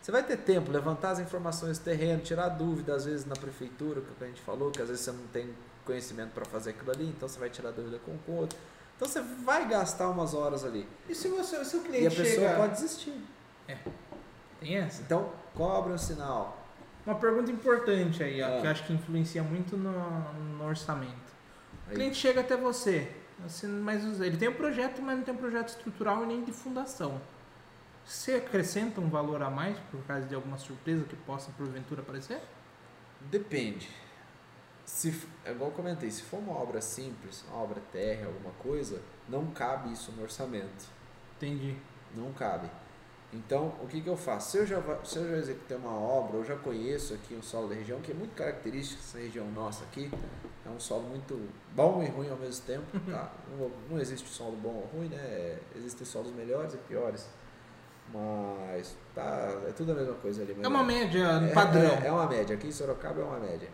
Você 0.02 0.12
vai 0.12 0.24
ter 0.24 0.38
tempo, 0.38 0.72
levantar 0.72 1.12
as 1.12 1.20
informações 1.20 1.78
do 1.78 1.84
terreno, 1.84 2.22
tirar 2.24 2.49
dúvida 2.49 2.95
às 2.95 3.06
vezes 3.06 3.26
na 3.26 3.36
prefeitura, 3.36 4.02
que 4.02 4.24
a 4.24 4.28
gente 4.28 4.41
falou, 4.41 4.72
que 4.72 4.82
às 4.82 4.89
vezes 4.89 5.04
você 5.04 5.12
não 5.12 5.28
tem 5.28 5.49
conhecimento 5.86 6.32
para 6.32 6.45
fazer 6.45 6.72
aquilo 6.72 6.91
ali, 6.91 7.06
então 7.06 7.30
você 7.30 7.39
vai 7.39 7.49
tirar 7.49 7.70
dúvida 7.72 7.99
com 7.99 8.12
o 8.32 8.36
outro. 8.36 8.58
Então 9.02 9.10
você 9.10 9.22
vai 9.43 9.68
gastar 9.68 10.10
umas 10.10 10.36
horas 10.36 10.64
ali. 10.64 10.88
E 11.10 11.16
se 11.16 11.28
você, 11.28 11.66
se 11.66 11.76
o 11.76 11.82
cliente 11.82 12.04
E 12.04 12.08
a 12.08 12.12
pessoa 12.12 12.47
chega... 12.47 12.56
pode 12.56 12.74
desistir. 12.74 13.16
É. 13.68 13.78
Tem 14.60 14.78
essa. 14.78 15.02
Então, 15.02 15.32
cobre 15.56 15.91
um 15.91 15.97
sinal 15.97 16.62
uma 17.06 17.16
pergunta 17.16 17.52
importante 17.52 18.22
aí, 18.24 18.41
ó, 18.41 18.45
ah. 18.45 18.62
que 18.62 18.68
eu 18.68 18.72
acho 18.72 18.86
que 18.86 18.93
influencia 18.93 19.41
muito 19.41 19.76
no, 19.76 19.91
no 20.58 20.66
orçamento. 20.66 21.12
Aí. 21.88 21.93
O 21.93 21.95
cliente 21.95 22.16
chega 22.16 22.41
até 22.41 22.56
você, 22.56 23.12
assim, 23.43 23.68
mas 23.68 24.04
ele 24.22 24.38
tem 24.38 24.49
um 24.49 24.54
projeto, 24.54 25.02
mas 25.02 25.18
não 25.18 25.24
tem 25.24 25.34
um 25.34 25.38
projeto 25.38 25.70
estrutural 25.70 26.24
e 26.24 26.28
nem 26.28 26.43
de 26.43 26.52
fundação. 26.52 27.20
Você 28.06 28.36
acrescenta 28.36 29.02
um 29.02 29.10
valor 29.10 29.41
a 29.41 29.49
mais 29.49 29.78
por 29.89 30.02
causa 30.04 30.28
de 30.28 30.36
alguma 30.36 30.60
surpresa 30.60 31.04
que 31.06 31.16
possa 31.16 31.52
porventura 31.58 32.02
aparecer? 32.02 32.39
Depende. 33.20 33.89
Se, 34.92 35.16
é 35.46 35.52
igual 35.52 35.70
eu 35.70 35.76
comentei, 35.76 36.12
se 36.12 36.22
for 36.22 36.38
uma 36.38 36.52
obra 36.52 36.82
simples, 36.82 37.46
uma 37.48 37.64
obra 37.64 37.82
terra, 37.94 38.28
alguma 38.28 38.52
coisa, 38.56 39.02
não 39.28 39.48
cabe 39.48 39.94
isso 39.94 40.12
no 40.12 40.22
orçamento. 40.22 40.86
Entendi. 41.38 41.78
Não 42.14 42.34
cabe. 42.34 42.70
Então, 43.34 43.74
o 43.82 43.88
que, 43.88 44.02
que 44.02 44.10
eu 44.10 44.18
faço? 44.18 44.52
Se 44.52 44.58
eu, 44.58 44.68
já, 44.68 44.84
se 45.06 45.18
eu 45.18 45.30
já 45.30 45.38
executei 45.38 45.78
uma 45.78 45.98
obra, 45.98 46.36
eu 46.36 46.44
já 46.44 46.58
conheço 46.58 47.14
aqui 47.14 47.34
um 47.34 47.42
solo 47.42 47.70
da 47.70 47.76
região, 47.76 48.02
que 48.02 48.12
é 48.12 48.14
muito 48.14 48.36
característico 48.36 49.02
essa 49.02 49.18
região 49.18 49.50
nossa 49.52 49.86
aqui, 49.86 50.12
é 50.66 50.70
um 50.70 50.80
solo 50.80 51.04
muito 51.04 51.50
bom 51.74 52.04
e 52.04 52.08
ruim 52.08 52.30
ao 52.30 52.38
mesmo 52.38 52.66
tempo, 52.66 52.86
tá? 53.10 53.32
Não, 53.58 53.72
não 53.89 53.98
existe 53.98 54.28
solo 54.28 54.58
bom 54.58 54.74
ou 54.74 54.89
ruim, 54.94 55.08
né? 55.08 55.58
Existem 55.74 56.06
solos 56.06 56.34
melhores 56.34 56.74
e 56.74 56.78
piores, 56.78 57.30
mas 58.14 58.98
tá, 59.16 59.58
é 59.66 59.72
tudo 59.72 59.94
a 59.94 59.96
mesma 59.96 60.16
coisa 60.16 60.44
ali. 60.44 60.56
É 60.62 60.68
uma 60.68 60.84
média 60.84 61.28
é, 61.50 61.54
padrão. 61.54 61.82
É, 62.04 62.08
é, 62.08 62.12
uma 62.12 62.28
média, 62.28 62.58
aqui 62.58 62.68
em 62.68 62.72
Sorocaba 62.74 63.22
é 63.22 63.24
uma 63.24 63.39
média. 63.39 63.70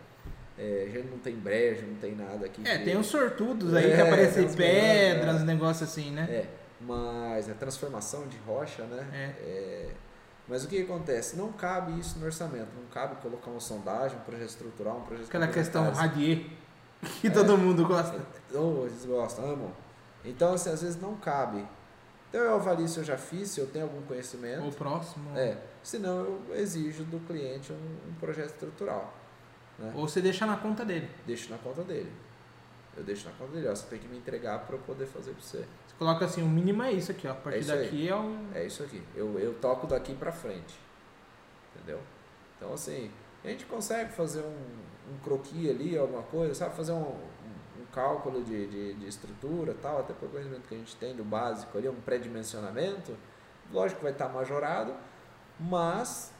É, 0.58 0.86
a 0.88 0.92
gente 0.92 1.08
não 1.08 1.18
tem 1.18 1.36
brejo, 1.36 1.86
não 1.86 1.94
tem 1.96 2.16
nada 2.16 2.46
aqui. 2.46 2.66
É, 2.66 2.78
que... 2.78 2.84
tem 2.84 2.96
uns 2.96 3.06
sortudos 3.06 3.74
aí 3.74 3.92
é, 3.92 3.94
que 3.94 4.02
aparecem 4.02 4.48
pedras, 4.52 5.42
é. 5.42 5.44
negócios 5.44 5.88
assim, 5.88 6.10
né? 6.10 6.26
É 6.30 6.58
mas 6.80 7.48
a 7.50 7.54
transformação 7.54 8.26
de 8.26 8.36
rocha, 8.38 8.84
né? 8.84 9.06
É. 9.12 9.42
É, 9.42 9.90
mas 10.46 10.64
o 10.64 10.68
que 10.68 10.82
acontece? 10.82 11.36
Não 11.36 11.52
cabe 11.52 11.98
isso 11.98 12.18
no 12.18 12.26
orçamento, 12.26 12.68
não 12.74 12.86
cabe 12.92 13.16
colocar 13.16 13.50
uma 13.50 13.60
sondagem, 13.60 14.16
um 14.18 14.22
projeto 14.22 14.48
estrutural, 14.48 14.98
um 14.98 15.02
projeto 15.02 15.26
Aquela 15.26 15.48
questão 15.48 15.90
radier 15.90 16.46
que 17.20 17.26
é, 17.26 17.30
todo 17.30 17.58
mundo 17.58 17.86
gosta. 17.86 18.18
Oh, 18.54 18.86
eles 18.86 19.04
gostam, 19.04 19.52
amam. 19.52 19.72
Então, 20.24 20.54
assim, 20.54 20.70
às 20.70 20.82
vezes 20.82 21.00
não 21.00 21.16
cabe. 21.16 21.64
Então 22.28 22.42
eu 22.42 22.54
avalio 22.54 22.86
se 22.86 22.98
eu 22.98 23.04
já 23.04 23.16
fiz, 23.16 23.50
se 23.50 23.60
eu 23.60 23.66
tenho 23.66 23.86
algum 23.86 24.02
conhecimento. 24.02 24.66
O 24.66 24.72
próximo. 24.72 25.36
É. 25.36 25.56
Senão 25.82 26.18
eu 26.18 26.56
exijo 26.56 27.04
do 27.04 27.18
cliente 27.26 27.72
um, 27.72 28.10
um 28.10 28.14
projeto 28.20 28.50
estrutural. 28.50 29.14
Né? 29.78 29.92
Ou 29.94 30.08
você 30.08 30.20
deixa 30.20 30.44
na 30.44 30.56
conta 30.56 30.84
dele. 30.84 31.08
Deixo 31.26 31.50
na 31.50 31.58
conta 31.58 31.82
dele. 31.82 32.12
Eu 32.96 33.04
deixo 33.04 33.28
na 33.28 33.34
conta 33.34 33.52
dele. 33.52 33.68
Ó, 33.68 33.74
você 33.74 33.86
tem 33.86 33.98
que 33.98 34.08
me 34.08 34.18
entregar 34.18 34.58
para 34.66 34.74
eu 34.74 34.80
poder 34.80 35.06
fazer 35.06 35.32
para 35.32 35.42
você. 35.42 35.64
Coloca 35.98 36.24
assim, 36.24 36.42
o 36.42 36.48
mínimo 36.48 36.82
é 36.82 36.92
isso 36.92 37.10
aqui, 37.10 37.26
ó. 37.26 37.32
A 37.32 37.34
partir 37.34 37.70
é 37.70 37.76
daqui 37.76 38.02
aí. 38.02 38.08
é 38.08 38.16
um. 38.16 38.48
É 38.54 38.64
isso 38.64 38.82
aqui. 38.82 39.02
Eu, 39.14 39.38
eu 39.38 39.54
toco 39.54 39.86
daqui 39.86 40.14
para 40.14 40.32
frente. 40.32 40.78
Entendeu? 41.74 42.00
Então, 42.56 42.72
assim, 42.72 43.10
a 43.44 43.48
gente 43.48 43.66
consegue 43.66 44.12
fazer 44.12 44.40
um, 44.40 45.12
um 45.12 45.18
croquis 45.22 45.70
ali, 45.70 45.96
alguma 45.96 46.22
coisa, 46.22 46.54
sabe? 46.54 46.74
Fazer 46.74 46.92
um, 46.92 47.02
um, 47.02 47.82
um 47.82 47.86
cálculo 47.92 48.42
de, 48.42 48.66
de, 48.66 48.94
de, 48.94 49.06
estrutura 49.06 49.74
tal, 49.80 50.00
até 50.00 50.12
pelo 50.12 50.30
conhecimento 50.30 50.68
que 50.68 50.74
a 50.74 50.78
gente 50.78 50.96
tem 50.96 51.14
do 51.14 51.24
básico 51.24 51.78
ali, 51.78 51.88
um 51.88 52.00
pré-dimensionamento. 52.00 53.16
Lógico 53.72 53.98
que 53.98 54.04
vai 54.04 54.12
estar 54.12 54.28
majorado, 54.28 54.94
mas 55.58 56.32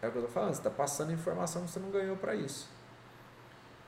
é 0.00 0.08
o 0.08 0.12
que 0.12 0.18
eu 0.18 0.22
tô 0.22 0.28
falando, 0.28 0.54
você 0.54 0.60
está 0.60 0.70
passando 0.70 1.12
informação 1.12 1.64
que 1.64 1.70
você 1.70 1.80
não 1.80 1.90
ganhou 1.90 2.16
para 2.16 2.34
isso 2.34 2.68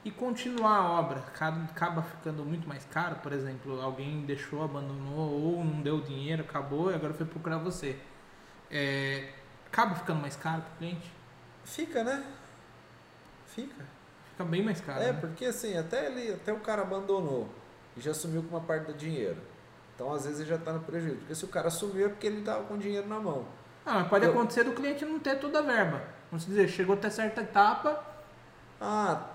e 0.04 0.10
continuar 0.10 0.76
a 0.76 0.90
obra 0.90 1.20
acaba 1.20 2.02
ficando 2.02 2.44
muito 2.44 2.66
mais 2.66 2.84
caro, 2.86 3.16
por 3.16 3.32
exemplo, 3.32 3.80
alguém 3.82 4.22
deixou, 4.22 4.62
abandonou 4.62 5.56
ou 5.56 5.64
não 5.64 5.82
deu 5.82 6.00
dinheiro, 6.00 6.42
acabou 6.42 6.90
e 6.90 6.94
agora 6.94 7.12
foi 7.12 7.26
procurar 7.26 7.58
você. 7.58 7.98
É, 8.70 9.30
acaba 9.66 9.94
ficando 9.94 10.20
mais 10.20 10.36
caro 10.36 10.62
para 10.62 10.72
o 10.72 10.76
cliente? 10.78 11.12
Fica, 11.64 12.02
né? 12.02 12.24
Fica. 13.46 13.84
Fica 14.30 14.44
bem 14.44 14.64
mais 14.64 14.80
caro. 14.80 15.02
É, 15.02 15.12
né? 15.12 15.18
porque 15.20 15.44
assim, 15.44 15.76
até 15.76 16.06
ele, 16.06 16.32
até 16.32 16.52
o 16.52 16.60
cara 16.60 16.80
abandonou 16.82 17.48
e 17.94 18.00
já 18.00 18.14
sumiu 18.14 18.42
com 18.42 18.56
uma 18.56 18.60
parte 18.62 18.86
do 18.86 18.94
dinheiro. 18.94 19.40
Então 19.94 20.14
às 20.14 20.24
vezes 20.24 20.40
ele 20.40 20.48
já 20.48 20.56
está 20.56 20.72
no 20.72 20.80
prejuízo. 20.80 21.18
Porque 21.18 21.34
se 21.34 21.44
o 21.44 21.48
cara 21.48 21.68
sumiu 21.68 22.06
é 22.06 22.08
porque 22.08 22.26
ele 22.26 22.38
estava 22.38 22.64
com 22.64 22.78
dinheiro 22.78 23.06
na 23.06 23.20
mão. 23.20 23.46
Ah, 23.90 24.04
pode 24.04 24.24
Eu... 24.24 24.30
acontecer 24.30 24.64
do 24.64 24.72
cliente 24.72 25.04
não 25.04 25.18
ter 25.18 25.38
toda 25.38 25.58
a 25.58 25.62
verba. 25.62 26.02
Vamos 26.30 26.46
dizer, 26.46 26.68
chegou 26.68 26.94
até 26.94 27.10
certa 27.10 27.40
etapa. 27.40 28.04
Ah, 28.80 29.26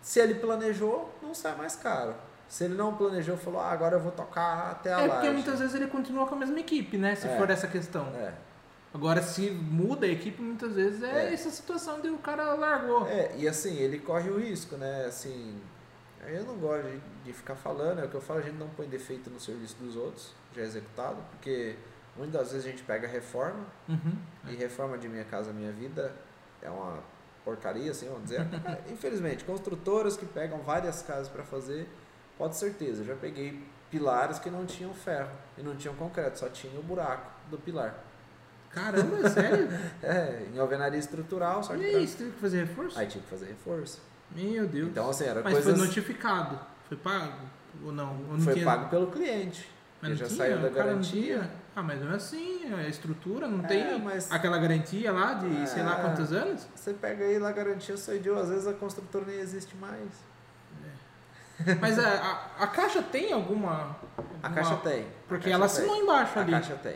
se 0.00 0.20
ele 0.20 0.34
planejou, 0.34 1.12
não 1.20 1.34
sai 1.34 1.56
mais 1.56 1.74
caro. 1.74 2.14
Se 2.48 2.64
ele 2.64 2.74
não 2.74 2.94
planejou, 2.94 3.36
falou, 3.36 3.60
ah, 3.60 3.70
agora 3.70 3.96
eu 3.96 4.00
vou 4.00 4.12
tocar 4.12 4.70
até 4.70 4.94
a 4.94 5.00
É 5.00 5.08
porque 5.08 5.30
muitas 5.30 5.58
vezes 5.58 5.74
ele 5.74 5.88
continua 5.88 6.26
com 6.26 6.36
a 6.36 6.38
mesma 6.38 6.60
equipe, 6.60 6.96
né? 6.96 7.14
Se 7.16 7.26
é. 7.26 7.36
for 7.36 7.50
essa 7.50 7.66
questão. 7.66 8.06
É. 8.14 8.32
Agora, 8.92 9.20
se 9.20 9.50
muda 9.50 10.06
a 10.06 10.08
equipe, 10.08 10.40
muitas 10.40 10.74
vezes 10.74 11.02
é, 11.02 11.26
é, 11.26 11.34
essa 11.34 11.50
situação 11.50 12.00
de 12.00 12.08
o 12.08 12.18
cara 12.18 12.54
largou. 12.54 13.08
É, 13.08 13.34
e 13.36 13.48
assim, 13.48 13.76
ele 13.76 13.98
corre 13.98 14.30
o 14.30 14.38
risco, 14.38 14.76
né? 14.76 15.06
Assim, 15.06 15.60
eu 16.28 16.44
não 16.44 16.54
gosto 16.56 16.84
de, 16.84 17.00
de 17.24 17.32
ficar 17.32 17.56
falando, 17.56 18.00
é 18.00 18.04
o 18.04 18.08
que 18.08 18.14
eu 18.14 18.20
falo, 18.20 18.38
a 18.38 18.42
gente 18.42 18.56
não 18.56 18.68
põe 18.68 18.86
defeito 18.86 19.28
no 19.30 19.40
serviço 19.40 19.76
dos 19.80 19.96
outros, 19.96 20.32
já 20.54 20.62
executado, 20.62 21.16
porque 21.32 21.74
Muitas 22.16 22.42
das 22.42 22.52
vezes 22.52 22.66
a 22.66 22.70
gente 22.70 22.82
pega 22.84 23.08
reforma, 23.08 23.64
Uhum. 23.88 24.16
e 24.48 24.54
reforma 24.54 24.96
de 24.98 25.08
Minha 25.08 25.24
Casa 25.24 25.52
Minha 25.52 25.72
Vida 25.72 26.12
é 26.62 26.70
uma 26.70 26.98
porcaria, 27.44 27.90
assim, 27.90 28.06
vamos 28.06 28.24
dizer. 28.24 28.40
Infelizmente, 28.90 29.44
construtoras 29.44 30.16
que 30.16 30.24
pegam 30.26 30.58
várias 30.60 31.02
casas 31.02 31.28
para 31.28 31.42
fazer, 31.42 31.88
pode 32.38 32.56
certeza. 32.56 33.02
Eu 33.02 33.06
já 33.06 33.16
peguei 33.16 33.62
pilares 33.90 34.38
que 34.38 34.48
não 34.50 34.64
tinham 34.64 34.92
ferro 34.94 35.30
e 35.58 35.62
não 35.62 35.74
tinham 35.76 35.94
concreto, 35.96 36.38
só 36.38 36.48
tinha 36.48 36.78
o 36.78 36.82
buraco 36.82 37.30
do 37.50 37.58
pilar. 37.58 37.94
Caramba, 38.70 39.18
é 39.26 39.30
sério? 39.30 39.68
É, 40.02 40.46
em 40.52 40.58
alvenaria 40.58 40.98
estrutural, 40.98 41.62
só 41.62 41.74
E 41.76 41.78
que 41.78 41.84
aí, 41.86 42.06
você 42.08 42.16
teve 42.18 42.30
que 42.32 42.40
fazer 42.40 42.64
reforço? 42.64 42.98
aí 42.98 43.06
tinha 43.06 43.22
que 43.22 43.30
fazer 43.30 43.46
reforço. 43.46 44.00
Meu 44.30 44.66
Deus. 44.66 44.88
Então, 44.88 45.08
assim, 45.10 45.24
era 45.24 45.42
Mas 45.42 45.52
coisas... 45.52 45.76
foi 45.78 45.86
notificado? 45.86 46.58
Foi 46.88 46.96
pago? 46.96 47.38
Ou 47.84 47.92
não? 47.92 48.10
Ou 48.22 48.32
não 48.36 48.40
Foi 48.40 48.54
tinha- 48.54 48.64
pago 48.64 48.88
pelo 48.88 49.08
cliente. 49.08 49.68
Mas 50.06 50.10
Ele 50.10 50.10
não 50.10 50.16
já 50.16 50.26
tinha? 50.26 50.36
saiu 50.38 50.56
da 50.58 50.68
não 50.68 50.74
garantia. 50.74 51.22
tinha? 51.38 51.50
Ah, 51.74 51.82
mas 51.82 52.00
não 52.02 52.12
é 52.12 52.16
assim, 52.16 52.74
a 52.74 52.86
estrutura 52.86 53.48
não 53.48 53.64
É, 53.64 53.68
tem 53.68 53.98
mas- 54.00 54.30
aquela 54.30 54.58
garantia 54.58 55.10
lá 55.10 55.32
de 55.32 55.66
sei 55.66 55.82
lá 55.82 55.98
É. 55.98 56.02
quantos 56.02 56.30
anos? 56.30 56.66
Você 56.74 56.92
pega 56.92 57.24
aí 57.24 57.38
lá, 57.38 57.50
garantia 57.52 57.96
seu 57.96 58.16
idioma, 58.16 58.42
às 58.42 58.50
vezes 58.50 58.66
a 58.66 58.74
construtora 58.74 59.24
nem 59.24 59.38
existe 59.40 59.74
mais. 59.76 60.08
Mas 61.80 61.98
a, 61.98 62.08
a, 62.58 62.64
a 62.64 62.66
caixa 62.66 63.00
tem 63.02 63.32
alguma. 63.32 63.70
A 63.72 63.86
alguma- 64.18 64.50
caixa 64.54 64.76
tem. 64.76 65.06
Porque 65.28 65.48
a 65.48 65.52
ela 65.52 65.62
caixa 65.66 65.80
tem. 65.80 65.84
assinou 65.90 66.02
embaixo 66.02 66.38
A 66.38 66.42
ali. 66.42 66.50
caixa 66.52 66.74
tem. 66.74 66.92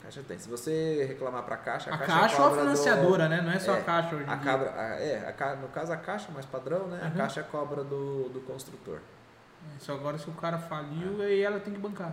A 0.00 0.02
caixa 0.04 0.22
tem. 0.26 0.38
Se 0.38 0.48
você 0.50 1.04
reclamar 1.08 1.42
pra 1.44 1.56
caixa, 1.56 1.90
a, 1.90 1.94
a 1.94 1.98
caixa, 1.98 2.20
caixa 2.20 2.36
ou 2.42 2.46
a 2.46 2.48
do- 2.50 2.56
financiadora, 2.56 3.28
né? 3.28 3.40
Não 3.40 3.52
é 3.52 3.58
só 3.58 3.74
É, 3.76 3.78
a 3.80 3.82
caixa 3.82 4.14
hoje 4.16 4.24
em 4.24 4.28
A 4.28 4.34
dia. 4.34 4.44
cabra, 4.44 4.70
a- 4.76 5.00
é, 5.00 5.34
a 5.38 5.56
no 5.56 5.68
caso 5.68 5.92
a 5.92 5.96
caixa 5.96 6.30
mais 6.32 6.44
padrão, 6.44 6.88
né? 6.88 7.00
A 7.02 7.06
Uhum. 7.06 7.14
caixa 7.14 7.42
cobra 7.44 7.82
do, 7.84 8.28
do 8.28 8.40
construtor. 8.40 8.98
Só 9.78 9.92
agora 9.94 10.18
se 10.18 10.28
o 10.28 10.32
cara 10.32 10.58
faliu, 10.58 11.22
aí 11.22 11.40
ela 11.42 11.60
tem 11.60 11.72
que 11.72 11.78
bancar. 11.78 12.12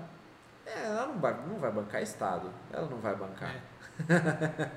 É, 0.68 0.86
ela 0.86 1.08
não 1.08 1.20
vai, 1.20 1.34
não 1.48 1.58
vai 1.58 1.72
bancar 1.72 2.02
Estado. 2.02 2.52
Ela 2.72 2.88
não 2.88 2.98
vai 2.98 3.16
bancar. 3.16 3.56
É. 3.56 4.70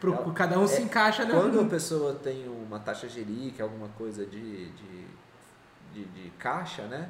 Pro- 0.00 0.14
Ela- 0.14 0.32
cada 0.34 0.58
um 0.58 0.66
se 0.66 0.80
é, 0.80 0.82
encaixa, 0.82 1.24
né? 1.24 1.32
Quando 1.32 1.60
a 1.60 1.64
pessoa 1.64 2.14
tem 2.14 2.48
uma 2.48 2.80
taxa 2.80 3.08
gerique, 3.08 3.62
alguma 3.62 3.88
coisa 3.90 4.26
de, 4.26 4.68
de, 4.70 5.06
de, 5.94 6.04
de 6.06 6.30
caixa, 6.38 6.82
né? 6.82 7.08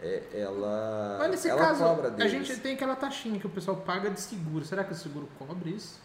É, 0.00 0.22
ela, 0.32 1.16
Mas 1.18 1.30
nesse 1.32 1.48
ela 1.48 1.60
caso, 1.60 1.84
a 1.84 2.28
gente 2.28 2.56
tem 2.58 2.74
aquela 2.74 2.94
taxinha 2.94 3.40
que 3.40 3.46
o 3.48 3.50
pessoal 3.50 3.78
paga 3.78 4.08
de 4.08 4.20
seguro. 4.20 4.64
Será 4.64 4.84
que 4.84 4.92
o 4.92 4.96
seguro 4.96 5.28
cobre 5.36 5.70
isso? 5.70 6.00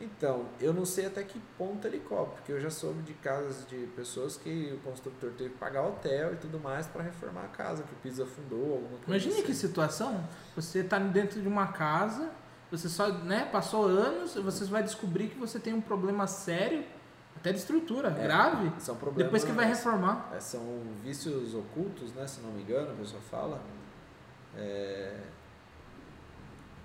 Então, 0.00 0.46
eu 0.60 0.72
não 0.72 0.84
sei 0.84 1.06
até 1.06 1.22
que 1.22 1.38
ponto 1.56 1.86
ele 1.86 2.00
cobra, 2.00 2.32
porque 2.34 2.50
eu 2.50 2.60
já 2.60 2.70
soube 2.70 3.02
de 3.02 3.12
casos 3.14 3.64
de 3.68 3.86
pessoas 3.94 4.36
que 4.36 4.72
o 4.74 4.78
construtor 4.78 5.30
teve 5.38 5.50
que 5.50 5.58
pagar 5.58 5.86
hotel 5.86 6.32
e 6.32 6.36
tudo 6.36 6.58
mais 6.58 6.86
para 6.88 7.02
reformar 7.02 7.44
a 7.44 7.48
casa, 7.48 7.84
que 7.84 7.92
o 7.92 7.96
piso 7.96 8.22
afundou, 8.22 8.72
alguma 8.74 8.88
coisa 8.98 9.04
Imagine 9.06 9.34
assim. 9.34 9.42
que 9.42 9.54
situação, 9.54 10.26
você 10.56 10.82
tá 10.82 10.98
dentro 10.98 11.40
de 11.40 11.46
uma 11.46 11.68
casa, 11.68 12.30
você 12.70 12.88
só, 12.88 13.12
né, 13.12 13.48
passou 13.52 13.84
anos, 13.86 14.34
você 14.34 14.64
vai 14.64 14.82
descobrir 14.82 15.28
que 15.28 15.38
você 15.38 15.60
tem 15.60 15.72
um 15.72 15.80
problema 15.80 16.26
sério, 16.26 16.84
até 17.36 17.52
de 17.52 17.58
estrutura, 17.58 18.08
É, 18.08 18.22
grave, 18.24 18.72
São 18.80 18.96
problemas, 18.96 19.24
depois 19.24 19.44
que 19.44 19.52
vai 19.52 19.66
reformar. 19.66 20.30
é, 20.34 20.40
são 20.40 20.60
vícios 21.04 21.54
ocultos, 21.54 22.12
né, 22.14 22.26
se 22.26 22.40
não 22.40 22.50
me 22.50 22.62
engano, 22.62 22.90
a 22.90 22.94
pessoa 22.94 23.22
fala. 23.22 23.60
É, 24.56 25.16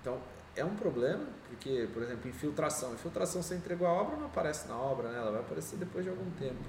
Então, 0.00 0.18
é 0.54 0.64
um 0.64 0.74
problema, 0.76 1.24
porque, 1.48 1.88
por 1.92 2.02
exemplo, 2.02 2.28
infiltração. 2.28 2.92
Infiltração, 2.94 3.42
você 3.42 3.56
entregou 3.56 3.86
a 3.86 3.92
obra, 3.92 4.16
não 4.16 4.26
aparece 4.26 4.68
na 4.68 4.76
obra, 4.76 5.08
né? 5.08 5.18
Ela 5.18 5.30
vai 5.30 5.40
aparecer 5.40 5.76
depois 5.76 6.04
de 6.04 6.10
algum 6.10 6.30
tempo. 6.32 6.62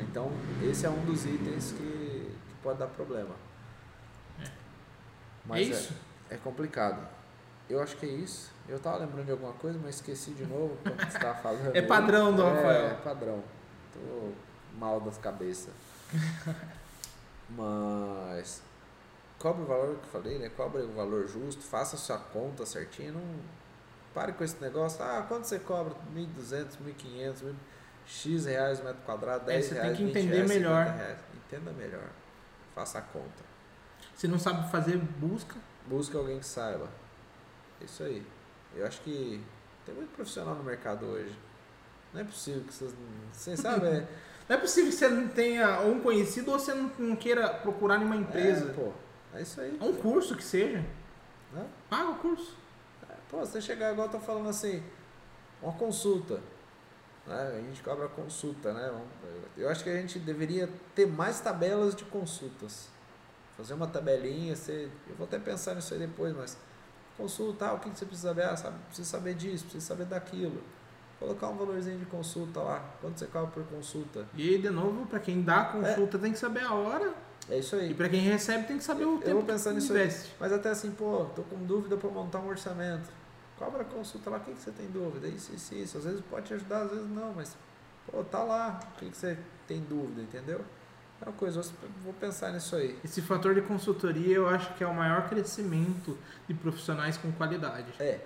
Então, 0.00 0.30
esse 0.62 0.86
é 0.86 0.90
um 0.90 1.04
dos 1.04 1.24
itens 1.24 1.72
que, 1.72 2.34
que 2.48 2.54
pode 2.62 2.78
dar 2.78 2.86
problema. 2.86 3.34
é 5.50 5.60
isso? 5.60 5.94
É, 6.28 6.36
complicado. 6.36 7.06
Eu 7.68 7.82
acho 7.82 7.96
que 7.96 8.06
é 8.06 8.08
isso. 8.08 8.52
Eu 8.68 8.78
tava 8.78 8.98
lembrando 8.98 9.26
de 9.26 9.32
alguma 9.32 9.52
coisa, 9.52 9.78
mas 9.82 9.96
esqueci 9.96 10.32
de 10.32 10.44
novo 10.44 10.76
quando 10.82 11.10
você 11.10 11.18
tava 11.18 11.38
falando. 11.42 11.76
É 11.76 11.82
padrão 11.82 12.34
do 12.34 12.42
é, 12.42 12.52
Rafael. 12.52 12.86
É 12.86 12.94
padrão. 12.94 13.44
Tô 13.92 14.32
mal 14.78 15.00
das 15.00 15.18
cabeças. 15.18 15.72
Mas 17.50 18.62
cobre 19.38 19.62
o 19.62 19.66
valor 19.66 19.96
que 19.96 20.06
eu 20.06 20.22
falei, 20.22 20.38
né? 20.38 20.48
Cobre 20.50 20.82
o 20.82 20.92
valor 20.92 21.26
justo, 21.26 21.62
faça 21.62 21.96
a 21.96 21.98
sua 21.98 22.18
conta 22.18 22.64
certinho, 22.64 23.14
não 23.14 23.59
pare 24.14 24.32
com 24.32 24.44
esse 24.44 24.60
negócio. 24.60 25.02
Ah, 25.02 25.24
quanto 25.26 25.44
você 25.44 25.58
cobra? 25.58 25.94
1.200, 26.14 26.76
1.500, 26.84 27.34
1.000, 27.42 27.54
X 28.06 28.46
reais 28.46 28.80
o 28.80 28.84
metro 28.84 29.02
quadrado, 29.02 29.44
10 29.46 29.58
É, 29.58 29.68
você 29.68 29.74
tem 29.74 29.82
reais, 29.82 29.96
que 29.96 30.04
20 30.04 30.10
entender 30.10 30.34
reais, 30.36 30.48
melhor. 30.48 30.84
50 30.86 31.04
reais. 31.04 31.18
Entenda 31.34 31.72
melhor. 31.72 32.08
Faça 32.74 32.98
a 32.98 33.02
conta. 33.02 33.50
Se 34.14 34.28
não 34.28 34.38
sabe 34.38 34.70
fazer, 34.70 34.96
busca. 34.96 35.56
Busque 35.86 36.16
alguém 36.16 36.38
que 36.38 36.46
saiba. 36.46 36.88
Isso 37.80 38.02
aí. 38.02 38.24
Eu 38.74 38.86
acho 38.86 39.00
que 39.00 39.42
tem 39.84 39.94
muito 39.94 40.14
profissional 40.14 40.54
no 40.54 40.62
mercado 40.62 41.06
hoje. 41.06 41.36
Não 42.12 42.20
é 42.20 42.24
possível 42.24 42.62
que 42.62 42.72
vocês. 42.72 42.94
Vocês 43.32 43.60
sabem, 43.60 43.90
é, 43.90 44.08
Não 44.48 44.56
é 44.56 44.58
possível 44.58 44.90
que 44.90 44.96
você 44.96 45.08
não 45.08 45.28
tenha 45.28 45.80
um 45.82 46.00
conhecido 46.00 46.50
ou 46.50 46.58
você 46.58 46.74
não, 46.74 46.90
não 46.98 47.14
queira 47.14 47.48
procurar 47.48 47.98
nenhuma 47.98 48.16
empresa. 48.16 48.70
É, 48.70 48.72
pô, 48.72 48.92
é 49.32 49.42
isso 49.42 49.60
aí. 49.60 49.78
um 49.80 49.92
curso 49.92 50.34
que 50.34 50.42
seja. 50.42 50.84
Paga 51.88 52.10
o 52.10 52.14
curso. 52.16 52.56
É, 53.30 53.36
Pô, 53.36 53.38
você 53.38 53.60
chegar 53.60 53.90
agora, 53.90 54.08
eu 54.08 54.12
tô 54.12 54.20
falando 54.20 54.48
assim, 54.48 54.82
uma 55.62 55.72
consulta. 55.72 56.40
Né? 57.26 57.54
A 57.58 57.60
gente 57.60 57.82
cobra 57.82 58.08
consulta, 58.08 58.72
né? 58.72 58.92
Eu 59.56 59.68
acho 59.68 59.84
que 59.84 59.90
a 59.90 59.96
gente 59.96 60.18
deveria 60.18 60.68
ter 60.94 61.06
mais 61.06 61.40
tabelas 61.40 61.94
de 61.94 62.04
consultas. 62.04 62.88
Fazer 63.56 63.74
uma 63.74 63.86
tabelinha, 63.86 64.56
você, 64.56 64.88
eu 65.08 65.14
vou 65.16 65.26
até 65.26 65.38
pensar 65.38 65.74
nisso 65.74 65.92
aí 65.92 66.00
depois, 66.00 66.34
mas 66.34 66.56
consulta, 67.16 67.66
ah, 67.66 67.74
o 67.74 67.78
que 67.78 67.90
você 67.90 68.06
precisa 68.06 68.28
saber? 68.28 68.44
Ah, 68.44 68.56
sabe, 68.56 68.78
precisa 68.86 69.08
saber 69.08 69.34
disso, 69.34 69.64
precisa 69.64 69.84
saber 69.86 70.06
daquilo. 70.06 70.62
Colocar 71.18 71.48
um 71.48 71.56
valorzinho 71.58 71.98
de 71.98 72.06
consulta 72.06 72.60
lá, 72.60 72.82
quanto 73.02 73.18
você 73.18 73.26
cobra 73.26 73.50
por 73.50 73.62
consulta. 73.64 74.26
E 74.34 74.56
de 74.56 74.70
novo, 74.70 75.04
pra 75.06 75.20
quem 75.20 75.42
dá 75.42 75.60
a 75.60 75.64
consulta 75.66 76.18
tem 76.18 76.32
que 76.32 76.38
saber 76.38 76.62
a 76.62 76.72
hora. 76.72 77.12
É 77.50 77.58
isso 77.58 77.76
E 77.76 77.80
aí. 77.80 77.94
pra 77.94 78.08
quem 78.08 78.20
recebe 78.20 78.66
tem 78.66 78.78
que 78.78 78.84
saber 78.84 79.04
o 79.04 79.16
Eu 79.16 79.18
tempo 79.18 79.32
vou 79.34 79.42
pensar 79.42 79.70
que 79.70 79.76
nisso 79.76 79.92
aí. 79.92 80.00
investe. 80.00 80.34
Mas 80.40 80.50
até 80.52 80.70
assim, 80.70 80.90
pô, 80.92 81.26
tô 81.36 81.42
com 81.42 81.56
dúvida 81.66 81.98
para 81.98 82.08
montar 82.08 82.38
um 82.38 82.48
orçamento. 82.48 83.10
Cobra 83.60 83.84
consulta 83.84 84.30
lá, 84.30 84.38
o 84.38 84.40
que, 84.40 84.54
que 84.54 84.58
você 84.62 84.70
tem 84.70 84.86
dúvida? 84.86 85.28
Isso, 85.28 85.52
isso, 85.54 85.74
isso. 85.74 85.98
Às 85.98 86.04
vezes 86.04 86.22
pode 86.30 86.46
te 86.46 86.54
ajudar, 86.54 86.80
às 86.80 86.90
vezes 86.92 87.10
não, 87.10 87.34
mas 87.34 87.54
pô, 88.10 88.24
tá 88.24 88.42
lá. 88.42 88.80
O 88.94 88.98
que, 88.98 89.10
que 89.10 89.14
você 89.14 89.36
tem 89.68 89.80
dúvida, 89.82 90.22
entendeu? 90.22 90.64
É 91.20 91.26
uma 91.26 91.34
coisa, 91.34 91.60
vou 92.02 92.14
pensar 92.14 92.52
nisso 92.52 92.74
aí. 92.74 92.98
Esse 93.04 93.20
fator 93.20 93.54
de 93.54 93.60
consultoria 93.60 94.34
eu 94.34 94.48
acho 94.48 94.72
que 94.76 94.82
é 94.82 94.86
o 94.86 94.94
maior 94.94 95.28
crescimento 95.28 96.16
de 96.48 96.54
profissionais 96.54 97.18
com 97.18 97.30
qualidade. 97.32 97.92
É. 98.00 98.20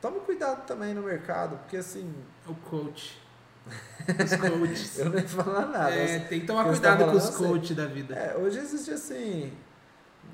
Tome 0.00 0.20
cuidado 0.20 0.66
também 0.66 0.94
no 0.94 1.02
mercado, 1.02 1.58
porque 1.58 1.76
assim, 1.76 2.10
O 2.46 2.54
coach. 2.54 3.20
Os 3.68 4.36
coaches. 4.36 4.98
eu 4.98 5.10
não 5.10 5.18
ia 5.18 5.28
falar 5.28 5.66
nada. 5.66 5.94
É, 5.94 6.20
tem 6.20 6.40
que 6.40 6.46
tomar 6.46 6.64
tá 6.64 6.70
cuidado 6.70 7.04
com 7.04 7.16
os 7.16 7.28
coaches 7.28 7.76
da 7.76 7.84
vida. 7.84 8.14
É, 8.14 8.34
hoje 8.38 8.58
existe 8.58 8.90
assim. 8.90 9.52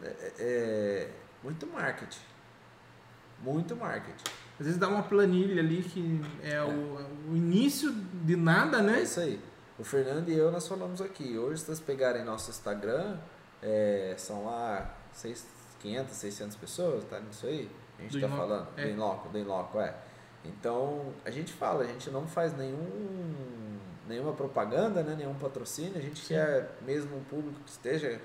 é, 0.04 0.32
é, 0.38 1.08
muito 1.42 1.66
marketing. 1.66 2.31
Muito 3.42 3.74
marketing. 3.76 4.24
Às 4.60 4.66
vezes 4.66 4.78
dá 4.78 4.88
uma 4.88 5.02
planilha 5.02 5.60
ali 5.60 5.82
que 5.82 6.20
é, 6.42 6.62
O, 6.62 7.32
o 7.32 7.36
início 7.36 7.90
de 7.92 8.36
nada, 8.36 8.78
É 8.78 8.82
né? 8.82 9.02
isso 9.02 9.18
aí. 9.20 9.40
O 9.78 9.84
Fernando 9.84 10.28
e 10.28 10.34
eu 10.36 10.52
nós 10.52 10.68
falamos 10.68 11.00
aqui. 11.00 11.36
Hoje, 11.36 11.60
se 11.60 11.66
vocês 11.66 11.80
pegarem 11.80 12.24
nosso 12.24 12.50
Instagram, 12.50 13.16
é, 13.60 14.14
são 14.16 14.44
lá 14.44 14.94
seis- 15.12 15.46
500, 15.80 16.14
600 16.14 16.56
pessoas, 16.56 17.04
tá 17.04 17.18
nisso 17.18 17.46
aí? 17.46 17.68
A 17.98 18.02
gente 18.02 18.12
Do 18.12 18.20
tá 18.20 18.26
Inloco, 18.26 18.42
falando. 18.48 18.68
é. 18.76 18.84
Do 18.84 18.90
Inloco, 18.90 19.28
do 19.30 19.38
Inloco, 19.38 19.80
é. 19.80 19.94
Então, 20.44 21.12
a 21.24 21.30
gente 21.30 21.52
fala, 21.52 21.82
a 21.82 21.86
gente 21.86 22.10
não 22.10 22.26
faz 22.26 22.56
nenhum, 22.56 23.76
nenhuma 24.08 24.32
propaganda, 24.32 25.02
né, 25.02 25.14
nenhum 25.16 25.34
patrocínio. 25.34 25.96
A 25.96 26.00
gente 26.00 26.20
Sim. 26.20 26.34
quer 26.34 26.76
mesmo 26.82 27.16
um 27.16 27.24
público 27.24 27.58
que 27.64 27.70
esteja 27.70 28.20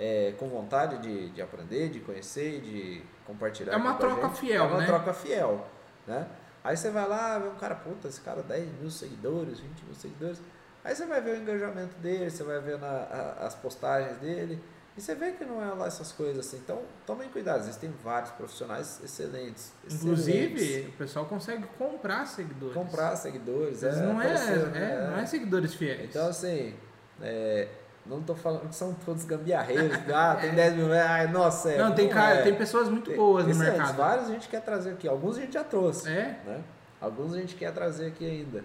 é, 0.00 0.32
com 0.38 0.48
vontade 0.48 0.98
de, 0.98 1.28
de 1.28 1.42
aprender, 1.42 1.90
de 1.90 2.00
conhecer, 2.00 2.60
de 2.62 3.02
compartilhar. 3.26 3.74
É 3.74 3.76
uma 3.76 3.92
com 3.92 3.98
troca 3.98 4.28
gente. 4.28 4.40
fiel, 4.40 4.64
É 4.64 4.66
uma 4.66 4.78
né? 4.78 4.86
troca 4.86 5.12
fiel, 5.12 5.68
né? 6.06 6.26
Aí 6.64 6.76
você 6.76 6.90
vai 6.90 7.06
lá, 7.06 7.38
vê 7.38 7.48
um 7.48 7.54
cara, 7.54 7.74
puta, 7.74 8.08
esse 8.08 8.20
cara 8.22 8.42
10 8.42 8.68
mil 8.80 8.90
seguidores, 8.90 9.60
20 9.60 9.82
mil 9.84 9.94
seguidores. 9.94 10.40
Aí 10.82 10.94
você 10.94 11.04
vai 11.06 11.20
ver 11.20 11.38
o 11.38 11.42
engajamento 11.42 11.94
dele, 11.98 12.30
você 12.30 12.42
vai 12.42 12.58
ver 12.60 12.78
na, 12.78 12.86
a- 12.88 13.46
as 13.46 13.54
postagens 13.54 14.16
dele. 14.18 14.58
E 14.96 15.00
você 15.00 15.14
vê 15.14 15.32
que 15.32 15.44
não 15.44 15.62
é 15.62 15.72
lá 15.72 15.86
essas 15.86 16.10
coisas 16.12 16.44
assim. 16.46 16.56
Então, 16.58 16.82
tomem 17.06 17.28
cuidado. 17.28 17.60
Existem 17.60 17.90
vários 18.02 18.30
profissionais 18.32 19.00
excelentes. 19.04 19.72
Inclusive, 19.90 20.54
excelentes. 20.62 20.88
o 20.94 20.98
pessoal 20.98 21.26
consegue 21.26 21.64
comprar 21.78 22.26
seguidores. 22.26 22.74
comprar 22.74 23.14
seguidores. 23.16 23.82
Vezes 23.82 24.00
não, 24.00 24.20
é, 24.20 24.26
é, 24.34 24.56
né? 24.66 25.08
não 25.10 25.18
é 25.18 25.26
seguidores 25.26 25.74
fiéis. 25.74 26.10
Então, 26.10 26.26
assim, 26.28 26.74
é, 27.22 27.68
não 28.06 28.22
tô 28.22 28.34
falando 28.34 28.68
que 28.68 28.74
são 28.74 28.94
todos 28.94 29.24
gambiarreiros. 29.24 29.98
ah, 30.12 30.36
tem 30.40 30.54
10 30.54 30.74
mil 30.74 30.88
reais. 30.88 31.10
Ai, 31.10 31.32
nossa, 31.32 31.70
é, 31.70 31.78
não, 31.78 31.94
tem, 31.94 32.08
cara, 32.08 32.36
é. 32.36 32.42
tem 32.42 32.54
pessoas 32.54 32.88
muito 32.88 33.10
Tem- 33.10 33.16
boas 33.16 33.44
no 33.44 33.50
excelentes. 33.50 33.78
mercado. 33.78 33.96
Vários 33.96 34.28
a 34.28 34.32
gente 34.32 34.48
quer 34.48 34.62
trazer 34.62 34.92
aqui. 34.92 35.08
Alguns 35.08 35.36
a 35.36 35.40
gente 35.40 35.52
já 35.52 35.64
trouxe. 35.64 36.08
É, 36.08 36.40
né? 36.44 36.64
Alguns 37.00 37.34
a 37.34 37.38
gente 37.38 37.54
quer 37.54 37.72
trazer 37.72 38.08
aqui 38.08 38.24
ainda. 38.26 38.64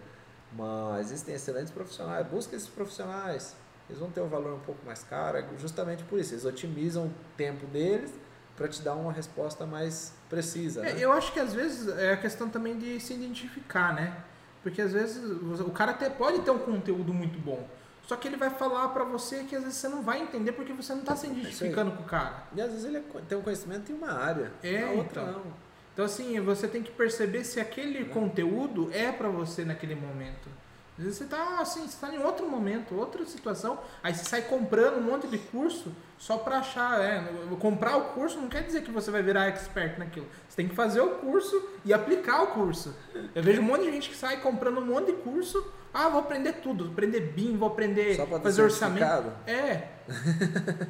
Mas 0.54 1.08
existem 1.08 1.36
excelentes 1.36 1.72
profissionais. 1.72 2.26
Busca 2.28 2.56
esses 2.56 2.68
profissionais. 2.68 3.56
Eles 3.90 4.00
vão 4.00 4.10
ter 4.10 4.22
um 4.22 4.28
valor 4.28 4.54
um 4.54 4.60
pouco 4.60 4.84
mais 4.86 5.04
caro, 5.04 5.38
é 5.38 5.46
justamente 5.60 6.04
por 6.06 6.20
isso. 6.20 6.34
Eles 6.34 6.46
otimizam 6.46 7.06
o 7.06 7.14
tempo 7.38 7.68
deles 7.68 8.12
para 8.56 8.68
te 8.68 8.82
dar 8.82 8.96
uma 8.96 9.12
resposta 9.12 9.66
mais 9.66 10.14
precisa. 10.30 10.82
É, 10.86 10.94
né? 10.94 11.04
eu 11.04 11.12
acho 11.12 11.32
que 11.34 11.40
às 11.40 11.54
vezes 11.54 11.88
é 11.98 12.14
a 12.14 12.18
questão 12.18 12.50
também 12.50 12.78
de 12.78 13.00
se 13.00 13.14
identificar, 13.14 13.94
né? 13.94 14.16
Porque 14.64 14.82
às 14.82 14.94
vezes 14.94 15.22
o 15.62 15.70
cara 15.70 15.92
até 15.92 16.10
pode 16.10 16.40
ter 16.40 16.52
um 16.52 16.58
conteúdo 16.58 17.14
muito 17.14 17.38
bom. 17.40 17.68
Só 18.08 18.16
que 18.16 18.28
ele 18.28 18.38
vai 18.38 18.50
falar 18.52 18.90
pra 18.90 19.04
você 19.04 19.44
que 19.44 19.56
às 19.56 19.64
vezes 19.64 19.78
você 19.80 19.88
não 19.88 20.04
vai 20.04 20.22
entender 20.22 20.52
porque 20.52 20.72
você 20.74 20.94
não 20.94 21.02
tá 21.02 21.16
se 21.16 21.26
identificando 21.28 21.92
com 21.92 22.04
o 22.04 22.06
cara. 22.06 22.44
E 22.56 22.62
às 22.62 22.70
vezes 22.70 22.86
ele 22.86 22.98
é 22.98 23.04
tem 23.28 23.38
um 23.38 23.42
conhecimento 23.42 23.92
em 23.92 23.96
uma 23.96 24.12
área, 24.12 24.52
É, 24.62 24.82
na 24.82 24.92
outra 24.92 25.22
então. 25.24 25.34
não. 25.34 25.54
Então 25.94 26.06
assim, 26.06 26.40
você 26.42 26.68
tem 26.68 26.84
que 26.84 26.92
perceber 26.92 27.44
se 27.44 27.60
aquele 27.60 28.06
conteúdo 28.06 28.90
é 28.94 29.12
pra 29.12 29.30
você 29.30 29.64
naquele 29.66 29.96
momento. 29.96 30.50
Às 30.98 31.04
vezes 31.04 31.18
você 31.20 31.26
tá 31.26 31.60
assim, 31.60 31.86
você 31.86 31.98
tá 32.00 32.14
em 32.14 32.24
outro 32.24 32.50
momento, 32.50 32.96
outra 32.96 33.26
situação, 33.26 33.78
aí 34.02 34.14
você 34.14 34.24
sai 34.24 34.44
comprando 34.44 34.98
um 34.98 35.02
monte 35.02 35.28
de 35.28 35.38
curso 35.38 35.92
só 36.18 36.38
pra 36.38 36.60
achar, 36.60 37.02
é, 37.02 37.22
comprar 37.60 37.98
o 37.98 38.06
curso 38.14 38.40
não 38.40 38.48
quer 38.48 38.64
dizer 38.64 38.82
que 38.82 38.92
você 38.92 39.12
vai 39.12 39.22
virar 39.22 39.48
expert 39.48 40.00
naquilo. 40.00 40.26
Você 40.48 40.56
tem 40.56 40.70
que 40.70 40.76
fazer 40.76 41.02
o 41.02 41.16
curso 41.16 41.70
e 41.84 41.94
aplicar 41.94 42.44
o 42.44 42.48
curso. 42.48 42.96
Eu 43.36 43.44
vejo 43.44 43.62
um 43.62 43.66
monte 43.66 43.84
de 43.84 43.92
gente 43.92 44.10
que 44.10 44.16
sai 44.16 44.40
comprando 44.40 44.78
um 44.78 44.86
monte 44.86 45.08
de 45.08 45.18
curso, 45.18 45.70
ah, 45.94 46.08
vou 46.08 46.22
aprender 46.22 46.54
tudo, 46.54 46.86
vou 46.86 46.94
aprender 46.94 47.20
BIM, 47.20 47.58
vou 47.58 47.68
aprender 47.68 48.16
Só 48.16 48.26
pra 48.26 48.38
ter 48.38 48.44
fazer 48.44 48.64
orçamento. 48.64 49.32
É. 49.46 49.90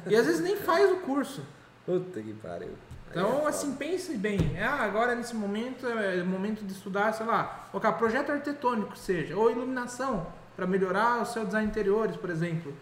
E 0.06 0.14
às 0.14 0.26
vezes 0.26 0.40
nem 0.40 0.56
faz 0.56 0.88
o 0.92 0.96
curso. 0.98 1.42
Puta 1.84 2.20
que 2.22 2.32
pariu. 2.34 2.70
Então, 3.16 3.46
assim, 3.46 3.74
pense 3.76 4.14
bem. 4.14 4.38
Ah, 4.60 4.82
agora 4.82 5.14
nesse 5.14 5.34
momento 5.34 5.88
é 5.88 6.22
momento 6.22 6.62
de 6.62 6.74
estudar, 6.74 7.14
sei 7.14 7.24
lá, 7.24 7.66
colocar 7.70 7.92
projeto 7.92 8.30
arquitetônico, 8.30 8.94
seja, 8.94 9.34
ou 9.34 9.50
iluminação, 9.50 10.26
para 10.54 10.66
melhorar 10.66 11.22
o 11.22 11.24
seu 11.24 11.42
design 11.46 11.66
interiores, 11.66 12.14
por 12.14 12.28
exemplo. 12.28 12.76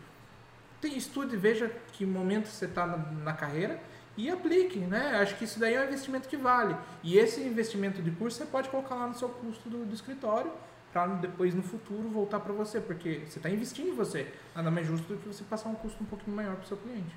Tem, 0.80 0.96
estude, 0.98 1.36
veja 1.36 1.70
que 1.92 2.04
momento 2.04 2.48
você 2.48 2.64
está 2.64 2.84
na, 2.84 2.96
na 2.96 3.32
carreira 3.32 3.80
e 4.16 4.28
aplique, 4.28 4.80
né? 4.80 5.20
Acho 5.20 5.36
que 5.36 5.44
isso 5.44 5.60
daí 5.60 5.74
é 5.74 5.80
um 5.82 5.84
investimento 5.84 6.28
que 6.28 6.36
vale. 6.36 6.76
E 7.04 7.16
esse 7.16 7.40
investimento 7.40 8.02
de 8.02 8.10
curso 8.10 8.38
você 8.38 8.44
pode 8.44 8.68
colocar 8.70 8.96
lá 8.96 9.06
no 9.06 9.14
seu 9.14 9.28
custo 9.28 9.70
do, 9.70 9.84
do 9.84 9.94
escritório 9.94 10.50
para 10.92 11.06
depois 11.14 11.54
no 11.54 11.62
futuro 11.62 12.08
voltar 12.08 12.40
para 12.40 12.52
você, 12.52 12.80
porque 12.80 13.22
você 13.24 13.38
está 13.38 13.48
investindo 13.48 13.86
em 13.86 13.94
você. 13.94 14.26
Nada 14.52 14.68
mais 14.68 14.84
justo 14.84 15.14
do 15.14 15.16
que 15.16 15.28
você 15.28 15.44
passar 15.44 15.68
um 15.68 15.76
custo 15.76 16.02
um 16.02 16.06
pouquinho 16.06 16.36
maior 16.36 16.56
para 16.56 16.64
o 16.64 16.66
seu 16.66 16.76
cliente. 16.76 17.14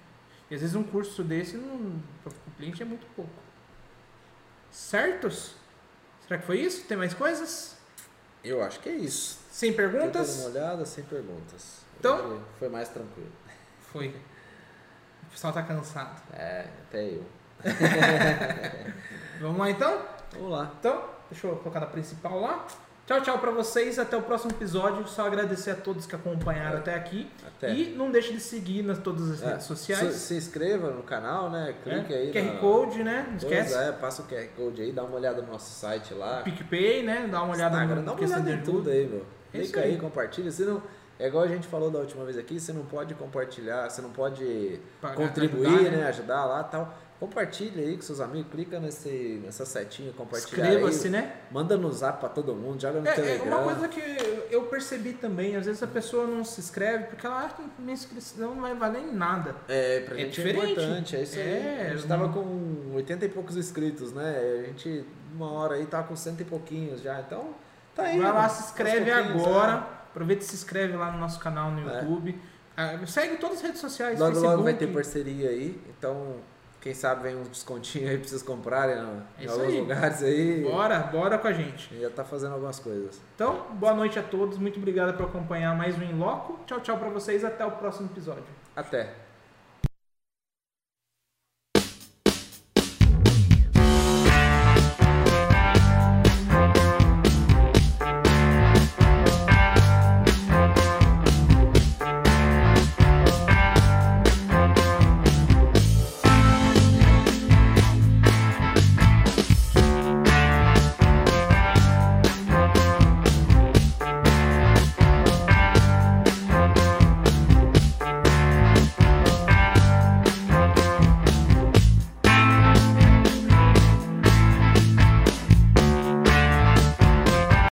E 0.49 0.56
às 0.56 0.61
vezes 0.61 0.76
um 0.76 0.84
curso 0.84 1.24
desse 1.24 1.57
para 2.24 2.32
o 2.32 2.52
cliente 2.57 2.82
é 2.82 2.86
muito 2.86 3.06
pouco. 3.15 3.32
Certos? 4.72 5.56
Será 6.28 6.40
que 6.40 6.45
foi 6.45 6.60
isso? 6.60 6.86
Tem 6.86 6.98
mais 6.98 7.14
coisas? 7.14 7.76
Eu 8.44 8.64
acho 8.64 8.80
que 8.80 8.90
é 8.90 8.94
isso. 8.95 9.40
Sem 9.52 9.72
Tô 9.74 9.78
dando 9.78 9.86
uma 9.94 9.99
perguntas? 9.99 10.45
olhada 10.45 10.86
sem 10.86 11.03
perguntas. 11.03 11.82
Então- 11.99 12.41
Foi 12.60 12.69
mais 12.69 12.90
tranquilo. 12.90 13.32
Foi. 13.91 14.10
O 15.24 15.32
pessoal 15.32 15.52
tá 15.53 15.64
cansado. 15.64 16.22
É, 16.34 16.68
até 16.88 17.03
eu. 17.10 17.26
Vamos 19.41 19.57
lá 19.60 19.69
então? 19.69 20.06
Vamos 20.34 20.52
lá. 20.52 20.72
Então, 20.80 21.10
deixa 21.30 21.48
eu 21.48 21.56
colocar 21.57 21.80
na 21.80 21.88
principal 21.88 22.40
lá. 22.40 22.68
Tchau, 23.07 23.21
tchau 23.21 23.39
pra 23.39 23.51
vocês. 23.51 23.97
Até 23.97 24.17
o 24.17 24.21
próximo 24.21 24.51
episódio. 24.51 25.07
Só 25.07 25.25
agradecer 25.25 25.71
a 25.71 25.75
todos 25.75 26.05
que 26.05 26.13
acompanharam 26.13 26.75
É. 26.75 26.79
até 26.79 26.93
aqui. 26.93 27.31
Até. 27.47 27.73
E 27.73 27.95
não 27.95 28.11
deixe 28.11 28.34
de 28.34 28.39
seguir 28.41 28.84
nas 28.84 28.99
todas 28.99 29.31
as 29.31 29.41
É, 29.41 29.47
redes 29.51 29.65
sociais. 29.65 30.13
Se, 30.13 30.19
se 30.19 30.35
inscreva 30.35 30.89
no 30.91 31.01
canal, 31.03 31.49
né? 31.49 31.73
Clique 31.84 32.13
aí. 32.13 32.31
QR 32.34 32.53
na- 32.53 32.59
Code, 32.59 33.03
né? 33.05 33.25
Não 33.31 33.38
Pois 33.39 33.43
esquece. 33.43 33.75
é, 33.75 33.91
passa 33.93 34.21
o 34.21 34.25
QR 34.25 34.47
Code 34.57 34.81
aí, 34.81 34.91
dá 34.91 35.03
uma 35.05 35.15
olhada 35.15 35.41
no 35.41 35.47
nosso 35.53 35.71
site 35.79 36.13
lá. 36.13 36.41
PicPay, 36.41 37.03
né? 37.03 37.29
Dá 37.31 37.41
uma 37.43 37.53
olhada 37.53 37.77
Instagram, 37.77 38.01
no 38.01 38.05
dá 38.07 38.11
uma 38.11 38.21
olhada 38.21 38.41
de 38.43 38.51
em 38.51 38.61
tudo 38.63 38.89
aí, 38.89 39.07
meu. 39.07 39.25
É 39.53 39.59
Clica 39.59 39.79
aí, 39.79 39.91
aí. 39.91 39.97
compartilha. 39.97 40.51
Se 40.51 40.63
não, 40.65 40.84
é 41.17 41.27
igual 41.27 41.45
a 41.45 41.47
gente 41.47 41.65
falou 41.65 41.89
da 41.89 41.99
última 41.99 42.25
vez 42.25 42.38
aqui, 42.38 42.59
você 42.59 42.73
não 42.73 42.84
pode 42.84 43.13
compartilhar, 43.15 43.89
você 43.89 44.01
não 44.01 44.09
pode 44.09 44.81
Pagar- 45.01 45.15
contribuir, 45.15 45.67
ajudar, 45.67 45.91
né? 45.91 46.07
Ajudar 46.09 46.45
lá 46.45 46.59
e 46.67 46.71
tal. 46.71 46.93
Compartilha 47.19 47.81
aí 47.84 47.95
com 47.95 48.02
seus 48.03 48.19
amigos, 48.19 48.52
clica 48.52 48.80
nesse, 48.80 49.41
nessa 49.44 49.65
setinha, 49.65 50.14
compartilhar 50.14 50.68
Inscreva-se, 50.68 51.10
né? 51.10 51.38
Manda 51.49 51.76
no 51.76 51.91
zap 51.91 52.19
pra 52.19 52.30
todo 52.30 52.53
mundo, 52.53 52.80
joga 52.80 52.99
no 53.02 53.07
É, 53.07 53.11
é 53.11 53.14
Telegram. 53.15 53.48
uma 53.57 53.64
coisa 53.64 53.88
que 53.88 54.48
eu 54.52 54.64
percebi 54.68 55.14
também, 55.14 55.56
às 55.56 55.65
vezes 55.65 55.81
a 55.81 55.88
pessoa 55.88 56.27
não 56.27 56.44
se 56.44 56.60
inscreve 56.61 57.06
porque 57.06 57.26
ela 57.26 57.38
acha 57.45 57.56
que 57.56 57.64
minha 57.80 57.94
inscrição 57.95 58.53
não 58.53 58.61
vai 58.61 58.76
valer 58.76 59.02
em 59.02 59.11
nada. 59.11 59.56
É, 59.68 60.02
pra 60.02 60.14
É 60.15 60.19
gente 60.19 60.41
é 60.41 60.44
diferente. 60.44 60.72
importante, 60.73 61.15
é 61.15 61.23
isso 61.23 61.39
aí. 61.39 61.41
É, 61.48 61.88
a 61.91 61.95
gente 61.95 62.07
tava 62.07 62.30
com 62.30 62.91
80 62.94 63.26
e 63.26 63.30
poucos 63.30 63.57
inscritos, 63.57 64.14
né? 64.14 64.60
A 64.61 64.68
gente, 64.68 65.03
uma 65.34 65.52
hora 65.53 65.73
aí, 65.73 65.88
tava 65.88 66.07
com 66.07 66.15
cento 66.15 66.41
e 66.41 66.45
pouquinhos 66.45 67.02
já. 67.02 67.19
Então, 67.22 67.49
tá 67.95 68.03
aí. 68.03 68.19
Vai 68.19 68.31
lá, 68.31 68.48
se 68.48 68.61
inscreve 68.64 69.11
pouquinhos, 69.11 69.41
agora. 69.48 69.73
né? 69.77 69.84
Aproveita 70.11 70.44
e 70.44 70.45
se 70.48 70.53
inscreve 70.56 70.95
lá 70.95 71.11
no 71.11 71.18
nosso 71.18 71.39
canal 71.39 71.72
no 71.72 71.89
É. 71.89 71.95
YouTube. 72.02 72.39
Ah, 72.76 72.99
segue 73.07 73.38
todas 73.38 73.57
as 73.57 73.64
redes 73.64 73.81
sociais. 73.81 74.19
Logo, 74.19 74.34
Facebook. 74.34 74.52
logo 74.56 74.64
vai 74.65 74.73
ter 74.76 74.85
parceria 74.94 75.49
aí. 75.49 75.81
Então, 75.98 76.35
quem 76.88 76.93
sabe 76.93 77.23
vem 77.23 77.35
uns 77.35 77.49
descontinhos 77.49 78.09
aí 78.09 78.18
pra 78.18 78.27
vocês 78.30 78.41
comprarem 78.41 78.95
no- 78.95 79.22
É 79.38 79.43
em 79.43 79.47
alguns 79.49 79.68
aí. 79.68 79.80
lugares 79.81 80.23
aí. 80.23 80.64
Bora, 80.64 80.99
bora 80.99 81.38
com 81.38 81.47
a 81.47 81.51
gente. 81.51 81.99
Já 81.99 82.09
tá 82.09 82.23
fazendo 82.23 82.53
algumas 82.53 82.80
coisas. 82.80 83.19
Então, 83.35 83.65
boa 83.73 83.93
noite 83.93 84.18
a 84.18 84.23
todos. 84.23 84.57
Muito 84.57 84.77
obrigado 84.77 85.18
por 85.18 85.26
acompanhar 85.26 85.76
mais 85.76 85.97
um 85.97 86.01
Inloco. 86.03 86.59
Tchau, 86.65 86.80
tchau 86.80 86.97
pra 86.97 87.09
vocês. 87.09 87.43
Até 87.43 87.65
o 87.65 87.72
próximo 87.72 88.09
episódio. 88.09 88.45
Até. 88.73 89.26